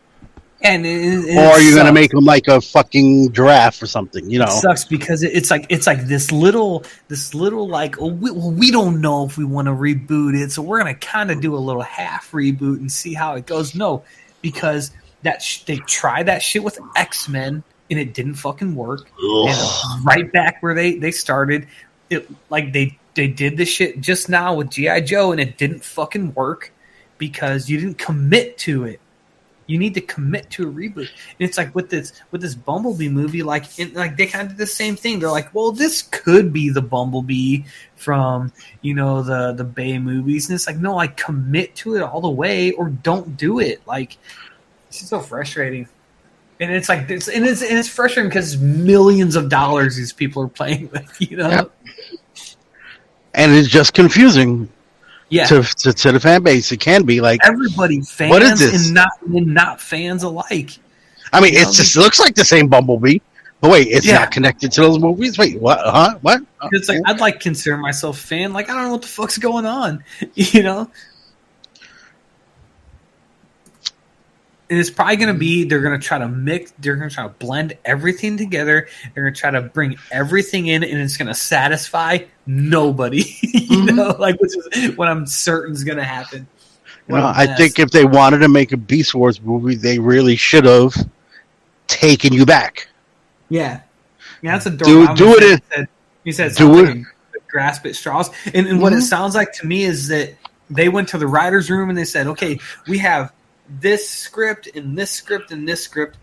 And 0.66 0.84
it, 0.84 1.28
it, 1.30 1.36
or 1.36 1.44
are 1.44 1.60
you 1.60 1.74
going 1.74 1.86
to 1.86 1.92
make 1.92 2.10
them 2.10 2.24
like 2.24 2.48
a 2.48 2.60
fucking 2.60 3.32
giraffe 3.32 3.80
or 3.82 3.86
something? 3.86 4.28
You 4.28 4.40
know, 4.40 4.46
It 4.46 4.50
sucks 4.60 4.84
because 4.84 5.22
it- 5.22 5.32
it's 5.34 5.50
like 5.50 5.66
it's 5.68 5.86
like 5.86 6.06
this 6.06 6.32
little 6.32 6.84
this 7.08 7.34
little 7.34 7.68
like 7.68 8.00
oh, 8.00 8.08
we, 8.08 8.30
well, 8.30 8.50
we 8.50 8.70
don't 8.70 9.00
know 9.00 9.24
if 9.24 9.38
we 9.38 9.44
want 9.44 9.66
to 9.66 9.72
reboot 9.72 10.34
it, 10.40 10.50
so 10.52 10.62
we're 10.62 10.78
gonna 10.78 10.94
kind 10.94 11.30
of 11.30 11.40
do 11.40 11.54
a 11.54 11.58
little 11.58 11.82
half 11.82 12.32
reboot 12.32 12.78
and 12.78 12.90
see 12.90 13.14
how 13.14 13.34
it 13.34 13.46
goes. 13.46 13.74
No, 13.74 14.02
because 14.42 14.90
that 15.22 15.40
sh- 15.42 15.62
they 15.64 15.76
tried 15.78 16.26
that 16.26 16.42
shit 16.42 16.62
with 16.64 16.78
X 16.96 17.28
Men 17.28 17.62
and 17.90 18.00
it 18.00 18.12
didn't 18.14 18.34
fucking 18.34 18.74
work. 18.74 19.08
And 19.20 20.04
right 20.04 20.30
back 20.32 20.62
where 20.62 20.74
they 20.74 20.96
they 20.96 21.12
started, 21.12 21.68
it 22.10 22.28
like 22.50 22.72
they 22.72 22.98
they 23.14 23.28
did 23.28 23.56
this 23.56 23.68
shit 23.68 24.00
just 24.00 24.28
now 24.28 24.54
with 24.54 24.70
GI 24.70 25.02
Joe 25.02 25.30
and 25.32 25.40
it 25.40 25.56
didn't 25.58 25.84
fucking 25.84 26.34
work 26.34 26.72
because 27.18 27.70
you 27.70 27.78
didn't 27.80 27.98
commit 27.98 28.58
to 28.58 28.84
it. 28.84 29.00
You 29.66 29.78
need 29.78 29.94
to 29.94 30.00
commit 30.00 30.48
to 30.50 30.68
a 30.68 30.72
reboot. 30.72 31.08
And 31.08 31.08
it's 31.38 31.58
like 31.58 31.74
with 31.74 31.90
this 31.90 32.12
with 32.30 32.40
this 32.40 32.54
Bumblebee 32.54 33.08
movie, 33.08 33.42
like 33.42 33.78
in, 33.78 33.92
like 33.94 34.16
they 34.16 34.26
kind 34.26 34.42
of 34.42 34.50
did 34.50 34.58
the 34.58 34.66
same 34.66 34.96
thing. 34.96 35.18
They're 35.18 35.30
like, 35.30 35.54
well, 35.54 35.72
this 35.72 36.02
could 36.02 36.52
be 36.52 36.70
the 36.70 36.82
Bumblebee 36.82 37.64
from 37.96 38.52
you 38.82 38.94
know 38.94 39.22
the 39.22 39.52
the 39.52 39.64
Bay 39.64 39.98
movies, 39.98 40.48
and 40.48 40.54
it's 40.54 40.66
like, 40.66 40.76
no, 40.76 40.94
like 40.94 41.16
commit 41.16 41.74
to 41.76 41.96
it 41.96 42.02
all 42.02 42.20
the 42.20 42.30
way, 42.30 42.72
or 42.72 42.88
don't 42.88 43.36
do 43.36 43.58
it. 43.58 43.80
Like 43.86 44.16
it's 44.88 45.08
so 45.08 45.20
frustrating. 45.20 45.88
And 46.58 46.72
it's 46.72 46.88
like 46.88 47.10
it's 47.10 47.28
and 47.28 47.44
it's 47.44 47.62
and 47.62 47.76
it's 47.76 47.88
frustrating 47.88 48.30
because 48.30 48.56
millions 48.56 49.36
of 49.36 49.48
dollars 49.48 49.96
these 49.96 50.12
people 50.12 50.42
are 50.42 50.48
playing 50.48 50.90
with, 50.92 51.20
you 51.20 51.36
know. 51.36 51.70
And 53.34 53.52
it's 53.52 53.68
just 53.68 53.92
confusing 53.92 54.68
Yeah, 55.29 55.45
to, 55.47 55.62
to 55.62 55.93
to 55.93 56.12
the 56.12 56.20
fan 56.20 56.43
base. 56.43 56.70
It 56.70 56.79
can 56.81 57.03
be 57.05 57.20
like, 57.20 57.41
everybody 57.45 58.01
fans 58.01 58.31
What 58.31 58.43
is 58.43 58.61
this? 58.61 58.87
and 58.87 58.95
not 58.95 59.11
and 59.22 59.47
not 59.55 59.81
fans 59.81 60.22
alike. 60.22 60.70
I 61.33 61.41
mean, 61.41 61.55
you 61.55 61.62
know, 61.62 61.68
it 61.68 61.74
just 61.74 61.97
looks 61.97 62.20
like 62.20 62.35
the 62.37 62.45
same 62.45 62.68
Bumblebee, 62.68 63.18
but 63.61 63.70
wait, 63.72 63.89
it's 63.89 64.07
Yeah. 64.07 64.20
not 64.20 64.31
connected 64.31 64.70
to 64.72 64.81
those 64.83 65.01
movies. 65.01 65.37
Wait, 65.37 65.61
what? 65.61 65.81
Huh? 65.81 66.16
What? 66.22 66.43
It's 66.70 66.89
like 66.89 67.01
I'd 67.07 67.18
like 67.20 67.41
consider 67.41 67.77
myself 67.77 68.22
a 68.22 68.27
fan. 68.27 68.53
Like 68.53 68.70
I 68.70 68.74
don't 68.74 68.85
know 68.85 68.93
what 68.93 69.03
the 69.03 69.09
fuck's 69.09 69.37
going 69.39 69.66
on, 69.66 70.05
you 70.35 70.62
know. 70.62 70.89
And 74.68 74.78
it's 74.80 74.90
probably 74.90 75.16
going 75.16 75.32
to 75.32 75.38
be 75.38 75.64
they're 75.64 75.80
going 75.80 75.98
to 75.98 76.04
try 76.04 76.18
to 76.18 76.28
mix, 76.28 76.72
they're 76.80 76.96
going 76.96 77.08
to 77.08 77.14
try 77.14 77.24
to 77.24 77.32
blend 77.34 77.74
everything 77.84 78.36
together. 78.36 78.88
They're 79.14 79.22
going 79.24 79.34
to 79.34 79.40
try 79.40 79.50
to 79.52 79.62
bring 79.62 79.96
everything 80.10 80.66
in, 80.66 80.82
and 80.82 81.00
it's 81.00 81.16
going 81.16 81.28
to 81.28 81.34
satisfy 81.34 82.18
nobody. 82.46 83.18
you 83.42 83.82
Mhm. 83.82 83.94
know, 83.94 84.16
like 84.18 84.40
which 84.40 84.52
is 84.56 84.96
what 84.96 85.06
I'm 85.08 85.26
certain 85.26 85.72
is 85.74 85.84
going 85.84 85.98
to 85.98 86.04
happen. 86.04 86.48
You 87.08 87.12
What 87.12 87.20
know, 87.20 87.26
a 87.26 87.32
I 87.32 87.46
think 87.56 87.78
if 87.78 87.92
they 87.92 88.04
wanted 88.04 88.38
to 88.38 88.48
make 88.48 88.72
a 88.72 88.76
Beast 88.76 89.14
Wars 89.14 89.40
movie, 89.40 89.76
they 89.76 90.00
really 90.00 90.34
should 90.34 90.64
have 90.64 90.94
taken 91.86 92.32
you 92.32 92.44
back. 92.44 92.88
Yeah, 93.48 93.80
yeah, 94.42 94.52
that's 94.52 94.66
a 94.66 94.70
Do- 94.70 95.06
do 95.14 95.36
it 95.36 95.42
in- 95.44 95.60
said- 95.72 95.88
He 96.24 96.32
said 96.32 96.54
do 96.56 96.84
it- 96.84 97.04
grasp 97.48 97.86
at 97.86 97.94
straws, 97.94 98.30
and, 98.52 98.66
and 98.66 98.80
what 98.82 98.92
it 98.92 98.96
Mhm. 98.96 99.02
sounds 99.02 99.36
like 99.36 99.52
to 99.54 99.66
me 99.66 99.84
is 99.84 100.08
that 100.08 100.34
they 100.68 100.88
went 100.88 101.08
to 101.10 101.18
the 101.18 101.28
writers' 101.28 101.70
room 101.70 101.88
and 101.88 101.96
they 101.96 102.04
said, 102.04 102.26
"Okay, 102.26 102.58
we 102.88 102.98
have 102.98 103.30
this 103.68 104.08
script 104.08 104.68
and 104.74 104.96
this 104.96 105.10
script 105.10 105.50
and 105.50 105.68
this 105.68 105.82
script. 105.82 106.18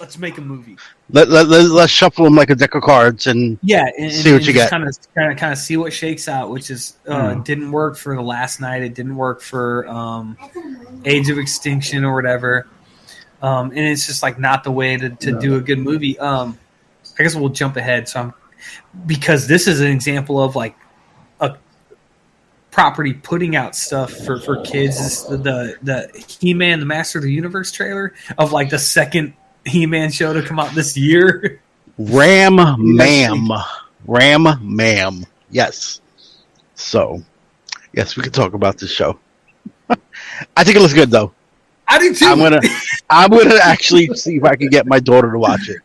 let's 0.00 0.16
make 0.18 0.38
a 0.38 0.40
movie. 0.40 0.76
Let, 1.10 1.28
let, 1.28 1.48
let, 1.48 1.68
let's 1.70 1.92
shuffle 1.92 2.24
them 2.24 2.34
like 2.34 2.50
a 2.50 2.54
deck 2.54 2.74
of 2.74 2.82
cards 2.82 3.26
and 3.26 3.58
Yeah, 3.62 3.88
and, 3.98 4.12
See 4.12 4.32
what 4.32 4.46
you 4.46 4.52
get. 4.52 4.70
Kind 4.70 4.86
of, 4.86 4.96
kind 5.14 5.32
of, 5.32 5.38
kind 5.38 5.52
of 5.52 5.58
see 5.58 5.76
what 5.76 5.92
shakes 5.92 6.28
out. 6.28 6.50
Which 6.50 6.70
is 6.70 6.96
uh, 7.06 7.34
Mm. 7.34 7.44
didn't 7.44 7.72
work 7.72 7.96
for 7.96 8.14
the 8.14 8.22
Last 8.22 8.60
Knight. 8.60 8.82
It 8.82 8.94
didn't 8.94 9.16
work 9.16 9.40
for 9.40 9.88
um, 9.88 10.36
Age 11.04 11.30
of 11.30 11.38
Extinction 11.38 12.04
or 12.04 12.14
whatever. 12.14 12.68
Um, 13.42 13.70
and 13.70 13.78
it's 13.80 14.06
just 14.06 14.22
like 14.22 14.38
not 14.38 14.64
the 14.64 14.72
way 14.72 14.96
to, 14.96 15.10
to 15.10 15.38
do 15.38 15.56
a 15.56 15.60
good 15.60 15.78
movie. 15.78 16.18
Um, 16.18 16.58
I 17.18 17.22
guess 17.22 17.34
we'll 17.34 17.48
jump 17.50 17.76
ahead. 17.76 18.08
So 18.08 18.20
I'm 18.20 18.34
because 19.06 19.46
this 19.46 19.66
is 19.66 19.80
an 19.80 19.88
example 19.90 20.42
of 20.42 20.56
like 20.56 20.76
property 22.70 23.12
putting 23.14 23.56
out 23.56 23.74
stuff 23.74 24.12
for 24.12 24.40
for 24.40 24.62
kids. 24.62 24.98
This, 24.98 25.22
the 25.22 25.36
the, 25.36 25.76
the 25.82 26.24
He 26.40 26.54
Man, 26.54 26.80
the 26.80 26.86
Master 26.86 27.18
of 27.18 27.24
the 27.24 27.32
Universe 27.32 27.72
trailer 27.72 28.14
of 28.36 28.52
like 28.52 28.70
the 28.70 28.78
second 28.78 29.34
He 29.64 29.86
Man 29.86 30.10
show 30.10 30.32
to 30.32 30.42
come 30.42 30.58
out 30.58 30.74
this 30.74 30.96
year. 30.96 31.60
Ram 31.98 32.56
Ma'am. 32.78 33.48
Ram 34.06 34.46
Ma'am. 34.62 35.24
Yes. 35.50 36.00
So, 36.74 37.22
yes, 37.92 38.16
we 38.16 38.22
can 38.22 38.32
talk 38.32 38.54
about 38.54 38.78
this 38.78 38.90
show. 38.90 39.18
I 40.56 40.64
think 40.64 40.76
it 40.76 40.80
looks 40.80 40.94
good 40.94 41.10
though. 41.10 41.32
I 41.88 41.98
do 41.98 42.14
too. 42.14 42.26
I'm 42.26 42.38
gonna 42.38 42.60
I'm 43.10 43.30
gonna 43.30 43.58
actually 43.62 44.14
see 44.14 44.36
if 44.36 44.44
I 44.44 44.56
can 44.56 44.68
get 44.68 44.86
my 44.86 45.00
daughter 45.00 45.32
to 45.32 45.38
watch 45.38 45.68
it. 45.68 45.78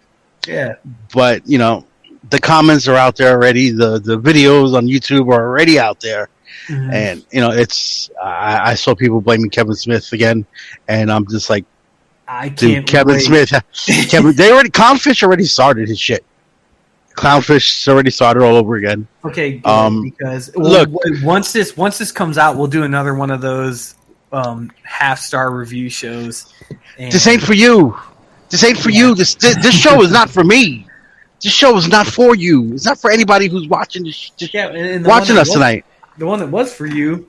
yeah. 0.48 0.76
But 1.14 1.48
you 1.48 1.58
know, 1.58 1.86
the 2.30 2.40
comments 2.40 2.88
are 2.88 2.96
out 2.96 3.16
there 3.16 3.32
already. 3.32 3.72
The 3.72 4.00
the 4.00 4.20
videos 4.20 4.76
on 4.76 4.88
YouTube 4.88 5.28
are 5.32 5.48
already 5.48 5.80
out 5.80 6.00
there, 6.02 6.30
Mhm. 6.68 6.94
and 6.94 7.26
you 7.32 7.42
know, 7.42 7.52
it's 7.52 8.10
I, 8.22 8.72
I 8.72 8.74
saw 8.76 8.96
people 8.96 9.22
blaming 9.22 9.50
Kevin 9.50 9.76
Smith 9.76 10.12
again, 10.14 10.46
and 10.88 11.12
I'm 11.12 11.28
just 11.28 11.50
like, 11.50 11.66
I 12.28 12.50
can't. 12.50 12.88
Kevin 12.88 13.16
wait. 13.16 13.22
Smith, 13.22 13.52
Kevin, 14.10 14.36
they 14.36 14.52
already 14.52 14.70
Clownfish 14.70 15.24
already 15.24 15.46
started 15.46 15.88
his 15.90 16.00
shit. 16.00 16.24
Clownfish 17.16 17.88
already 17.88 18.10
started 18.10 18.44
all 18.44 18.56
over 18.56 18.76
again. 18.76 19.08
Okay, 19.24 19.58
good, 19.58 19.70
Um, 19.70 20.02
because 20.04 20.56
look- 20.56 20.90
once 21.24 21.52
this 21.54 21.78
once 21.78 21.98
this 21.98 22.12
comes 22.12 22.38
out, 22.38 22.58
we'll 22.58 22.68
do 22.68 22.84
another 22.84 23.14
one 23.14 23.30
of 23.30 23.42
those 23.42 23.96
um, 24.32 24.72
half 24.84 25.20
star 25.20 25.52
review 25.56 25.90
shows. 25.90 26.52
And 26.98 27.12
This 27.12 27.28
ain't 27.28 27.42
for 27.44 27.54
you. 27.54 27.98
This 28.50 28.64
ain't 28.64 28.80
for 28.80 28.90
you. 28.90 29.16
This, 29.16 29.36
this 29.36 29.56
this 29.64 29.76
show 29.76 30.02
is 30.02 30.12
not 30.12 30.30
for 30.30 30.44
me. 30.44 30.88
This 31.42 31.52
show 31.52 31.76
is 31.78 31.88
not 31.88 32.08
for 32.08 32.36
you. 32.36 32.74
It's 32.74 32.86
not 32.86 33.00
for 33.00 33.12
anybody 33.12 33.48
who's 33.48 33.68
watching 33.68 34.04
this, 34.06 34.32
yeah, 34.38 34.68
and, 34.68 34.78
and 34.78 35.06
the 35.06 35.10
watching 35.10 35.38
us 35.38 35.52
tonight. 35.52 35.86
The 36.18 36.26
one 36.26 36.40
that 36.40 36.50
was 36.50 36.74
for 36.74 36.86
you, 36.86 37.28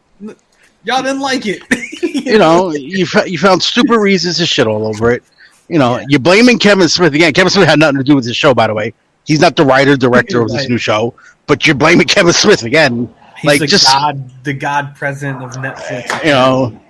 y'all 0.84 1.02
didn't 1.02 1.20
like 1.20 1.44
it. 1.46 1.62
you 2.02 2.38
know, 2.38 2.72
you 2.72 3.06
fo- 3.06 3.24
you 3.24 3.38
found 3.38 3.62
stupid 3.62 3.98
reasons 3.98 4.38
to 4.38 4.46
shit 4.46 4.66
all 4.66 4.86
over 4.86 5.10
it. 5.12 5.22
You 5.68 5.78
know, 5.78 5.98
Yeah. 5.98 6.04
you're 6.08 6.20
blaming 6.20 6.58
Kevin 6.58 6.88
Smith 6.88 7.14
again. 7.14 7.32
Kevin 7.32 7.50
Smith 7.50 7.66
had 7.68 7.78
nothing 7.78 7.96
to 7.98 8.04
do 8.04 8.14
with 8.14 8.24
this 8.24 8.36
show, 8.36 8.52
by 8.54 8.66
the 8.66 8.74
way. 8.74 8.92
He's 9.26 9.40
not 9.40 9.56
the 9.56 9.64
writer 9.64 9.96
director 9.96 10.42
of 10.42 10.48
this 10.48 10.58
Right. 10.62 10.68
new 10.70 10.76
show, 10.78 11.14
but 11.46 11.66
you're 11.66 11.74
blaming 11.76 12.06
Kevin 12.06 12.34
Smith 12.34 12.62
again. 12.64 13.08
He's 13.38 13.44
like, 13.48 13.60
the 13.60 13.66
just- 13.66 13.86
god, 13.86 14.44
the 14.44 14.52
god 14.52 14.94
president 14.94 15.42
of 15.42 15.52
Netflix. 15.52 16.22
You 16.24 16.30
know, 16.32 16.80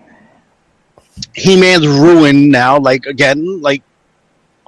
He 1.35 1.59
Man's 1.61 1.87
ruined 1.87 2.51
now. 2.51 2.79
Like 2.79 3.07
again, 3.07 3.61
like 3.63 3.83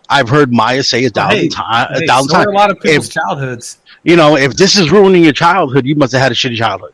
I've 0.09 0.29
heard 0.29 0.53
Maya 0.53 0.85
say 0.85 1.05
a 1.05 1.11
thousand 1.11 1.39
Hey, 1.41 1.49
times. 1.49 1.99
Hey, 1.99 2.05
A 2.05 2.07
thousand 2.07 2.29
so 2.31 2.37
are 2.37 2.45
times. 2.45 2.55
a 2.55 2.57
lot 2.57 2.71
of 2.71 2.79
people's 2.81 3.09
If- 3.09 3.15
childhoods. 3.15 3.79
You 4.05 4.15
know, 4.15 4.37
if 4.37 4.55
this 4.57 4.79
is 4.79 4.93
ruining 4.93 5.25
your 5.25 5.33
childhood, 5.33 5.85
you 5.85 5.97
must 5.97 6.13
have 6.13 6.23
had 6.23 6.31
a 6.31 6.35
shitty 6.37 6.57
childhood. 6.57 6.93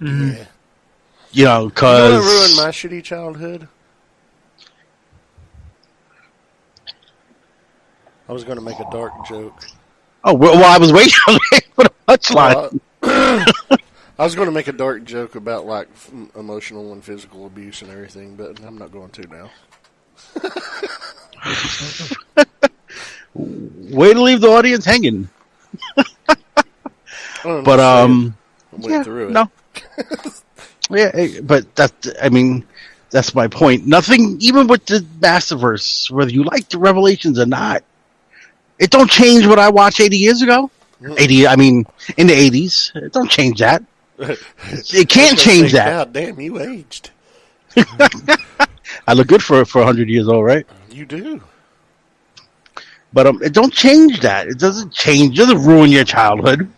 Mhm. 0.00 0.36
Yeah. 0.36 0.44
You 1.32 1.44
know, 1.44 1.58
You 1.58 1.64
know 1.64 1.68
because 1.68 2.24
ruined 2.24 2.56
my 2.56 2.70
shitty 2.70 3.02
childhood? 3.02 3.68
I 8.28 8.32
was 8.32 8.44
going 8.44 8.56
to 8.56 8.64
make 8.64 8.78
a 8.78 8.88
dark 8.90 9.12
joke. 9.26 9.64
oh 10.24 10.32
well, 10.32 10.54
well, 10.54 10.64
I 10.72 10.78
was 10.78 10.92
waiting 10.92 11.12
for 11.74 11.84
the 11.84 11.92
punchline. 12.08 12.80
Uh, 13.02 13.44
I 14.18 14.24
was 14.24 14.34
going 14.34 14.46
to 14.46 14.52
make 14.52 14.68
a 14.68 14.72
dark 14.72 15.04
joke 15.04 15.34
about 15.34 15.66
like 15.66 15.88
f- 15.92 16.10
emotional 16.36 16.92
and 16.92 17.04
physical 17.04 17.46
abuse 17.46 17.82
and 17.82 17.90
everything, 17.90 18.36
but 18.36 18.60
I'm 18.64 18.78
not 18.78 18.92
going 18.92 19.10
to 19.10 19.26
now. 19.26 19.50
Way 23.34 24.14
to 24.14 24.22
leave 24.22 24.40
the 24.40 24.48
audience 24.48 24.84
hanging. 24.84 25.28
But 27.44 27.78
um. 27.78 28.38
I 28.72 28.76
went 28.76 28.90
yeah, 28.90 29.02
through 29.02 29.28
it. 29.28 29.32
No. 29.32 29.50
Yeah, 30.90 31.10
eh, 31.14 31.40
but 31.42 31.74
that 31.76 31.92
I 32.22 32.28
mean, 32.28 32.64
that's 33.10 33.34
my 33.34 33.48
point. 33.48 33.86
Nothing, 33.86 34.36
even 34.40 34.66
with 34.66 34.86
the 34.86 34.98
Masterverse, 35.20 36.10
whether 36.10 36.30
you 36.30 36.44
like 36.44 36.68
the 36.68 36.78
Revelations 36.78 37.38
or 37.38 37.46
not, 37.46 37.84
it 38.78 38.90
don't 38.90 39.10
change 39.10 39.46
what 39.46 39.58
I 39.58 39.70
watched 39.70 40.00
eighty 40.00 40.18
years 40.18 40.42
ago. 40.42 40.70
Eighty, 41.18 41.46
I 41.46 41.56
mean, 41.56 41.86
in 42.16 42.26
the 42.28 42.34
eighties, 42.34 42.92
it 42.94 43.12
don't 43.12 43.30
change 43.30 43.60
that. 43.60 43.82
It 44.18 45.08
can't 45.08 45.32
I 45.32 45.34
was 45.34 45.44
gonna 45.44 45.56
change 45.56 45.72
that. 45.72 45.90
God 45.90 46.12
damn, 46.12 46.40
you 46.40 46.60
aged. 46.60 47.10
I 49.06 49.12
look 49.14 49.26
good 49.26 49.42
for 49.42 49.64
for 49.64 49.82
hundred 49.84 50.08
years 50.08 50.28
old, 50.28 50.44
right? 50.44 50.66
You 50.90 51.04
do. 51.04 51.42
But 53.12 53.26
um, 53.28 53.42
it 53.42 53.52
don't 53.52 53.72
change 53.72 54.20
that. 54.20 54.48
It 54.48 54.58
doesn't 54.58 54.92
change. 54.92 55.38
It 55.38 55.42
doesn't 55.42 55.64
ruin 55.64 55.90
your 55.90 56.04
childhood. 56.04 56.70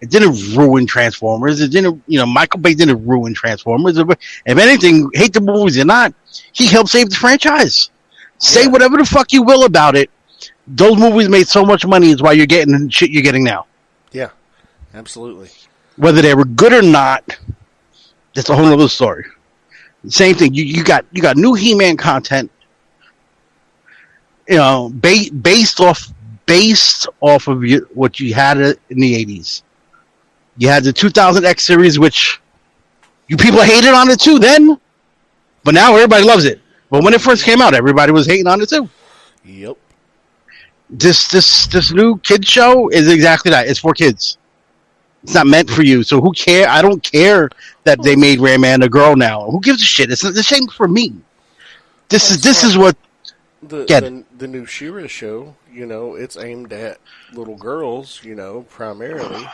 It 0.00 0.08
didn't 0.10 0.56
ruin 0.56 0.86
Transformers. 0.86 1.60
It 1.60 1.70
didn't, 1.70 2.02
you 2.06 2.18
know, 2.18 2.26
Michael 2.26 2.60
Bay 2.60 2.74
didn't 2.74 3.06
ruin 3.06 3.34
Transformers. 3.34 3.98
If 3.98 4.08
anything, 4.46 5.10
hate 5.14 5.32
the 5.34 5.40
movies 5.42 5.78
or 5.78 5.84
not, 5.84 6.14
he 6.52 6.66
helped 6.66 6.90
save 6.90 7.10
the 7.10 7.16
franchise. 7.16 7.90
Say 8.38 8.62
Yeah. 8.62 8.68
whatever 8.68 8.96
the 8.96 9.04
fuck 9.04 9.32
you 9.32 9.42
will 9.42 9.64
about 9.64 9.96
it. 9.96 10.08
Those 10.66 10.96
movies 10.96 11.28
made 11.28 11.48
so 11.48 11.64
much 11.64 11.84
money 11.84 12.10
is 12.10 12.22
why 12.22 12.32
you're 12.32 12.46
getting 12.46 12.86
the 12.86 12.90
shit 12.90 13.10
you're 13.10 13.22
getting 13.22 13.44
now. 13.44 13.66
Yeah, 14.12 14.30
absolutely. 14.94 15.50
Whether 15.96 16.22
they 16.22 16.34
were 16.34 16.44
good 16.46 16.72
or 16.72 16.82
not, 16.82 17.36
that's 18.34 18.48
a 18.48 18.56
whole 18.56 18.66
other 18.72 18.88
story. 18.88 19.24
Same 20.08 20.34
thing. 20.34 20.54
You 20.54 20.64
you 20.64 20.82
got 20.82 21.04
you 21.12 21.20
got 21.20 21.36
new 21.36 21.52
He-Man 21.52 21.98
content. 21.98 22.50
You 24.48 24.56
know, 24.56 24.90
ba- 24.94 25.30
based 25.42 25.78
off 25.80 26.08
based 26.46 27.06
off 27.20 27.48
of 27.48 27.64
you, 27.64 27.86
what 27.94 28.18
you 28.18 28.32
had 28.32 28.58
in 28.58 28.76
the 28.88 29.24
'80s. 29.26 29.62
You 30.56 30.68
had 30.68 30.84
the 30.84 30.92
2000X 30.92 31.60
series, 31.60 31.98
which 31.98 32.40
you 33.28 33.36
people 33.36 33.60
hated 33.62 33.94
on 33.94 34.10
it 34.10 34.20
too 34.20 34.38
then, 34.38 34.78
but 35.64 35.74
now 35.74 35.94
everybody 35.94 36.24
loves 36.24 36.44
it. 36.44 36.60
But 36.90 37.04
when 37.04 37.14
it 37.14 37.20
first 37.20 37.44
came 37.44 37.60
out, 37.62 37.74
everybody 37.74 38.12
was 38.12 38.26
hating 38.26 38.46
on 38.46 38.60
it 38.60 38.68
too. 38.68 38.88
Yep. 39.44 39.76
This 40.90 41.28
this 41.28 41.66
this 41.68 41.92
new 41.92 42.18
kids 42.18 42.48
show 42.48 42.88
is 42.88 43.08
exactly 43.08 43.50
that. 43.52 43.68
It's 43.68 43.78
for 43.78 43.94
kids. 43.94 44.38
It's 45.22 45.34
not 45.34 45.46
meant 45.46 45.70
for 45.70 45.82
you. 45.82 46.02
So 46.02 46.20
who 46.20 46.32
care? 46.32 46.68
I 46.68 46.82
don't 46.82 47.02
care 47.02 47.48
that 47.84 48.02
they 48.02 48.16
made 48.16 48.40
Ram 48.40 48.62
Man 48.62 48.82
a 48.82 48.88
girl 48.88 49.16
now. 49.16 49.50
Who 49.50 49.60
gives 49.60 49.82
a 49.82 49.84
shit? 49.84 50.10
It's 50.10 50.22
the 50.22 50.42
same 50.42 50.66
for 50.68 50.88
me. 50.88 51.14
This 52.08 52.30
is 52.30 52.42
this 52.42 52.64
is 52.64 52.76
what 52.76 52.96
The, 53.62 53.84
the 53.84 54.24
the 54.38 54.48
new 54.48 54.66
She-Ra 54.66 55.06
show, 55.06 55.54
you 55.70 55.86
know, 55.86 56.14
it's 56.14 56.36
aimed 56.36 56.72
at 56.72 56.98
little 57.32 57.56
girls, 57.56 58.20
you 58.24 58.34
know, 58.34 58.62
primarily. 58.70 59.46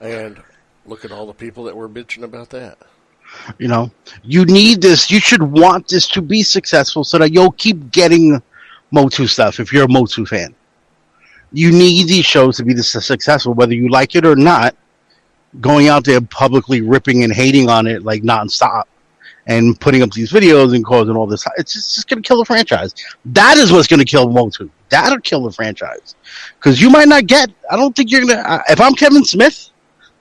And 0.00 0.42
look 0.86 1.04
at 1.04 1.12
all 1.12 1.26
the 1.26 1.34
people 1.34 1.64
that 1.64 1.76
were 1.76 1.88
bitching 1.88 2.22
about 2.22 2.50
that. 2.50 2.78
you 3.58 3.68
know. 3.68 3.90
You 4.22 4.44
need 4.44 4.80
this. 4.82 5.10
You 5.10 5.20
should 5.20 5.42
want 5.42 5.88
this 5.88 6.08
to 6.08 6.22
be 6.22 6.42
successful 6.42 7.04
so 7.04 7.18
that 7.18 7.32
you'll 7.32 7.52
keep 7.52 7.90
getting 7.90 8.42
Motu 8.90 9.26
stuff 9.26 9.60
if 9.60 9.72
you're 9.72 9.84
a 9.84 9.88
Motu 9.88 10.26
fan. 10.26 10.54
You 11.52 11.70
need 11.70 12.08
these 12.08 12.24
shows 12.26 12.56
to 12.56 12.64
be 12.64 12.74
this 12.74 12.90
successful, 12.90 13.54
whether 13.54 13.74
you 13.74 13.88
like 13.88 14.16
it 14.16 14.26
or 14.26 14.36
not. 14.36 14.74
Going 15.60 15.86
out 15.86 16.04
there 16.04 16.20
publicly 16.20 16.80
ripping 16.80 17.22
and 17.22 17.32
hating 17.32 17.70
on 17.70 17.86
it 17.86 18.02
like 18.02 18.22
nonstop, 18.22 18.84
and 19.46 19.78
putting 19.80 20.02
up 20.02 20.10
these 20.10 20.32
videos 20.32 20.74
and 20.74 20.84
causing 20.84 21.14
all 21.14 21.28
this. 21.28 21.46
It's 21.56 21.74
just, 21.74 21.94
just 21.94 22.08
going 22.08 22.20
to 22.20 22.26
kill 22.26 22.38
the 22.38 22.44
franchise. 22.44 22.92
That 23.26 23.56
is 23.56 23.70
what's 23.70 23.86
going 23.86 24.00
to 24.00 24.04
kill 24.04 24.28
Motu. 24.30 24.68
That'll 24.88 25.20
kill 25.20 25.44
the 25.44 25.52
franchise 25.52 26.16
because 26.58 26.80
you 26.80 26.90
might 26.90 27.06
not 27.06 27.26
get. 27.26 27.50
I 27.70 27.76
don't 27.76 27.94
think 27.94 28.10
you're 28.10 28.26
gonna. 28.26 28.40
Uh, 28.40 28.62
if 28.68 28.80
I'm 28.80 28.94
Kevin 28.94 29.24
Smith, 29.24 29.70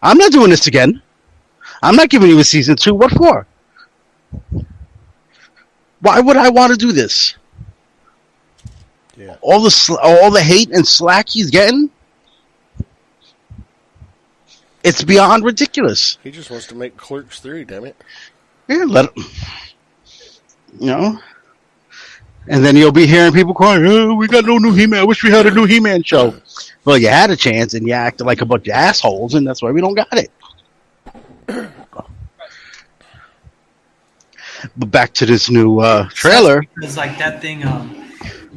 I'm 0.04 0.18
not 0.18 0.32
doing 0.34 0.50
this 0.50 0.68
again. 0.68 1.02
I'm 1.82 1.96
not 1.96 2.10
giving 2.10 2.30
you 2.30 2.38
a 2.38 2.44
season 2.44 2.76
two. 2.76 2.94
What 2.94 3.12
for? 3.12 3.48
Why 6.02 6.20
would 6.20 6.36
I 6.36 6.50
want 6.50 6.72
to 6.74 6.78
do 6.78 6.92
this? 6.92 7.36
Yeah. 9.18 9.38
All 9.42 9.62
the 9.62 9.72
sl- 9.72 9.96
all 9.96 10.30
the 10.30 10.42
hate 10.42 10.72
and 10.72 10.86
slack 10.86 11.30
he's 11.30 11.50
getting, 11.50 11.90
it's 14.84 15.04
beyond 15.04 15.46
ridiculous. 15.46 16.18
He 16.22 16.32
just 16.32 16.52
wants 16.52 16.68
to 16.68 16.76
make 16.76 16.98
Clerks 16.98 17.40
3, 17.40 17.64
damn 17.64 17.86
it. 17.86 17.96
Yeah, 18.68 18.84
let 18.86 19.06
him. 19.06 19.24
You 20.80 20.88
know. 20.88 21.20
And 22.50 22.66
then 22.66 22.76
you'll 22.76 22.92
be 22.92 23.06
hearing 23.06 23.32
people 23.32 23.54
crying, 23.54 23.86
"Oh, 23.86 24.16
we 24.16 24.28
got 24.28 24.44
no 24.44 24.58
new 24.58 24.74
He-Man. 24.74 25.00
I 25.00 25.04
wish 25.06 25.24
we 25.24 25.32
had 25.32 25.46
a 25.46 25.52
new 25.52 25.66
He-Man 25.66 26.04
show." 26.04 26.36
Well, 26.86 26.98
you 26.98 27.08
had 27.08 27.32
a 27.32 27.36
chance, 27.36 27.74
and 27.74 27.88
you 27.88 27.94
acted 27.94 28.26
like 28.26 28.42
a 28.42 28.46
bunch 28.46 28.68
of 28.68 28.74
assholes, 28.74 29.36
and 29.36 29.48
that's 29.48 29.62
why 29.62 29.72
we 29.72 29.82
don't 29.82 29.96
got 29.96 30.08
it. 30.18 30.32
But 34.78 34.92
back 34.92 35.14
to 35.16 35.26
this 35.26 35.50
new 35.50 35.80
uh, 35.80 36.10
trailer. 36.10 36.64
It's 36.78 36.98
like 36.98 37.18
that 37.18 37.42
thing, 37.42 37.66
um, 37.66 38.04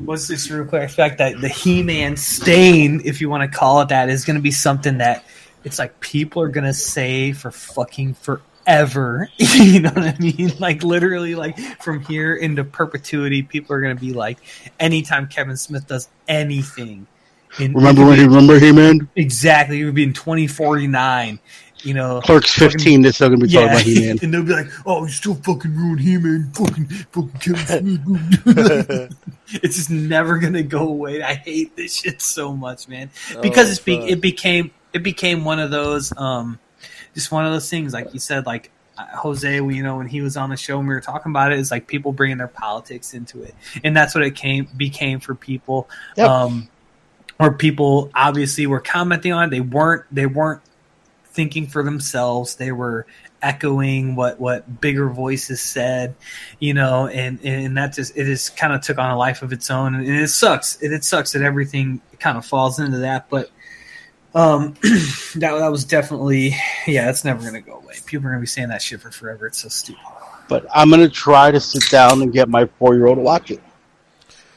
was 0.04 0.28
just 0.28 0.50
real 0.50 0.64
quick. 0.64 0.90
I 0.98 1.02
like 1.02 1.18
that 1.18 1.40
the 1.40 1.48
He-Man 1.48 2.16
stain, 2.16 3.02
if 3.04 3.20
you 3.20 3.28
want 3.28 3.50
to 3.50 3.58
call 3.58 3.80
it 3.80 3.88
that, 3.88 4.08
is 4.08 4.24
going 4.24 4.36
to 4.36 4.42
be 4.42 4.50
something 4.50 4.98
that 4.98 5.24
it's 5.64 5.78
like 5.78 5.98
people 6.00 6.42
are 6.42 6.48
going 6.48 6.64
to 6.64 6.74
say 6.74 7.32
for 7.32 7.50
fucking 7.50 8.14
forever. 8.14 9.28
you 9.36 9.80
know 9.80 9.90
what 9.90 10.04
I 10.04 10.16
mean? 10.18 10.52
Like 10.58 10.82
literally, 10.82 11.34
like 11.34 11.58
from 11.82 12.00
here 12.00 12.34
into 12.34 12.64
perpetuity, 12.64 13.42
people 13.42 13.74
are 13.74 13.80
going 13.80 13.96
to 13.96 14.00
be 14.00 14.12
like, 14.12 14.38
anytime 14.78 15.26
Kevin 15.26 15.56
Smith 15.56 15.86
does 15.86 16.08
anything. 16.28 17.06
In, 17.58 17.72
Remember 17.72 18.04
when 18.04 18.18
he 18.18 18.24
remember 18.24 18.58
him 18.58 18.78
in 18.78 19.08
exactly? 19.16 19.80
It 19.80 19.84
would 19.86 19.94
be 19.94 20.02
in 20.02 20.12
twenty 20.12 20.46
forty 20.46 20.86
nine. 20.86 21.38
You 21.82 21.94
know, 21.94 22.20
Clerks 22.20 22.52
15? 22.54 23.02
They're 23.02 23.12
still 23.12 23.28
gonna 23.28 23.42
be 23.46 23.52
talking 23.52 23.68
about 23.68 23.82
He 23.82 24.00
Man. 24.00 24.18
and 24.22 24.34
they'll 24.34 24.42
be 24.42 24.52
like, 24.52 24.66
"Oh, 24.86 25.04
you 25.04 25.10
still 25.10 25.34
fucking 25.36 25.72
ruined 25.72 26.00
He-Man, 26.00 26.50
fucking, 26.52 26.86
fucking 26.86 27.54
Kevin 27.54 28.38
Smith." 28.42 29.16
it's 29.62 29.76
just 29.76 29.90
never 29.90 30.38
gonna 30.38 30.64
go 30.64 30.88
away. 30.88 31.22
I 31.22 31.34
hate 31.34 31.76
this 31.76 31.94
shit 31.94 32.20
so 32.20 32.52
much, 32.56 32.88
man, 32.88 33.10
because 33.40 33.68
Oh, 33.68 33.70
it's 33.70 33.78
be- 33.78 34.08
it 34.08 34.20
became 34.20 34.72
it 34.94 35.02
became 35.02 35.44
one 35.44 35.60
of 35.60 35.70
those, 35.70 36.12
um, 36.16 36.58
just 37.14 37.30
one 37.30 37.46
of 37.46 37.52
those 37.52 37.70
things. 37.70 37.92
Like 37.92 38.12
you 38.12 38.20
said, 38.20 38.46
like 38.46 38.72
uh, 38.98 39.04
Jose, 39.18 39.54
you 39.54 39.82
know, 39.82 39.98
when 39.98 40.08
he 40.08 40.22
was 40.22 40.36
on 40.36 40.50
the 40.50 40.56
show 40.56 40.78
and 40.78 40.88
we 40.88 40.94
were 40.94 41.00
talking 41.00 41.30
about 41.30 41.52
it, 41.52 41.58
it's 41.58 41.70
like 41.70 41.86
people 41.86 42.10
bringing 42.10 42.38
their 42.38 42.48
politics 42.48 43.14
into 43.14 43.42
it, 43.42 43.54
and 43.84 43.96
that's 43.96 44.14
what 44.14 44.24
it 44.24 44.34
came 44.34 44.66
became 44.76 45.20
for 45.20 45.34
people. 45.34 45.88
Yep. 46.16 46.28
Um, 46.28 46.68
or 47.38 47.52
people 47.52 48.10
obviously 48.14 48.66
were 48.66 48.80
commenting 48.80 49.32
on 49.32 49.44
it. 49.48 49.50
They 49.50 49.60
weren't. 49.60 50.04
They 50.12 50.26
weren't 50.26 50.62
thinking 51.26 51.66
for 51.66 51.82
themselves. 51.82 52.54
They 52.56 52.72
were 52.72 53.06
echoing 53.42 54.16
what 54.16 54.40
what 54.40 54.80
bigger 54.80 55.10
voices 55.10 55.60
said, 55.60 56.14
you 56.58 56.72
know, 56.74 57.06
and 57.08 57.38
and 57.44 57.76
that 57.76 57.92
just 57.94 58.16
it 58.16 58.24
just 58.24 58.56
kind 58.56 58.72
of 58.72 58.80
took 58.80 58.98
on 58.98 59.10
a 59.10 59.16
life 59.18 59.42
of 59.42 59.52
its 59.52 59.70
own, 59.70 59.94
and 59.94 60.08
it 60.08 60.28
sucks. 60.28 60.80
It, 60.80 60.92
it 60.92 61.04
sucks 61.04 61.32
that 61.32 61.42
everything 61.42 62.00
kind 62.18 62.38
of 62.38 62.44
falls 62.46 62.78
into 62.80 62.98
that, 62.98 63.28
but. 63.30 63.50
Um, 64.34 64.74
that 64.82 65.38
that 65.58 65.68
was 65.70 65.86
definitely 65.86 66.54
yeah. 66.86 67.08
It's 67.08 67.24
never 67.24 67.42
gonna 67.42 67.62
go 67.62 67.76
away. 67.78 67.94
People 68.04 68.26
are 68.26 68.30
gonna 68.32 68.40
be 68.42 68.46
saying 68.46 68.68
that 68.68 68.82
shit 68.82 69.00
for 69.00 69.10
forever. 69.10 69.46
It's 69.46 69.62
so 69.62 69.70
stupid. 69.70 70.02
But 70.46 70.66
I'm 70.74 70.90
gonna 70.90 71.08
try 71.08 71.50
to 71.50 71.58
sit 71.58 71.90
down 71.90 72.20
and 72.20 72.30
get 72.34 72.46
my 72.50 72.66
four 72.78 72.94
year 72.94 73.06
old 73.06 73.16
to 73.16 73.22
watch 73.22 73.50
it. 73.50 73.62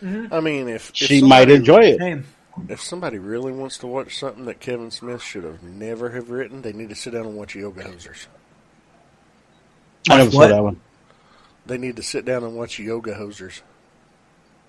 I 0.02 0.42
mean, 0.42 0.68
if, 0.68 0.90
if 0.90 0.96
She 0.98 1.20
somebody- 1.22 1.30
might 1.46 1.50
enjoy 1.50 1.78
it. 1.80 1.98
Same. 2.00 2.26
If 2.68 2.82
somebody 2.82 3.18
really 3.20 3.52
wants 3.52 3.78
to 3.80 3.88
watch 3.88 4.18
something 4.18 4.46
that 4.46 4.60
Kevin 4.60 4.92
Smith 4.92 5.22
should 5.22 5.44
have 5.44 5.64
never 5.64 6.10
have 6.12 6.30
written, 6.30 6.62
they 6.62 6.74
need 6.74 6.90
to 6.90 6.96
sit 6.96 7.14
down 7.14 7.26
and 7.26 7.36
watch 7.36 7.56
Yoga 7.56 7.84
Hosers. 7.84 8.28
I 10.10 10.18
never 10.18 10.30
What? 10.32 10.50
saw 10.50 10.56
that 10.56 10.64
one. 10.64 10.80
They 11.66 11.78
need 11.78 11.96
to 11.98 12.04
sit 12.04 12.26
down 12.26 12.44
and 12.44 12.56
watch 12.56 12.80
Yoga 12.80 13.14
Hosers. 13.14 13.62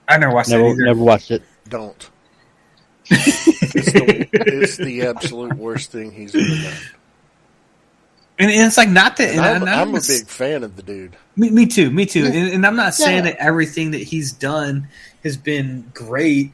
I 0.09 0.19
never 0.19 0.33
watched 0.35 0.51
that 0.51 0.57
Never 0.59 0.71
either. 0.71 0.85
never 0.85 1.01
watched 1.01 1.31
it. 1.31 1.43
Don't. 1.69 2.11
it's, 3.11 3.45
the, 3.93 4.29
it's 4.33 4.77
the 4.77 5.03
absolute 5.03 5.55
worst 5.57 5.91
thing 5.93 6.11
he's 6.13 6.35
ever 6.35 6.45
done. 6.47 6.75
And, 8.39 8.51
and 8.51 8.67
it's 8.67 8.77
like 8.77 8.89
not 8.89 9.17
that. 9.19 9.31
And 9.31 9.39
And 9.41 9.47
I'm, 9.47 9.63
I'm, 9.63 9.69
I'm 9.69 9.95
a 9.95 9.99
even- 9.99 10.03
big 10.07 10.27
fan 10.29 10.65
of 10.65 10.77
the 10.77 10.83
dude. 10.83 11.17
Me, 11.37 11.51
me 11.51 11.67
too. 11.67 11.91
Me 11.91 12.07
too. 12.07 12.25
And, 12.25 12.35
and 12.51 12.67
I'm 12.67 12.77
not 12.77 12.95
saying 12.95 13.25
Yeah. 13.25 13.33
that 13.33 13.37
everything 13.43 13.93
that 13.93 14.03
he's 14.03 14.33
done 14.33 14.89
has 15.23 15.37
been 15.37 15.91
great. 15.95 16.53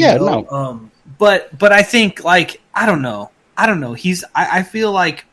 Yeah, 0.00 0.16
know, 0.16 0.40
no. 0.40 0.50
Um, 0.50 0.90
but 1.18 1.56
but 1.58 1.72
I 1.72 1.82
think 1.82 2.24
like 2.24 2.60
I 2.74 2.86
don't 2.86 3.02
know. 3.02 3.30
I 3.56 3.66
don't 3.66 3.80
know. 3.80 3.92
He's. 3.94 4.24
I, 4.34 4.60
I 4.60 4.62
feel 4.62 4.92
like 4.92 5.24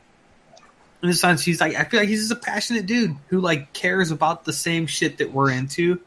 in 1.03 1.09
a 1.09 1.13
sense 1.13 1.43
he's 1.43 1.59
like 1.59 1.75
I 1.75 1.83
feel 1.85 1.99
like 1.99 2.09
he's 2.09 2.27
just 2.27 2.31
a 2.31 2.35
passionate 2.35 2.85
dude 2.85 3.15
who 3.29 3.39
like 3.39 3.73
cares 3.73 4.11
about 4.11 4.45
the 4.45 4.53
same 4.53 4.85
shit 4.85 5.17
that 5.17 5.31
we're 5.33 5.51
into, 5.51 5.99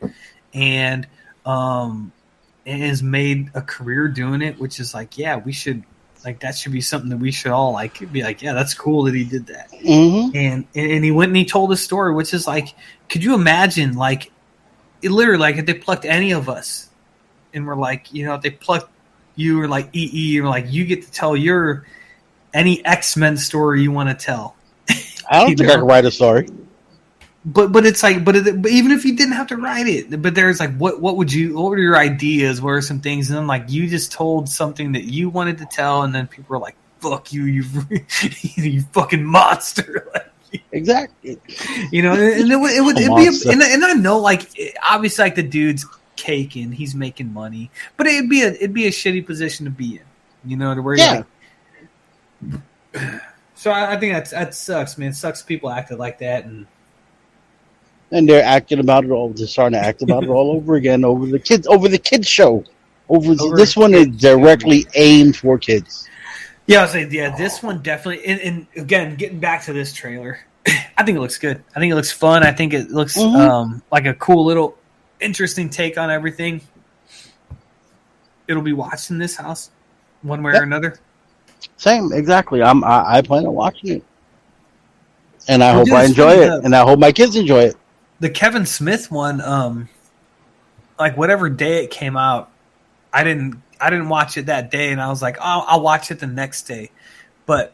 and 0.52 1.06
um, 1.44 2.12
and 2.64 2.82
has 2.82 3.02
made 3.02 3.50
a 3.54 3.60
career 3.62 4.08
doing 4.08 4.42
it. 4.42 4.58
Which 4.58 4.78
is 4.80 4.94
like 4.94 5.18
yeah, 5.18 5.36
we 5.36 5.52
should 5.52 5.82
like 6.24 6.40
that 6.40 6.56
should 6.56 6.72
be 6.72 6.80
something 6.80 7.10
that 7.10 7.18
we 7.18 7.32
should 7.32 7.52
all 7.52 7.72
like 7.72 8.10
be 8.12 8.22
like 8.22 8.40
yeah, 8.42 8.52
that's 8.52 8.72
cool 8.74 9.02
that 9.04 9.14
he 9.14 9.24
did 9.24 9.46
that 9.48 9.70
Mm-hmm. 9.72 10.34
and 10.34 10.66
and 10.74 11.04
he 11.04 11.10
went 11.10 11.28
and 11.28 11.36
he 11.36 11.44
told 11.44 11.70
a 11.72 11.76
story, 11.76 12.14
which 12.14 12.32
is 12.32 12.46
like, 12.46 12.74
could 13.10 13.22
you 13.22 13.34
imagine, 13.34 13.94
like, 13.94 14.32
it 15.02 15.10
literally, 15.10 15.38
like, 15.38 15.56
if 15.56 15.66
they 15.66 15.74
plucked 15.74 16.06
any 16.06 16.32
of 16.32 16.48
us, 16.48 16.88
and 17.54 17.66
we're 17.66 17.76
like, 17.76 18.12
you 18.12 18.24
know, 18.26 18.36
they 18.36 18.50
plucked 18.50 18.90
you 19.36 19.60
or 19.60 19.68
like 19.68 19.88
EE, 19.94 20.40
or 20.40 20.48
like, 20.48 20.66
you 20.72 20.84
get 20.84 21.02
to 21.02 21.10
tell 21.10 21.36
your 21.36 21.86
any 22.52 22.84
X 22.84 23.16
Men 23.16 23.36
story 23.36 23.82
you 23.82 23.90
want 23.90 24.08
to 24.10 24.14
tell, 24.14 24.56
I 25.30 25.40
don't 25.40 25.56
think 25.56 25.60
I 25.62 25.64
know? 25.64 25.74
can 25.76 25.84
write 25.86 26.04
a 26.04 26.10
story. 26.10 26.46
but 27.44 27.72
but 27.72 27.84
it's 27.84 28.02
like, 28.02 28.24
but, 28.24 28.36
it, 28.36 28.62
but 28.62 28.70
even 28.70 28.92
if 28.92 29.04
you 29.04 29.16
didn't 29.16 29.34
have 29.34 29.48
to 29.48 29.56
write 29.56 29.86
it, 29.86 30.22
but 30.22 30.34
there's 30.34 30.60
like, 30.60 30.74
what 30.76 31.00
what 31.00 31.16
would 31.16 31.32
you, 31.32 31.54
what 31.54 31.70
were 31.70 31.78
your 31.78 31.96
ideas? 31.96 32.62
What 32.62 32.70
are 32.70 32.80
some 32.82 33.00
things? 33.00 33.28
And 33.28 33.36
then 33.38 33.46
like, 33.46 33.64
you 33.68 33.88
just 33.88 34.12
told 34.12 34.48
something 34.48 34.92
that 34.92 35.04
you 35.04 35.28
wanted 35.30 35.58
to 35.58 35.66
tell, 35.66 36.02
and 36.02 36.14
then 36.14 36.26
people 36.26 36.46
were 36.48 36.58
like, 36.58 36.76
fuck 37.00 37.32
you, 37.32 37.44
you 37.44 37.64
you 38.54 38.82
fucking 38.92 39.24
monster. 39.24 40.08
Like, 40.52 40.62
Exactly. 40.70 41.36
you 41.90 42.00
know, 42.00 42.12
and 42.12 42.52
it 42.52 42.56
would, 42.56 42.70
it 42.70 42.80
would 42.80 42.96
it'd 42.96 43.16
be, 43.16 43.26
a, 43.26 43.52
and, 43.52 43.60
and 43.60 43.84
I 43.84 43.92
know, 43.94 44.20
like, 44.20 44.48
obviously, 44.88 45.24
like 45.24 45.34
the 45.34 45.42
dude's 45.42 45.84
caking, 46.28 46.72
he's 46.72 46.94
making 46.94 47.32
money, 47.32 47.70
but 47.96 48.06
it'd 48.06 48.30
be 48.30 48.42
a 48.42 48.48
it'd 48.52 48.72
be 48.72 48.86
a 48.86 48.90
shitty 48.90 49.24
position 49.26 49.64
to 49.66 49.70
be 49.70 49.96
in, 49.96 50.50
you 50.50 50.56
know, 50.56 50.74
to 50.74 50.80
where 50.82 50.96
Yeah. 50.96 51.22
like, 52.42 52.60
so 53.54 53.70
I, 53.70 53.92
I 53.92 53.96
think 53.98 54.14
that's 54.14 54.30
that 54.30 54.54
sucks, 54.54 54.96
man. 54.98 55.10
It 55.10 55.14
sucks 55.16 55.42
people 55.42 55.70
acted 55.70 55.98
like 55.98 56.18
that, 56.20 56.44
and 56.44 56.66
And 58.10 58.28
they're 58.28 58.44
acting 58.44 58.78
about 58.78 59.04
it 59.04 59.10
all. 59.10 59.30
They're 59.30 59.46
starting 59.46 59.78
to 59.78 59.84
act 59.86 60.02
about 60.02 60.24
it 60.24 60.28
all 60.30 60.50
over 60.52 60.76
again 60.76 61.04
over 61.04 61.26
the 61.26 61.38
kids 61.38 61.66
over 61.66 61.88
the 61.88 61.98
kids 61.98 62.28
show. 62.28 62.64
Over, 63.10 63.32
Over 63.38 63.54
this 63.56 63.76
one 63.76 63.92
is 63.92 64.06
directly 64.06 64.86
aimed 64.94 65.36
for 65.36 65.58
kids. 65.58 66.08
yeah, 66.66 66.78
I 66.78 66.82
was 66.84 66.94
like, 66.94 67.12
yeah, 67.12 67.36
this 67.36 67.62
one 67.62 67.82
definitely. 67.82 68.24
And, 68.24 68.40
and 68.40 68.66
again, 68.76 69.14
getting 69.16 69.40
back 69.40 69.62
to 69.64 69.74
this 69.74 69.92
trailer, 69.92 70.38
I 70.96 71.02
think 71.04 71.18
it 71.18 71.20
looks 71.20 71.36
good. 71.36 71.62
I 71.76 71.80
think 71.80 71.92
it 71.92 71.96
looks 71.96 72.12
fun. 72.12 72.42
I 72.42 72.50
think 72.52 72.72
it 72.72 72.90
looks 72.90 73.18
Mhm. 73.18 73.36
um, 73.46 73.82
like 73.92 74.06
a 74.06 74.14
cool 74.14 74.46
little, 74.46 74.78
interesting 75.20 75.70
take 75.70 75.96
on 75.98 76.10
everything. 76.10 76.60
It'll 78.46 78.62
be 78.62 78.72
watched 78.72 79.10
in 79.10 79.18
this 79.18 79.36
house, 79.36 79.70
one 80.22 80.42
way 80.42 80.52
Yep. 80.52 80.60
or 80.60 80.64
another. 80.64 80.98
Same, 81.76 82.12
exactly. 82.12 82.62
I'm 82.62 82.84
I, 82.84 83.16
I 83.16 83.22
plan 83.22 83.46
on 83.46 83.54
watching 83.54 83.90
it, 83.96 84.04
and 85.48 85.64
I 85.64 85.74
Well, 85.74 85.86
hope 85.86 85.94
I 85.94 86.04
enjoy 86.04 86.32
it, 86.32 86.46
the- 86.46 86.60
and 86.64 86.76
I 86.76 86.82
hope 86.82 86.98
my 86.98 87.10
kids 87.12 87.36
enjoy 87.36 87.60
it. 87.62 87.76
the 88.20 88.28
Kevin 88.30 88.66
Smith 88.66 89.10
one, 89.10 89.40
um, 89.40 89.88
like 90.98 91.16
whatever 91.16 91.48
day 91.48 91.84
it 91.84 91.90
came 91.90 92.16
out, 92.16 92.50
I 93.12 93.24
didn't 93.24 93.62
I 93.80 93.90
didn't 93.90 94.08
watch 94.10 94.36
it 94.36 94.46
that 94.46 94.70
day, 94.70 94.92
and 94.92 95.00
I 95.00 95.08
was 95.08 95.20
like, 95.22 95.36
oh, 95.40 95.64
I'll 95.66 95.80
watch 95.80 96.10
it 96.10 96.20
the 96.20 96.26
next 96.26 96.62
day. 96.62 96.90
But 97.46 97.72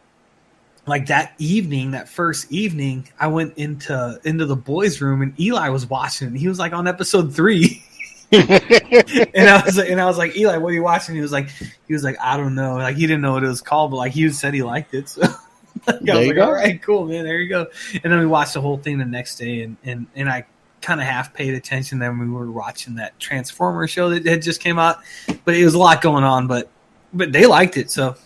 like 0.90 1.06
that 1.06 1.32
evening, 1.38 1.92
that 1.92 2.08
first 2.08 2.52
evening, 2.52 3.08
I 3.18 3.28
went 3.28 3.56
into 3.56 4.20
into 4.24 4.44
the 4.44 4.56
boys' 4.56 5.00
room, 5.00 5.22
and 5.22 5.38
Eli 5.40 5.68
was 5.70 5.86
watching, 5.88 6.28
and 6.28 6.36
he 6.38 6.48
was 6.48 6.58
like 6.58 6.72
on 6.74 6.86
episode 6.86 7.34
three. 7.34 7.82
and 8.32 9.48
I 9.48 9.62
was 9.64 9.78
like, 9.78 9.88
and 9.90 10.00
I 10.00 10.06
was 10.06 10.18
like, 10.18 10.36
Eli, 10.36 10.56
what 10.58 10.70
are 10.70 10.74
you 10.74 10.82
watching? 10.82 11.14
He 11.14 11.20
was 11.20 11.32
like, 11.32 11.48
he 11.88 11.92
was 11.92 12.04
like, 12.04 12.16
I 12.20 12.36
don't 12.36 12.54
know, 12.54 12.74
like 12.76 12.96
he 12.96 13.06
didn't 13.06 13.22
know 13.22 13.32
what 13.32 13.42
it 13.42 13.48
was 13.48 13.62
called, 13.62 13.90
but 13.90 13.96
like 13.96 14.12
he 14.12 14.28
said 14.30 14.54
he 14.54 14.62
liked 14.62 14.94
it. 14.94 15.08
So 15.08 15.22
like, 15.86 16.02
I 16.06 16.14
There 16.14 16.16
was 16.16 16.26
you 16.26 16.34
like, 16.34 16.36
go. 16.36 16.44
all 16.44 16.52
right, 16.52 16.80
cool, 16.82 17.06
man, 17.06 17.24
there 17.24 17.38
you 17.38 17.48
go. 17.48 17.66
And 18.04 18.12
then 18.12 18.20
we 18.20 18.26
watched 18.26 18.54
the 18.54 18.60
whole 18.60 18.76
thing 18.78 18.98
the 18.98 19.04
next 19.04 19.36
day, 19.36 19.62
and 19.62 19.76
and 19.84 20.06
and 20.14 20.28
I 20.28 20.44
kind 20.80 21.00
of 21.00 21.06
half 21.06 21.34
paid 21.34 21.54
attention. 21.54 21.98
Then 21.98 22.18
we 22.18 22.28
were 22.28 22.50
watching 22.50 22.96
that 22.96 23.18
Transformer 23.18 23.86
show 23.88 24.10
that 24.10 24.24
had 24.26 24.42
just 24.42 24.60
came 24.60 24.78
out, 24.78 24.98
but 25.44 25.54
it 25.54 25.64
was 25.64 25.74
a 25.74 25.78
lot 25.78 26.02
going 26.02 26.24
on. 26.24 26.46
But 26.46 26.68
but 27.12 27.32
they 27.32 27.46
liked 27.46 27.76
it, 27.76 27.90
so 27.90 28.16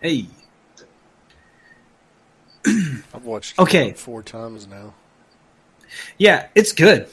hey, 0.00 0.26
I've 2.66 3.24
watched 3.24 3.58
Okay. 3.58 3.84
like 3.86 3.96
four 3.96 4.22
times 4.22 4.66
now. 4.66 4.94
yeah, 6.18 6.46
it's 6.54 6.72
good. 6.72 7.08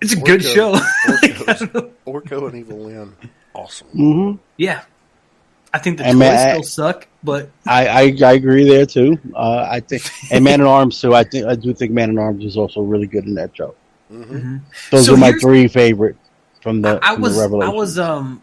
It's 0.00 0.14
a 0.14 0.20
good 0.20 0.42
show. 0.42 0.72
Orko's- 1.06 1.62
Orko 2.06 2.48
and 2.48 2.56
Evil 2.56 2.78
Lynn, 2.78 3.14
awesome. 3.54 3.86
hmm 3.88 4.32
yeah, 4.56 4.82
I 5.72 5.78
think 5.78 5.98
the 5.98 6.04
And 6.04 6.14
toys 6.14 6.18
man, 6.20 6.50
still 6.54 6.62
suck, 6.64 7.06
but 7.22 7.48
I, 7.66 7.86
I 7.86 8.00
I 8.24 8.32
agree 8.32 8.68
there 8.68 8.84
too. 8.86 9.18
Uh, 9.34 9.66
I 9.70 9.78
think 9.80 10.02
and 10.32 10.44
Man-At-Arms 10.44 11.00
too. 11.00 11.14
I 11.14 11.22
think 11.24 11.46
I 11.46 11.54
do 11.54 11.72
think 11.72 11.92
Man-At-Arms 11.92 12.44
is 12.44 12.56
also 12.56 12.80
really 12.82 13.06
good 13.06 13.24
in 13.26 13.34
that 13.34 13.56
show. 13.56 13.74
hmm 14.08 14.22
mhm. 14.24 14.60
Those 14.90 15.06
So 15.06 15.14
are 15.14 15.16
my 15.16 15.32
three 15.40 15.68
favorite 15.68 16.16
from 16.60 16.82
the, 16.82 16.98
I 17.00 17.12
from 17.14 17.22
was 17.22 17.36
the 17.36 17.58
I 17.58 17.68
was 17.68 17.98
um 18.00 18.42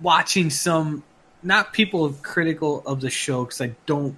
watching 0.00 0.48
some 0.48 1.02
not 1.42 1.74
people 1.74 2.10
critical 2.22 2.82
of 2.86 3.02
the 3.02 3.10
show 3.10 3.44
because 3.44 3.60
I 3.60 3.74
don't 3.84 4.16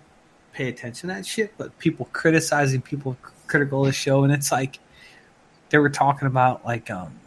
pay 0.56 0.68
attention 0.68 1.10
to 1.10 1.14
that 1.14 1.26
shit, 1.26 1.52
but 1.58 1.78
people 1.78 2.08
criticizing 2.12 2.80
people 2.80 3.16
critical 3.46 3.82
of 3.82 3.86
the 3.86 3.92
show, 3.92 4.24
and 4.24 4.32
it's 4.32 4.50
like 4.50 4.78
they 5.68 5.78
were 5.78 5.90
talking 5.90 6.26
about 6.26 6.64
like 6.64 6.90
um 6.90 7.20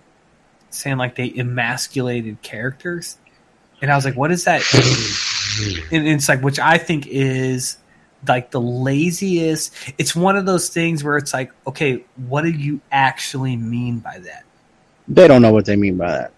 saying 0.72 0.97
like 0.97 1.15
they 1.15 1.31
emasculated 1.38 2.41
characters, 2.41 3.18
and 3.81 3.91
I 3.91 3.95
was 3.95 4.03
like, 4.03 4.18
what 4.18 4.31
is 4.31 4.45
that? 4.45 4.64
and 5.91 6.07
it's 6.07 6.27
like 6.27 6.41
which 6.41 6.60
I 6.60 6.77
think 6.77 7.07
is 7.07 7.77
like 8.27 8.51
the 8.51 8.61
laziest. 8.61 9.73
It's 9.97 10.15
one 10.15 10.35
of 10.35 10.45
those 10.45 10.69
things 10.69 11.03
where 11.03 11.18
it's 11.18 11.34
like, 11.34 11.51
okay, 11.68 12.03
what 12.27 12.41
do 12.41 12.49
you 12.49 12.81
actually 12.91 13.56
mean 13.56 13.99
by 13.99 14.18
that? 14.19 14.43
They 15.07 15.27
don't 15.27 15.41
know 15.41 15.53
what 15.53 15.65
they 15.65 15.76
mean 15.76 15.97
by 15.97 16.11
that. 16.11 16.31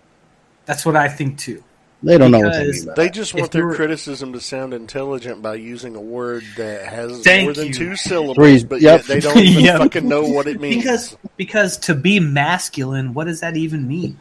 That's 0.66 0.86
what 0.86 0.96
I 0.96 1.08
think 1.08 1.38
too. 1.40 1.64
They 2.04 2.18
don't 2.18 2.32
know 2.32 2.42
what 2.42 2.54
they 2.54 2.64
Because 2.64 2.66
mean 2.66 2.86
They 2.96 3.10
that. 3.10 3.12
just 3.12 3.34
If 3.34 3.36
want 3.36 3.52
their 3.52 3.66
criticism 3.68 4.34
to 4.34 4.42
sound 4.42 4.74
intelligent 4.74 5.42
by 5.42 5.56
using 5.56 5.96
a 5.96 6.02
word 6.02 6.44
that 6.58 6.88
has 6.88 7.24
Thank 7.24 7.44
more 7.44 7.54
than 7.54 7.68
you. 7.68 7.74
two 7.74 7.96
syllables, 7.96 8.36
Three, 8.36 8.64
but 8.64 8.82
yep. 8.82 9.02
yet 9.02 9.08
they 9.08 9.20
don't 9.20 9.38
even 9.46 9.64
Yep. 9.66 9.78
fucking 9.78 10.08
know 10.08 10.26
what 10.26 10.48
it 10.48 10.60
means. 10.60 10.78
Because 10.84 11.18
because 11.38 11.78
to 11.80 11.96
be 11.96 12.20
masculine, 12.20 13.14
what 13.14 13.26
does 13.26 13.42
that 13.42 13.56
even 13.58 13.88
mean? 13.88 14.20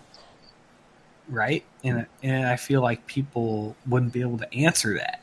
Right? 1.28 1.64
And 1.84 2.06
and 2.22 2.46
I 2.46 2.56
feel 2.56 2.82
like 2.82 3.06
people 3.06 3.76
wouldn't 3.86 4.12
be 4.12 4.20
able 4.20 4.38
to 4.38 4.54
answer 4.54 4.96
that. 4.98 5.22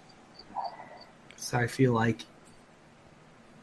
So 1.35 1.57
I 1.57 1.67
feel 1.67 1.93
like 1.93 2.25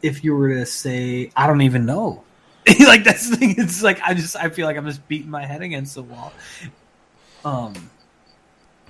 if 0.02 0.22
you 0.24 0.34
were 0.36 0.54
to 0.54 0.66
say, 0.66 1.30
I 1.36 1.46
don't 1.46 1.62
even 1.62 1.86
know. 1.86 2.24
like 2.86 3.04
that's 3.04 3.28
the 3.30 3.36
thing. 3.36 3.54
It's 3.58 3.82
like 3.82 4.00
I 4.02 4.14
just 4.14 4.36
I 4.36 4.48
feel 4.50 4.66
like 4.66 4.76
I'm 4.76 4.86
just 4.86 5.06
beating 5.08 5.30
my 5.30 5.44
head 5.44 5.62
against 5.62 5.94
the 5.94 6.02
wall. 6.02 6.32
Um 7.44 7.90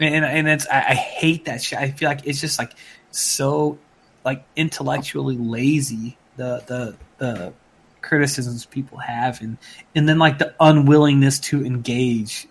and 0.01 0.25
and 0.25 0.49
it's 0.49 0.67
I, 0.69 0.79
I 0.79 0.95
hate 0.95 1.45
that 1.47 1.63
shit. 1.63 1.79
I 1.79 1.91
feel 1.91 2.09
like 2.09 2.27
it's 2.27 2.41
just 2.41 2.59
like 2.59 2.73
so 3.11 3.79
like 4.25 4.45
intellectually 4.57 5.37
lazy 5.37 6.17
the 6.37 6.63
the 6.67 6.97
the 7.19 7.53
criticisms 8.01 8.67
people 8.67 8.99
have 8.99 9.41
and 9.41 9.57
and 9.95 10.09
then 10.09 10.19
like 10.19 10.39
the 10.39 10.55
unwillingness 10.61 11.39
to 11.41 11.65
engage 11.65 12.47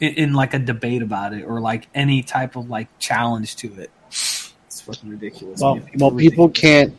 in, 0.00 0.14
in 0.14 0.32
like 0.34 0.52
a 0.54 0.58
debate 0.58 1.02
about 1.02 1.32
it 1.32 1.44
or 1.44 1.60
like 1.60 1.88
any 1.94 2.22
type 2.22 2.56
of 2.56 2.68
like 2.68 2.88
challenge 2.98 3.56
to 3.56 3.72
it. 3.80 3.90
It's 4.08 4.80
fucking 4.82 5.08
ridiculous. 5.08 5.60
Well, 5.60 5.76
man. 5.76 5.90
well, 5.98 6.10
people 6.10 6.48
can't 6.50 6.96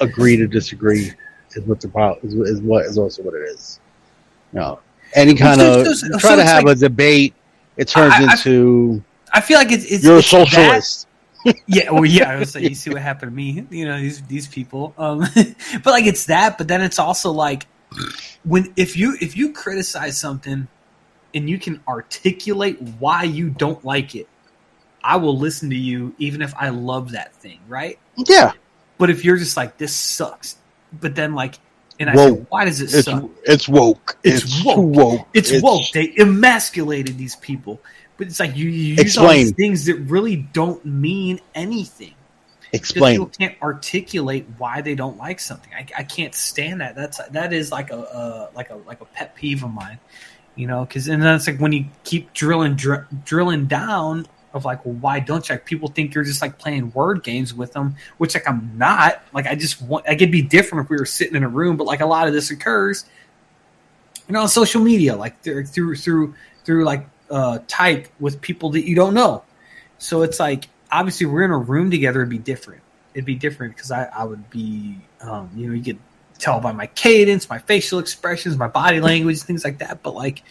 agree 0.00 0.36
to 0.36 0.46
disagree. 0.46 1.12
Is 1.56 1.64
what 1.66 1.80
the 1.80 1.88
problem 1.88 2.18
is, 2.26 2.34
is. 2.34 2.60
What 2.60 2.84
is 2.84 2.98
also 2.98 3.22
what 3.22 3.34
it 3.34 3.48
is. 3.48 3.78
You 4.52 4.58
know, 4.60 4.80
any 5.14 5.34
kind 5.34 5.60
so- 5.60 5.80
of 5.82 5.86
so- 5.86 6.08
so 6.08 6.18
try 6.18 6.36
to 6.36 6.44
have 6.44 6.64
like- 6.64 6.76
a 6.76 6.80
debate, 6.80 7.34
it 7.76 7.88
turns 7.88 8.14
I- 8.14 8.24
I- 8.24 8.32
into 8.32 9.02
I 9.32 9.40
feel 9.40 9.58
like 9.58 9.72
it's, 9.72 9.84
it's 9.84 10.04
you're 10.04 10.16
a 10.16 10.18
it's 10.18 10.30
that- 10.30 10.46
socialist. 10.48 11.08
yeah, 11.66 11.90
well, 11.90 12.04
yeah. 12.06 12.30
I 12.30 12.36
was 12.36 12.52
say 12.52 12.62
you 12.62 12.74
see 12.74 12.90
what 12.90 13.02
happened 13.10 13.32
to 13.32 13.36
me. 13.36 13.66
You 13.70 13.84
know 13.86 13.98
these 14.00 14.22
these 14.22 14.46
people. 14.48 14.94
Um, 14.96 15.18
but 15.36 15.86
like 15.86 16.06
it's 16.06 16.26
that. 16.26 16.56
But 16.56 16.68
then 16.68 16.80
it's 16.80 16.98
also 16.98 17.30
like 17.32 17.66
when 18.44 18.72
if 18.76 18.96
you 18.96 19.16
if 19.20 19.36
you 19.36 19.52
criticize 19.52 20.18
something 20.18 20.68
and 21.34 21.50
you 21.50 21.58
can 21.58 21.80
articulate 21.86 22.80
why 22.98 23.24
you 23.24 23.50
don't 23.50 23.84
like 23.84 24.14
it, 24.14 24.28
I 25.02 25.16
will 25.16 25.36
listen 25.36 25.68
to 25.70 25.76
you 25.76 26.14
even 26.18 26.40
if 26.40 26.54
I 26.56 26.70
love 26.70 27.10
that 27.12 27.34
thing, 27.34 27.58
right? 27.68 27.98
Yeah, 28.16 28.52
But 28.98 29.10
if 29.10 29.24
you're 29.24 29.36
just 29.36 29.56
like 29.56 29.76
this 29.76 29.92
sucks, 29.94 30.56
but 30.98 31.14
then 31.16 31.34
like, 31.34 31.56
and 32.00 32.10
I 32.10 32.14
Woke. 32.16 32.38
say 32.38 32.46
why 32.48 32.64
does 32.64 32.80
it 32.80 32.92
it's 32.94 33.04
suck? 33.04 33.30
it's 33.44 33.68
woke. 33.68 34.16
It's 34.22 34.42
It's, 34.44 34.64
woke. 34.64 34.94
woke. 34.96 35.28
It's, 35.34 35.62
woke. 35.62 35.82
They 35.92 36.12
emasculated 36.18 37.16
these 37.18 37.36
people. 37.36 37.80
But 38.16 38.28
it's 38.28 38.38
like 38.40 38.56
you, 38.56 38.68
you 38.68 38.94
use 38.94 39.18
all 39.18 39.28
these 39.30 39.52
things 39.52 39.86
that 39.86 39.96
really 39.96 40.36
don't 40.36 40.84
mean 40.84 41.40
anything. 41.54 42.14
Explain. 42.72 43.14
people 43.14 43.30
can't 43.38 43.60
articulate 43.62 44.46
why 44.58 44.80
they 44.80 44.94
don't 44.96 45.16
like 45.16 45.38
something. 45.38 45.70
I, 45.72 45.86
I 45.98 46.02
can't 46.02 46.34
stand 46.34 46.80
that. 46.80 46.96
That's 46.96 47.18
that 47.28 47.52
is 47.52 47.70
like 47.70 47.90
a, 47.90 48.50
like 48.54 48.70
a 48.70 48.76
like 48.76 49.00
a 49.00 49.04
pet 49.04 49.34
peeve 49.36 49.62
of 49.62 49.72
mine. 49.72 49.98
You 50.56 50.66
know, 50.66 50.84
because 50.84 51.08
and 51.08 51.22
then 51.22 51.36
it's 51.36 51.46
like 51.46 51.58
when 51.58 51.72
you 51.72 51.86
keep 52.02 52.32
drilling 52.32 52.74
dr- 52.74 53.06
drilling 53.24 53.66
down 53.66 54.26
of 54.54 54.64
like, 54.64 54.84
well, 54.84 54.94
why 54.94 55.20
don't 55.20 55.48
you? 55.48 55.54
Like, 55.54 55.64
people 55.64 55.88
think 55.88 56.14
you're 56.14 56.24
just 56.24 56.40
like 56.40 56.58
playing 56.58 56.92
word 56.92 57.22
games 57.22 57.52
with 57.52 57.72
them, 57.72 57.96
which 58.18 58.34
like 58.34 58.48
I'm 58.48 58.72
not. 58.76 59.22
Like 59.32 59.46
I 59.46 59.54
just 59.54 59.82
want. 59.82 60.06
Like 60.06 60.16
it'd 60.16 60.30
be 60.30 60.42
different 60.42 60.84
if 60.84 60.90
we 60.90 60.96
were 60.96 61.06
sitting 61.06 61.36
in 61.36 61.42
a 61.42 61.48
room, 61.48 61.76
but 61.76 61.84
like 61.84 62.00
a 62.00 62.06
lot 62.06 62.28
of 62.28 62.34
this 62.34 62.50
occurs, 62.50 63.04
you 64.28 64.32
know, 64.32 64.42
on 64.42 64.48
social 64.48 64.80
media, 64.82 65.16
like 65.16 65.40
through 65.42 65.66
through 65.66 65.96
through 65.96 66.34
through 66.64 66.84
like 66.84 67.06
uh, 67.30 67.58
type 67.66 68.08
with 68.20 68.40
people 68.40 68.70
that 68.70 68.86
you 68.86 68.94
don't 68.94 69.14
know. 69.14 69.42
So 69.98 70.22
it's 70.22 70.40
like 70.40 70.68
obviously 70.90 71.26
we're 71.26 71.44
in 71.44 71.50
a 71.50 71.58
room 71.58 71.90
together. 71.90 72.20
It'd 72.20 72.30
be 72.30 72.38
different. 72.38 72.82
It'd 73.14 73.24
be 73.24 73.34
different 73.34 73.74
because 73.76 73.90
I, 73.90 74.04
I 74.04 74.24
would 74.24 74.50
be, 74.50 74.98
um, 75.20 75.50
you 75.54 75.68
know, 75.68 75.74
you 75.74 75.82
could 75.82 75.98
tell 76.38 76.60
by 76.60 76.72
my 76.72 76.86
cadence, 76.86 77.48
my 77.48 77.58
facial 77.58 77.98
expressions, 77.98 78.56
my 78.56 78.68
body 78.68 79.00
language, 79.00 79.42
things 79.42 79.64
like 79.64 79.78
that. 79.78 80.02
But 80.02 80.14
like, 80.14 80.42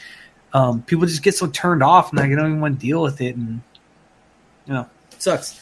um, 0.53 0.81
people 0.83 1.05
just 1.05 1.23
get 1.23 1.35
so 1.35 1.47
turned 1.47 1.83
off 1.83 2.11
and 2.11 2.19
like, 2.19 2.31
I 2.31 2.35
don't 2.35 2.47
even 2.47 2.61
want 2.61 2.79
to 2.79 2.85
deal 2.85 3.01
with 3.01 3.21
it, 3.21 3.35
and 3.35 3.61
you 4.65 4.73
know, 4.73 4.87
it 5.11 5.21
sucks. 5.21 5.59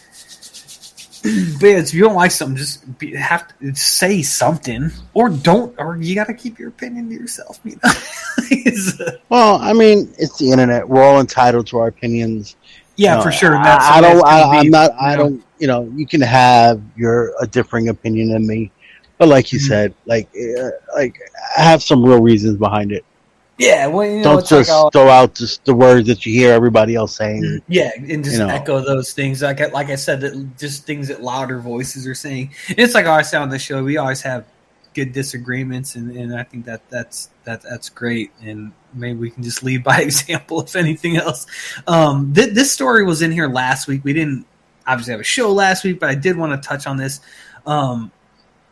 but 1.59 1.67
yeah, 1.67 1.77
if 1.77 1.93
you 1.93 2.01
don't 2.01 2.15
like 2.15 2.31
something, 2.31 2.57
just 2.57 2.97
be, 2.97 3.15
have 3.15 3.47
to 3.59 3.75
say 3.75 4.21
something, 4.23 4.89
or 5.13 5.29
don't, 5.29 5.75
or 5.77 5.97
you 5.97 6.15
got 6.15 6.27
to 6.27 6.33
keep 6.33 6.57
your 6.57 6.69
opinion 6.69 7.09
to 7.09 7.13
yourself. 7.15 7.59
You 7.63 7.77
know, 7.83 7.91
Well, 9.29 9.57
I 9.61 9.73
mean, 9.73 10.13
it's 10.17 10.37
the 10.39 10.51
internet. 10.51 10.87
We're 10.87 11.03
all 11.03 11.19
entitled 11.19 11.67
to 11.67 11.77
our 11.77 11.87
opinions. 11.87 12.55
yeah, 12.95 13.11
You 13.11 13.17
know, 13.17 13.23
for 13.23 13.31
sure. 13.31 13.55
and 13.55 13.67
I, 13.67 13.97
I 13.97 14.01
don't. 14.01 14.25
I, 14.25 14.43
I'm 14.57 14.63
be, 14.65 14.69
not. 14.69 14.91
you 14.93 14.97
I 14.99 15.15
know. 15.15 15.23
don't. 15.23 15.43
You 15.59 15.67
know, 15.67 15.91
you 15.95 16.07
can 16.07 16.21
have 16.21 16.81
your 16.95 17.33
a 17.39 17.45
differing 17.45 17.89
opinion 17.89 18.29
than 18.31 18.47
me, 18.47 18.71
but 19.19 19.27
like 19.27 19.53
you 19.53 19.59
Mhm. 19.59 19.67
said, 19.67 19.93
like, 20.07 20.27
uh, 20.35 20.69
like 20.95 21.15
I 21.57 21.61
have 21.61 21.83
some 21.83 22.03
real 22.03 22.19
reasons 22.21 22.57
behind 22.57 22.91
it. 22.91 23.05
Yeah, 23.61 23.85
well, 23.85 24.07
you 24.07 24.17
know, 24.17 24.23
don't 24.23 24.39
it's 24.39 24.51
like 24.51 24.65
just 24.65 24.91
throw 24.91 25.07
out 25.07 25.35
just 25.35 25.65
the 25.65 25.75
words 25.75 26.07
that 26.07 26.25
you 26.25 26.33
hear 26.33 26.51
everybody 26.51 26.95
else 26.95 27.15
saying. 27.15 27.61
Yeah, 27.67 27.91
and 27.95 28.23
just 28.23 28.39
You 28.39 28.47
know. 28.47 28.47
echo 28.47 28.79
those 28.79 29.13
things. 29.13 29.43
Like 29.43 29.61
I, 29.61 29.67
like 29.67 29.89
I 29.89 29.95
said, 29.95 30.21
that 30.21 30.57
just 30.57 30.87
things 30.87 31.09
that 31.09 31.21
louder 31.21 31.59
voices 31.59 32.07
are 32.07 32.15
saying. 32.15 32.55
It's 32.69 32.95
like 32.95 33.05
I 33.05 33.21
say 33.21 33.37
on 33.37 33.49
the 33.49 33.59
show. 33.59 33.83
We 33.83 33.97
always 33.97 34.21
have 34.23 34.45
good 34.95 35.13
disagreements, 35.13 35.93
and, 35.93 36.11
and 36.17 36.35
I 36.35 36.41
think 36.41 36.65
that 36.65 36.81
that's 36.89 37.29
that 37.43 37.61
that's 37.61 37.89
great. 37.89 38.31
And 38.41 38.71
maybe 38.95 39.19
we 39.19 39.29
can 39.29 39.43
just 39.43 39.61
lead 39.61 39.83
by 39.83 39.97
example, 40.01 40.61
if 40.61 40.75
anything 40.75 41.17
else. 41.17 41.45
Um, 41.85 42.33
th- 42.33 42.55
this 42.55 42.71
story 42.71 43.03
was 43.03 43.21
in 43.21 43.31
here 43.31 43.47
last 43.47 43.87
week. 43.87 44.03
We 44.03 44.13
didn't 44.13 44.47
obviously 44.87 45.11
have 45.11 45.21
a 45.21 45.23
show 45.23 45.51
last 45.51 45.83
week, 45.83 45.99
but 45.99 46.09
I 46.09 46.15
did 46.15 46.35
want 46.35 46.59
to 46.59 46.67
touch 46.67 46.87
on 46.87 46.97
this. 46.97 47.21
Um, 47.67 48.11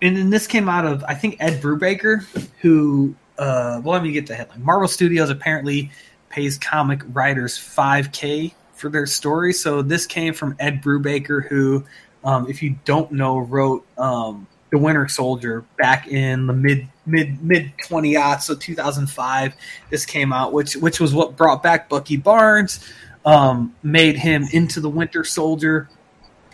and 0.01 0.17
then 0.17 0.31
this 0.31 0.47
came 0.47 0.67
out 0.67 0.87
of 0.87 1.03
I 1.03 1.13
think 1.13 1.37
Ed 1.39 1.61
Brubaker, 1.61 2.23
who 2.61 3.13
uh, 3.39 3.81
well, 3.83 3.93
let 3.93 4.03
me 4.03 4.11
get 4.11 4.27
the 4.27 4.35
headline. 4.35 4.63
Marvel 4.63 4.87
Studios 4.87 5.29
apparently 5.29 5.89
pays 6.29 6.57
comic 6.57 7.01
writers 7.07 7.57
5k 7.57 8.53
for 8.73 8.89
their 8.89 9.05
story. 9.05 9.53
So 9.53 9.81
this 9.81 10.05
came 10.05 10.33
from 10.33 10.55
Ed 10.59 10.81
Brubaker, 10.83 11.47
who, 11.47 11.85
um, 12.23 12.49
if 12.49 12.61
you 12.61 12.75
don't 12.83 13.11
know, 13.13 13.39
wrote 13.39 13.85
um, 13.97 14.45
the 14.71 14.77
Winter 14.77 15.07
Soldier 15.07 15.65
back 15.77 16.07
in 16.07 16.47
the 16.47 16.53
mid 16.53 16.87
mid 17.05 17.41
mid 17.43 17.71
twenty 17.87 18.13
so 18.39 18.55
two 18.55 18.75
thousand 18.75 19.07
five. 19.07 19.55
This 19.89 20.05
came 20.05 20.31
out, 20.31 20.53
which 20.53 20.75
which 20.75 20.99
was 20.99 21.13
what 21.13 21.35
brought 21.35 21.63
back 21.63 21.89
Bucky 21.89 22.17
Barnes, 22.17 22.85
um, 23.25 23.75
made 23.81 24.15
him 24.15 24.45
into 24.53 24.79
the 24.79 24.89
Winter 24.89 25.23
Soldier, 25.23 25.89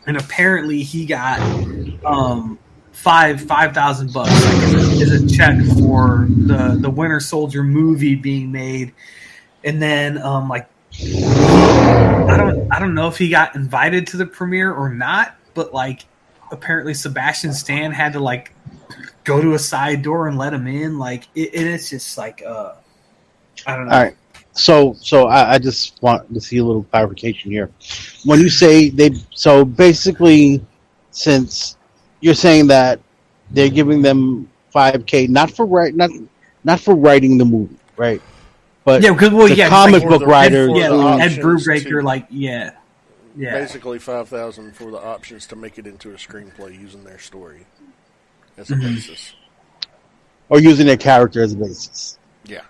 and 0.08 0.18
apparently 0.18 0.82
he 0.82 1.06
got 1.06 1.40
um, 2.06 2.58
five 3.06 3.40
five 3.40 3.72
thousand 3.72 4.12
bucks 4.12 4.32
is, 5.00 5.12
a, 5.12 5.28
check 5.28 5.56
for 5.78 6.26
the 6.28 6.76
the 6.82 6.90
Winter 6.90 7.20
Soldier 7.20 7.64
movie 7.64 8.16
being 8.16 8.52
made, 8.52 8.94
and 9.64 9.80
then 9.80 10.18
um, 10.18 10.50
like 10.50 10.68
I 11.00 12.36
don't 12.36 12.74
I 12.74 12.80
don't 12.80 12.96
know 12.96 13.08
if 13.08 13.20
he 13.20 13.30
got 13.30 13.56
invited 13.56 14.08
to 14.08 14.18
the 14.18 14.26
premiere 14.26 14.74
or 14.74 14.90
not, 14.90 15.36
but 15.54 15.72
like 15.72 16.06
apparently 16.52 16.96
Sebastian 16.96 17.54
Stan 17.54 17.92
had 17.92 18.14
to 18.14 18.20
like 18.20 18.54
go 19.24 19.40
to 19.40 19.54
a 19.54 19.60
side 19.60 20.02
door 20.02 20.28
and 20.28 20.36
let 20.36 20.52
him 20.52 20.66
in. 20.66 20.98
Like 20.98 21.28
it, 21.36 21.54
it 21.54 21.68
is 21.68 21.92
just 21.92 22.18
like 22.18 22.42
uh 22.44 22.74
I 23.68 23.76
don't 23.76 23.86
know. 23.86 23.94
All 23.94 24.04
right. 24.04 24.16
So, 24.54 24.94
so 24.94 25.28
I, 25.28 25.56
I 25.56 25.58
just 25.60 26.02
want 26.02 26.34
to 26.34 26.40
see 26.40 26.58
a 26.58 26.64
little 26.64 26.84
clarification 26.84 27.52
here. 27.52 27.70
When 28.24 28.40
you 28.40 28.50
say 28.50 28.90
they, 28.90 29.12
so 29.32 29.66
basically, 29.66 30.66
since 31.12 31.76
you're 32.26 32.34
saying 32.34 32.66
that 32.66 33.00
they're 33.52 33.70
giving 33.70 34.02
them 34.02 34.50
5k 34.74 35.30
not 35.30 35.52
for 35.52 35.66
write 35.68 35.94
not 35.96 36.10
not 36.64 36.80
for 36.80 36.96
writing 36.96 37.38
the 37.38 37.46
movie, 37.46 37.78
right? 37.98 38.20
But 38.84 39.04
Yeah, 39.04 39.12
because 39.14 39.30
well, 39.32 39.48
the 39.48 39.56
yeah, 39.56 39.70
'cause, 39.70 39.86
comic 39.86 40.02
like, 40.02 40.10
book 40.10 40.20
the- 40.22 40.26
writers, 40.26 40.72
yeah, 40.74 41.18
Ed 41.22 41.32
Brubaker, 41.40 42.04
like 42.04 42.26
yeah, 42.32 42.72
yeah, 43.38 43.52
Basically, 43.54 44.00
five 44.00 44.28
thousand 44.28 44.76
for 44.76 44.90
the 44.90 44.98
options 44.98 45.46
to 45.48 45.56
make 45.56 45.78
it 45.78 45.86
into 45.86 46.10
a 46.12 46.16
screenplay 46.16 46.80
using 46.80 47.04
their 47.04 47.20
story 47.20 47.68
as 48.58 48.72
a 48.72 48.76
Mhm. 48.76 48.82
basis. 48.96 49.34
or 50.50 50.60
using 50.60 50.86
their 50.88 50.98
character 50.98 51.42
as 51.44 51.54
a 51.54 51.58
basis. 51.58 52.18
Yeah, 52.46 52.62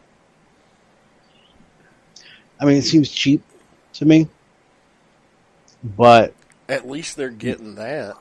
I 2.60 2.66
mean, 2.66 2.76
it 2.78 2.84
seems 2.84 3.10
cheap 3.10 3.42
to 3.94 4.06
me, 4.06 4.28
but 5.96 6.34
at 6.68 6.90
least 6.90 7.16
they're 7.16 7.30
getting 7.30 7.76
that. 7.76 8.16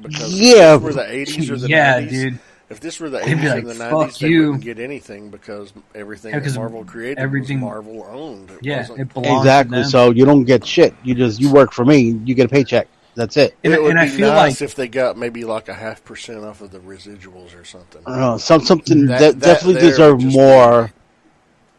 Because 0.00 0.32
Yeah. 0.40 0.74
if 0.74 0.80
this 0.80 0.82
were 0.82 0.92
the 1.02 1.12
eighties 1.14 1.50
or 1.50 1.56
the 1.56 1.68
yeah, 1.68 1.92
nineties, 2.00 2.22
dude. 2.22 2.38
if 2.70 2.80
this 2.80 2.98
were 3.00 3.10
the 3.10 3.18
They'd 3.18 3.28
eighties 3.38 3.50
like, 3.50 3.64
or 3.64 3.66
the 3.68 3.74
"Fuck 3.74 3.92
nineties, 3.92 4.18
they 4.18 4.28
you." 4.28 4.40
wouldn't 4.46 4.64
get 4.64 4.78
anything 4.80 5.30
because 5.30 5.72
everything 5.94 6.32
Yeah, 6.34 6.40
'cause 6.40 6.54
that 6.54 6.60
Marvel 6.60 6.84
created 6.84 7.18
everything- 7.18 7.60
was 7.60 7.70
Marvel 7.70 8.06
owned. 8.10 8.50
It 8.50 8.58
Yeah, 8.62 8.78
wasn't- 8.78 9.00
it 9.00 9.14
belongs 9.14 9.40
exactly. 9.42 9.76
To 9.76 9.82
them. 9.82 9.90
So 9.90 10.10
you 10.10 10.24
don't 10.24 10.44
get 10.44 10.66
shit. 10.66 10.94
You 11.04 11.14
just 11.14 11.40
you 11.40 11.52
work 11.52 11.72
for 11.72 11.84
me. 11.84 12.18
You 12.24 12.34
get 12.34 12.46
a 12.46 12.48
paycheck. 12.48 12.88
That's 13.16 13.36
it. 13.36 13.54
and, 13.62 13.72
it 13.72 13.80
would 13.80 13.90
and 13.92 14.00
I 14.00 14.08
feel 14.08 14.32
nice 14.32 14.60
like 14.60 14.62
if 14.62 14.74
they 14.74 14.88
got 14.88 15.16
maybe 15.16 15.44
like 15.44 15.68
a 15.68 15.74
half 15.74 16.02
percent 16.04 16.42
off 16.44 16.60
of 16.62 16.72
the 16.72 16.80
residuals 16.80 17.56
or 17.56 17.64
something. 17.64 18.02
I 18.04 18.10
don't 18.10 18.20
know, 18.20 18.36
some 18.38 18.60
something 18.64 19.06
That- 19.06 19.20
that, 19.20 19.38
that 19.40 19.46
definitely 19.54 19.80
deserve 19.82 20.14
would 20.16 20.20
just 20.22 20.36
more 20.36 20.90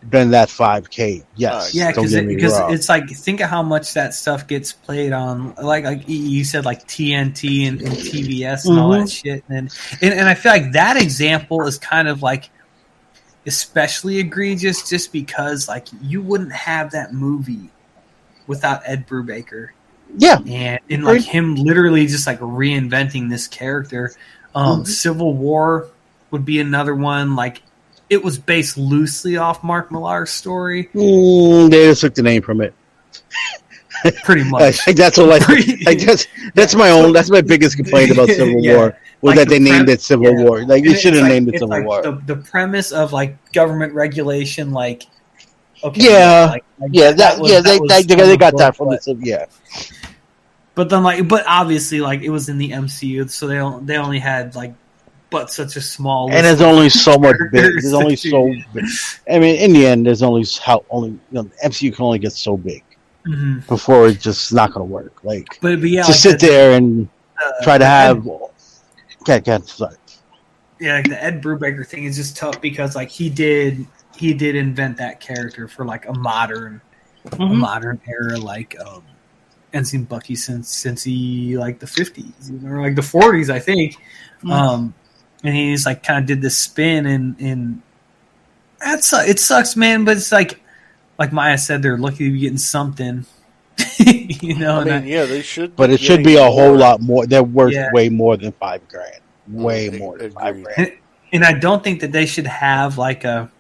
than 0.04 0.30
that 0.32 0.50
5K. 0.50 1.24
Yes. 1.36 1.54
Uh, 1.54 1.70
Yeah, 1.74 1.92
because 1.92 2.14
it, 2.14 2.28
because 2.28 2.54
it's 2.72 2.90
like 2.90 3.10
think 3.10 3.40
of 3.42 3.50
how 3.50 3.64
much 3.64 3.94
that 3.96 4.14
stuff 4.14 4.46
gets 4.48 4.72
played 4.72 5.12
on, 5.14 5.56
like 5.56 5.84
like 5.84 6.08
you- 6.08 6.18
you 6.24 6.44
said, 6.44 6.64
like 6.66 6.88
TNT 6.88 7.68
and, 7.68 7.82
and 7.82 7.92
TBS 7.94 8.68
and 8.68 8.80
all 8.80 8.92
that 8.92 9.10
shit, 9.10 9.44
and, 9.50 9.74
and 10.02 10.14
and 10.14 10.28
I 10.30 10.36
feel 10.36 10.52
like 10.52 10.74
that 10.74 11.02
example 11.02 11.66
is 11.66 11.78
kind 11.80 12.08
of 12.08 12.22
like 12.22 12.50
especially 13.48 14.18
egregious, 14.18 14.88
just 14.90 15.12
because 15.12 15.68
like 15.68 15.88
you 16.02 16.22
wouldn't 16.22 16.52
have 16.54 16.92
that 16.92 17.14
movie 17.14 17.70
without 18.48 18.82
Ed 18.86 19.08
Brubaker 19.08 19.70
yeah. 20.18 20.38
and 20.48 20.80
and 20.90 21.04
like 21.04 21.22
him 21.24 21.56
literally 21.56 22.06
just 22.08 22.28
like 22.28 22.40
reinventing 22.40 23.30
this 23.30 23.48
character. 23.48 24.14
Um, 24.54 24.84
Mhm. 24.84 24.88
Civil 24.88 25.34
War 25.34 25.88
would 26.32 26.46
be 26.46 26.60
another 26.60 26.96
one. 26.96 27.36
Like 27.36 27.62
it 28.10 28.24
was 28.24 28.38
based 28.38 28.78
loosely 28.78 29.38
off 29.38 29.64
Mark 29.64 29.92
Millar's 29.92 30.30
story, 30.32 30.90
Mm, 30.94 31.70
they 31.70 31.86
just 31.86 32.02
took 32.02 32.14
the 32.16 32.22
name 32.24 32.42
from 32.42 32.62
it. 32.62 32.74
pretty 34.24 34.44
much. 34.44 34.86
Like, 34.86 34.96
that's 34.96 35.18
all 35.18 35.32
I. 35.32 35.40
Like 35.86 36.00
that's 36.00 36.28
that's 36.54 36.76
my 36.76 36.90
own. 36.92 37.14
That's 37.14 37.30
my 37.30 37.42
biggest 37.42 37.76
complaint 37.78 38.12
about 38.12 38.28
Civil 38.40 38.64
Yeah. 38.64 38.76
War 38.78 38.98
was 39.22 39.36
Like 39.36 39.38
that 39.38 39.50
they 39.50 39.60
named 39.60 39.90
it 39.90 40.02
Civil 40.02 40.38
yeah. 40.38 40.44
War. 40.44 40.66
Like 40.66 40.84
you 40.84 40.96
should 40.96 41.14
have 41.14 41.24
like- 41.24 41.32
named 41.32 41.50
it 41.50 41.54
Civil 41.54 41.70
like 41.70 41.86
War. 41.86 42.02
The, 42.02 42.12
the 42.26 42.36
premise 42.36 42.92
of 42.92 43.14
like 43.14 43.52
government 43.54 43.94
regulation, 43.94 44.72
like 44.72 45.04
okay, 45.84 46.04
Yeah. 46.04 46.46
like, 46.52 46.64
yeah, 46.92 47.12
that, 47.12 47.40
was- 47.40 47.52
yeah, 47.52 47.62
they, 47.62 47.80
was 47.80 47.90
they, 47.90 48.04
they, 48.16 48.38
got 48.38 48.54
book, 48.54 48.60
that 48.60 48.76
from 48.76 48.90
but, 48.90 48.98
the 48.98 49.02
Civil. 49.02 49.24
Yeah, 49.26 49.46
But 50.76 50.90
then, 50.90 51.04
like, 51.04 51.28
but 51.28 51.46
obviously, 51.48 52.02
like, 52.02 52.22
it 52.22 52.30
was 52.30 52.50
in 52.50 52.58
the 52.58 52.72
MCU, 52.72 53.30
so 53.30 53.48
they 53.48 53.86
they 53.86 53.98
only 53.98 54.20
had 54.20 54.56
like, 54.56 54.74
but 55.30 55.50
such 55.52 55.76
a 55.76 55.82
small. 55.82 56.32
and 56.32 56.46
there's 56.46 56.62
only 56.62 56.90
so 56.90 57.18
much 57.18 57.36
big. 57.52 57.64
There's 57.64 57.94
only 57.94 58.16
so. 58.16 58.54
Big. 58.74 58.86
I 59.30 59.40
mean, 59.40 59.56
in 59.58 59.74
the 59.74 59.86
end, 59.88 60.06
there's 60.06 60.22
only 60.24 60.46
how 60.64 60.84
only 60.90 61.10
you 61.10 61.20
know 61.32 61.44
MCU 61.64 61.94
can 61.94 62.06
only 62.06 62.20
get 62.20 62.32
so 62.34 62.56
big 62.58 62.84
Mhm. 63.28 63.66
before 63.68 64.08
it's 64.08 64.24
just 64.24 64.54
not 64.54 64.72
going 64.74 64.88
to 64.88 64.92
work. 64.94 65.24
Like 65.24 65.48
But, 65.62 65.82
but 65.82 65.90
yeah, 65.90 66.04
to 66.04 66.12
like 66.12 66.20
sit 66.20 66.40
the- 66.40 66.48
there 66.48 66.78
and 66.78 67.08
uh, 67.44 67.52
try 67.64 67.78
to 67.78 67.86
have. 67.86 68.28
Cat, 69.26 69.44
cat, 69.44 69.66
sorry. 69.68 69.96
yeah, 70.80 70.94
like 70.98 71.10
the 71.10 71.22
Ed 71.24 71.42
Brubaker 71.42 71.86
thing 71.88 72.04
is 72.04 72.16
just 72.16 72.38
tough 72.38 72.62
because 72.62 72.96
like 72.96 73.10
he 73.10 73.30
did 73.30 73.86
he 74.16 74.34
did 74.34 74.56
invent 74.56 74.98
that 74.98 75.20
character 75.20 75.68
for 75.68 75.84
like 75.86 76.08
a 76.08 76.14
modern 76.14 76.80
a 77.26 77.30
Mhm. 77.32 77.56
modern 77.56 78.00
era 78.08 78.38
like 78.38 78.76
um 78.86 79.02
and 79.74 79.86
seen 79.88 80.04
Bucky 80.04 80.36
since 80.36 80.70
since 80.70 81.04
he 81.04 81.58
like 81.58 81.80
the 81.80 81.88
fifties 81.88 82.52
or 82.64 82.82
like 82.82 82.96
the 82.96 83.02
forties 83.02 83.50
I 83.50 83.58
think. 83.60 83.96
Mhm. 84.44 84.52
Um 84.52 84.94
and 85.46 85.56
he's 85.56 85.86
like 85.86 86.04
kind 86.04 86.20
of 86.20 86.26
did 86.26 86.42
this 86.42 86.58
spin 86.58 87.06
and 87.06 87.40
and 87.40 87.82
that's 88.80 89.14
it 89.14 89.40
sucks 89.40 89.76
man 89.76 90.04
but 90.06 90.18
it's 90.18 90.32
like 90.32 90.60
like 91.18 91.32
Maya 91.32 91.58
said 91.58 91.82
they're 91.82 91.98
lucky 91.98 92.26
to 92.26 92.32
be 92.32 92.40
getting 92.40 92.58
something 92.58 93.26
you 93.98 94.56
know 94.58 94.80
I 94.80 94.84
mean, 94.84 94.94
I- 94.94 95.06
yeah, 95.06 95.26
they 95.26 95.42
should. 95.42 95.76
But 95.76 95.90
it 95.90 96.00
should 96.00 96.24
be 96.24 96.36
a 96.36 96.40
more. 96.42 96.52
whole 96.52 96.76
lot 96.78 97.02
more. 97.02 97.26
They're 97.28 97.44
worth 97.44 97.74
Yeah. 97.74 97.90
way 97.94 98.08
more 98.10 98.38
than 98.38 98.52
five 98.54 98.88
grand. 98.88 99.20
Way 99.50 99.90
more 99.90 100.18
than 100.18 100.32
five 100.32 100.56
agreed. 100.58 100.76
grand. 100.76 100.92
and 101.34 101.44
I 101.44 101.52
don't 101.54 101.84
think 101.84 102.00
that 102.02 102.12
they 102.14 102.26
should 102.26 102.48
have 102.48 102.98
like 102.98 103.26
a 103.26 103.52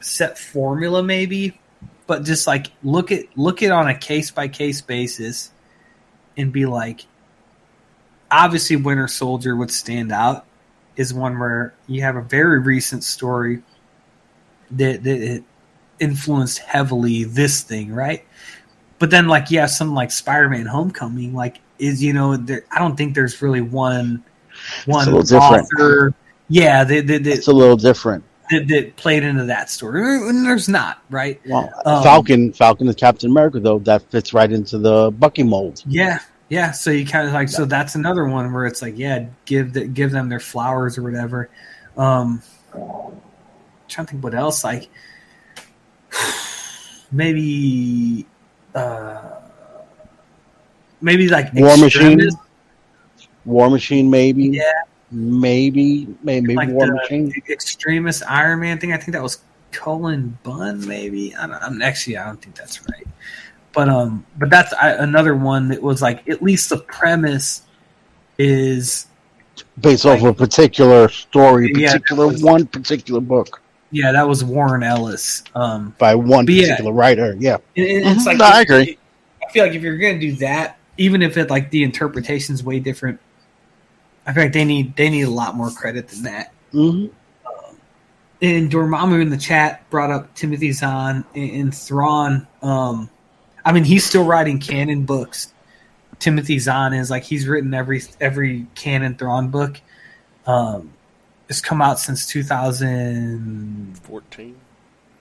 set 0.00 0.38
formula, 0.38 1.02
maybe, 1.02 1.58
but 2.06 2.24
just 2.24 2.46
like 2.46 2.68
look 2.82 3.12
at 3.12 3.24
look 3.36 3.62
at 3.62 3.70
on 3.70 3.86
a 3.86 3.94
case 3.96 4.30
by 4.30 4.48
case 4.48 4.80
basis, 4.80 5.50
and 6.38 6.50
be 6.52 6.64
like, 6.64 7.04
obviously, 8.30 8.76
Winter 8.76 9.08
Soldier 9.08 9.54
would 9.56 9.70
stand 9.70 10.10
out 10.12 10.46
is 10.96 11.12
one 11.12 11.38
where 11.38 11.74
you 11.86 12.02
have 12.02 12.16
a 12.16 12.22
very 12.22 12.58
recent 12.60 13.04
story 13.04 13.62
that 14.70 15.02
that 15.04 15.20
it 15.22 15.44
influenced 16.00 16.58
heavily 16.58 17.24
this 17.24 17.62
thing, 17.62 17.92
right? 17.92 18.24
But 18.98 19.10
then, 19.10 19.26
like, 19.28 19.50
yeah, 19.50 19.62
have 19.62 19.70
something 19.70 19.94
like 19.94 20.10
Spider 20.10 20.48
Man 20.48 20.66
Homecoming, 20.66 21.34
like, 21.34 21.60
is 21.78 22.02
you 22.02 22.12
know, 22.12 22.36
there, 22.36 22.64
I 22.70 22.78
don't 22.78 22.96
think 22.96 23.14
there's 23.14 23.42
really 23.42 23.60
one 23.60 24.22
one 24.86 25.04
little 25.06 25.22
different. 25.22 25.68
author, 25.74 26.14
yeah, 26.48 26.84
that 26.84 27.06
that, 27.08 27.26
It's 27.26 27.48
a 27.48 27.52
little 27.52 27.76
different. 27.76 28.22
that 28.50 28.68
that 28.68 28.96
played 28.96 29.22
into 29.24 29.44
that 29.46 29.70
story. 29.70 30.00
And 30.28 30.46
there's 30.46 30.68
not, 30.68 31.02
right? 31.10 31.40
Well, 31.46 31.72
Um, 31.84 32.02
Falcon, 32.02 32.52
Falcon 32.52 32.88
is 32.88 32.94
Captain 32.94 33.30
America 33.30 33.58
though. 33.60 33.78
That 33.80 34.02
fits 34.10 34.32
right 34.32 34.50
into 34.50 34.78
the 34.78 35.10
Bucky 35.10 35.42
mold. 35.42 35.82
Yeah, 35.86 36.18
yeah. 36.48 36.72
So 36.72 36.90
you 36.90 37.06
kind 37.06 37.26
of 37.26 37.34
like 37.34 37.48
so 37.48 37.64
that's 37.64 37.94
another 37.94 38.24
one 38.26 38.52
where 38.52 38.66
it's 38.66 38.82
like 38.82 38.96
yeah, 38.96 39.26
give 39.44 39.72
the, 39.72 39.86
give 39.86 40.10
them 40.10 40.28
their 40.28 40.40
flowers 40.40 40.98
or 40.98 41.02
whatever. 41.02 41.50
Um, 41.96 42.42
trying 43.88 44.06
to 44.06 44.12
think 44.12 44.24
what 44.24 44.34
else 44.34 44.64
like 44.64 44.88
maybe 47.12 48.26
uh 48.74 49.20
maybe 51.00 51.28
like 51.28 51.52
War 51.54 51.76
Machine? 51.76 52.28
War 53.44 53.70
Machine, 53.70 54.10
maybe. 54.10 54.44
Yeah. 54.44 54.62
Maybe, 55.10 56.08
maybe 56.24 56.54
like 56.54 56.70
War 56.70 56.86
Machine. 56.88 57.32
Extremis 57.48 58.22
Iron 58.22 58.60
Man 58.60 58.78
thing. 58.78 58.92
I 58.92 58.96
think 58.96 59.12
that 59.12 59.22
was 59.22 59.38
Cullen 59.70 60.38
Bunn, 60.42 60.86
maybe. 60.86 61.34
I 61.36 61.46
don't, 61.46 61.62
I'm 61.62 61.82
actually 61.82 62.16
I 62.16 62.26
don't 62.26 62.40
think 62.42 62.56
that's 62.56 62.80
right. 62.88 63.06
But 63.74 63.88
um, 63.88 64.24
but 64.38 64.50
that's 64.50 64.72
I, 64.74 64.90
another 64.92 65.34
one 65.34 65.68
that 65.68 65.82
was 65.82 66.00
like 66.00 66.28
at 66.28 66.42
least 66.42 66.70
the 66.70 66.78
premise 66.78 67.62
is 68.38 69.06
Based 69.80 70.04
off 70.06 70.20
like- 70.22 70.30
a 70.30 70.34
particular 70.34 71.08
story, 71.08 71.72
Yeah, 71.74 71.92
particular 71.92 72.26
was- 72.28 72.42
one 72.42 72.66
particular 72.66 73.20
book 73.20 73.60
yeah 73.90 74.10
that 74.10 74.26
was 74.26 74.42
Warren 74.42 74.82
Ellis. 74.82 75.44
Um, 75.54 75.94
by 75.98 76.14
one 76.16 76.46
But 76.46 76.54
yeah. 76.54 76.62
particular 76.70 76.92
writer. 76.92 77.36
Yeah. 77.38 77.58
and- 77.76 77.86
and 77.86 78.06
it's 78.16 78.22
Mhm. 78.22 78.26
like 78.26 78.38
No, 78.38 78.44
I 78.46 78.60
if- 78.60 78.68
agree. 78.68 78.98
I 79.46 79.52
feel 79.52 79.64
like 79.64 79.74
if 79.74 79.82
you're 79.82 79.98
gonna 79.98 80.18
do 80.18 80.32
that, 80.36 80.78
even 80.98 81.22
if 81.22 81.36
it 81.36 81.48
like 81.50 81.70
the 81.70 81.82
interpretation's 81.84 82.64
way 82.64 82.80
different, 82.80 83.20
I 84.26 84.32
feel 84.32 84.44
like 84.44 84.52
they 84.52 84.64
need 84.64 84.96
they 84.96 85.10
need 85.10 85.22
a 85.22 85.30
lot 85.30 85.56
more 85.56 85.70
credit 85.70 86.08
than 86.08 86.22
that. 86.24 86.52
hmm 86.72 87.06
and 88.42 88.70
Dormammu 88.70 89.22
in 89.22 89.30
the 89.30 89.38
chat 89.38 89.88
brought 89.90 90.10
up 90.10 90.34
Timothy 90.34 90.70
Zahn 90.72 91.24
and, 91.34 91.50
and 91.50 91.74
Thrawn. 91.74 92.46
Um, 92.62 93.08
I 93.64 93.72
mean, 93.72 93.84
he's 93.84 94.04
still 94.04 94.24
writing 94.24 94.58
canon 94.58 95.04
books. 95.04 95.52
Timothy 96.18 96.58
Zahn 96.58 96.92
is 96.92 97.10
like 97.10 97.22
he's 97.24 97.48
written 97.48 97.72
every 97.74 98.02
every 98.20 98.66
canon 98.74 99.16
Thrawn 99.16 99.48
book. 99.48 99.80
Um, 100.46 100.92
it's 101.48 101.60
come 101.60 101.82
out 101.82 101.98
since 101.98 102.26
2014. 102.26 104.56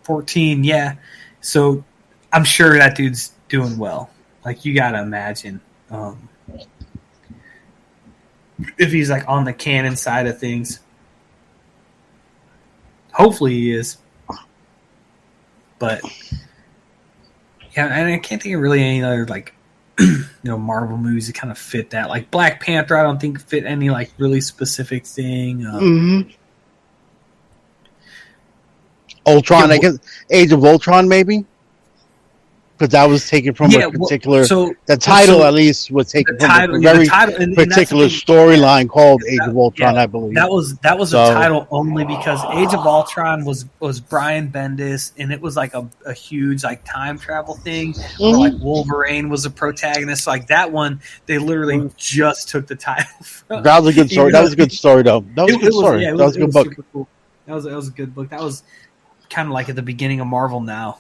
Fourteen. 0.03 0.63
Yeah, 0.63 0.95
so 1.41 1.83
I'm 2.31 2.43
sure 2.43 2.77
that 2.77 2.95
dude's 2.95 3.31
doing 3.47 3.77
well. 3.77 4.11
Like 4.45 4.65
you 4.65 4.75
gotta 4.75 5.01
imagine. 5.01 5.61
Um, 5.89 6.29
if 8.77 8.91
he's 8.91 9.09
like 9.09 9.27
on 9.27 9.45
the 9.45 9.53
canon 9.53 9.95
side 9.95 10.27
of 10.27 10.39
things. 10.39 10.79
Hopefully 13.13 13.53
he 13.53 13.71
is. 13.71 13.97
But 15.79 16.01
yeah, 17.75 17.87
and 17.87 18.13
I 18.13 18.17
can't 18.19 18.41
think 18.41 18.55
of 18.55 18.61
really 18.61 18.81
any 18.81 19.03
other 19.03 19.25
like 19.25 19.53
you 19.99 20.25
know 20.43 20.57
Marvel 20.57 20.97
movies 20.97 21.27
that 21.27 21.33
kind 21.33 21.51
of 21.51 21.57
fit 21.57 21.91
that. 21.91 22.09
Like 22.09 22.31
Black 22.31 22.61
Panther, 22.61 22.95
I 22.95 23.03
don't 23.03 23.19
think 23.19 23.39
fit 23.39 23.65
any 23.65 23.89
like 23.89 24.11
really 24.17 24.41
specific 24.41 25.05
thing. 25.05 25.65
Um, 25.65 25.79
hmm 25.79 26.31
Ultron, 29.25 29.69
Yeah, 29.69 29.75
I 29.75 29.77
guess 29.77 29.99
Age 30.29 30.51
of 30.51 30.65
Ultron, 30.65 31.07
maybe, 31.07 31.45
because 32.83 32.91
that 32.91 33.05
was 33.09 33.29
taken 33.29 33.53
from 33.53 33.71
yeah, 33.71 33.85
a 33.85 33.89
well, 33.89 33.99
particular. 34.01 34.43
so 34.45 34.73
the 34.87 34.97
title, 34.97 35.39
so 35.39 35.47
at 35.47 35.53
least, 35.53 35.89
was 35.89 36.11
taken 36.11 36.35
the 36.37 36.45
from 36.45 36.75
a 36.75 36.79
very 36.79 37.05
title, 37.07 37.35
and, 37.35 37.43
and 37.43 37.55
that's 37.55 37.69
the 37.69 37.73
particular 37.73 38.05
storyline 38.07 38.89
called 38.89 39.23
Age 39.29 39.39
That- 39.39 39.49
of 39.49 39.57
Ultron, 39.57 39.95
yeah, 39.95 40.01
I 40.01 40.05
believe. 40.05 40.35
That 40.35 40.49
was 40.49 40.75
that 40.79 40.97
was 40.97 41.11
So- 41.11 41.23
a 41.23 41.33
title 41.33 41.65
only 41.71 42.03
because 42.03 42.41
Age 42.51 42.73
of 42.73 42.85
Ultron 42.85 43.45
was 43.45 43.65
was 43.79 44.01
Brian 44.01 44.49
Bendis, 44.49 45.13
and 45.17 45.31
it 45.31 45.39
was 45.39 45.55
like 45.55 45.73
a, 45.73 45.87
a 46.05 46.11
huge 46.13 46.63
like 46.63 46.83
time 46.83 47.17
travel 47.17 47.55
thing. 47.55 47.93
Where, 48.19 48.33
Mhm. 48.33 48.39
like 48.39 48.53
Wolverine 48.61 49.29
was 49.29 49.45
a 49.45 49.49
protagonist. 49.49 50.27
Like 50.27 50.47
that 50.47 50.69
one, 50.71 50.99
they 51.25 51.37
literally 51.37 51.89
just 51.95 52.49
took 52.49 52.67
the 52.67 52.75
title. 52.75 53.05
From. 53.23 53.63
that 53.63 53.81
was 53.81 53.95
a 53.95 53.99
good 54.01 54.11
story. 54.11 54.31
That 54.33 54.41
was 54.43 54.53
a 54.53 54.57
good 54.57 54.71
story, 54.73 55.03
though. 55.03 55.23
That 55.35 55.45
was 55.45 55.55
a 55.55 55.57
good 55.59 55.73
story. 55.73 56.05
that 56.05 56.15
was 56.17 56.35
a 56.35 56.39
good 56.39 56.51
book. 56.51 57.07
That 57.45 57.53
was 57.55 57.63
that 57.63 57.75
was 57.75 57.87
a 57.87 57.91
good 57.91 58.13
book. 58.13 58.29
That 58.29 58.41
was 58.41 58.63
kind 59.29 59.47
of 59.47 59.53
like 59.53 59.69
at 59.69 59.75
the 59.75 59.81
beginning 59.81 60.19
of 60.19 60.27
Marvel 60.27 60.59
now. 60.59 60.99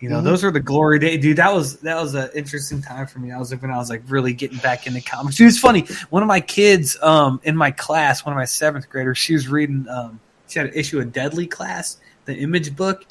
You 0.00 0.10
know, 0.10 0.20
Mhm. 0.20 0.24
those 0.24 0.42
were 0.42 0.50
the 0.50 0.60
glory 0.60 0.98
days, 0.98 1.22
dude. 1.22 1.38
That 1.38 1.54
was 1.54 1.76
that 1.78 1.96
was 2.00 2.14
an 2.14 2.28
interesting 2.34 2.82
time 2.82 3.06
for 3.06 3.20
me. 3.20 3.30
I 3.32 3.38
was 3.38 3.50
like 3.50 3.62
when 3.62 3.70
I 3.70 3.76
was 3.78 3.88
like 3.88 4.02
really 4.08 4.34
getting 4.34 4.58
back 4.58 4.86
into 4.86 5.00
comics. 5.00 5.36
Dude, 5.36 5.48
it's 5.48 5.58
funny. 5.58 5.86
One 6.10 6.22
of 6.22 6.26
my 6.26 6.40
kids 6.40 6.96
um, 7.00 7.40
in 7.44 7.56
my 7.56 7.70
class, 7.70 8.24
one 8.24 8.32
of 8.32 8.36
my 8.36 8.44
seventh 8.44 8.90
graders, 8.90 9.16
she 9.18 9.32
was 9.32 9.48
reading. 9.48 9.86
Um, 9.88 10.20
she 10.48 10.58
had 10.58 10.68
an 10.68 10.74
issue 10.74 10.98
of 11.00 11.12
Deadly 11.12 11.46
Class, 11.46 11.96
the 12.26 12.34
Image 12.36 12.76
book, 12.76 13.04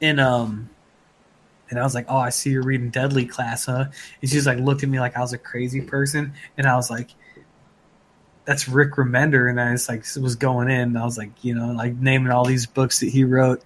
and 0.00 0.20
um, 0.20 0.68
and 1.70 1.80
I 1.80 1.82
was 1.82 1.94
like, 1.94 2.06
"Oh, 2.08 2.18
I 2.18 2.28
see 2.30 2.50
you're 2.50 2.62
reading 2.62 2.90
Deadly 2.90 3.24
Class, 3.24 3.64
huh?" 3.66 3.86
And 4.20 4.30
she's 4.30 4.46
like, 4.46 4.58
looked 4.58 4.82
at 4.84 4.88
me 4.90 5.00
like 5.00 5.16
I 5.16 5.20
was 5.20 5.32
a 5.32 5.38
crazy 5.38 5.80
person, 5.80 6.34
and 6.56 6.66
I 6.68 6.76
was 6.76 6.88
like, 6.90 7.08
"That's 8.44 8.68
Rick 8.68 8.92
Remender," 8.92 9.48
and 9.48 9.60
I 9.60 9.72
was 9.72 9.88
like, 9.88 10.04
was 10.20 10.36
going 10.36 10.68
in, 10.70 10.80
and 10.80 10.98
I 10.98 11.04
was 11.04 11.16
like, 11.18 11.30
you 11.42 11.54
know, 11.54 11.72
like 11.72 11.94
naming 11.96 12.30
all 12.30 12.44
these 12.44 12.66
books 12.66 13.00
that 13.00 13.08
he 13.08 13.24
wrote, 13.24 13.62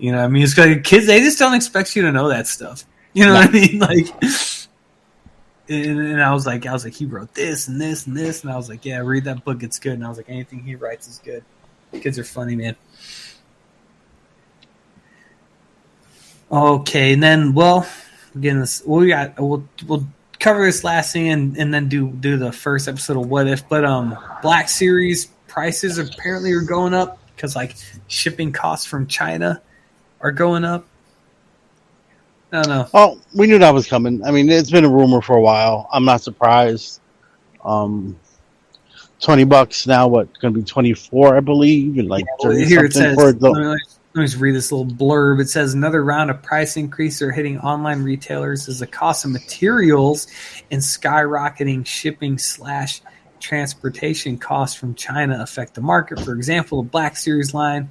You 0.00 0.12
know, 0.12 0.18
what 0.18 0.24
I 0.24 0.28
mean, 0.28 0.42
it's 0.42 0.56
like 0.56 0.82
kids 0.82 1.06
they 1.06 1.20
just 1.20 1.38
don't 1.38 1.54
expect 1.54 1.94
you 1.94 2.02
to 2.02 2.10
know 2.10 2.28
that 2.28 2.46
stuff. 2.46 2.84
You 3.12 3.26
know 3.26 3.34
what 3.34 3.48
I 3.48 3.52
mean? 3.52 3.78
Like, 3.80 4.08
and, 5.68 6.00
and 6.00 6.22
I 6.22 6.32
was 6.32 6.46
like, 6.46 6.66
I 6.66 6.72
was 6.72 6.84
like, 6.84 6.94
he 6.94 7.04
wrote 7.04 7.34
this 7.34 7.68
and 7.68 7.80
this 7.80 8.06
and 8.06 8.16
this, 8.16 8.42
and 8.42 8.50
I 8.50 8.56
was 8.56 8.68
like, 8.68 8.84
yeah, 8.84 8.98
read 8.98 9.24
that 9.24 9.44
book, 9.44 9.62
it's 9.62 9.78
good. 9.78 9.92
And 9.92 10.04
I 10.04 10.08
was 10.08 10.16
like, 10.16 10.30
anything 10.30 10.64
he 10.64 10.74
writes 10.74 11.06
is 11.06 11.20
good. 11.22 11.44
Kids 11.92 12.18
are 12.18 12.24
funny, 12.24 12.56
man. 12.56 12.76
Okay, 16.50 17.12
and 17.12 17.22
then 17.22 17.52
well, 17.52 17.86
again, 18.34 18.58
this 18.58 18.82
we 18.86 19.08
got 19.08 19.38
we'll 19.38 19.68
we'll 19.86 20.06
cover 20.38 20.64
this 20.64 20.82
last 20.82 21.12
thing 21.12 21.28
and, 21.28 21.56
and 21.58 21.74
then 21.74 21.88
do 21.90 22.10
do 22.10 22.38
the 22.38 22.52
first 22.52 22.88
episode 22.88 23.18
of 23.18 23.26
What 23.26 23.46
If. 23.46 23.68
But 23.68 23.84
um, 23.84 24.16
Black 24.40 24.70
Series 24.70 25.26
prices 25.46 25.98
apparently 25.98 26.52
are 26.52 26.62
going 26.62 26.94
up 26.94 27.18
because 27.36 27.54
like 27.54 27.76
shipping 28.08 28.50
costs 28.50 28.86
from 28.86 29.06
China 29.06 29.60
are 30.20 30.32
going 30.32 30.64
up. 30.64 30.86
I 32.52 32.62
don't 32.62 32.68
know. 32.68 32.88
Oh, 32.94 33.20
we 33.34 33.46
knew 33.46 33.58
that 33.58 33.72
was 33.72 33.86
coming. 33.86 34.24
I 34.24 34.30
mean, 34.30 34.48
it's 34.50 34.70
been 34.70 34.84
a 34.84 34.88
rumor 34.88 35.20
for 35.20 35.36
a 35.36 35.40
while. 35.40 35.88
I'm 35.92 36.04
not 36.04 36.20
surprised. 36.20 37.00
Um, 37.64 38.18
twenty 39.20 39.44
bucks 39.44 39.86
now. 39.86 40.08
What 40.08 40.28
going 40.40 40.54
to 40.54 40.60
be 40.60 40.66
twenty 40.66 40.92
four? 40.94 41.36
I 41.36 41.40
believe. 41.40 41.98
And 41.98 42.08
like 42.08 42.24
Well, 42.40 42.52
here 42.52 42.84
it 42.84 42.92
says. 42.92 43.16
Let 43.16 43.40
me, 43.40 43.50
let 43.50 43.78
me 44.14 44.24
just 44.24 44.38
read 44.38 44.56
this 44.56 44.72
little 44.72 44.92
blurb. 44.92 45.40
It 45.40 45.48
says 45.48 45.74
another 45.74 46.02
round 46.02 46.30
of 46.30 46.42
price 46.42 46.76
increase 46.76 47.22
are 47.22 47.30
hitting 47.30 47.58
online 47.60 48.02
retailers 48.02 48.68
as 48.68 48.80
the 48.80 48.86
cost 48.88 49.24
of 49.24 49.30
materials 49.30 50.26
and 50.72 50.82
skyrocketing 50.82 51.86
shipping 51.86 52.36
slash 52.36 53.00
transportation 53.38 54.36
costs 54.36 54.76
from 54.76 54.96
China 54.96 55.40
affect 55.40 55.74
the 55.74 55.80
market. 55.80 56.18
For 56.18 56.32
example, 56.32 56.82
the 56.82 56.88
Black 56.88 57.16
Series 57.16 57.54
line 57.54 57.90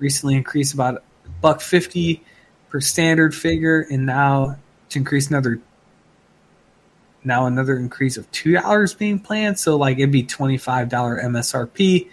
recently 0.00 0.34
increased 0.34 0.74
about 0.74 1.04
buck 1.40 1.60
fifty 1.60 2.22
per 2.70 2.80
standard 2.80 3.34
figure, 3.34 3.86
and 3.90 4.06
now 4.06 4.56
to 4.90 4.98
increase 4.98 5.28
another 5.28 5.60
now 7.24 7.46
another 7.46 7.76
increase 7.76 8.16
of 8.16 8.30
two 8.32 8.52
dollars 8.52 8.94
being 8.94 9.18
planned. 9.18 9.58
So 9.58 9.76
like 9.76 9.98
it'd 9.98 10.10
be 10.10 10.22
twenty 10.22 10.58
five 10.58 10.88
dollar 10.88 11.20
MSRP. 11.22 12.08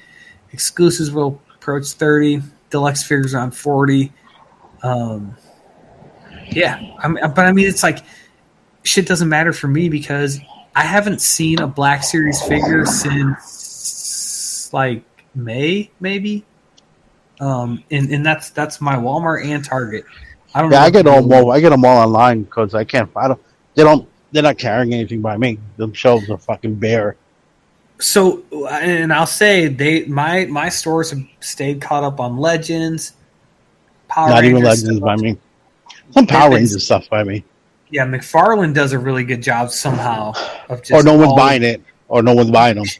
Exclusives 0.51 1.11
will 1.11 1.41
approach 1.55 1.87
thirty. 1.91 2.41
Deluxe 2.69 3.03
figures 3.03 3.33
around 3.33 3.51
forty. 3.51 4.11
Um, 4.83 5.35
yeah, 6.51 6.79
I 6.99 7.07
mean, 7.07 7.23
but 7.33 7.45
I 7.45 7.51
mean 7.51 7.67
it's 7.67 7.83
like 7.83 7.99
shit 8.83 9.07
doesn't 9.07 9.29
matter 9.29 9.53
for 9.53 9.67
me 9.67 9.89
because 9.89 10.39
I 10.75 10.83
haven't 10.83 11.21
seen 11.21 11.59
a 11.59 11.67
Black 11.67 12.03
Series 12.03 12.41
figure 12.41 12.85
since 12.85 14.69
like 14.73 15.03
May 15.35 15.91
maybe. 15.99 16.45
Um, 17.39 17.83
and, 17.89 18.11
and 18.11 18.25
that's 18.25 18.49
that's 18.49 18.81
my 18.81 18.95
Walmart 18.95 19.45
and 19.45 19.63
Target. 19.63 20.05
I 20.53 20.61
don't. 20.61 20.71
yeah, 20.71 20.79
know 20.79 20.85
I 20.85 20.89
get 20.89 21.07
all. 21.07 21.51
I 21.51 21.59
get 21.59 21.69
them 21.69 21.85
all 21.85 21.97
online 21.97 22.43
because 22.43 22.73
I 22.73 22.83
can't. 22.83 23.09
I 23.15 23.29
don't. 23.29 23.41
They 23.75 23.83
don't. 23.83 24.07
They're 24.31 24.43
not 24.43 24.57
carrying 24.57 24.93
anything 24.93 25.21
by 25.21 25.37
me. 25.37 25.59
The 25.77 25.91
shelves 25.93 26.29
are 26.29 26.37
fucking 26.37 26.75
bare. 26.75 27.15
So, 27.99 28.43
and 28.69 29.11
I'll 29.11 29.25
say 29.25 29.67
they 29.67 30.05
my 30.05 30.45
my 30.45 30.69
stores 30.69 31.11
have 31.11 31.21
stayed 31.39 31.81
caught 31.81 32.03
up 32.03 32.19
on 32.19 32.37
Legends, 32.37 33.13
Power 34.09 34.29
not 34.29 34.43
even 34.43 34.63
legends 34.63 34.99
by 34.99 35.15
me. 35.15 35.37
Some 36.11 36.27
Power 36.27 36.55
Rangers 36.55 36.83
stuff 36.83 37.09
by 37.09 37.23
me. 37.23 37.45
Yeah, 37.91 38.05
McFarlane 38.05 38.73
does 38.73 38.91
a 38.91 38.99
really 38.99 39.23
good 39.23 39.41
job 39.41 39.71
somehow 39.71 40.33
of 40.67 40.81
just 40.81 40.91
Or 40.91 41.03
no 41.03 41.15
one's 41.15 41.33
buying 41.33 41.63
it. 41.63 41.81
Or 42.07 42.21
no 42.21 42.33
one's 42.33 42.51
buying 42.51 42.75
them. 42.75 42.85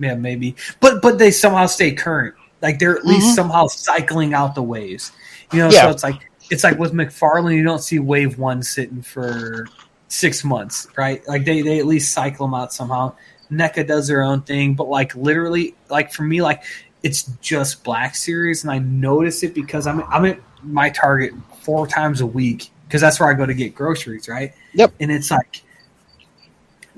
Yeah, 0.00 0.14
maybe, 0.14 0.54
but 0.78 1.02
but 1.02 1.18
they 1.18 1.32
somehow 1.32 1.66
stay 1.66 1.90
current. 1.90 2.36
Like 2.62 2.78
they're 2.78 2.96
at 2.96 3.04
least 3.06 3.28
Mhm. 3.28 3.34
somehow 3.34 3.66
cycling 3.68 4.34
out 4.34 4.54
the 4.54 4.62
waves. 4.62 5.12
You 5.52 5.60
know, 5.60 5.70
Yeah. 5.70 5.82
so 5.82 5.90
it's 5.90 6.02
like 6.02 6.16
it's 6.50 6.64
like 6.64 6.78
with 6.78 6.92
McFarlane, 6.92 7.56
you 7.56 7.62
don't 7.64 7.82
see 7.82 7.98
wave 7.98 8.38
one 8.38 8.62
sitting 8.62 9.02
for 9.02 9.66
six 10.08 10.42
months, 10.44 10.88
right? 10.96 11.26
Like 11.28 11.44
they 11.44 11.62
they 11.62 11.78
at 11.78 11.86
least 11.86 12.12
cycle 12.12 12.46
them 12.46 12.54
out 12.54 12.72
somehow. 12.72 13.12
NECA 13.50 13.86
does 13.86 14.08
their 14.08 14.22
own 14.22 14.42
thing, 14.42 14.74
but 14.74 14.88
like 14.88 15.14
literally, 15.14 15.74
like 15.88 16.12
for 16.12 16.22
me, 16.22 16.42
like 16.42 16.62
it's 17.02 17.22
just 17.40 17.84
Black 17.84 18.14
Series, 18.16 18.64
and 18.64 18.70
I 18.72 18.78
notice 18.78 19.42
it 19.42 19.54
because 19.54 19.86
I'm 19.86 20.02
I'm 20.08 20.24
at 20.24 20.38
my 20.62 20.90
Target 20.90 21.32
four 21.62 21.86
times 21.86 22.20
a 22.20 22.26
week 22.26 22.70
because 22.86 23.00
that's 23.00 23.20
where 23.20 23.28
I 23.28 23.34
go 23.34 23.46
to 23.46 23.54
get 23.54 23.74
groceries, 23.74 24.28
right? 24.28 24.52
Yep. 24.74 24.92
And 25.00 25.10
it's 25.12 25.30
like 25.30 25.62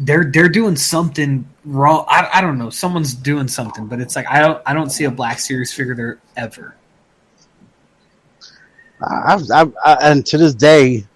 they're 0.00 0.24
they're 0.24 0.48
doing 0.48 0.76
something 0.76 1.46
wrong. 1.64 2.06
I, 2.08 2.28
I 2.34 2.40
don't 2.40 2.58
know. 2.58 2.70
Someone's 2.70 3.14
doing 3.14 3.48
something, 3.48 3.86
but 3.86 4.00
it's 4.00 4.16
like 4.16 4.26
I 4.28 4.40
don't 4.40 4.62
I 4.66 4.72
don't 4.72 4.90
see 4.90 5.04
a 5.04 5.10
Black 5.10 5.38
Series 5.38 5.72
figure 5.72 5.94
there 5.94 6.18
ever. 6.36 6.74
I've, 9.02 9.50
I've, 9.50 9.74
I, 9.84 9.96
and 10.02 10.26
to 10.26 10.36
this 10.36 10.54
day, 10.54 11.06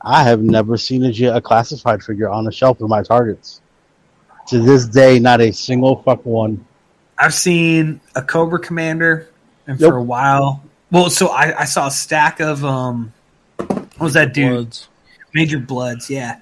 I 0.00 0.22
have 0.22 0.42
never 0.42 0.76
seen 0.76 1.04
a 1.04 1.40
classified 1.40 2.02
figure 2.02 2.28
on 2.28 2.44
the 2.44 2.52
shelf 2.52 2.80
of 2.80 2.88
my 2.88 3.02
targets. 3.02 3.60
To 4.48 4.60
this 4.60 4.86
day, 4.86 5.18
not 5.18 5.40
a 5.40 5.52
single 5.52 6.02
fuck 6.02 6.24
one. 6.24 6.64
I've 7.18 7.34
seen 7.34 8.00
a 8.14 8.22
Cobra 8.22 8.58
Commander, 8.60 9.28
and 9.66 9.78
Yep. 9.80 9.90
for 9.90 9.96
a 9.96 10.02
while, 10.02 10.62
well, 10.90 11.10
so 11.10 11.28
I, 11.28 11.60
I 11.60 11.64
saw 11.64 11.88
a 11.88 11.90
stack 11.90 12.40
of 12.40 12.64
um, 12.64 13.12
what 13.58 14.00
was 14.00 14.14
that 14.14 14.32
dude? 14.32 14.52
Bludds. 14.52 14.88
Major 15.34 15.58
Bludds, 15.58 16.10
yeah. 16.10 16.40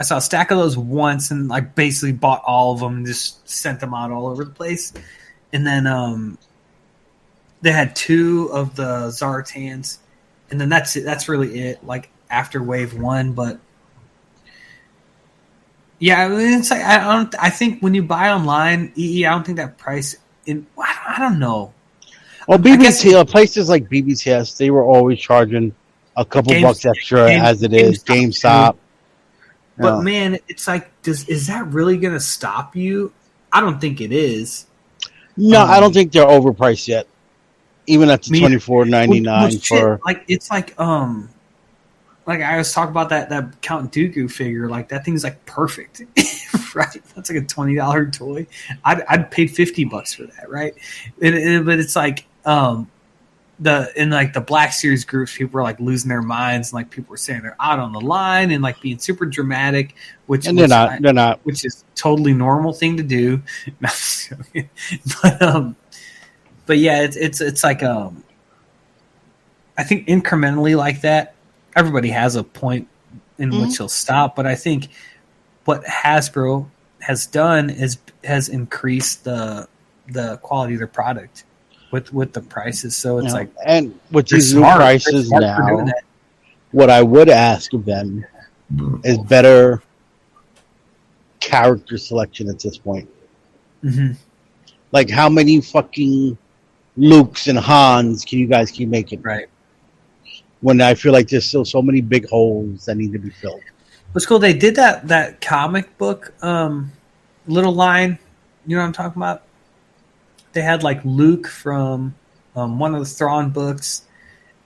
I 0.00 0.02
saw 0.02 0.16
a 0.16 0.20
stack 0.22 0.50
of 0.50 0.56
those 0.56 0.78
once 0.78 1.30
and 1.30 1.48
like 1.48 1.74
basically 1.74 2.12
bought 2.12 2.42
all 2.46 2.72
of 2.72 2.80
them 2.80 2.96
and 2.96 3.06
just 3.06 3.46
sent 3.46 3.80
them 3.80 3.92
out 3.92 4.10
all 4.10 4.28
over 4.28 4.44
the 4.44 4.50
place. 4.50 4.94
And 5.52 5.66
then 5.66 5.86
um 5.86 6.38
they 7.60 7.70
had 7.70 7.94
two 7.94 8.48
of 8.52 8.74
the 8.74 9.08
Zartans 9.08 9.98
and 10.50 10.58
then 10.58 10.70
that's 10.70 10.96
it 10.96 11.04
that's 11.04 11.28
really 11.28 11.60
it 11.60 11.84
like 11.84 12.10
after 12.30 12.62
wave 12.62 12.98
1 12.98 13.32
but 13.34 13.60
yeah, 15.98 16.24
I 16.24 16.28
mean, 16.28 16.58
it's 16.58 16.70
like 16.70 16.82
I 16.82 16.98
don't 17.14 17.34
I 17.38 17.50
think 17.50 17.82
when 17.82 17.92
you 17.92 18.02
buy 18.02 18.30
online 18.30 18.92
EE 18.96 19.26
I 19.26 19.30
don't 19.32 19.44
think 19.44 19.58
that 19.58 19.76
price 19.76 20.16
in 20.46 20.66
I 20.78 20.94
don't, 20.94 21.18
I 21.18 21.28
don't 21.28 21.38
know. 21.38 21.74
Well, 22.48 22.56
guess- 22.56 23.04
BBT, 23.04 23.14
uh, 23.14 23.24
places 23.26 23.68
like 23.68 23.90
BBTS, 23.90 24.56
they 24.56 24.70
were 24.70 24.82
always 24.82 25.20
charging 25.20 25.74
a 26.16 26.24
couple 26.24 26.52
Games- 26.52 26.62
bucks 26.62 26.86
extra 26.86 27.26
Game- 27.28 27.42
as 27.42 27.62
it 27.62 27.74
is. 27.74 28.02
GameStop, 28.02 28.14
GameStop. 28.16 28.76
But 29.80 29.96
Yeah. 29.96 30.02
man, 30.02 30.38
it's 30.48 30.66
like 30.68 30.90
does 31.02 31.26
is 31.28 31.46
that 31.46 31.66
really 31.68 31.96
going 31.96 32.14
to 32.14 32.20
stop 32.20 32.76
you? 32.76 33.12
I 33.52 33.60
don't 33.60 33.80
think 33.80 34.00
it 34.00 34.12
is. 34.12 34.66
no, 35.36 35.62
um, 35.62 35.70
I 35.70 35.80
don't 35.80 35.92
think 35.92 36.12
they're 36.12 36.26
overpriced 36.26 36.86
yet. 36.88 37.06
Even 37.86 38.10
at 38.10 38.22
the 38.22 38.38
twenty 38.38 38.58
four 38.58 38.84
ninety 38.84 39.20
nine 39.20 39.50
shit, 39.58 39.64
for 39.80 40.00
like 40.04 40.24
it's 40.28 40.50
like 40.50 40.78
um 40.78 41.28
like 42.26 42.40
I 42.42 42.58
was 42.58 42.72
talking 42.72 42.90
about 42.90 43.08
that 43.08 43.30
that 43.30 43.60
Count 43.62 43.90
Dooku 43.92 44.30
figure, 44.30 44.68
like 44.68 44.88
that 44.90 45.04
thing's 45.04 45.24
like 45.24 45.44
perfect. 45.46 46.02
right? 46.74 47.02
That's 47.16 47.30
like 47.30 47.42
a 47.42 47.46
twenty 47.46 47.74
dollar 47.74 48.06
toy. 48.06 48.46
I'd 48.84 49.02
I'd 49.08 49.30
pay 49.30 49.46
fifty 49.46 49.84
bucks 49.84 50.12
for 50.14 50.24
that, 50.24 50.48
right? 50.50 50.74
And, 51.22 51.34
and- 51.34 51.66
but 51.66 51.80
it's 51.80 51.96
like 51.96 52.26
um 52.44 52.88
the 53.62 53.92
in 53.94 54.08
like 54.10 54.32
the 54.32 54.40
Black 54.40 54.72
Series 54.72 55.04
groups, 55.04 55.36
people 55.36 55.52
were 55.58 55.62
like 55.62 55.78
losing 55.78 56.08
their 56.08 56.22
minds, 56.22 56.68
and 56.70 56.74
like 56.74 56.90
people 56.90 57.10
were 57.10 57.16
saying 57.18 57.42
they're 57.42 57.56
out 57.60 57.78
on 57.78 57.92
the 57.92 58.00
line 58.00 58.50
and 58.50 58.62
like 58.62 58.80
being 58.80 58.98
super 58.98 59.26
dramatic, 59.26 59.94
which 60.26 60.46
and 60.46 60.56
they're 60.56 60.64
which 60.64 60.70
not. 60.70 60.88
I- 60.90 60.98
They're 60.98 61.12
not. 61.12 61.40
which 61.44 61.64
is 61.66 61.84
totally 61.94 62.32
normal 62.32 62.72
thing 62.72 62.96
to 62.96 63.02
do. 63.02 63.42
No, 63.66 63.72
I'm 63.82 63.88
just 63.88 64.30
joking. 64.30 64.70
but 65.22 65.42
um, 65.42 65.76
but 66.66 66.78
yeah, 66.78 67.02
it's 67.02 67.16
it's 67.16 67.40
it's 67.42 67.62
like 67.62 67.82
um, 67.82 68.24
I 69.76 69.84
think 69.84 70.06
incrementally 70.08 70.76
like 70.76 71.02
that. 71.02 71.34
Everybody 71.76 72.08
has 72.10 72.36
a 72.36 72.42
point 72.44 72.88
in 73.38 73.50
Mhm. 73.50 73.66
which 73.66 73.76
he'll 73.76 73.88
stop, 73.88 74.36
but 74.36 74.46
I 74.46 74.54
think 74.54 74.88
what 75.64 75.84
Hasbro 75.84 76.66
has 77.00 77.26
done 77.26 77.70
is 77.70 77.98
has 78.24 78.48
increased 78.48 79.24
the 79.24 79.68
the 80.08 80.38
quality 80.38 80.74
of 80.74 80.80
their 80.80 80.86
product 80.86 81.44
with 81.90 82.12
with 82.12 82.32
the 82.32 82.40
prices. 82.40 82.96
So 82.96 83.18
it's 83.18 83.26
you 83.26 83.28
know, 83.28 83.38
like 83.38 83.50
and 83.64 83.98
with 84.10 84.28
these 84.28 84.54
new 84.54 84.60
smart. 84.60 84.76
Prices 84.76 85.28
smart 85.28 85.42
for 85.42 85.66
doing 85.66 85.86
now, 85.86 85.92
what 86.72 86.90
I 86.90 87.02
would 87.02 87.28
ask 87.28 87.72
of 87.72 87.84
them 87.84 88.24
is 89.04 89.18
better 89.18 89.82
character 91.40 91.98
selection 91.98 92.48
at 92.48 92.60
this 92.60 92.78
point. 92.78 93.08
Mhm. 93.82 94.16
Like, 94.92 95.10
how 95.10 95.28
many 95.28 95.60
fucking 95.60 96.36
Lukes 96.98 97.48
and 97.48 97.58
Hans 97.58 98.24
can 98.24 98.38
you 98.38 98.46
guys 98.46 98.70
keep 98.70 98.88
making? 98.88 99.22
right. 99.22 99.48
When 100.60 100.82
I 100.82 100.94
feel 100.94 101.12
like 101.12 101.28
there's 101.28 101.46
still 101.46 101.64
so 101.64 101.80
many 101.80 102.02
big 102.02 102.28
holes 102.28 102.84
that 102.84 102.96
need 102.96 103.12
to 103.14 103.18
be 103.18 103.30
filled. 103.30 103.62
What's 104.12 104.26
cool? 104.26 104.38
They 104.38 104.52
did 104.52 104.74
that 104.74 105.08
that 105.08 105.40
comic 105.40 105.96
book 105.96 106.34
um, 106.42 106.92
little 107.46 107.72
line. 107.72 108.18
You 108.66 108.76
know 108.76 108.82
what 108.82 108.88
I'm 108.88 108.92
talking 108.92 109.22
about? 109.22 109.42
They 110.52 110.62
had 110.62 110.82
like 110.82 111.00
Luke 111.04 111.46
from 111.46 112.14
um, 112.56 112.78
one 112.78 112.94
of 112.94 113.00
the 113.00 113.06
Thrawn 113.06 113.50
books, 113.50 114.02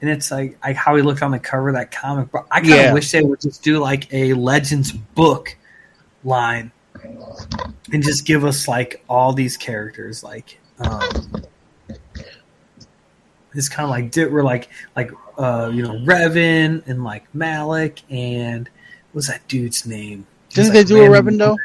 and 0.01 0.11
it's 0.11 0.31
like, 0.31 0.57
like 0.65 0.77
how 0.77 0.97
he 0.97 1.03
looked 1.03 1.23
on 1.23 1.31
the 1.31 1.39
cover 1.39 1.69
of 1.69 1.75
that 1.75 1.91
comic 1.91 2.31
book. 2.31 2.47
I 2.51 2.61
kind 2.61 2.73
of 2.73 2.79
Yeah. 2.79 2.93
wish 2.95 3.11
they 3.11 3.23
would 3.23 3.41
just 3.41 3.63
do 3.63 3.79
like 3.79 4.13
a 4.13 4.33
Legends 4.35 4.93
book 4.93 5.57
line 6.25 6.73
and 7.93 8.03
just 8.03 8.25
give 8.25 8.45
us 8.45 8.67
like 8.67 9.05
all 9.09 9.33
these 9.35 9.57
characters, 9.59 10.25
like 10.25 10.59
um, 10.79 11.45
it's 13.55 13.69
kind 13.69 13.85
of 13.85 13.91
like 13.91 14.11
di- 14.11 14.27
we're 14.27 14.43
like 14.43 14.69
like 14.97 15.11
uh, 15.39 15.71
you 15.73 15.83
know, 15.83 15.93
Revan 16.05 16.83
and 16.87 17.05
like 17.05 17.33
Malak 17.35 17.99
and 18.11 18.69
what's 19.13 19.29
that 19.29 19.47
dude's 19.49 19.87
name? 19.87 20.27
Didn't 20.51 20.65
was, 20.69 20.73
they 20.73 20.79
like, 20.79 20.87
do 20.87 21.03
a 21.03 21.11
random- 21.11 21.35
Revan 21.35 21.39
though? 21.39 21.57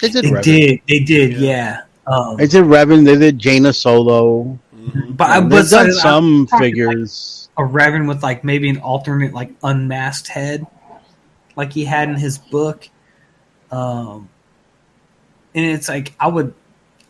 They 0.00 0.08
did 0.08 0.24
They 0.24 0.30
Revan. 0.30 0.42
did. 0.42 0.80
They 0.88 0.98
did. 1.00 1.32
Yeah. 1.34 1.40
Yeah. 1.40 1.82
Um, 2.06 2.36
They 2.36 2.46
did 2.46 2.64
Revan. 2.64 3.04
They 3.04 3.16
did 3.16 3.38
Jaina 3.38 3.72
Solo. 3.72 4.58
Mhm. 4.76 5.16
but 5.16 5.30
I 5.30 5.40
They've 5.40 5.48
but 5.50 5.70
done 5.70 5.92
some 5.92 6.46
figures. 6.58 7.48
like, 7.56 7.66
a 7.66 7.70
Revan 7.72 8.06
with 8.06 8.22
like 8.22 8.44
maybe 8.44 8.68
an 8.68 8.78
alternate 8.78 9.32
like 9.32 9.50
unmasked 9.62 10.28
head, 10.28 10.66
like 11.56 11.72
he 11.72 11.84
had 11.86 12.08
in 12.10 12.16
his 12.16 12.36
book. 12.36 12.88
Um, 13.70 14.28
and 15.54 15.64
it's 15.64 15.88
like 15.88 16.12
I 16.20 16.28
would, 16.28 16.52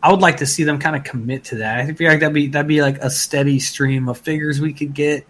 I 0.01 0.11
would 0.11 0.21
like 0.21 0.37
to 0.37 0.45
see 0.45 0.63
them 0.63 0.79
kind 0.79 0.95
of 0.95 1.03
commit 1.03 1.43
to 1.45 1.55
that. 1.57 1.79
I 1.79 1.91
feel 1.93 2.09
like 2.09 2.21
that'd 2.21 2.33
be 2.33 2.47
that'd 2.47 2.67
be 2.67 2.81
like 2.81 2.97
a 2.99 3.09
steady 3.09 3.59
stream 3.59 4.07
of 4.07 4.17
figures 4.19 4.61
we 4.61 4.71
could 4.71 4.93
get. 4.93 5.27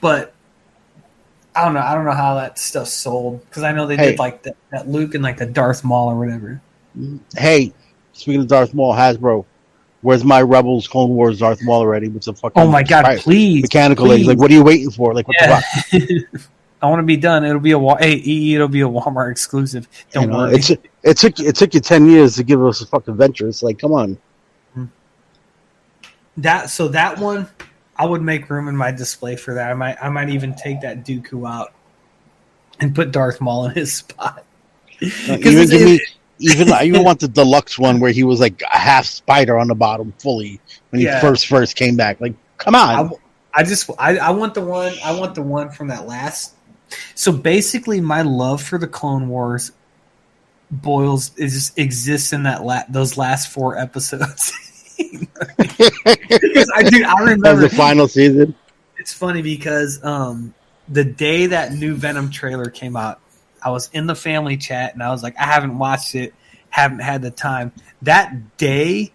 But 0.00 0.32
I 1.54 1.64
don't 1.64 1.74
know. 1.74 1.80
I 1.80 1.94
don't 1.94 2.04
know 2.04 2.12
how 2.12 2.36
that 2.36 2.58
stuff 2.58 2.88
sold 2.88 3.44
because 3.44 3.62
I 3.64 3.72
know 3.72 3.86
they 3.86 3.96
Hey. 3.96 4.10
did 4.12 4.18
like 4.18 4.42
the, 4.42 4.54
that 4.70 4.88
Luke 4.88 5.14
and 5.14 5.22
like 5.22 5.36
the 5.36 5.46
Darth 5.46 5.84
Maul 5.84 6.08
or 6.10 6.18
whatever. 6.18 6.60
Hey, 7.36 7.72
speaking 8.18 8.40
of 8.42 8.48
Darth 8.48 8.74
Maul, 8.74 8.92
Hasbro, 8.94 9.44
where's 10.02 10.24
my 10.24 10.42
Rebels 10.42 10.86
Clone 10.88 11.10
Wars 11.10 11.38
Darth 11.38 11.62
Maul 11.62 11.80
already 11.80 12.08
with 12.08 12.24
the 12.24 12.34
fucking 12.34 12.60
Oh 12.60 12.68
my 12.70 12.82
god! 12.82 13.04
right, 13.04 13.18
Please, 13.20 13.62
mechanical 13.62 14.06
please. 14.06 14.26
Like, 14.26 14.38
what 14.38 14.50
are 14.50 14.54
you 14.54 14.64
waiting 14.64 14.90
for? 14.90 15.14
Like, 15.14 15.26
what 15.28 15.36
Yeah. 15.40 15.60
the 15.92 16.20
fuck? 16.32 16.40
I 16.82 16.88
want 16.88 17.00
to 17.00 17.04
be 17.06 17.16
done. 17.16 17.44
It'll 17.44 17.58
be 17.60 17.72
a 17.72 17.78
hey, 17.96 18.14
it'll 18.54 18.68
be 18.68 18.82
a 18.82 18.88
Walmart 18.88 19.32
exclusive. 19.32 19.88
Don't 20.12 20.24
You 20.24 20.28
know, 20.30 20.36
worry. 20.38 20.54
It's 20.54 20.70
it 20.70 21.16
took 21.16 21.40
it 21.40 21.56
took 21.56 21.74
you 21.74 21.80
ten 21.80 22.06
years 22.06 22.36
to 22.36 22.44
give 22.44 22.64
us 22.64 22.80
a 22.80 22.86
fucking 22.86 23.16
Ventress. 23.16 23.48
It's 23.48 23.62
like, 23.64 23.78
come 23.80 23.92
on. 23.92 24.16
that 26.36 26.70
so 26.70 26.86
that 26.88 27.18
one, 27.18 27.48
I 27.96 28.06
would 28.06 28.22
make 28.22 28.48
room 28.48 28.68
in 28.68 28.76
my 28.76 28.92
display 28.92 29.34
for 29.36 29.54
that. 29.54 29.70
I 29.70 29.74
might 29.74 29.96
I 30.00 30.08
might 30.08 30.28
even 30.28 30.54
take 30.54 30.80
that 30.82 31.04
Dooku 31.04 31.48
out 31.50 31.72
and 32.80 32.94
put 32.94 33.10
Darth 33.10 33.40
Maul 33.40 33.66
in 33.66 33.74
his 33.74 33.92
spot. 33.96 34.44
Uh, 35.02 35.06
'Cause 35.26 35.46
even 35.46 35.68
give 35.68 35.82
me 35.82 36.00
even 36.38 36.72
I 36.72 36.84
even 36.84 37.04
want 37.08 37.20
the 37.20 37.28
deluxe 37.28 37.78
one 37.78 38.00
where 38.00 38.10
he 38.12 38.24
was 38.24 38.40
like 38.40 38.62
a 38.62 38.78
half 38.78 39.04
spider 39.06 39.58
on 39.58 39.68
the 39.68 39.74
bottom 39.74 40.12
fully 40.18 40.60
when 40.90 41.00
he 41.00 41.06
Yeah. 41.06 41.20
first 41.20 41.46
first 41.46 41.76
came 41.76 41.96
back. 41.96 42.20
Like, 42.20 42.34
come 42.58 42.74
on. 42.74 43.12
I 43.54 43.62
just 43.64 43.90
I, 43.98 44.18
I 44.18 44.30
want 44.30 44.54
the 44.54 44.60
one 44.60 44.92
I 45.04 45.18
want 45.18 45.34
the 45.34 45.42
one 45.42 45.70
from 45.70 45.88
that 45.88 46.06
last. 46.06 46.54
So 47.14 47.32
basically, 47.32 48.00
my 48.00 48.22
love 48.22 48.62
for 48.62 48.78
the 48.78 48.86
Clone 48.86 49.28
Wars 49.28 49.72
boils 50.70 51.34
is 51.36 51.72
exists 51.76 52.32
in 52.32 52.42
that 52.44 52.62
la- 52.64 52.84
those 52.88 53.16
last 53.16 53.48
four 53.50 53.76
episodes. 53.78 54.52
Because 55.56 56.72
I 56.74 56.82
do 56.82 57.04
I 57.04 57.20
remember 57.20 57.56
the 57.62 57.68
final 57.70 58.08
season. 58.08 58.54
it's 58.98 59.12
funny 59.12 59.42
because 59.42 60.02
um, 60.04 60.52
the 60.88 61.04
day 61.04 61.46
that 61.46 61.72
new 61.72 61.94
Venom 61.94 62.30
trailer 62.30 62.68
came 62.68 62.96
out, 62.96 63.20
I 63.62 63.70
was 63.70 63.90
in 63.92 64.06
the 64.06 64.14
family 64.14 64.56
chat 64.56 64.94
and 64.94 65.02
I 65.02 65.10
was 65.10 65.22
like, 65.22 65.36
I 65.38 65.44
haven't 65.44 65.78
watched 65.78 66.14
it, 66.14 66.34
haven't 66.70 67.00
had 67.00 67.22
the 67.22 67.30
time. 67.30 67.72
That 68.02 68.56
day, 68.56 69.12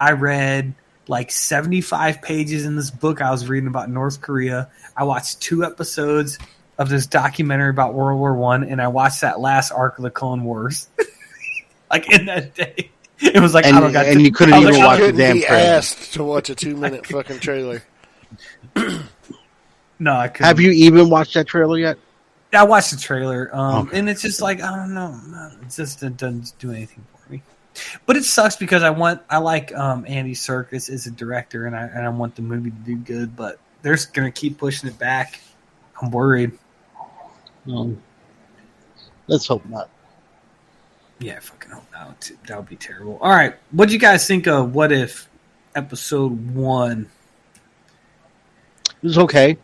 I 0.00 0.12
read 0.12 0.74
like 1.08 1.30
75 1.30 2.22
pages 2.22 2.64
in 2.64 2.76
this 2.76 2.90
book 2.90 3.20
I 3.20 3.30
was 3.30 3.48
reading 3.48 3.66
about 3.68 3.90
North 3.90 4.20
Korea. 4.20 4.70
I 4.96 5.04
watched 5.04 5.40
two 5.40 5.64
episodes 5.64 6.38
of 6.78 6.88
this 6.88 7.06
documentary 7.06 7.70
about 7.70 7.94
World 7.94 8.18
War 8.18 8.34
One, 8.34 8.64
and 8.64 8.80
I 8.80 8.88
watched 8.88 9.20
that 9.22 9.40
last 9.40 9.70
arc 9.72 9.98
of 9.98 10.04
the 10.04 10.10
Clone 10.10 10.44
Wars. 10.44 10.88
like 11.90 12.10
in 12.10 12.26
that 12.26 12.54
day, 12.54 12.90
it 13.20 13.40
was 13.40 13.52
like 13.52 13.66
And- 13.66 13.76
I 13.76 13.80
don't 13.80 13.92
got 13.92 14.06
and 14.06 14.18
to- 14.18 14.22
you 14.24 14.32
couldn't 14.32 14.54
even 14.54 14.74
like, 14.74 14.82
watch 14.84 14.98
the 15.00 15.06
couldn't 15.06 15.18
damn 15.20 15.36
be 15.36 15.42
trailer. 15.42 15.60
asked 15.62 16.12
to 16.14 16.24
watch 16.24 16.48
a 16.48 16.54
two 16.54 16.76
minute 16.76 17.06
fucking 17.08 17.40
trailer. 17.40 17.82
No, 19.98 20.12
I 20.16 20.28
couldn't. 20.28 20.46
Have 20.46 20.60
you 20.60 20.70
even 20.70 21.10
watched 21.10 21.34
that 21.34 21.46
trailer 21.46 21.76
yet? 21.78 21.98
I 22.52 22.64
watched 22.64 22.90
the 22.90 22.96
trailer, 22.96 23.54
um, 23.54 23.86
Okay. 23.88 23.98
and 23.98 24.08
it's 24.10 24.22
just 24.22 24.40
like 24.42 24.60
I 24.60 24.74
don't 24.76 24.92
know, 24.94 25.18
it 25.62 25.70
just 25.70 26.02
it 26.02 26.16
doesn't 26.16 26.52
do 26.58 26.70
anything 26.72 27.04
for 27.14 27.32
me. 27.32 27.42
But 28.06 28.16
it 28.16 28.24
sucks 28.24 28.56
because 28.56 28.82
I 28.82 28.90
want 28.90 29.22
I 29.30 29.38
like 29.38 29.74
um, 29.74 30.04
Andy 30.08 30.34
Serkis 30.34 30.90
as 30.90 31.06
a 31.06 31.10
director, 31.12 31.66
and 31.66 31.76
I 31.76 31.82
and 31.84 32.04
I 32.04 32.08
want 32.08 32.34
the 32.34 32.42
movie 32.42 32.70
to 32.70 32.76
do 32.76 32.96
good, 32.96 33.36
but 33.36 33.58
they're 33.82 33.94
just 33.94 34.12
gonna 34.14 34.32
keep 34.32 34.58
pushing 34.58 34.88
it 34.88 34.98
back. 34.98 35.40
I'm 36.02 36.10
worried. 36.10 36.52
No. 37.66 37.96
Let's 39.28 39.46
hope 39.46 39.64
not. 39.66 39.88
Yeah, 41.20 41.36
I 41.36 41.40
fucking 41.40 41.70
hope 41.70 41.84
not. 41.92 42.30
that 42.48 42.56
would 42.56 42.68
be 42.68 42.76
terrible. 42.76 43.18
All 43.20 43.30
right, 43.30 43.54
what 43.70 43.86
do 43.88 43.94
you 43.94 44.00
guys 44.00 44.26
think 44.26 44.48
of 44.48 44.74
What 44.74 44.90
If 44.90 45.28
episode 45.76 46.52
one? 46.54 47.08
It 49.02 49.06
was 49.06 49.18
okay. 49.18 49.56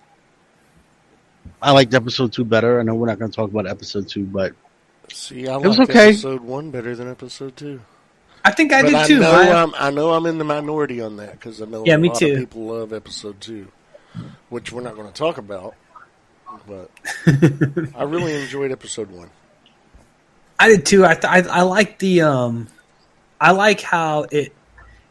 I 1.67 1.73
liked 1.73 1.93
episode 1.95 2.33
two 2.33 2.45
better. 2.45 2.79
I 2.79 2.85
know 2.85 2.95
we're 2.95 3.09
not 3.09 3.19
going 3.19 3.31
to 3.31 3.35
talk 3.35 3.51
about 3.51 3.67
episode 3.67 4.09
two, 4.09 4.25
but 4.25 4.55
See, 5.13 5.49
I 5.49 5.57
It 5.57 5.67
was 5.67 5.81
okay. 5.81 6.11
episode 6.11 6.41
one 6.43 6.71
better 6.71 6.95
than 6.95 7.11
episode 7.11 7.57
two. 7.57 7.81
I 8.45 8.53
think 8.53 8.73
I 8.73 8.83
but 8.83 8.89
did 8.89 8.95
I 8.97 9.07
too. 9.09 9.19
know 9.19 9.31
I- 9.33 9.63
I'm, 9.63 9.75
I 9.77 9.91
know 9.91 10.13
I'm 10.13 10.27
in 10.27 10.39
the 10.39 10.45
minority 10.45 11.01
on 11.01 11.17
that 11.17 11.33
because 11.33 11.61
I 11.61 11.65
know 11.65 11.85
Yeah, 11.85 11.95
a 11.95 11.99
me 11.99 12.09
lot 12.09 12.19
too. 12.19 12.33
of 12.35 12.39
people 12.39 12.67
love 12.67 12.93
episode 12.93 13.41
two, 13.41 13.67
which 14.49 14.71
we're 14.71 14.83
not 14.83 14.95
going 14.95 15.09
to 15.09 15.13
talk 15.13 15.39
about. 15.39 15.75
But 16.69 16.91
I 17.97 18.05
really 18.05 18.35
enjoyed 18.41 18.71
episode 18.71 19.11
one. 19.11 19.31
I 20.61 20.69
did 20.69 20.87
too. 20.87 21.05
I 21.05 21.15
th- 21.15 21.25
I, 21.25 21.39
I 21.49 21.63
like 21.63 21.99
the 21.99 22.23
um, 22.23 22.69
I 23.41 23.51
like 23.51 23.81
how 23.81 24.27
it 24.31 24.55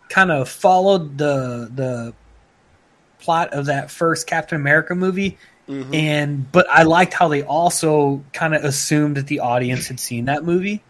kind 0.10 0.32
of 0.32 0.48
followed 0.48 1.18
the 1.18 1.70
the 1.76 2.14
plot 3.20 3.54
of 3.54 3.66
that 3.66 3.92
first 3.92 4.26
Captain 4.28 4.60
America 4.60 4.96
movie, 4.96 5.38
Mhm. 5.68 5.96
and 5.96 6.52
but 6.52 6.68
I 6.70 6.84
liked 6.84 7.14
how 7.14 7.28
they 7.28 7.42
also 7.44 8.24
kind 8.34 8.54
of 8.54 8.64
assumed 8.64 9.18
that 9.18 9.28
the 9.28 9.40
audience 9.40 9.88
had 9.88 10.00
seen 10.00 10.26
that 10.26 10.44
movie, 10.44 10.84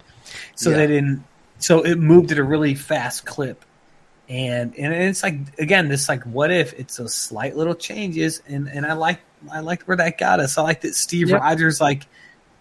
so 0.56 0.69
Yeah. 0.69 0.77
they 0.77 0.88
didn't. 0.88 1.23
So 1.60 1.81
it 1.84 1.95
moved 1.97 2.31
at 2.34 2.38
a 2.38 2.43
really 2.43 2.76
fast 2.76 3.26
clip, 3.26 3.64
and 4.27 4.73
and 4.77 4.93
it's 4.93 5.23
like 5.23 5.38
again, 5.60 5.88
this 5.88 6.10
like 6.10 6.23
what 6.23 6.52
if 6.52 6.73
it's 6.73 6.97
those 6.97 7.14
slight 7.14 7.56
little 7.56 7.76
changes, 7.76 8.41
and 8.47 8.68
and 8.68 8.85
I 8.85 8.93
like 8.93 9.19
I 9.52 9.61
liked 9.61 9.88
where 9.88 9.97
that 9.97 10.18
got 10.18 10.39
us. 10.39 10.57
I 10.57 10.61
like 10.64 10.81
that 10.81 10.95
Steve 10.95 11.30
Yep. 11.30 11.41
Rogers 11.41 11.80
like 11.80 12.03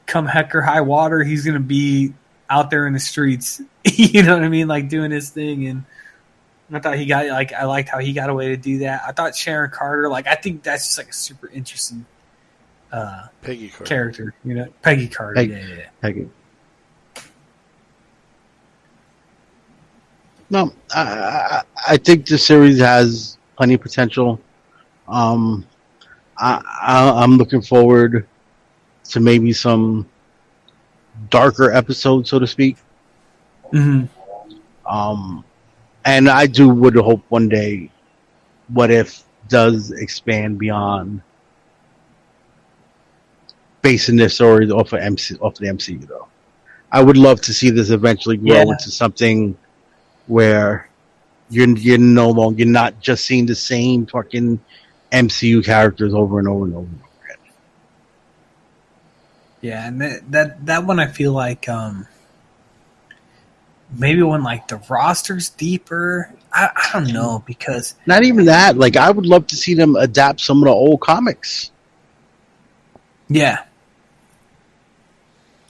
come 0.07 0.27
heck 0.27 0.55
or 0.55 0.61
high 0.62 0.82
water, 0.82 1.24
he's 1.24 1.45
gonna 1.45 1.59
be 1.61 2.12
out 2.51 2.70
there 2.70 2.86
in 2.86 2.93
the 2.93 3.01
streets. 3.01 3.61
you 3.85 4.23
know 4.23 4.35
what 4.35 4.45
I 4.45 4.49
mean? 4.49 4.69
Like 4.69 4.89
doing 4.89 5.11
his 5.11 5.31
thing 5.31 5.66
and 5.66 5.85
I 6.76 6.80
thought 6.80 6.96
he 6.98 7.06
got 7.06 7.26
like 7.26 7.52
I 7.52 7.64
liked 7.64 7.88
how 7.88 7.98
he 7.98 8.12
got 8.12 8.30
away 8.30 8.48
to 8.48 8.56
do 8.56 8.78
that. 8.78 9.02
I 9.06 9.12
thought 9.12 9.34
Sharon 9.36 9.70
Carter, 9.70 10.09
like 10.09 10.26
I 10.26 10.34
think 10.34 10.62
that's 10.62 10.84
just 10.86 10.98
like 10.98 11.09
a 11.09 11.12
super 11.12 11.48
interesting 11.48 12.05
uh 12.92 13.26
Peggy 13.42 13.68
Carter. 13.68 13.84
character, 13.84 14.34
you 14.44 14.55
know. 14.55 14.66
Peggy 14.82 15.09
Carter, 15.09 15.34
Peggy. 15.34 15.52
yeah, 15.52 15.59
yeah, 15.66 15.74
yeah. 15.76 15.88
Peggy. 16.01 16.28
No, 20.51 20.72
I, 20.94 21.01
I, 21.02 21.62
I 21.88 21.96
think 21.96 22.26
the 22.26 22.38
series 22.38 22.78
has 22.78 23.38
plenty 23.56 23.74
of 23.74 23.80
potential. 23.80 24.40
Um, 25.09 25.66
I, 26.38 26.62
I, 26.82 27.22
I'm 27.22 27.32
looking 27.38 27.62
forward 27.62 28.26
to 29.10 29.20
maybe 29.20 29.52
some 29.52 30.09
darker 31.30 31.72
episodes, 31.72 32.30
so 32.30 32.38
to 32.38 32.46
speak. 32.46 32.76
Mhm. 33.72 34.09
Um, 34.86 35.44
and 36.05 36.28
I 36.28 36.47
do 36.47 36.68
would 36.68 36.97
hope 36.97 37.22
one 37.28 37.48
day, 37.48 37.90
what 38.68 38.90
if 38.90 39.22
does 39.48 39.90
expand 39.90 40.59
beyond 40.59 41.20
basing 43.82 44.16
their 44.16 44.31
stories 44.31 44.70
off 44.70 44.93
of 44.94 45.01
MC 45.01 45.36
off 45.36 45.55
the 45.56 45.66
MCU 45.66 46.06
though. 46.09 46.26
I 46.90 47.02
would 47.02 47.16
love 47.18 47.40
to 47.43 47.52
see 47.52 47.70
this 47.70 47.90
eventually 47.90 48.36
grow 48.39 48.55
Yeah. 48.55 48.62
into 48.62 48.90
something 48.90 49.56
where 50.26 50.89
you're 51.51 51.68
you're 51.76 51.98
no 51.98 52.31
longer 52.31 52.60
you're 52.60 52.72
not 52.72 52.98
just 53.01 53.26
seeing 53.26 53.44
the 53.47 53.55
same 53.55 54.06
fucking 54.06 54.59
MCU 55.12 55.62
characters 55.64 56.14
over 56.14 56.39
and 56.39 56.48
over 56.48 56.64
and 56.64 56.74
over. 56.74 56.86
again. 56.86 57.36
Yeah, 59.60 59.86
and 59.89 60.01
that, 60.01 60.31
that 60.32 60.66
that 60.66 60.86
one 60.86 60.98
I 60.98 61.06
feel 61.06 61.32
like 61.32 61.68
um 61.68 62.06
maybe 63.98 64.23
when 64.23 64.43
like 64.43 64.69
the 64.69 64.77
roster's 64.89 65.48
deeper. 65.51 66.31
I, 66.52 66.69
I 66.74 66.90
don't 66.93 67.12
know 67.12 67.43
because 67.47 67.94
Not 68.06 68.23
even 68.24 68.44
that. 68.47 68.77
Like 68.77 68.97
I 68.97 69.11
would 69.11 69.27
love 69.27 69.47
to 69.48 69.56
see 69.56 69.74
them 69.74 69.97
adapt 69.97 70.40
some 70.40 70.59
of 70.59 70.65
the 70.65 70.70
old 70.73 71.01
comics. 71.01 71.70
yeah. 73.28 73.65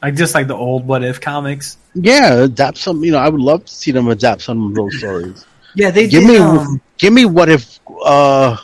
Like 0.02 0.16
just 0.16 0.34
like 0.34 0.48
the 0.48 0.54
old 0.54 0.86
what 0.86 1.02
if 1.02 1.18
comics. 1.20 1.78
Yeah, 1.94 2.34
adapt 2.44 2.76
some. 2.76 3.02
You 3.02 3.12
know, 3.12 3.18
I 3.18 3.28
would 3.30 3.40
love 3.40 3.64
to 3.64 3.72
see 3.72 3.90
them 3.90 4.08
adapt 4.08 4.42
some 4.42 4.66
of 4.66 4.74
those 4.74 4.98
stories. 4.98 5.46
Yeah, 5.74 5.90
they 5.90 6.06
Give 6.08 6.20
did 6.22 6.28
me, 6.28 6.36
um, 6.36 6.80
give 6.98 7.12
me 7.14 7.24
what 7.24 7.48
if 7.48 7.80
uh, 8.04 8.56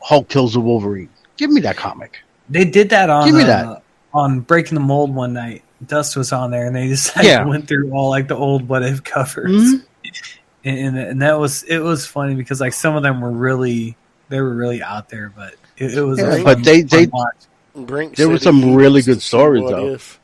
Hulk 0.00 0.28
kills 0.30 0.54
the 0.54 0.60
Wolverine? 0.60 1.10
Give 1.36 1.50
me 1.50 1.60
that 1.60 1.76
comic. 1.76 2.18
They 2.48 2.64
did 2.64 2.88
that 2.90 3.10
on 3.10 3.26
Give 3.26 3.34
me 3.34 3.42
uh, 3.42 3.46
that. 3.46 3.82
on 4.14 4.40
Breaking 4.40 4.74
the 4.74 4.80
Mold 4.80 5.14
one 5.14 5.34
night. 5.34 5.62
Dust 5.84 6.16
was 6.16 6.32
on 6.32 6.50
there, 6.50 6.66
and 6.66 6.74
they 6.76 6.88
just 6.88 7.14
like 7.16 7.26
Yeah. 7.26 7.44
went 7.44 7.68
through 7.68 7.90
all 7.92 8.08
like 8.10 8.28
the 8.28 8.36
old 8.36 8.68
what 8.68 8.82
if 8.82 9.02
covers, 9.04 9.50
Mhm. 9.52 9.82
and, 10.64 10.78
and 10.78 10.98
and 10.98 11.22
that 11.22 11.38
was 11.38 11.62
it 11.64 11.78
was 11.78 12.06
funny 12.06 12.34
because 12.34 12.60
like 12.60 12.72
some 12.72 12.96
of 12.96 13.02
them 13.02 13.20
were 13.20 13.30
really 13.30 13.96
they 14.28 14.40
were 14.40 14.54
really 14.54 14.82
out 14.82 15.08
there, 15.08 15.32
but 15.36 15.54
it, 15.76 15.94
it 15.94 16.02
was. 16.02 16.18
Yeah, 16.18 16.34
a 16.34 16.44
but 16.44 16.54
fun- 16.54 16.62
they- 16.62 16.82
fun 16.82 16.88
they- 17.00 17.06
watch. 17.06 17.34
Brink 17.76 18.16
There 18.16 18.28
were 18.30 18.38
some 18.38 18.74
really 18.74 19.02
good 19.02 19.20
stories, 19.20 19.62
what 19.64 19.70
though. 19.72 19.88
If, 19.92 20.18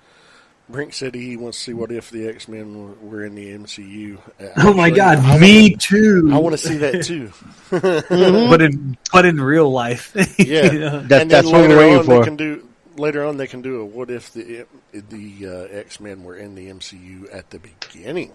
Brink 0.70 0.94
said 0.94 1.14
he 1.14 1.36
wants 1.36 1.58
to 1.58 1.64
see 1.64 1.72
what 1.74 1.92
if 1.92 2.08
the 2.08 2.26
X 2.28 2.48
Men 2.48 2.96
were, 3.02 3.10
were 3.18 3.24
in 3.26 3.34
the 3.34 3.52
MCU. 3.52 4.16
Oh 4.56 4.72
my 4.72 4.88
god, 4.88 5.18
I 5.18 5.36
me 5.38 5.64
wanna- 5.64 5.76
too. 5.76 6.30
I 6.32 6.38
want 6.38 6.54
to 6.54 6.58
see 6.66 6.78
that 6.78 7.02
too. 7.04 7.30
but 7.70 8.62
in 8.62 8.96
but 9.12 9.26
in 9.26 9.38
real 9.38 9.70
life, 9.70 10.12
Yeah. 10.38 10.72
You 10.72 10.78
know? 10.80 11.00
That, 11.02 11.28
that's 11.28 11.44
then 11.50 11.52
what 11.52 11.60
later 11.60 11.76
we're 11.76 11.88
waiting 11.90 12.04
for. 12.04 12.18
they 12.20 12.24
can 12.24 12.36
do 12.36 12.66
later 12.96 13.24
on 13.24 13.36
they 13.36 13.46
can 13.46 13.62
do 13.62 13.80
a 13.80 13.84
what 13.84 14.10
if 14.10 14.32
the 14.32 14.66
the 14.92 15.46
uh, 15.46 15.76
X 15.78 16.00
Men 16.00 16.24
were 16.24 16.36
in 16.36 16.54
the 16.54 16.68
MCU 16.68 17.34
at 17.34 17.50
the 17.50 17.58
beginning, 17.58 18.32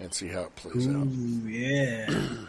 and 0.00 0.12
see 0.12 0.28
how 0.28 0.42
it 0.42 0.56
plays 0.56 0.86
out. 0.88 1.06
Yeah. 1.06 2.08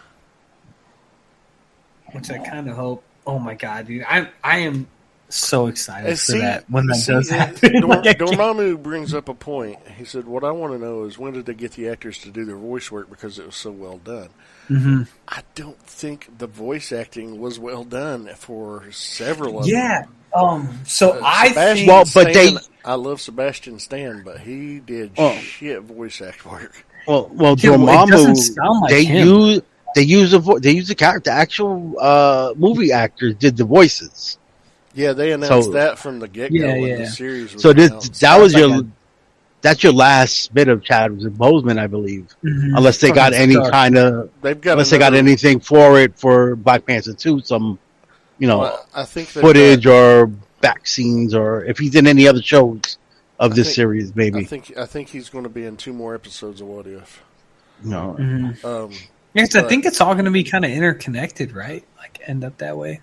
Which 2.11 2.29
I 2.29 2.37
kind 2.39 2.69
of 2.69 2.75
hope. 2.75 3.03
Oh 3.25 3.39
my 3.39 3.55
god, 3.55 3.87
dude! 3.87 4.03
I 4.07 4.29
I 4.43 4.59
am 4.59 4.87
so 5.29 5.65
excited 5.67 6.09
And 6.09 6.19
for 6.19 6.25
see- 6.33 6.39
that 6.39 6.69
when 6.69 6.85
that 6.87 6.95
see, 6.95 7.11
does 7.13 7.29
happen. 7.29 7.81
Dor- 7.81 7.89
Like, 7.89 8.19
Dormammu 8.19 8.83
brings 8.83 9.13
up 9.15 9.29
a 9.29 9.33
point. 9.33 9.79
He 9.97 10.05
said, 10.05 10.25
"What 10.27 10.43
I 10.43 10.51
want 10.51 10.73
to 10.73 10.79
know 10.79 11.05
is 11.05 11.17
when 11.17 11.33
did 11.33 11.45
they 11.45 11.53
get 11.55 11.71
the 11.71 11.87
actors 11.89 12.17
to 12.19 12.29
do 12.29 12.45
their 12.45 12.57
voice 12.57 12.91
work 12.91 13.09
because 13.09 13.39
it 13.39 13.45
was 13.45 13.55
so 13.55 13.71
well 13.71 13.97
done." 13.97 14.29
Mhm. 14.69 15.07
I 15.27 15.41
don't 15.55 15.79
think 15.81 16.37
the 16.37 16.47
voice 16.47 16.91
acting 16.91 17.39
was 17.39 17.57
well 17.59 17.83
done 17.83 18.29
for 18.35 18.91
several 18.91 19.59
of 19.59 19.67
Yeah. 19.67 20.01
them. 20.01 20.15
Um. 20.35 20.79
So 20.85 21.11
Uh, 21.11 21.21
I 21.23 21.49
Sebastian 21.49 21.75
think. 21.75 21.87
Well, 21.87 22.03
but 22.13 22.31
Stan- 22.33 22.33
they- 22.55 22.59
I 22.85 22.93
love 22.95 23.21
Sebastian 23.21 23.79
Stan, 23.79 24.23
but 24.25 24.39
he 24.39 24.79
did 24.79 25.11
Oh. 25.17 25.37
shit 25.37 25.81
voice 25.83 26.21
act 26.21 26.45
work. 26.45 26.85
Well, 27.07 27.29
well, 27.33 27.55
Yeah, 27.57 27.71
well, 27.77 28.03
it 28.07 28.11
Dormammu, 28.11 28.37
sound 28.37 28.81
like 28.81 28.89
they 28.91 29.03
him. 29.05 29.27
use 29.27 29.61
they 29.95 30.01
use 30.03 30.33
a 30.33 30.39
vo- 30.39 30.57
they 30.59 30.71
use 30.71 30.89
a 30.89 30.95
character. 30.95 31.29
Actual 31.29 31.95
uh, 31.99 32.53
movie 32.57 32.91
actors 32.91 33.35
did 33.35 33.55
the 33.57 33.63
voices. 33.63 34.37
Yeah, 34.95 35.13
they 35.13 35.31
announced 35.31 35.67
So- 35.67 35.73
that 35.73 35.97
from 35.99 36.19
the 36.19 36.27
get 36.27 36.51
go 36.51 36.57
Yeah, 36.57 36.73
when 36.73 36.83
yeah. 36.89 36.97
the 36.97 37.07
series 37.07 37.53
was 37.53 37.61
So 37.61 37.73
this 37.73 37.89
announced. 37.89 38.21
that 38.21 38.39
was 38.39 38.51
Sounds 38.53 38.59
your 38.61 38.77
like 38.77 38.85
that's 39.61 39.81
your 39.83 39.93
last 39.93 40.53
bit 40.53 40.67
of 40.67 40.83
Chadwick 40.83 41.33
Boseman, 41.33 41.79
I 41.79 41.87
believe. 41.87 42.27
Mhm. 42.43 42.75
Unless 42.77 42.97
they 42.99 43.07
From 43.09 43.15
got 43.15 43.31
the 43.31 43.39
any 43.39 43.55
kind 43.55 43.97
of 43.97 44.29
They've 44.41 44.59
got 44.59 44.73
unless 44.73 44.89
they 44.89 44.97
got 44.97 45.13
anything 45.13 45.59
for 45.61 45.99
it 45.99 46.13
for 46.19 46.55
Black 46.57 46.85
Panther 46.85 47.13
two, 47.13 47.39
some 47.41 47.79
you 48.43 48.49
know 48.49 48.59
well, 48.59 48.85
I 48.93 49.05
think 49.05 49.29
footage 49.29 49.85
got- 49.85 49.93
or 49.93 50.27
back 50.59 50.85
scenes 50.85 51.33
or 51.33 51.63
if 51.63 51.77
he's 51.79 51.95
in 51.95 52.07
any 52.07 52.27
other 52.27 52.41
shows 52.41 52.97
of 53.39 53.53
I 53.53 53.55
this 53.55 53.67
think- 53.67 53.75
series, 53.75 54.09
I 54.09 54.13
maybe. 54.15 54.43
think 54.43 54.73
I 54.77 54.85
think 54.85 55.07
he's 55.07 55.29
going 55.29 55.45
to 55.45 55.49
be 55.49 55.63
in 55.65 55.77
two 55.77 55.93
more 55.93 56.13
episodes 56.13 56.59
of 56.59 56.67
What 56.67 56.85
If. 56.87 57.21
No. 57.83 58.15
Mhm. 58.19 58.63
Um, 58.65 58.91
Yeah, 59.33 59.43
'cause 59.45 59.55
I 59.55 59.63
think 59.69 59.85
it's 59.85 59.99
all 60.01 60.13
going 60.13 60.25
to 60.25 60.31
be 60.31 60.43
kind 60.43 60.65
of 60.65 60.71
interconnected, 60.71 61.53
right? 61.53 61.83
Like 61.97 62.19
end 62.27 62.43
up 62.43 62.57
that 62.57 62.75
way. 62.77 62.99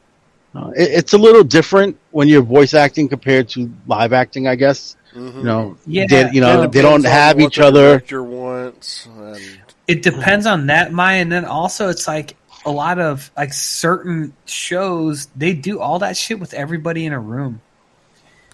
No, 0.54 0.72
it, 0.76 0.90
it's 0.98 1.12
a 1.14 1.18
little 1.18 1.42
different 1.44 1.96
when 2.10 2.28
you're 2.28 2.42
voice 2.42 2.74
acting 2.74 3.08
compared 3.08 3.48
to 3.50 3.70
live 3.86 4.12
acting, 4.12 4.46
I 4.46 4.56
guess. 4.56 4.96
mhm. 5.14 5.36
You 5.38 5.42
know, 5.42 5.76
Yeah. 5.86 6.06
they, 6.08 6.30
you 6.32 6.40
know, 6.42 6.66
they 6.66 6.82
don't 6.82 7.04
have 7.04 7.40
each 7.40 7.56
the 7.56 7.64
other. 7.66 7.88
Director 7.98 8.22
wants, 8.22 9.08
and 9.18 9.40
It 9.88 10.02
depends 10.02 10.46
on 10.46 10.66
that, 10.68 10.92
Maya, 10.92 11.20
and 11.20 11.32
then 11.32 11.44
also 11.46 11.88
it's 11.88 12.06
like 12.06 12.36
a 12.64 12.70
lot 12.70 12.98
of 12.98 13.30
like 13.36 13.52
certain 13.52 14.34
shows 14.44 15.26
they 15.36 15.54
do 15.54 15.80
all 15.80 16.00
that 16.00 16.16
shit 16.16 16.38
with 16.38 16.54
everybody 16.54 17.06
in 17.06 17.12
a 17.12 17.20
room. 17.20 17.60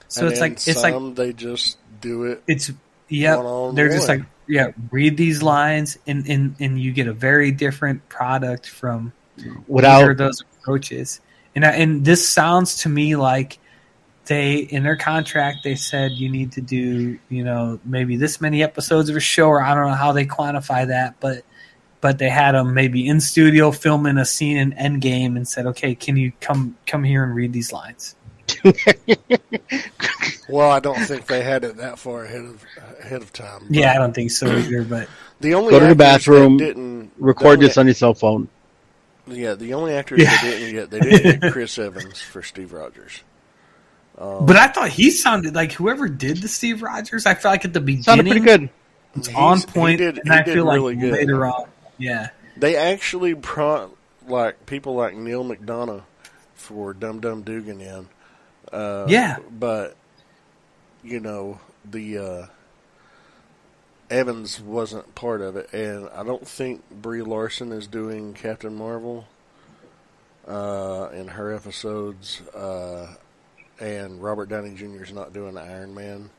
So 0.09 0.23
and 0.23 0.31
it's 0.31 0.41
then 0.41 0.51
like 0.51 0.69
it's 0.69 0.83
like 0.83 1.15
they 1.17 1.33
just 1.33 1.79
do 2.01 2.25
it. 2.25 2.43
it's 2.47 2.71
yeah 3.09 3.71
they're 3.75 3.89
just 3.89 4.09
like 4.09 4.23
yeah 4.47 4.73
read 4.91 5.17
these 5.17 5.43
lines 5.43 5.99
and 6.07 6.29
and 6.29 6.57
and 6.61 6.81
you 6.81 6.93
get 6.93 7.07
a 7.07 7.13
very 7.13 7.51
different 7.51 8.09
product 8.09 8.69
from 8.69 9.13
Without 9.69 10.17
those 10.17 10.41
approaches 10.41 11.21
and 11.55 11.65
I, 11.65 11.73
and 11.73 12.05
this 12.05 12.27
sounds 12.27 12.79
to 12.83 12.89
me 12.89 13.17
like 13.17 13.59
they 14.27 14.57
in 14.57 14.83
their 14.83 14.97
contract 14.97 15.59
they 15.63 15.75
said 15.75 16.13
you 16.13 16.31
need 16.31 16.53
to 16.53 16.61
do 16.61 17.19
you 17.29 17.45
know 17.45 17.79
maybe 17.85 18.17
this 18.17 18.41
many 18.41 18.63
episodes 18.63 19.11
of 19.11 19.17
a 19.17 19.21
show 19.21 19.49
or 19.49 19.63
i 19.63 19.75
don't 19.75 19.89
know 19.89 19.95
how 19.95 20.13
they 20.13 20.25
quantify 20.25 20.87
that 20.87 21.21
but 21.21 21.43
but 22.07 22.19
they 22.19 22.29
had 22.29 22.53
them 22.53 22.73
maybe 22.73 23.09
in 23.09 23.21
studio 23.21 23.73
filming 23.73 24.17
a 24.17 24.25
scene 24.25 24.57
in 24.57 24.71
endgame 24.75 25.35
and 25.37 25.49
said 25.49 25.67
okay 25.67 25.93
can 25.97 26.17
you 26.17 26.31
come 26.41 26.77
come 26.87 27.03
here 27.03 27.25
and 27.25 27.35
read 27.35 27.53
these 27.53 27.73
lines 27.73 28.15
Well, 30.49 30.71
I 30.71 30.79
don't 30.79 31.05
think 31.05 31.27
they 31.27 31.43
had 31.43 31.65
it 31.65 31.79
that 31.79 31.99
far 31.99 32.23
ahead 32.25 32.45
of 32.45 32.65
ahead 33.01 33.23
of 33.23 33.33
time. 33.33 33.67
yeah 33.69 33.93
i 33.93 33.99
don't 33.99 34.15
think 34.15 34.31
so 34.31 34.47
either 34.47 34.85
but 34.85 35.09
the 35.41 35.55
only 35.55 35.73
Go 35.73 35.81
to 35.81 35.87
the 35.89 35.95
bathroom, 35.97 36.57
Didn't 36.59 37.11
record 37.19 37.59
this 37.61 37.77
on 37.77 37.87
your 37.87 37.95
cell 37.95 38.15
phone. 38.15 38.49
Yeah, 39.27 39.55
the 39.55 39.75
only 39.75 39.93
actors 39.95 40.21
Yeah. 40.21 40.31
that 40.31 40.43
didn't 40.43 40.73
get 40.75 40.91
they 40.91 41.01
didn't 41.01 41.41
get 41.41 41.53
Chris 41.53 41.77
Evans 41.79 42.23
for 42.23 42.43
Steve 42.43 42.73
Rogers. 42.73 43.23
Um, 44.17 44.47
but 44.47 44.55
i 44.57 44.69
thought 44.69 44.89
he 44.89 45.11
sounded 45.11 45.55
like 45.57 45.73
whoever 45.73 46.09
did 46.09 46.39
the 46.39 46.49
steve 46.49 46.81
rogers 46.83 47.27
i 47.27 47.35
feel 47.35 47.51
like 47.51 47.65
at 47.67 47.75
the 47.75 47.81
beginning, 47.81 48.03
Sounded 48.05 48.27
pretty 48.31 48.41
good. 48.47 48.71
it's 49.17 49.27
he's- 49.27 49.39
on 49.39 49.59
he 49.59 49.67
point 49.67 49.99
did- 49.99 50.19
and 50.19 50.29
he 50.33 50.39
i 50.39 50.43
did 50.43 50.55
feel 50.55 50.65
like 50.65 50.81
good. 51.01 51.13
later 51.13 51.45
on 51.45 51.67
yeah 51.99 52.29
They 52.57 52.77
actually 52.77 53.35
brought 53.35 53.95
like 54.27 54.67
people 54.67 54.95
like 54.95 55.15
Neal 55.15 55.45
McDonough 55.45 56.03
for 56.55 56.93
Dum 56.95 57.21
Dum 57.21 57.43
Dugan 57.43 57.81
in. 57.81 58.09
Uh, 58.73 59.07
Yeah. 59.09 59.37
but 59.51 59.97
you 61.05 61.21
know 61.21 61.61
the 61.85 62.19
uh, 62.19 62.47
Evans 64.11 64.61
wasn't 64.61 65.15
part 65.15 65.41
of 65.41 65.57
it, 65.57 65.73
and 65.73 66.09
I 66.11 66.23
don't 66.23 66.47
think 66.47 66.83
Brie 66.91 67.23
Larson 67.23 67.73
is 67.73 67.87
doing 67.87 68.35
Captain 68.35 68.75
Marvel 68.75 69.27
uh, 70.47 71.09
in 71.13 71.29
her 71.29 71.53
episodes, 71.53 72.41
uh, 72.55 73.15
and 73.81 74.23
Robert 74.23 74.49
Downey 74.49 74.75
Jr. 74.75 75.03
is 75.03 75.13
not 75.13 75.33
doing 75.33 75.59
Iron 75.59 75.95
Man 75.95 76.31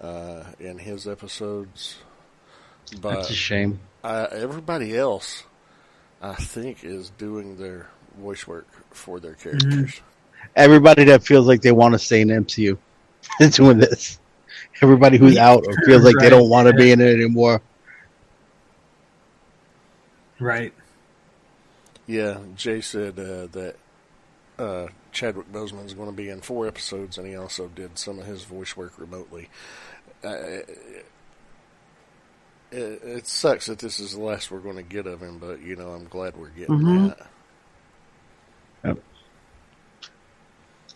uh, 0.00 0.44
in 0.60 0.78
his 0.78 1.06
episodes. 1.08 1.96
But 3.00 3.16
That's 3.16 3.30
a 3.30 3.34
shame. 3.34 3.80
Uh, 4.04 4.28
everybody 4.30 4.96
else, 4.96 5.44
I 6.20 6.34
think, 6.34 6.84
is 6.84 7.10
doing 7.10 7.56
their 7.56 7.88
voice 8.18 8.46
work 8.46 8.68
for 8.90 9.18
their 9.18 9.34
characters. 9.34 10.00
Everybody 10.54 11.04
that 11.04 11.24
feels 11.24 11.46
like 11.46 11.62
they 11.62 11.72
want 11.72 11.94
to 11.94 11.98
stay 11.98 12.20
in 12.20 12.28
MCU 12.28 12.76
is 13.40 13.56
doing 13.56 13.78
this. 13.78 14.20
Everybody 14.82 15.16
who's 15.16 15.38
out 15.38 15.64
or 15.66 15.74
feels 15.86 16.04
like 16.04 16.16
they 16.20 16.28
don't 16.28 16.50
want 16.50 16.68
to 16.68 16.74
be 16.74 16.92
in 16.92 17.00
it 17.00 17.14
anymore. 17.14 17.62
right 20.38 20.72
Yeah, 22.06 22.38
Jay 22.56 22.80
said 22.80 23.18
uh, 23.18 23.46
that 23.52 23.76
uh, 24.58 24.88
Chadwick 25.12 25.50
Boseman 25.50 25.86
is 25.86 25.94
going 25.94 26.10
to 26.10 26.14
be 26.14 26.28
in 26.28 26.40
four 26.40 26.66
episodes, 26.66 27.16
and 27.16 27.26
he 27.26 27.36
also 27.36 27.68
did 27.68 27.98
some 27.98 28.18
of 28.18 28.26
his 28.26 28.44
voice 28.44 28.76
work 28.76 28.92
remotely. 28.98 29.48
Uh, 30.22 30.58
it, 32.74 33.02
it 33.04 33.26
sucks 33.26 33.66
that 33.66 33.78
this 33.78 34.00
is 34.00 34.12
the 34.14 34.20
last 34.20 34.50
we're 34.50 34.58
going 34.60 34.76
to 34.76 34.82
get 34.82 35.06
of 35.06 35.20
him, 35.20 35.38
but 35.38 35.60
you 35.62 35.76
know 35.76 35.90
I'm 35.90 36.04
glad 36.06 36.36
we're 36.36 36.48
getting 36.50 36.78
Mhm. 36.78 37.16
that. 37.16 37.26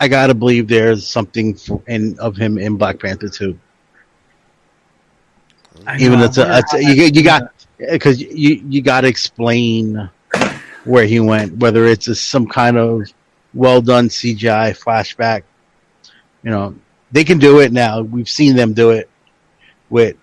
I 0.01 0.07
gotta 0.07 0.35
believe 0.35 0.69
there's 0.69 1.07
something 1.07 1.55
for, 1.55 1.83
in 1.89 2.17
of 2.21 2.37
him 2.37 2.57
in 2.57 2.77
Black 2.77 3.01
Panther 3.01 3.29
too. 3.29 3.59
Even 5.99 6.21
it's 6.21 6.39
a, 6.39 6.47
I 6.47 6.59
it's 6.59 6.75
a- 6.75 6.83
you, 6.83 7.05
you 7.13 7.23
got 7.25 7.53
because 7.79 8.21
you 8.21 8.63
you 8.69 8.81
got 8.83 9.01
to 9.03 9.09
explain 9.09 10.09
where 10.85 11.05
he 11.05 11.19
went, 11.21 11.57
whether 11.59 11.85
it's 11.87 12.07
a, 12.09 12.15
some 12.15 12.47
kind 12.47 12.77
of 12.77 13.13
well 13.55 13.81
done 13.81 14.09
CGI 14.09 14.71
flashback. 14.79 15.43
You 16.45 16.51
know, 16.51 16.75
they 17.11 17.25
can 17.25 17.39
do 17.39 17.59
it 17.61 17.73
now. 17.73 18.03
We've 18.03 18.29
seen 18.29 18.55
them 18.55 18.75
do 18.75 18.91
it 18.91 19.09
with 19.91 20.17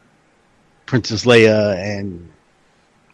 Princess 0.86 1.26
Leia 1.26 1.76
and 1.78 2.30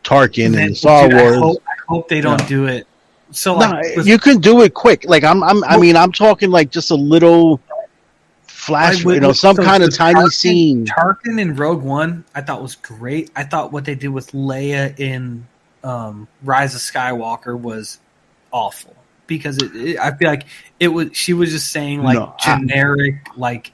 Tarkin 0.04 0.48
And 0.48 0.56
then, 0.56 0.66
and 0.68 0.78
Star 0.78 1.08
dude, 1.10 1.18
I 1.18 1.24
Wars. 1.24 1.38
hope, 1.38 1.64
I 1.68 1.82
hope 1.88 2.08
they 2.10 2.22
don't 2.22 2.42
No. 2.42 2.48
do 2.48 2.66
it. 2.66 2.88
So 3.32 3.56
like, 3.56 4.06
you 4.06 4.18
can 4.20 4.40
do 4.40 4.62
it 4.62 4.74
quick. 4.74 5.06
Like 5.08 5.24
I'm, 5.24 5.42
I'm 5.44 5.64
I 5.64 5.78
mean, 5.78 5.96
I'm 5.96 6.12
talking 6.12 6.52
like 6.52 6.70
just 6.70 6.92
a 6.92 6.96
little 6.96 7.62
flash, 8.44 9.06
with- 9.06 9.16
you 9.16 9.22
know, 9.22 9.32
some 9.32 9.56
so 9.56 9.64
kind 9.64 9.84
of 9.84 9.94
tiny 9.96 10.20
Tarkin- 10.20 10.32
scene. 10.32 10.86
Tarkin 10.86 11.40
in 11.40 11.56
Rogue 11.56 11.82
One, 11.82 12.26
I 12.36 12.42
thought 12.42 12.62
was 12.62 12.76
great. 12.76 13.32
I 13.36 13.44
thought 13.44 13.72
what 13.72 13.86
they 13.86 13.96
did 13.96 14.10
with 14.10 14.32
Leia 14.34 15.00
in 15.00 15.48
um, 15.84 16.28
Rise 16.44 16.76
of 16.76 16.82
Skywalker 16.82 17.58
was 17.58 18.00
awful 18.52 18.96
because 19.28 19.58
it, 19.60 19.74
it, 19.76 19.98
I 20.00 20.12
feel 20.12 20.28
like 20.28 20.46
it 20.80 20.90
was 20.90 21.10
she 21.14 21.32
was 21.34 21.52
just 21.52 21.72
saying 21.72 22.04
like 22.04 22.16
No, 22.18 22.36
I- 22.40 22.58
generic 22.58 23.16
like 23.38 23.72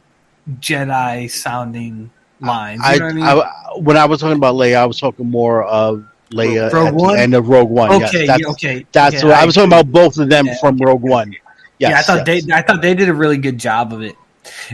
Jedi 0.60 1.30
sounding 1.32 2.12
lines. 2.42 2.82
You 2.84 2.86
I, 2.86 2.98
know 2.98 3.06
what 3.06 3.12
I 3.12 3.16
mean? 3.16 3.26
I, 3.26 3.80
when 3.80 3.98
I 3.98 4.06
was 4.06 4.20
talking 4.22 4.38
about 4.38 4.56
Leia, 4.56 4.76
I 4.78 4.86
was 4.86 5.00
talking 5.00 5.30
more 5.30 5.64
of 5.64 6.06
Leia 6.32 6.72
Rogue 6.72 6.88
at 6.88 6.94
One? 6.94 7.30
the 7.32 7.38
of 7.38 7.48
Rogue 7.50 7.70
One. 7.70 7.92
okay, 8.04 8.26
yes, 8.26 8.28
that's, 8.28 8.42
yeah, 8.42 8.48
okay. 8.50 8.86
that's 8.92 9.16
okay, 9.18 9.28
what 9.28 9.36
I 9.36 9.46
was 9.46 9.56
talking 9.56 9.70
about. 9.70 9.92
Both 9.92 10.18
of 10.18 10.30
them 10.30 10.46
Yeah, 10.48 10.58
from 10.60 10.78
Rogue 10.78 11.02
One. 11.02 11.32
Yes, 11.80 11.92
yeah, 11.92 12.00
I 12.00 12.02
thought 12.02 12.28
yes. 12.28 12.46
they 12.46 12.54
I 12.54 12.62
thought 12.62 12.82
they 12.82 12.94
did 12.96 13.08
a 13.10 13.14
really 13.14 13.38
good 13.38 13.58
job 13.60 13.94
of 13.94 14.02
it. 14.02 14.16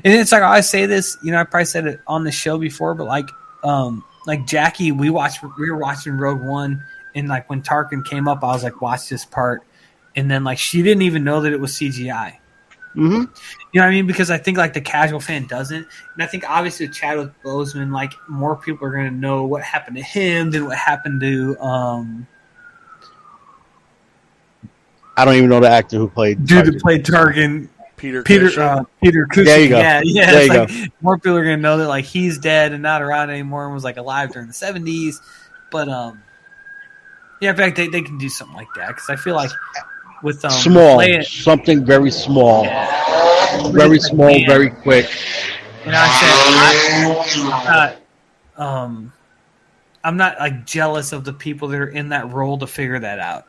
And 0.04 0.14
it's 0.14 0.32
like 0.32 0.44
I 0.44 0.62
say 0.62 0.86
this, 0.86 1.18
you 1.24 1.32
know, 1.32 1.40
I 1.40 1.44
probably 1.44 1.66
said 1.66 1.86
it 1.88 2.00
on 2.08 2.24
the 2.24 2.32
show 2.32 2.58
before, 2.58 2.94
but 2.96 3.06
like 3.06 3.30
um 3.64 4.04
like 4.26 4.46
Jackie, 4.48 4.92
we 4.92 5.10
watched 5.10 5.44
we 5.58 5.70
were 5.70 5.78
watching 5.78 6.14
Rogue 6.14 6.42
One 6.42 6.84
and 7.16 7.28
like 7.28 7.50
when 7.50 7.62
Tarkin 7.62 8.06
came 8.06 8.28
up, 8.28 8.44
I 8.44 8.48
was 8.48 8.64
like, 8.64 8.82
watch 8.82 9.10
this 9.10 9.26
part. 9.26 9.64
and 10.16 10.30
then 10.30 10.44
like 10.44 10.58
she 10.58 10.82
didn't 10.82 11.04
even 11.04 11.24
know 11.24 11.42
that 11.42 11.54
it 11.54 11.60
was 11.60 11.74
CGI. 11.74 12.38
Hmm 12.94 13.02
You 13.12 13.20
know 13.20 13.26
what 13.82 13.84
I 13.84 13.90
mean? 13.92 14.08
Because 14.08 14.30
I 14.32 14.38
think 14.38 14.58
like 14.58 14.74
the 14.74 14.82
casual 14.82 15.20
fan 15.20 15.48
doesn't, 15.48 15.88
and 16.14 16.24
I 16.24 16.26
think 16.26 16.50
obviously 16.50 16.88
with 16.88 16.96
Chadwick 16.96 17.32
Boseman, 17.44 17.92
like 17.92 18.14
more 18.28 18.56
people 18.56 18.88
are 18.88 18.92
going 18.92 19.10
to 19.10 19.16
know 19.16 19.46
what 19.46 19.64
happened 19.64 19.98
to 19.98 20.04
him 20.04 20.52
than 20.52 20.66
what 20.66 20.78
happened 20.78 21.22
to 21.22 21.60
um 21.60 22.28
I 25.16 25.26
don't 25.26 25.36
even 25.36 25.50
know 25.50 25.60
the 25.60 25.70
actor 25.70 25.98
who 25.98 26.08
played. 26.08 26.46
dude 26.46 26.66
that 26.66 26.82
Sergeant. 26.82 26.82
played 26.82 27.06
Tarkin, 27.06 27.70
Peter. 27.98 28.24
Peter 28.24 28.46
Cushing. 28.46 28.64
uh, 28.64 28.84
Peter 29.02 29.28
Cushing. 29.28 29.46
There 29.46 29.62
you 29.62 29.70
go. 29.70 29.80
Yeah, 29.80 30.02
yeah. 30.04 30.32
There 30.32 30.44
you 30.44 30.50
like, 30.50 30.92
More 31.02 31.18
people 31.18 31.38
are 31.38 31.44
going 31.44 31.58
to 31.58 31.62
know 31.62 31.78
that 31.78 31.88
like 31.88 32.06
he's 32.06 32.40
dead 32.40 32.74
and 32.74 32.82
not 32.82 33.02
around 33.02 33.30
anymore 33.30 33.66
and 33.66 33.74
was 33.74 33.84
like 33.84 33.98
alive 33.98 34.32
during 34.32 34.48
the 34.48 34.54
seventies. 34.54 35.22
But 35.72 35.88
um, 35.90 36.24
yeah, 37.42 37.52
in 37.52 37.56
fact, 37.56 37.76
they, 37.76 37.88
they 37.88 38.02
can 38.02 38.18
do 38.18 38.30
something 38.30 38.56
like 38.56 38.68
that 38.76 38.88
because 38.88 39.10
I 39.10 39.16
feel 39.16 39.36
like 39.36 39.52
with 40.24 40.44
um 40.46 40.52
small, 40.52 41.04
something 41.24 41.86
very 41.86 42.10
small, 42.10 42.64
Yeah. 42.64 43.72
very 43.72 44.00
small, 44.00 44.30
man, 44.30 44.48
very 44.48 44.70
quick. 44.70 45.10
You 45.86 45.92
know, 45.92 45.98
I 46.00 46.08
said 46.18 47.36
I, 47.36 47.96
I'm 48.56 48.56
not, 48.56 48.68
um, 48.68 49.14
I'm 50.04 50.18
not 50.18 50.40
like 50.40 50.66
jealous 50.66 51.12
of 51.12 51.26
the 51.26 51.34
people 51.34 51.68
that 51.68 51.80
are 51.80 51.90
in 51.90 52.10
that 52.10 52.32
role 52.32 52.58
to 52.58 52.68
figure 52.68 53.00
that 53.00 53.20
out. 53.20 53.46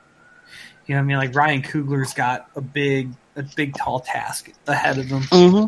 You 0.87 0.95
know 0.95 1.01
what 1.01 1.05
I 1.05 1.07
mean? 1.07 1.17
Like 1.17 1.35
Ryan 1.35 1.63
Coogler's 1.63 2.13
got 2.13 2.51
a 2.57 2.61
big, 2.61 3.11
a 3.37 3.45
big 3.57 3.75
tall 3.77 4.01
task 4.01 4.53
ahead 4.67 4.99
of 4.99 5.07
him. 5.07 5.23
Mm-hmm. 5.23 5.67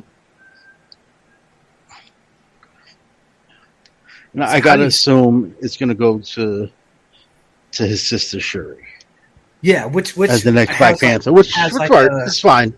Now, 4.34 4.48
I 4.48 4.60
gotta 4.60 4.84
assume 4.84 5.54
it's 5.60 5.76
gonna 5.78 5.94
go 5.94 6.18
to 6.18 6.68
to 7.72 7.86
his 7.86 8.06
sister 8.06 8.38
Shuri 8.40 8.86
Yeah, 9.62 9.86
which 9.86 10.16
which 10.16 10.30
as 10.30 10.42
the 10.42 10.52
next 10.52 10.78
Black 10.78 10.92
like- 10.92 11.00
Panther, 11.00 11.32
which 11.32 11.52
which 11.64 11.72
like, 11.72 11.90
part 11.90 12.12
a- 12.12 12.24
is 12.24 12.38
fine. 12.40 12.72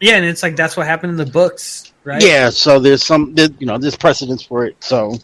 yeah, 0.00 0.14
and 0.16 0.24
it's 0.24 0.42
like 0.42 0.56
that's 0.56 0.76
what 0.76 0.86
happened 0.86 1.10
in 1.12 1.16
the 1.18 1.26
books, 1.30 1.92
right? 2.04 2.22
Yeah, 2.22 2.50
so 2.50 2.78
there's 2.80 3.04
some, 3.04 3.34
there, 3.34 3.48
you 3.58 3.66
know, 3.66 3.78
there's 3.78 3.96
precedence 3.96 4.42
for 4.42 4.64
it. 4.66 4.76
So 4.82 5.18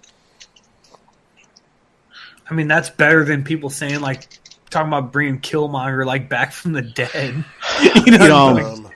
I 2.49 2.55
mean 2.55 2.69
that's 2.69 2.91
better 2.91 3.25
than 3.25 3.45
people 3.45 3.71
saying 3.71 4.01
like 4.01 4.29
talking 4.71 4.89
about 4.89 5.13
bringing 5.13 5.41
Killmonger 5.41 6.05
like 6.07 6.29
back 6.29 6.53
from 6.53 6.73
the 6.73 6.83
dead. 6.83 7.45
you 7.83 7.95
know, 7.95 8.05
You 8.25 8.29
know, 8.29 8.47
like, 8.53 8.65
Um, 8.65 8.90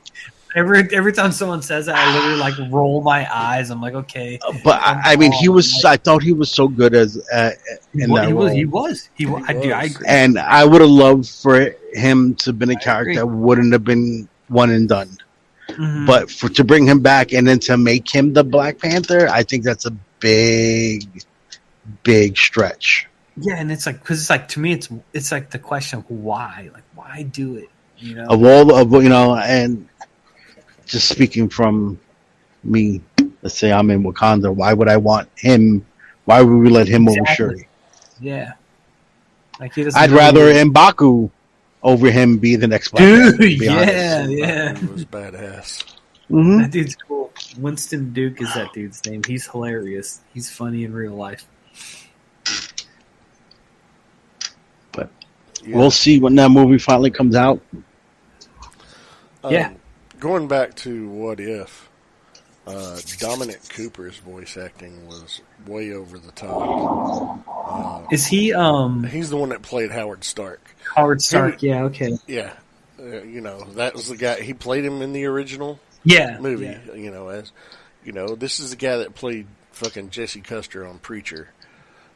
every 0.54 0.88
every 0.92 1.12
time 1.12 1.32
someone 1.32 1.62
says 1.62 1.86
that, 1.86 1.96
I 1.96 2.14
literally 2.14 2.38
like 2.38 2.54
roll 2.72 3.02
my 3.02 3.26
eyes. 3.34 3.70
I'm 3.70 3.80
like, 3.80 3.94
okay. 3.94 4.38
but 4.64 4.80
I, 4.80 5.12
I 5.12 5.16
mean, 5.16 5.32
he 5.32 5.48
was. 5.48 5.84
I 5.84 5.96
thought 5.96 6.22
he 6.22 6.32
was 6.32 6.50
so 6.50 6.68
good 6.68 6.94
as 6.94 7.16
uh, 7.32 7.50
in 7.94 8.10
Well, 8.10 8.22
that 8.22 8.28
he 8.28 8.32
was. 8.34 8.52
He 8.52 8.64
was. 8.64 9.08
He, 9.14 9.26
wa- 9.26 9.38
He 9.40 9.44
I 9.48 9.52
do. 9.62 9.72
I 9.72 9.82
agree. 9.84 10.06
and 10.08 10.38
I 10.38 10.64
would 10.64 10.80
have 10.80 10.90
loved 10.90 11.28
for 11.28 11.74
him 11.92 12.34
to 12.36 12.50
have 12.50 12.58
been 12.58 12.70
a 12.70 12.74
I 12.74 12.76
character 12.76 13.10
agree. 13.10 13.16
that 13.16 13.26
wouldn't 13.26 13.72
have 13.72 13.84
been 13.84 14.28
one 14.48 14.70
and 14.70 14.88
done. 14.88 15.10
Mhm. 15.68 16.06
But 16.06 16.30
for 16.30 16.48
to 16.50 16.62
bring 16.64 16.86
him 16.86 17.00
back 17.00 17.32
and 17.32 17.46
then 17.48 17.58
to 17.60 17.76
make 17.78 18.08
him 18.14 18.32
the 18.34 18.44
Black 18.44 18.78
Panther, 18.78 19.28
I 19.28 19.42
think 19.42 19.64
that's 19.64 19.86
a 19.86 19.92
big, 20.20 21.08
big 22.02 22.36
stretch. 22.36 23.06
yeah, 23.36 23.56
and 23.56 23.72
it's 23.72 23.86
like 23.86 23.98
because 24.00 24.20
it's 24.20 24.30
like 24.30 24.48
to 24.48 24.60
me, 24.60 24.72
it's 24.72 24.88
it's 25.12 25.32
like 25.32 25.50
the 25.50 25.58
question 25.58 26.00
of 26.00 26.10
why, 26.10 26.70
like 26.72 26.84
why 26.94 27.22
do 27.22 27.56
it? 27.56 27.68
You 27.98 28.16
know, 28.16 28.26
Of 28.26 28.44
all 28.44 28.74
of 28.74 28.92
you 29.02 29.08
know, 29.08 29.34
and 29.36 29.88
just 30.86 31.08
speaking 31.08 31.48
from 31.48 31.98
me, 32.62 33.00
let's 33.42 33.56
say 33.58 33.72
I'm 33.72 33.90
in 33.90 34.02
Wakanda, 34.02 34.54
why 34.54 34.72
would 34.72 34.88
I 34.88 34.96
want 34.96 35.28
him? 35.36 35.84
Why 36.24 36.40
would 36.42 36.54
we 36.56 36.68
let 36.70 36.88
him 36.88 37.08
over 37.08 37.18
Exactly. 37.20 37.34
Shuri? 37.46 37.68
yeah. 38.20 38.52
Like 39.60 39.74
he. 39.74 39.82
I'd 39.94 40.10
rather 40.10 40.46
rather 40.46 40.64
M'Baku 40.64 41.30
over 41.82 42.10
him 42.10 42.38
be 42.38 42.56
the 42.56 42.66
next 42.66 42.88
Black 42.90 43.02
Dude, 43.04 43.22
Panther, 43.38 43.42
to 43.50 43.58
be 43.58 43.68
honest. 43.68 43.92
yeah, 43.92 44.26
yeah. 44.26 44.74
He 44.78 44.86
was 44.86 45.04
badass. 45.04 45.84
Mhm. 46.30 46.62
That 46.62 46.70
dude's 46.70 46.96
cool. 46.96 47.30
Winston 47.58 48.12
Duke 48.12 48.40
is 48.40 48.52
that 48.54 48.72
dude's 48.72 49.04
name. 49.06 49.22
He's 49.26 49.46
hilarious. 49.46 50.22
He's 50.32 50.48
funny 50.50 50.84
in 50.84 50.92
real 50.94 51.12
life. 51.14 51.46
Yeah. 55.66 55.76
We'll 55.78 55.90
see 55.90 56.20
when 56.20 56.34
that 56.34 56.50
movie 56.50 56.76
finally 56.78 57.10
comes 57.10 57.34
out. 57.34 57.58
Um, 59.42 59.52
Yeah. 59.52 59.72
Going 60.24 60.48
back 60.48 60.74
to 60.76 61.06
What 61.10 61.38
If, 61.38 61.90
uh, 62.66 62.98
Dominic 63.18 63.60
Cooper's 63.68 64.16
voice 64.16 64.56
acting 64.56 65.06
was 65.06 65.42
way 65.66 65.92
over 65.92 66.16
the 66.16 66.32
top. 66.32 67.46
Uh, 67.46 68.06
Is 68.10 68.24
he 68.26 68.54
um 68.54 69.04
he's 69.04 69.28
the 69.28 69.36
one 69.36 69.50
that 69.50 69.60
played 69.60 69.90
Howard 69.90 70.24
Stark. 70.24 70.74
Howard 70.96 71.20
Stark? 71.20 71.62
Yeah. 71.62 71.82
Okay. 71.82 72.16
Yeah. 72.26 72.54
Uh, 72.98 73.20
you 73.20 73.42
know, 73.42 73.64
that 73.74 73.92
was 73.92 74.08
the 74.08 74.16
guy, 74.16 74.40
he 74.40 74.54
played 74.54 74.82
him 74.82 75.02
in 75.02 75.12
the 75.12 75.26
original 75.26 75.78
Yeah. 76.04 76.38
movie, 76.40 76.64
yeah. 76.68 76.94
you 76.94 77.10
know, 77.10 77.28
as, 77.28 77.52
you 78.02 78.12
know, 78.12 78.34
this 78.34 78.60
is 78.60 78.70
the 78.70 78.76
guy 78.76 78.96
that 78.96 79.14
played 79.14 79.46
fucking 79.72 80.08
Jesse 80.08 80.40
Custer 80.40 80.86
on 80.86 81.00
Preacher. 81.00 81.48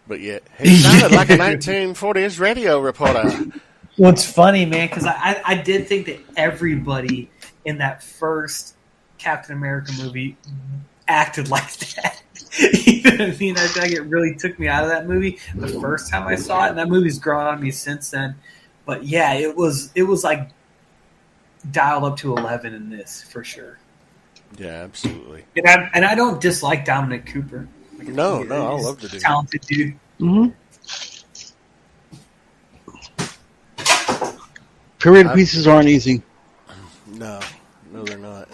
But 0.06 0.20
yet, 0.20 0.44
he 0.59 0.76
sounded 0.78 1.12
like 1.14 1.28
a 1.28 1.36
1940s 1.36 2.40
radio 2.40 2.80
reporter. 2.80 3.51
What's 3.98 4.24
funny, 4.24 4.64
man, 4.64 4.89
because 4.89 5.05
I 5.05 5.43
I 5.44 5.56
did 5.56 5.89
think 5.89 6.06
that 6.06 6.20
everybody 6.36 7.28
in 7.69 7.78
that 7.78 8.03
first 8.03 8.74
Captain 9.19 9.55
America 9.57 9.93
movie 9.99 10.36
acted 11.07 11.49
like 11.57 11.77
that. 11.78 12.23
you 12.59 13.03
know 13.03 13.11
what 13.11 13.20
I 13.20 13.36
mean? 13.39 13.57
I 13.59 13.66
feel 13.66 13.82
like 13.82 13.93
it 13.93 14.03
really 14.03 14.35
took 14.35 14.59
me 14.59 14.69
out 14.69 14.82
of 14.85 14.89
that 14.90 15.07
movie 15.07 15.39
the 15.55 15.69
first 15.69 16.11
time 16.11 16.27
I 16.27 16.35
saw 16.35 16.65
it, 16.65 16.70
and 16.70 16.78
that 16.78 16.89
movie's 16.89 17.19
grown 17.19 17.47
on 17.47 17.61
me 17.61 17.70
since 17.70 18.11
then. 18.11 18.36
But 18.86 19.05
yeah, 19.05 19.35
it 19.35 19.55
was 19.55 19.90
it 19.95 20.05
was 20.05 20.24
like 20.24 20.51
dialed 21.70 22.05
up 22.05 22.16
to 22.19 22.35
eleven 22.36 22.73
in 22.74 22.89
this 22.90 23.23
for 23.23 23.45
sure. 23.45 23.78
Yeah, 24.57 24.69
absolutely. 24.82 25.45
And 25.57 25.66
I 25.69 25.90
and 25.93 26.05
I 26.07 26.15
don't 26.15 26.40
dislike 26.40 26.85
Dominic 26.86 27.27
Cooper. 27.27 27.69
Like, 27.99 28.09
No, 28.09 28.43
no, 28.43 28.66
I 28.77 28.81
love 28.81 28.99
the 29.01 29.09
dude. 29.09 29.20
Talented 29.20 29.61
dude. 29.62 29.95
Mm-hmm. 30.20 30.49
Period 34.99 35.27
I- 35.27 35.35
pieces 35.35 35.66
aren't 35.66 35.89
easy. 35.89 36.23
No, 37.07 37.40
no, 37.99 38.05
they're 38.05 38.19
not. 38.19 38.49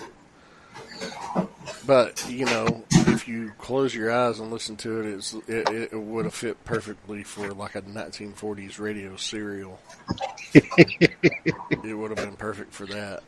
But 1.86 2.26
you 2.30 2.46
know, 2.46 2.84
if 2.90 3.28
you 3.28 3.52
close 3.58 3.94
your 3.94 4.10
eyes 4.10 4.40
and 4.40 4.50
listen 4.50 4.76
to 4.78 5.00
it, 5.00 5.06
it's, 5.06 5.34
it, 5.46 5.92
it 5.92 6.00
would 6.00 6.24
have 6.24 6.34
fit 6.34 6.64
perfectly 6.64 7.22
for 7.22 7.52
like 7.52 7.74
a 7.74 7.82
1940s 7.82 8.78
radio 8.78 9.16
serial. 9.16 9.78
it 10.54 11.94
would 11.96 12.10
have 12.10 12.26
been 12.26 12.36
perfect 12.36 12.72
for 12.72 12.86
that. 12.86 13.22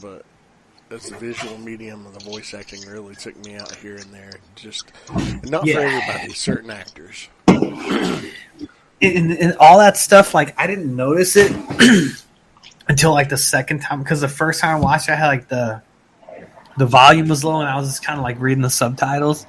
But 0.00 0.24
it's 0.90 1.10
the 1.10 1.16
visual 1.16 1.58
medium 1.58 2.06
of 2.06 2.14
the 2.14 2.24
voice 2.24 2.54
acting 2.54 2.82
really 2.88 3.16
took 3.16 3.36
me 3.44 3.56
out 3.56 3.74
here 3.76 3.96
and 3.96 4.14
there. 4.14 4.32
Just 4.54 4.92
not 5.44 5.68
for 5.68 5.80
everybody, 5.80 6.32
certain 6.34 6.70
actors. 6.70 7.28
and, 9.02 9.32
and 9.32 9.56
all 9.58 9.78
that 9.78 9.96
stuff 9.96 10.32
like 10.32 10.58
i 10.58 10.66
didn't 10.66 10.94
notice 10.94 11.36
it 11.36 11.52
until 12.88 13.12
like 13.12 13.28
the 13.28 13.36
second 13.36 13.80
time 13.80 14.00
because 14.02 14.20
the 14.20 14.28
first 14.28 14.60
time 14.60 14.76
i 14.76 14.80
watched 14.80 15.08
it, 15.08 15.12
i 15.12 15.14
had 15.16 15.28
like 15.28 15.48
the 15.48 15.80
the 16.78 16.86
volume 16.86 17.28
was 17.28 17.44
low 17.44 17.60
and 17.60 17.68
i 17.68 17.76
was 17.76 17.88
just 17.88 18.04
kind 18.04 18.18
of 18.18 18.22
like 18.24 18.38
reading 18.40 18.62
the 18.62 18.70
subtitles 18.70 19.46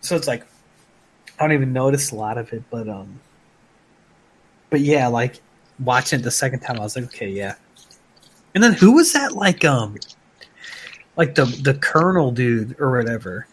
so 0.00 0.14
it's 0.16 0.28
like 0.28 0.46
i 1.38 1.42
don't 1.42 1.52
even 1.52 1.72
notice 1.72 2.10
a 2.12 2.14
lot 2.14 2.38
of 2.38 2.52
it 2.52 2.62
but 2.70 2.88
um 2.88 3.20
but 4.70 4.80
yeah 4.80 5.06
like 5.06 5.40
watching 5.80 6.20
it 6.20 6.22
the 6.22 6.30
second 6.30 6.60
time 6.60 6.76
i 6.76 6.80
was 6.82 6.94
like 6.96 7.04
okay 7.06 7.28
yeah 7.28 7.54
and 8.54 8.62
then 8.62 8.72
who 8.72 8.92
was 8.92 9.12
that 9.12 9.32
like 9.32 9.64
um 9.64 9.96
like 11.16 11.34
the 11.34 11.44
the 11.62 11.74
colonel 11.74 12.30
dude 12.30 12.76
or 12.80 12.90
whatever 12.96 13.46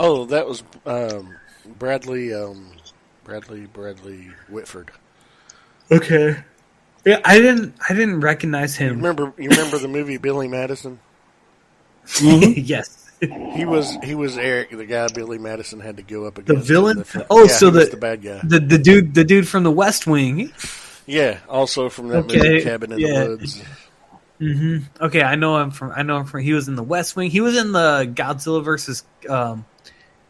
Oh, 0.00 0.26
that 0.26 0.46
was 0.46 0.62
um, 0.86 1.34
Bradley. 1.76 2.32
Um, 2.32 2.70
Bradley 3.24 3.66
Bradley 3.66 4.28
Whitford. 4.48 4.92
okay 5.90 6.36
yeah 6.36 6.42
i 7.24 7.38
didn't 7.38 7.74
i 7.88 7.94
didn't 7.94 8.20
recognize 8.20 8.78
You 8.78 8.86
him 8.88 8.96
remember? 8.96 9.32
You 9.38 9.50
remember 9.50 9.78
the 9.78 9.88
movie 9.88 10.16
Billy 10.18 10.48
Madison? 10.48 10.98
yes 12.20 13.10
He 13.20 13.64
was 13.64 13.96
he 14.04 14.14
was 14.14 14.38
Eric, 14.38 14.70
the 14.70 14.86
guy 14.86 15.08
Billy 15.08 15.38
Madison 15.38 15.80
had 15.80 15.96
to 15.96 16.02
go 16.02 16.24
up 16.26 16.38
against. 16.38 16.66
The 16.66 16.72
villain? 16.74 16.98
in 16.98 17.04
fr- 17.04 17.20
Oh, 17.30 17.42
yeah, 17.42 17.48
so 17.48 17.70
he 17.70 17.76
was 17.76 17.84
the- 17.86 17.90
the 17.92 18.00
bad 18.00 18.22
guy. 18.22 18.40
the 18.44 18.60
the 18.60 18.78
dude 18.78 19.14
the 19.14 19.24
dude 19.24 19.48
from 19.48 19.64
the 19.64 19.70
West 19.72 20.06
Wing. 20.06 20.52
Yeah, 21.06 21.38
also 21.48 21.88
from 21.88 22.08
that 22.08 22.24
Okay, 22.26 22.38
movie 22.38 22.62
Cabin 22.62 22.92
in 22.92 22.98
yeah. 23.00 23.24
the 23.24 23.28
Woods. 23.30 23.62
hmm 24.38 24.78
Okay, 25.00 25.22
I 25.22 25.34
know 25.34 25.58
him 25.58 25.70
from. 25.72 25.90
I 25.96 26.02
know 26.02 26.18
him 26.18 26.26
from. 26.26 26.42
He 26.42 26.52
was 26.52 26.68
in 26.68 26.76
the 26.76 26.82
West 26.84 27.16
Wing. 27.16 27.28
He 27.30 27.40
was 27.40 27.56
in 27.56 27.72
the 27.72 28.08
Godzilla 28.14 28.62
versus 28.62 29.02
um, 29.28 29.64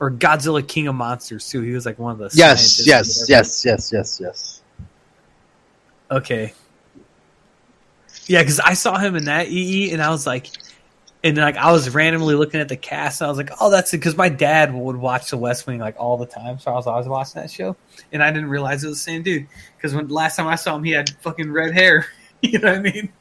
or 0.00 0.10
Godzilla 0.10 0.66
King 0.66 0.86
of 0.88 0.94
Monsters 0.94 1.46
too. 1.50 1.60
He 1.62 1.72
was 1.72 1.84
like 1.84 1.98
one 1.98 2.12
of 2.12 2.18
the 2.18 2.30
Yes, 2.32 2.86
yes, 2.86 3.26
yes, 3.28 3.64
yes, 3.66 3.92
yes, 3.92 4.18
yes. 4.22 4.62
Okay. 6.10 6.54
Yeah, 8.28 8.42
because 8.42 8.60
I 8.60 8.74
saw 8.74 8.98
him 8.98 9.16
in 9.16 9.24
that 9.24 9.48
EE, 9.48 9.90
and 9.92 10.02
I 10.02 10.10
was 10.10 10.26
like, 10.26 10.48
and 11.24 11.36
like 11.36 11.56
I 11.56 11.72
was 11.72 11.92
randomly 11.94 12.34
looking 12.34 12.60
at 12.60 12.68
the 12.68 12.76
cast, 12.76 13.20
and 13.20 13.26
I 13.26 13.30
was 13.30 13.38
like, 13.38 13.50
oh, 13.58 13.70
that's 13.70 13.92
it. 13.92 13.96
Because 13.96 14.16
my 14.16 14.28
dad 14.28 14.72
would 14.72 14.96
watch 14.96 15.30
The 15.30 15.38
West 15.38 15.66
Wing 15.66 15.80
like 15.80 15.96
all 15.98 16.18
the 16.18 16.26
time, 16.26 16.58
so 16.58 16.70
I 16.70 16.74
was 16.74 16.86
always 16.86 17.08
watching 17.08 17.40
that 17.40 17.50
show, 17.50 17.74
and 18.12 18.22
I 18.22 18.30
didn't 18.30 18.50
realize 18.50 18.84
it 18.84 18.88
was 18.88 18.98
the 18.98 19.02
same 19.02 19.22
dude. 19.22 19.48
Because 19.76 19.94
when 19.94 20.08
last 20.08 20.36
time 20.36 20.46
I 20.46 20.56
saw 20.56 20.76
him, 20.76 20.84
he 20.84 20.92
had 20.92 21.10
fucking 21.20 21.50
red 21.50 21.72
hair. 21.72 22.06
you 22.42 22.58
know 22.58 22.68
what 22.68 22.78
I 22.78 22.82
mean? 22.82 23.12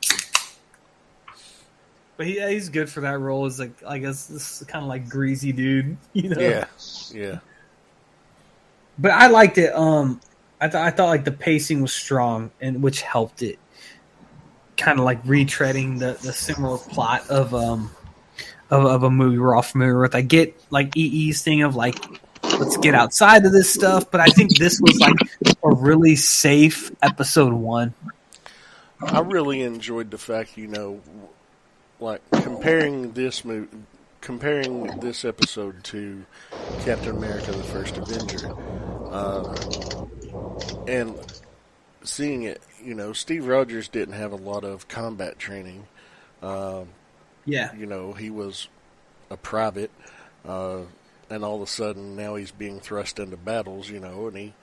But 2.17 2.27
he, 2.27 2.37
yeah, 2.37 2.49
he's 2.49 2.67
good 2.67 2.89
for 2.89 3.01
that 3.01 3.17
role. 3.19 3.45
Is 3.45 3.59
like 3.59 3.71
I 3.87 3.99
guess 3.99 4.27
this 4.27 4.61
kind 4.67 4.83
of 4.83 4.89
like 4.89 5.07
greasy 5.07 5.53
dude, 5.53 5.97
you 6.13 6.29
know? 6.29 6.41
Yeah, 6.41 6.65
yeah. 7.13 7.39
But 8.99 9.11
I 9.11 9.27
liked 9.27 9.57
it. 9.57 9.73
Um, 9.73 10.19
I 10.59 10.67
thought 10.67 10.85
I 10.85 10.91
thought 10.91 11.07
like 11.07 11.23
the 11.23 11.31
pacing 11.31 11.81
was 11.81 11.93
strong, 11.93 12.51
and 12.59 12.83
which 12.83 13.03
helped 13.03 13.41
it. 13.41 13.57
Kind 14.77 14.99
of 14.99 15.05
like 15.05 15.23
retreading 15.23 15.99
the 15.99 16.17
the 16.21 16.31
similar 16.31 16.77
plot 16.77 17.29
of 17.29 17.53
um 17.53 17.91
of, 18.69 18.85
of 18.85 19.03
a 19.03 19.09
movie 19.09 19.37
we're 19.37 19.55
all 19.55 19.61
familiar 19.61 19.99
with. 19.99 20.15
I 20.15 20.21
get 20.21 20.59
like 20.69 20.95
EE's 20.95 21.41
thing 21.41 21.63
of 21.63 21.75
like 21.75 21.95
let's 22.59 22.77
get 22.77 22.95
outside 22.95 23.45
of 23.45 23.51
this 23.51 23.73
stuff, 23.73 24.09
but 24.11 24.21
I 24.21 24.27
think 24.27 24.57
this 24.57 24.79
was 24.81 24.99
like 24.99 25.15
a 25.63 25.69
really 25.69 26.15
safe 26.15 26.91
episode 27.01 27.53
one. 27.53 27.93
I 29.01 29.19
really 29.19 29.61
enjoyed 29.61 30.09
the 30.09 30.17
fact, 30.17 30.57
you 30.57 30.67
know, 30.67 31.01
like 31.99 32.21
comparing 32.31 33.11
this 33.13 33.45
movie, 33.45 33.69
comparing 34.21 34.99
this 34.99 35.23
episode 35.23 35.83
to 35.85 36.25
Captain 36.79 37.15
America: 37.15 37.51
The 37.51 37.63
First 37.63 37.97
Avenger, 37.97 38.55
uh, 39.11 39.55
and 40.87 41.15
seeing 42.07 42.43
it. 42.43 42.61
You 42.83 42.95
know, 42.95 43.13
Steve 43.13 43.45
Rogers 43.47 43.87
didn't 43.87 44.15
have 44.15 44.31
a 44.31 44.37
lot 44.37 44.63
of 44.63 44.87
combat 44.87 45.37
training. 45.39 45.85
Um, 46.41 46.89
Yeah, 47.45 47.73
you 47.75 47.85
know, 47.85 48.13
he 48.13 48.29
was 48.29 48.67
a 49.29 49.37
private, 49.37 49.91
uh, 50.45 50.81
and 51.29 51.43
all 51.43 51.55
of 51.57 51.61
a 51.61 51.67
sudden 51.67 52.15
now 52.15 52.35
he's 52.35 52.51
being 52.51 52.79
thrust 52.79 53.19
into 53.19 53.37
battles. 53.37 53.89
You 53.89 53.99
know, 53.99 54.27
and 54.27 54.37
he 54.37 54.53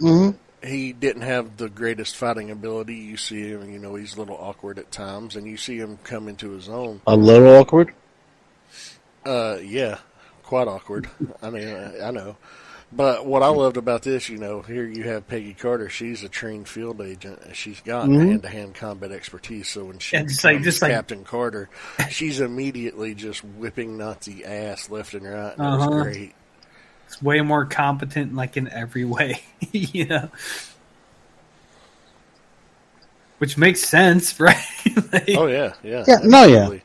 Mm-hmm. 0.00 0.36
he 0.66 0.92
didn't 0.92 1.22
have 1.22 1.56
the 1.56 1.68
greatest 1.68 2.16
fighting 2.16 2.50
ability. 2.50 2.96
You 2.96 3.16
see 3.16 3.48
him, 3.50 3.70
you 3.70 3.78
know, 3.78 3.94
he's 3.94 4.16
a 4.16 4.18
little 4.18 4.36
awkward 4.36 4.78
at 4.78 4.90
times, 4.90 5.36
and 5.36 5.46
you 5.46 5.56
see 5.56 5.76
him 5.78 5.98
come 6.04 6.28
into 6.28 6.50
his 6.50 6.68
own. 6.68 7.00
A 7.06 7.16
little 7.16 7.54
awkward. 7.56 7.92
Uh, 9.24 9.58
yeah, 9.62 9.98
quite 10.42 10.68
awkward. 10.68 11.08
I 11.42 11.50
mean, 11.50 11.68
I, 11.68 12.08
I 12.08 12.10
know. 12.10 12.36
But 12.96 13.26
what 13.26 13.42
I 13.42 13.48
loved 13.48 13.76
about 13.76 14.02
this, 14.02 14.28
you 14.28 14.38
know, 14.38 14.62
here 14.62 14.84
you 14.86 15.02
have 15.04 15.26
Peggy 15.26 15.52
Carter. 15.52 15.88
She's 15.88 16.22
a 16.22 16.28
trained 16.28 16.68
field 16.68 17.00
agent. 17.00 17.40
and 17.44 17.56
She's 17.56 17.80
got 17.80 18.06
Mhm. 18.06 18.28
hand-to-hand 18.28 18.74
combat 18.76 19.10
expertise. 19.10 19.68
So 19.68 19.86
when 19.86 19.98
she 19.98 20.14
Yeah, 20.16 20.22
just 20.22 20.44
like- 20.44 20.52
becomes 20.54 20.64
just 20.66 20.82
like- 20.82 20.92
Captain 20.92 21.24
Carter, 21.24 21.68
she's 22.10 22.38
immediately 22.38 23.14
just 23.14 23.42
whipping 23.44 23.96
Nazi 23.98 24.44
ass 24.44 24.90
left 24.90 25.14
and 25.14 25.24
right. 25.24 25.52
And 25.58 25.60
Uh-huh. 25.60 25.90
was 25.90 26.02
great. 26.04 26.34
it's 27.08 27.20
way 27.20 27.40
more 27.40 27.64
competent, 27.66 28.34
like 28.34 28.56
in 28.56 28.68
every 28.68 29.04
way, 29.16 29.42
you 29.72 30.04
know. 30.06 30.30
Which 33.38 33.58
makes 33.58 33.80
sense, 33.80 34.38
right? 34.40 34.56
Like- 35.12 35.30
Oh 35.36 35.46
yeah, 35.46 35.74
yeah, 35.82 36.04
Yeah, 36.06 36.18
no, 36.22 36.44
yeah. 36.44 36.78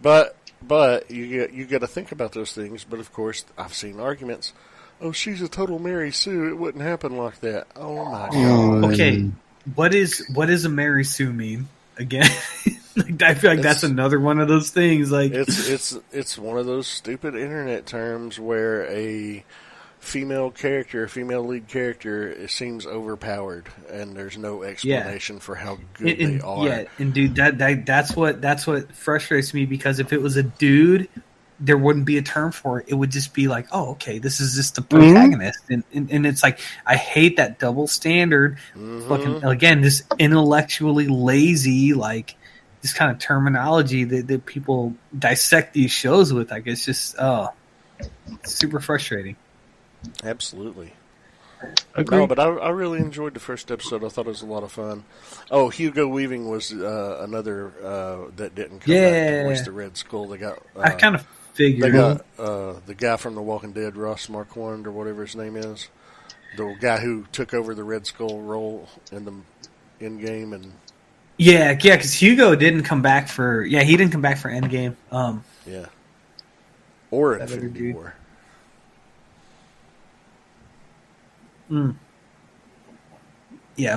But 0.00 0.36
but 0.62 1.10
you 1.10 1.26
get 1.26 1.52
you 1.52 1.66
got 1.66 1.80
to 1.80 1.86
think 1.88 2.12
about 2.12 2.32
those 2.32 2.52
things. 2.52 2.84
But 2.84 3.00
of 3.00 3.12
course, 3.12 3.44
I've 3.58 3.74
seen 3.74 3.98
arguments. 3.98 4.52
Oh, 5.00 5.12
she's 5.12 5.42
a 5.42 5.48
total 5.48 5.78
Mary 5.78 6.10
Sue. 6.12 6.48
It 6.48 6.54
wouldn't 6.58 6.82
happen 6.82 7.16
like 7.16 7.40
that. 7.40 7.66
Oh 7.76 8.04
my 8.04 8.28
oh, 8.32 8.80
god. 8.80 8.92
Okay, 8.94 9.30
what 9.74 9.94
is 9.94 10.24
what 10.32 10.46
does 10.46 10.64
a 10.64 10.68
Mary 10.68 11.04
Sue 11.04 11.32
mean 11.32 11.68
again? 11.98 12.30
like, 12.96 13.22
I 13.22 13.34
feel 13.34 13.50
like 13.50 13.62
that's 13.62 13.82
another 13.82 14.18
one 14.18 14.38
of 14.40 14.48
those 14.48 14.70
things. 14.70 15.10
Like, 15.10 15.32
It's 15.32 15.68
it's 15.68 15.98
it's 16.12 16.38
one 16.38 16.58
of 16.58 16.66
those 16.66 16.86
stupid 16.86 17.34
internet 17.34 17.86
terms 17.86 18.40
where 18.40 18.86
a 18.90 19.44
female 19.98 20.50
character, 20.52 21.04
a 21.04 21.08
female 21.08 21.44
lead 21.44 21.66
character, 21.66 22.28
it 22.28 22.50
seems 22.50 22.86
overpowered, 22.86 23.66
and 23.90 24.16
there's 24.16 24.38
no 24.38 24.62
explanation 24.62 25.40
for 25.40 25.56
how 25.56 25.78
good 25.94 26.08
and- 26.08 26.20
and- 26.20 26.40
they 26.40 26.44
are. 26.44 26.66
yeah, 26.66 26.84
and 26.98 27.12
dude, 27.12 27.34
that, 27.36 27.58
that 27.58 27.84
that's 27.84 28.14
what 28.14 28.40
that's 28.40 28.66
what 28.66 28.94
frustrates 28.94 29.52
me 29.52 29.66
because 29.66 29.98
if 29.98 30.12
it 30.12 30.22
was 30.22 30.36
a 30.36 30.42
dude, 30.44 31.08
there 31.58 31.78
wouldn't 31.78 32.04
be 32.04 32.18
a 32.18 32.22
term 32.22 32.52
for 32.52 32.80
it. 32.80 32.86
It 32.88 32.94
would 32.94 33.10
just 33.10 33.32
be 33.32 33.48
like, 33.48 33.66
oh, 33.72 33.90
okay, 33.92 34.18
this 34.18 34.40
is 34.40 34.54
just 34.54 34.74
the 34.74 34.82
protagonist, 34.82 35.60
and, 35.70 35.84
and 35.92 36.10
and 36.10 36.26
it's 36.26 36.42
like 36.42 36.60
I 36.84 36.96
hate 36.96 37.36
that 37.38 37.58
double 37.58 37.86
standard. 37.86 38.58
Mhm. 38.74 39.08
Fucking 39.08 39.44
again, 39.44 39.80
this 39.80 40.02
intellectually 40.18 41.08
lazy 41.08 41.94
like. 41.94 42.34
This 42.82 42.92
kind 42.92 43.10
of 43.10 43.18
terminology 43.18 44.04
that, 44.04 44.28
that 44.28 44.46
people 44.46 44.94
dissect 45.18 45.72
these 45.74 45.90
shows 45.90 46.32
with, 46.32 46.52
like 46.52 46.68
it's 46.68 46.84
just 46.84 47.16
oh, 47.18 47.48
super 48.44 48.78
frustrating. 48.78 49.34
Absolutely. 50.22 50.92
Agree. 51.94 52.18
No, 52.18 52.26
but 52.28 52.38
I, 52.38 52.44
I 52.44 52.68
really 52.68 53.00
enjoyed 53.00 53.34
the 53.34 53.40
first 53.40 53.72
episode. 53.72 54.04
I 54.04 54.08
thought 54.08 54.26
it 54.26 54.28
was 54.28 54.42
a 54.42 54.46
lot 54.46 54.62
of 54.62 54.70
fun. 54.70 55.04
Oh, 55.50 55.68
Hugo 55.68 56.06
Weaving 56.06 56.48
was 56.48 56.72
uh, 56.72 57.18
another 57.22 57.72
uh, 57.82 58.30
that 58.36 58.54
didn't 58.54 58.80
come 58.80 58.94
back 58.94 59.02
Yeah. 59.02 59.42
to 59.42 59.48
voice 59.48 59.62
the 59.64 59.72
Red 59.72 59.96
Skull. 59.96 60.28
They 60.28 60.36
got 60.38 60.58
uh, 60.76 60.80
I 60.80 60.90
kind 60.90 61.14
of 61.16 61.26
they 61.56 61.90
got 61.90 62.24
uh, 62.38 62.74
the 62.86 62.94
guy 62.94 63.16
from 63.16 63.34
The 63.34 63.42
Walking 63.42 63.72
Dead, 63.72 63.96
Ross 63.96 64.28
Marquand 64.28 64.86
or 64.86 64.92
whatever 64.92 65.22
his 65.22 65.34
name 65.36 65.56
is, 65.56 65.88
the 66.56 66.76
guy 66.80 66.98
who 66.98 67.24
took 67.32 67.54
over 67.54 67.74
the 67.74 67.84
Red 67.84 68.06
Skull 68.06 68.40
role 68.40 68.88
in 69.12 69.24
the 69.24 69.32
Endgame, 70.00 70.54
and 70.54 70.72
Yeah, 71.38 71.76
yeah, 71.80 71.96
because 71.96 72.14
Hugo 72.14 72.54
didn't 72.54 72.82
come 72.84 73.02
back 73.02 73.28
for 73.28 73.64
yeah 73.64 73.82
he 73.82 73.96
didn't 73.96 74.12
come 74.12 74.22
back 74.22 74.38
for 74.38 74.50
Endgame. 74.50 74.96
Um, 75.10 75.44
yeah, 75.66 75.86
or 77.10 77.38
That 77.38 77.42
other 77.44 77.54
Infinity 77.54 77.78
dude. 77.80 77.94
War. 77.94 78.14
yeah, 83.76 83.96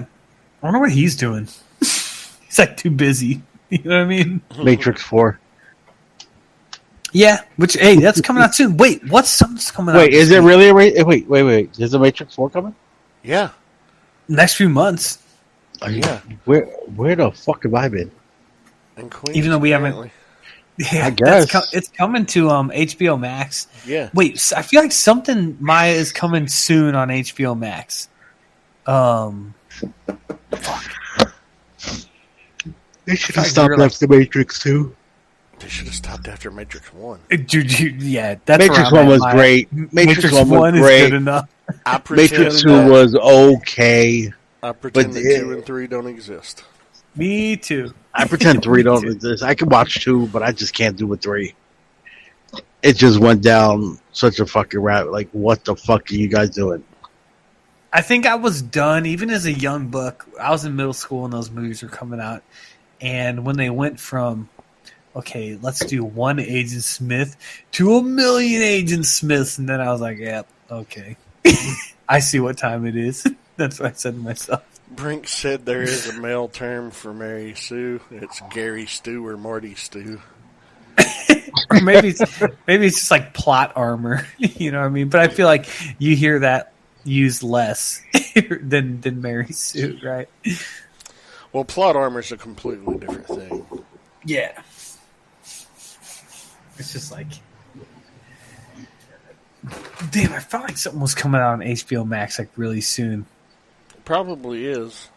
I 0.61 0.65
wonder 0.65 0.79
what 0.79 0.91
he's 0.91 1.15
doing. 1.15 1.47
he's 1.79 2.57
like 2.57 2.77
too 2.77 2.91
busy. 2.91 3.41
You 3.71 3.83
know 3.83 3.97
what 3.99 4.05
I 4.05 4.05
mean? 4.05 4.41
Matrix 4.63 5.03
Four. 5.03 5.39
Yeah, 7.11 7.41
which 7.57 7.73
hey, 7.73 7.95
that's 7.97 8.21
coming 8.21 8.43
out 8.43 8.53
soon. 8.55 8.77
Wait, 8.77 9.01
what's 9.09 9.29
something's 9.29 9.71
coming 9.71 9.95
out? 9.95 9.99
Wait, 9.99 10.11
this 10.11 10.23
is 10.23 10.31
it 10.31 10.39
really 10.41 10.69
a 10.69 10.73
ra- 10.73 11.05
wait? 11.05 11.27
Wait, 11.27 11.43
wait. 11.43 11.79
Is 11.79 11.91
the 11.91 11.99
Matrix 11.99 12.35
Four 12.35 12.49
coming? 12.49 12.75
Yeah, 13.23 13.49
next 14.27 14.53
few 14.55 14.69
months? 14.69 15.19
Are 15.81 15.89
you- 15.91 16.01
Yeah. 16.03 16.19
Where 16.45 16.65
Where 16.95 17.15
the 17.15 17.31
fuck 17.31 17.63
have 17.63 17.73
I 17.73 17.87
been? 17.89 18.11
and 18.97 19.09
Queens. 19.09 19.37
Even 19.37 19.51
though 19.51 19.57
we 19.57 19.69
haven't- 19.71 20.11
Yeah, 20.77 21.07
I 21.07 21.09
that's 21.09 21.45
guess. 21.45 21.51
co- 21.51 21.77
it's 21.77 21.89
coming 21.89 22.25
to 22.27 22.49
um 22.49 22.69
HBO 22.73 23.19
Max. 23.19 23.67
Yeah, 23.85 24.09
Wait, 24.13 24.53
I 24.55 24.61
feel 24.61 24.81
like 24.81 24.91
something 24.93 25.57
Maya 25.59 25.91
is 25.91 26.11
coming 26.13 26.47
soon 26.47 26.95
on 26.95 27.09
HBO 27.09 27.57
Max. 27.57 28.07
Um, 28.85 29.53
They 33.05 33.15
should 33.15 33.37
I 33.37 33.41
have 33.41 33.49
stopped 33.49 33.69
realized- 33.69 33.95
after 34.03 34.07
Matrix 34.07 34.59
Two. 34.59 34.95
They 35.59 35.67
should 35.67 35.85
have 35.85 35.95
stopped 35.95 36.27
after 36.27 36.51
Matrix 36.51 36.93
One. 36.93 37.19
dude, 37.29 37.47
dude, 37.67 38.01
yeah, 38.01 38.35
that's 38.45 38.67
Matrix 38.67 38.91
One 38.91 39.07
was 39.07 39.21
Maya. 39.21 39.33
great. 39.35 39.93
Matrix, 39.93 40.31
One 40.33 40.49
was 40.49 40.73
is 40.75 40.79
great. 40.81 41.09
good 41.09 41.13
enough. 41.17 41.49
I 41.85 42.01
Matrix 42.09 42.61
Two 42.61 42.69
that- 42.69 42.89
was 42.89 43.15
okay. 43.15 44.31
I 44.61 44.71
pretend 44.73 45.13
but 45.13 45.13
that 45.23 45.39
two 45.39 45.51
and 45.53 45.65
three 45.65 45.87
don't 45.87 46.07
exist. 46.07 46.63
Me 47.15 47.55
too. 47.55 47.93
I 48.13 48.25
pretend 48.27 48.61
three 48.63 48.83
don't 48.83 49.01
too. 49.01 49.11
exist. 49.11 49.41
I 49.43 49.53
can 49.55 49.69
watch 49.69 50.03
two, 50.03 50.27
but 50.27 50.43
I 50.43 50.51
just 50.51 50.73
can't 50.73 50.97
do 50.97 51.07
with 51.07 51.21
three. 51.21 51.53
It 52.81 52.95
just 52.97 53.19
went 53.19 53.41
down 53.41 53.99
such 54.13 54.39
a 54.39 54.45
fucking 54.45 54.79
route. 54.79 55.11
Like, 55.11 55.29
what 55.31 55.63
the 55.65 55.75
fuck 55.75 56.09
are 56.11 56.13
you 56.15 56.27
guys 56.27 56.49
doing? 56.49 56.83
I 57.91 58.01
think 58.01 58.25
I 58.25 58.35
was 58.35 58.61
done 58.61 59.05
even 59.05 59.29
as 59.29 59.45
a 59.45 59.51
young 59.51 59.87
buck. 59.87 60.27
I 60.39 60.51
was 60.51 60.63
in 60.65 60.75
middle 60.75 60.93
school 60.93 61.23
when 61.23 61.31
those 61.31 61.49
movies 61.49 61.81
were 61.81 61.89
coming 61.89 62.19
out, 62.19 62.43
and 63.01 63.45
when 63.45 63.57
they 63.57 63.69
went 63.69 63.99
from 63.99 64.47
okay, 65.15 65.57
let's 65.61 65.79
do 65.85 66.03
one 66.03 66.39
Agent 66.39 66.83
Smith 66.83 67.35
to 67.73 67.95
a 67.95 68.03
million 68.03 68.61
Agent 68.61 69.05
Smiths, 69.05 69.57
and 69.57 69.67
then 69.67 69.81
I 69.81 69.91
was 69.91 70.01
like, 70.01 70.17
yep, 70.17 70.47
okay, 70.69 71.17
I 72.09 72.19
see 72.19 72.39
what 72.39 72.57
time 72.57 72.85
it 72.85 72.95
is. 72.95 73.25
That's 73.57 73.79
what 73.79 73.89
I 73.89 73.93
said 73.93 74.13
to 74.13 74.19
myself. 74.19 74.63
Brink 74.89 75.27
said 75.27 75.65
there 75.65 75.83
is 75.83 76.09
a 76.09 76.19
male 76.19 76.47
term 76.47 76.91
for 76.91 77.13
Mary 77.13 77.53
Sue. 77.55 78.01
It's 78.09 78.41
Gary 78.51 78.87
Stew 78.87 79.25
or 79.27 79.37
Marty 79.37 79.75
Stew. 79.75 80.19
Or 81.69 81.79
maybe 81.81 82.09
it's, 82.09 82.41
maybe 82.65 82.87
it's 82.87 82.97
just 82.97 83.11
like 83.11 83.33
plot 83.33 83.73
armor, 83.75 84.25
you 84.37 84.71
know 84.71 84.79
what 84.79 84.87
I 84.87 84.89
mean? 84.89 85.09
But 85.09 85.21
I 85.21 85.27
feel 85.27 85.45
like 85.45 85.67
you 85.99 86.15
hear 86.15 86.39
that 86.39 86.73
used 87.03 87.43
less 87.43 88.01
than 88.35 89.01
than 89.01 89.21
Mary 89.21 89.51
Sue, 89.51 89.99
right? 90.03 90.27
Well, 91.53 91.65
plot 91.65 91.95
armor 91.95 92.19
is 92.19 92.31
a 92.31 92.37
completely 92.37 92.97
different 92.97 93.27
thing. 93.27 93.65
Yeah. 94.25 94.61
It's 96.79 96.93
just 96.93 97.11
like 97.11 97.27
Damn, 100.11 100.33
I 100.33 100.39
felt 100.39 100.63
like 100.63 100.77
something 100.77 101.01
was 101.01 101.13
coming 101.13 101.41
out 101.41 101.53
on 101.53 101.59
HBO 101.59 102.07
Max 102.07 102.39
like 102.39 102.49
really 102.55 102.81
soon. 102.81 103.25
Probably 104.05 104.65
is. 104.65 105.09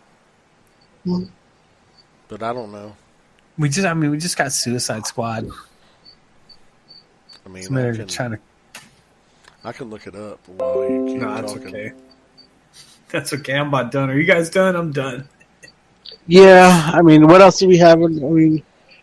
Hmm. 1.04 1.24
But 2.28 2.42
I 2.42 2.52
don't 2.52 2.72
know. 2.72 2.96
We 3.56 3.68
just 3.68 3.86
I 3.86 3.94
mean 3.94 4.10
we 4.10 4.18
just 4.18 4.36
got 4.36 4.52
Suicide 4.52 5.06
Squad. 5.06 5.48
I 7.44 7.48
mean, 7.48 7.58
I 7.58 7.66
Somebody 7.66 7.96
can, 7.98 8.08
trying 8.08 8.30
to 8.32 8.38
I 9.64 9.72
can 9.72 9.90
look 9.90 10.06
it 10.06 10.16
up 10.16 10.40
while 10.48 10.90
you 10.90 11.06
keep 11.06 11.20
talking. 11.20 11.92
That's 13.10 13.32
okay. 13.34 13.54
I'm 13.54 13.68
about 13.68 13.92
done. 13.92 14.10
Are 14.10 14.18
you 14.18 14.24
guys 14.24 14.50
done? 14.50 14.74
I'm 14.74 14.90
done. 14.90 15.28
Yeah, 16.26 16.90
I 16.92 17.02
mean, 17.02 17.26
what 17.26 17.40
else 17.40 17.58
do 17.58 17.68
we 17.68 17.76
have? 17.78 18.02
I 18.02 18.06
mean, 18.06 18.62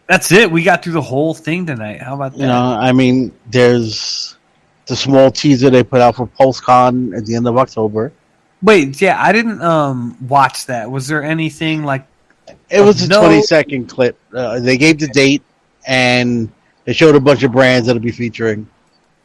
That's 0.10 0.32
it. 0.32 0.52
We 0.52 0.64
got 0.64 0.84
through 0.84 0.94
the 0.94 1.02
whole 1.04 1.36
thing 1.36 1.68
tonight. 1.68 2.02
How 2.02 2.16
about 2.16 2.32
that? 2.32 2.40
you 2.40 2.48
know, 2.48 2.78
I 2.80 2.92
mean, 2.94 3.32
there's 3.46 4.36
the 4.88 4.96
small 4.96 5.30
teaser 5.30 5.70
they 5.70 5.84
put 5.84 6.02
out 6.02 6.16
for 6.16 6.26
PulseCon 6.26 7.16
at 7.16 7.28
the 7.28 7.36
end 7.36 7.48
of 7.48 7.56
October. 7.58 8.12
Wait, 8.64 9.00
yeah, 9.00 9.22
I 9.24 9.32
didn't 9.32 9.62
um 9.62 10.18
watch 10.28 10.66
that. 10.66 10.90
Was 10.90 11.08
there 11.08 11.24
anything 11.24 11.84
like 11.84 12.08
It 12.72 12.82
was 12.82 13.04
a 13.04 13.08
No. 13.08 13.22
20 13.22 13.44
second 13.44 13.86
clip. 13.86 14.18
Uh, 14.34 14.60
they 14.60 14.78
gave 14.78 14.98
the 14.98 15.08
date 15.10 15.44
and 15.86 16.52
they 16.86 16.94
showed 16.94 17.16
a 17.16 17.20
bunch 17.20 17.44
of 17.44 17.52
brands 17.52 17.86
that'll 17.86 18.02
be 18.02 18.12
featuring. 18.12 18.68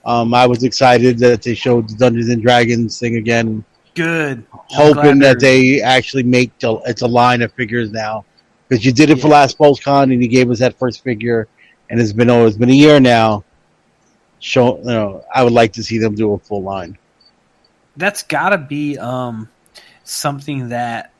Um, 0.05 0.35
I 0.35 0.47
was 0.47 0.65
excited 0.65 1.19
that 1.21 1.41
they 1.41 1.55
showed 1.55 1.89
the 1.89 1.95
Dungeons 1.95 2.29
and 2.29 2.43
Dragons 2.43 3.01
thing 3.01 3.17
again, 3.17 3.65
good? 3.95 4.45
I'm 4.53 4.95
hoping 4.95 5.19
that 5.21 5.41
they 5.41 5.81
actually 5.81 6.25
make 6.25 6.57
the, 6.59 6.75
it's 6.85 7.01
a 7.01 7.07
line 7.09 7.41
of 7.41 7.55
figures 7.55 7.91
now 7.91 8.27
because 8.75 8.85
you 8.85 8.93
did 8.93 9.11
it 9.11 9.21
for 9.21 9.29
Yeah. 9.29 9.35
last 9.35 9.57
PulseCon 9.59 10.13
and 10.13 10.21
you 10.23 10.29
gave 10.29 10.51
us 10.51 10.59
that 10.59 10.77
first 10.79 11.05
figure, 11.05 11.47
and 11.89 12.01
it's 12.01 12.13
been 12.13 12.29
oh, 12.29 12.47
it's 12.47 12.57
been 12.57 12.71
a 12.71 12.75
year 12.75 12.99
now. 12.99 13.45
Show, 14.41 14.79
you 14.79 14.85
know, 14.85 15.25
I 15.33 15.43
would 15.45 15.53
like 15.53 15.73
to 15.75 15.83
see 15.83 15.99
them 15.99 16.15
do 16.15 16.33
a 16.35 16.39
full 16.39 16.63
line. 16.63 16.99
that's 17.97 18.25
got 18.25 18.49
to 18.51 18.59
be 18.59 18.99
um 18.99 19.49
something 20.03 20.71
that 20.71 21.13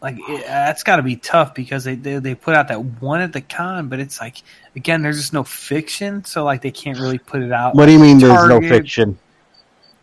like 0.00 0.16
it, 0.20 0.46
that's 0.46 0.84
got 0.84 0.96
to 0.96 1.02
be 1.02 1.16
tough 1.16 1.54
because 1.54 1.82
they, 1.84 1.96
they 1.96 2.20
they 2.20 2.34
put 2.36 2.54
out 2.54 2.68
that 2.68 2.80
one 3.02 3.20
at 3.20 3.32
the 3.32 3.40
con, 3.40 3.88
but 3.88 3.98
it's 3.98 4.20
like 4.20 4.42
again, 4.76 5.02
there's 5.02 5.18
just 5.18 5.32
no 5.32 5.42
fiction, 5.42 6.24
so 6.24 6.44
like 6.44 6.62
they 6.62 6.70
can't 6.70 6.98
really 6.98 7.18
put 7.18 7.42
it 7.42 7.50
out. 7.50 7.74
What 7.74 7.86
do 7.86 7.92
you 7.92 7.98
mean? 7.98 8.18
There's 8.18 8.48
no 8.48 8.60
fiction. 8.60 9.18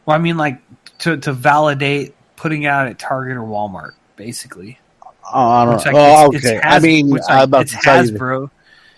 Well, 0.06 0.16
I 0.16 0.20
mean, 0.20 0.38
like 0.38 0.60
to 1.00 1.16
to 1.18 1.32
validate 1.32 2.14
putting 2.36 2.64
it 2.64 2.68
out 2.68 2.88
at 2.88 3.00
Target 3.00 3.38
or 3.38 3.42
Walmart, 3.44 3.94
basically. 4.18 4.78
Oh, 5.34 5.40
I 5.50 5.66
don't 5.66 5.78
like, 5.86 5.96
oh, 5.96 6.34
it's- 6.34 6.46
okay. 6.46 6.58
it's 6.58 6.66
I 6.66 6.70
Has- 6.74 6.84
mean, 6.84 7.10
which, 7.10 7.24
I'm 7.30 7.44
about 7.44 7.64
it's 7.64 7.72
to 7.72 7.78
tell 7.82 8.06
you, 8.06 8.12
Hasbro. 8.14 8.50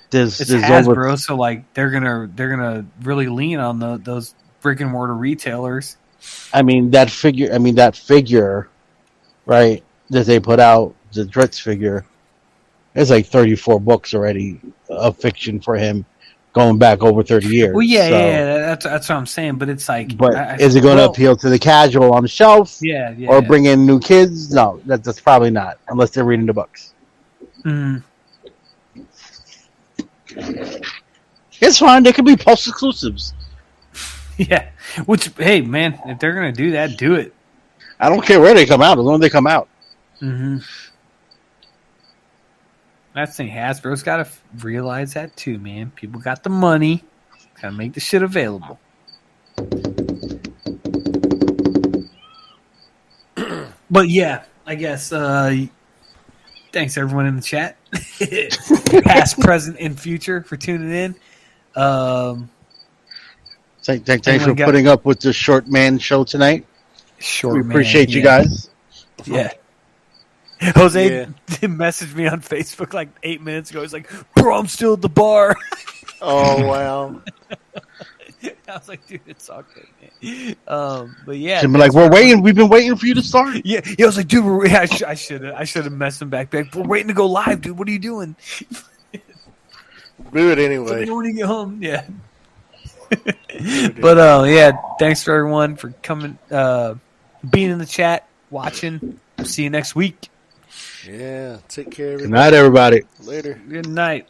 there's, 0.10 0.42
It's 0.42 0.50
there's 0.50 0.64
Hasbro, 0.64 0.90
over 0.90 1.18
so 1.18 1.36
like 1.36 1.74
they're 1.74 1.90
gonna 1.90 2.30
they're 2.36 2.50
gonna 2.50 2.86
really 3.04 3.28
lean 3.28 3.60
on 3.60 3.80
the, 3.80 3.98
those 4.04 4.36
brick 4.62 4.80
and 4.82 4.92
mortar 4.92 5.14
retailers. 5.16 5.98
I 6.54 6.62
mean 6.64 6.92
that 6.92 7.10
figure. 7.10 7.54
I 7.54 7.58
mean 7.60 7.76
that 7.76 7.96
figure, 7.96 8.68
right? 9.46 9.84
That 10.10 10.26
they 10.26 10.40
put 10.40 10.60
out 10.60 10.96
the 11.14 11.24
Drizzt 11.24 11.62
figure. 11.62 12.06
There's 12.94 13.10
like 13.12 13.28
34 13.28 13.80
books 13.80 14.14
already 14.14 14.60
of 14.90 15.18
fiction 15.18 15.60
for 15.62 15.76
him, 15.78 16.06
going 16.58 16.78
back 16.78 17.04
over 17.04 17.24
30 17.24 17.48
years. 17.48 17.74
Well, 17.74 17.84
yeah, 17.84 18.10
so- 18.10 18.18
yeah, 18.18 18.26
yeah, 18.28 18.58
that's 18.60 18.86
that's 18.86 19.10
what 19.10 19.16
I'm 19.16 19.26
saying. 19.26 19.56
But 19.58 19.70
it's 19.70 19.88
like, 19.88 20.18
But 20.18 20.36
I- 20.36 20.54
I- 20.54 20.56
is 20.58 20.76
it 20.76 20.82
going 20.82 20.98
to 20.98 21.04
well, 21.04 21.12
appeal 21.12 21.36
to 21.38 21.50
the 21.50 21.60
casual 21.60 22.14
on 22.14 22.24
the 22.24 22.28
shelf 22.28 22.78
Yeah, 22.82 23.12
yeah. 23.18 23.30
or 23.30 23.42
bring 23.42 23.66
in 23.66 23.86
new 23.86 24.00
kids? 24.00 24.54
No, 24.54 24.82
that, 24.86 25.04
that's 25.04 25.20
probably 25.20 25.52
not, 25.52 25.78
unless 25.90 26.10
they're 26.12 26.24
reading 26.26 26.46
the 26.46 26.54
books. 26.54 26.94
Mhm. 27.64 28.04
It's 31.60 31.80
fine. 31.80 32.04
They 32.04 32.12
could 32.14 32.26
be 32.26 32.36
post 32.38 32.68
exclusives. 32.68 33.34
Yeah. 34.40 34.70
Which, 35.08 35.30
hey, 35.36 35.62
man, 35.62 36.00
if 36.06 36.20
they're 36.20 36.36
gonna 36.36 36.52
do 36.52 36.70
that, 36.74 36.96
do 36.96 37.16
it. 37.16 37.34
I 38.00 38.08
don't 38.08 38.24
care 38.24 38.40
where 38.40 38.54
they 38.54 38.68
come 38.68 38.84
out, 38.84 39.00
as 39.00 39.04
long 39.04 39.16
as 39.16 39.22
they 39.22 39.32
come 39.32 39.48
out. 39.48 39.68
Mm-hmm. 40.22 40.58
That's 43.18 43.36
the 43.36 43.46
thing. 43.46 43.52
Hasbro's 43.52 44.04
got 44.04 44.18
to 44.18 44.22
f- 44.22 44.44
realize 44.60 45.16
that 45.16 45.36
too, 45.36 45.58
man. 45.58 45.90
People 45.90 46.22
got 46.22 46.44
the 46.44 46.52
money. 46.52 47.04
Got 47.60 47.70
to 47.70 47.76
make 47.76 47.94
the 47.94 48.00
shit 48.00 48.22
available. 48.22 48.80
but 53.90 54.08
yeah, 54.08 54.44
I 54.68 54.76
guess. 54.76 55.12
Uh, 55.12 55.66
thanks 56.72 56.96
everyone 56.96 57.26
in 57.26 57.36
the 57.36 57.42
chat, 57.42 57.78
past, 59.04 59.40
present, 59.40 59.78
and 59.80 60.00
future, 60.00 60.44
for 60.44 60.56
tuning 60.56 60.92
in. 60.92 61.16
Um, 61.76 62.52
Thank, 63.82 64.06
thank, 64.06 64.24
thanks 64.26 64.46
for 64.46 64.54
putting 64.54 64.88
up 64.88 65.06
with 65.06 65.22
the 65.22 65.34
short 65.34 65.68
man 65.68 65.98
show 65.98 66.24
tonight. 66.24 66.68
short. 67.18 67.56
we 67.56 67.62
man, 67.64 67.72
appreciate 67.72 68.10
you 68.10 68.20
yeah. 68.20 68.44
guys. 68.44 68.70
Yeah. 69.26 69.54
Jose 70.76 71.10
Yeah. 71.10 71.26
messaged 71.68 72.16
me 72.16 72.28
on 72.28 72.42
Facebook 72.42 72.94
like 72.94 73.10
eight 73.24 73.42
minutes 73.42 73.70
ago. 73.70 73.82
He's 73.82 73.94
like, 73.94 74.10
"Bro, 74.36 74.58
I'm 74.58 74.68
still 74.68 74.94
at 74.94 75.02
the 75.02 75.10
bar." 75.10 75.56
Oh 76.20 76.66
wow! 76.66 77.22
I 78.42 78.52
was 78.74 78.88
like, 78.88 79.06
"Dude, 79.06 79.22
it's 79.28 79.52
all 79.52 79.64
good, 79.76 79.86
man." 80.02 80.56
Um, 80.68 81.16
but 81.28 81.38
yeah, 81.38 81.62
Should 81.62 81.72
be 81.72 81.78
like, 81.78 81.94
we're 81.94 82.10
waiting. 82.10 82.42
We've 82.42 82.56
been 82.56 82.70
waiting 82.70 82.96
for 82.96 83.06
you 83.06 83.14
to 83.14 83.22
start. 83.22 83.62
Yeah, 83.64 83.82
yeah. 83.86 84.06
I 84.06 84.08
was 84.08 84.18
like, 84.18 84.28
"Dude, 84.28 84.44
we're, 84.44 84.66
I, 84.66 84.86
should 84.88 85.44
have, 85.44 85.54
I 85.54 85.64
should 85.64 85.84
have 85.84 85.94
messed 85.94 86.24
him 86.24 86.32
back. 86.32 86.50
Back, 86.50 86.74
we're 86.74 86.82
waiting 86.82 87.10
to 87.10 87.14
go 87.14 87.28
live, 87.28 87.62
dude. 87.62 87.78
What 87.78 87.88
are 87.88 87.92
you 87.92 88.00
doing? 88.00 88.36
Do 89.14 90.52
it 90.52 90.58
anyway. 90.58 91.06
know 91.06 91.18
when 91.18 91.26
you 91.28 91.34
get 91.34 91.46
home." 91.46 91.84
Yeah. 91.84 92.08
but 94.02 94.18
uh, 94.18 94.44
yeah, 94.48 94.72
thanks 94.98 95.24
for 95.24 95.36
everyone 95.36 95.76
for 95.76 95.92
coming, 96.02 96.40
uh, 96.50 96.96
being 97.48 97.70
in 97.70 97.78
the 97.78 97.86
chat, 97.86 98.28
watching. 98.50 99.20
See 99.44 99.62
you 99.62 99.70
next 99.70 99.96
week. 99.96 100.30
Yeah. 101.08 101.60
Take 101.70 101.92
care, 101.92 102.18
Good 102.18 102.30
night, 102.30 102.54
everybody. 102.54 103.04
Later. 103.24 103.60
Good 103.70 103.88
night. 103.88 104.28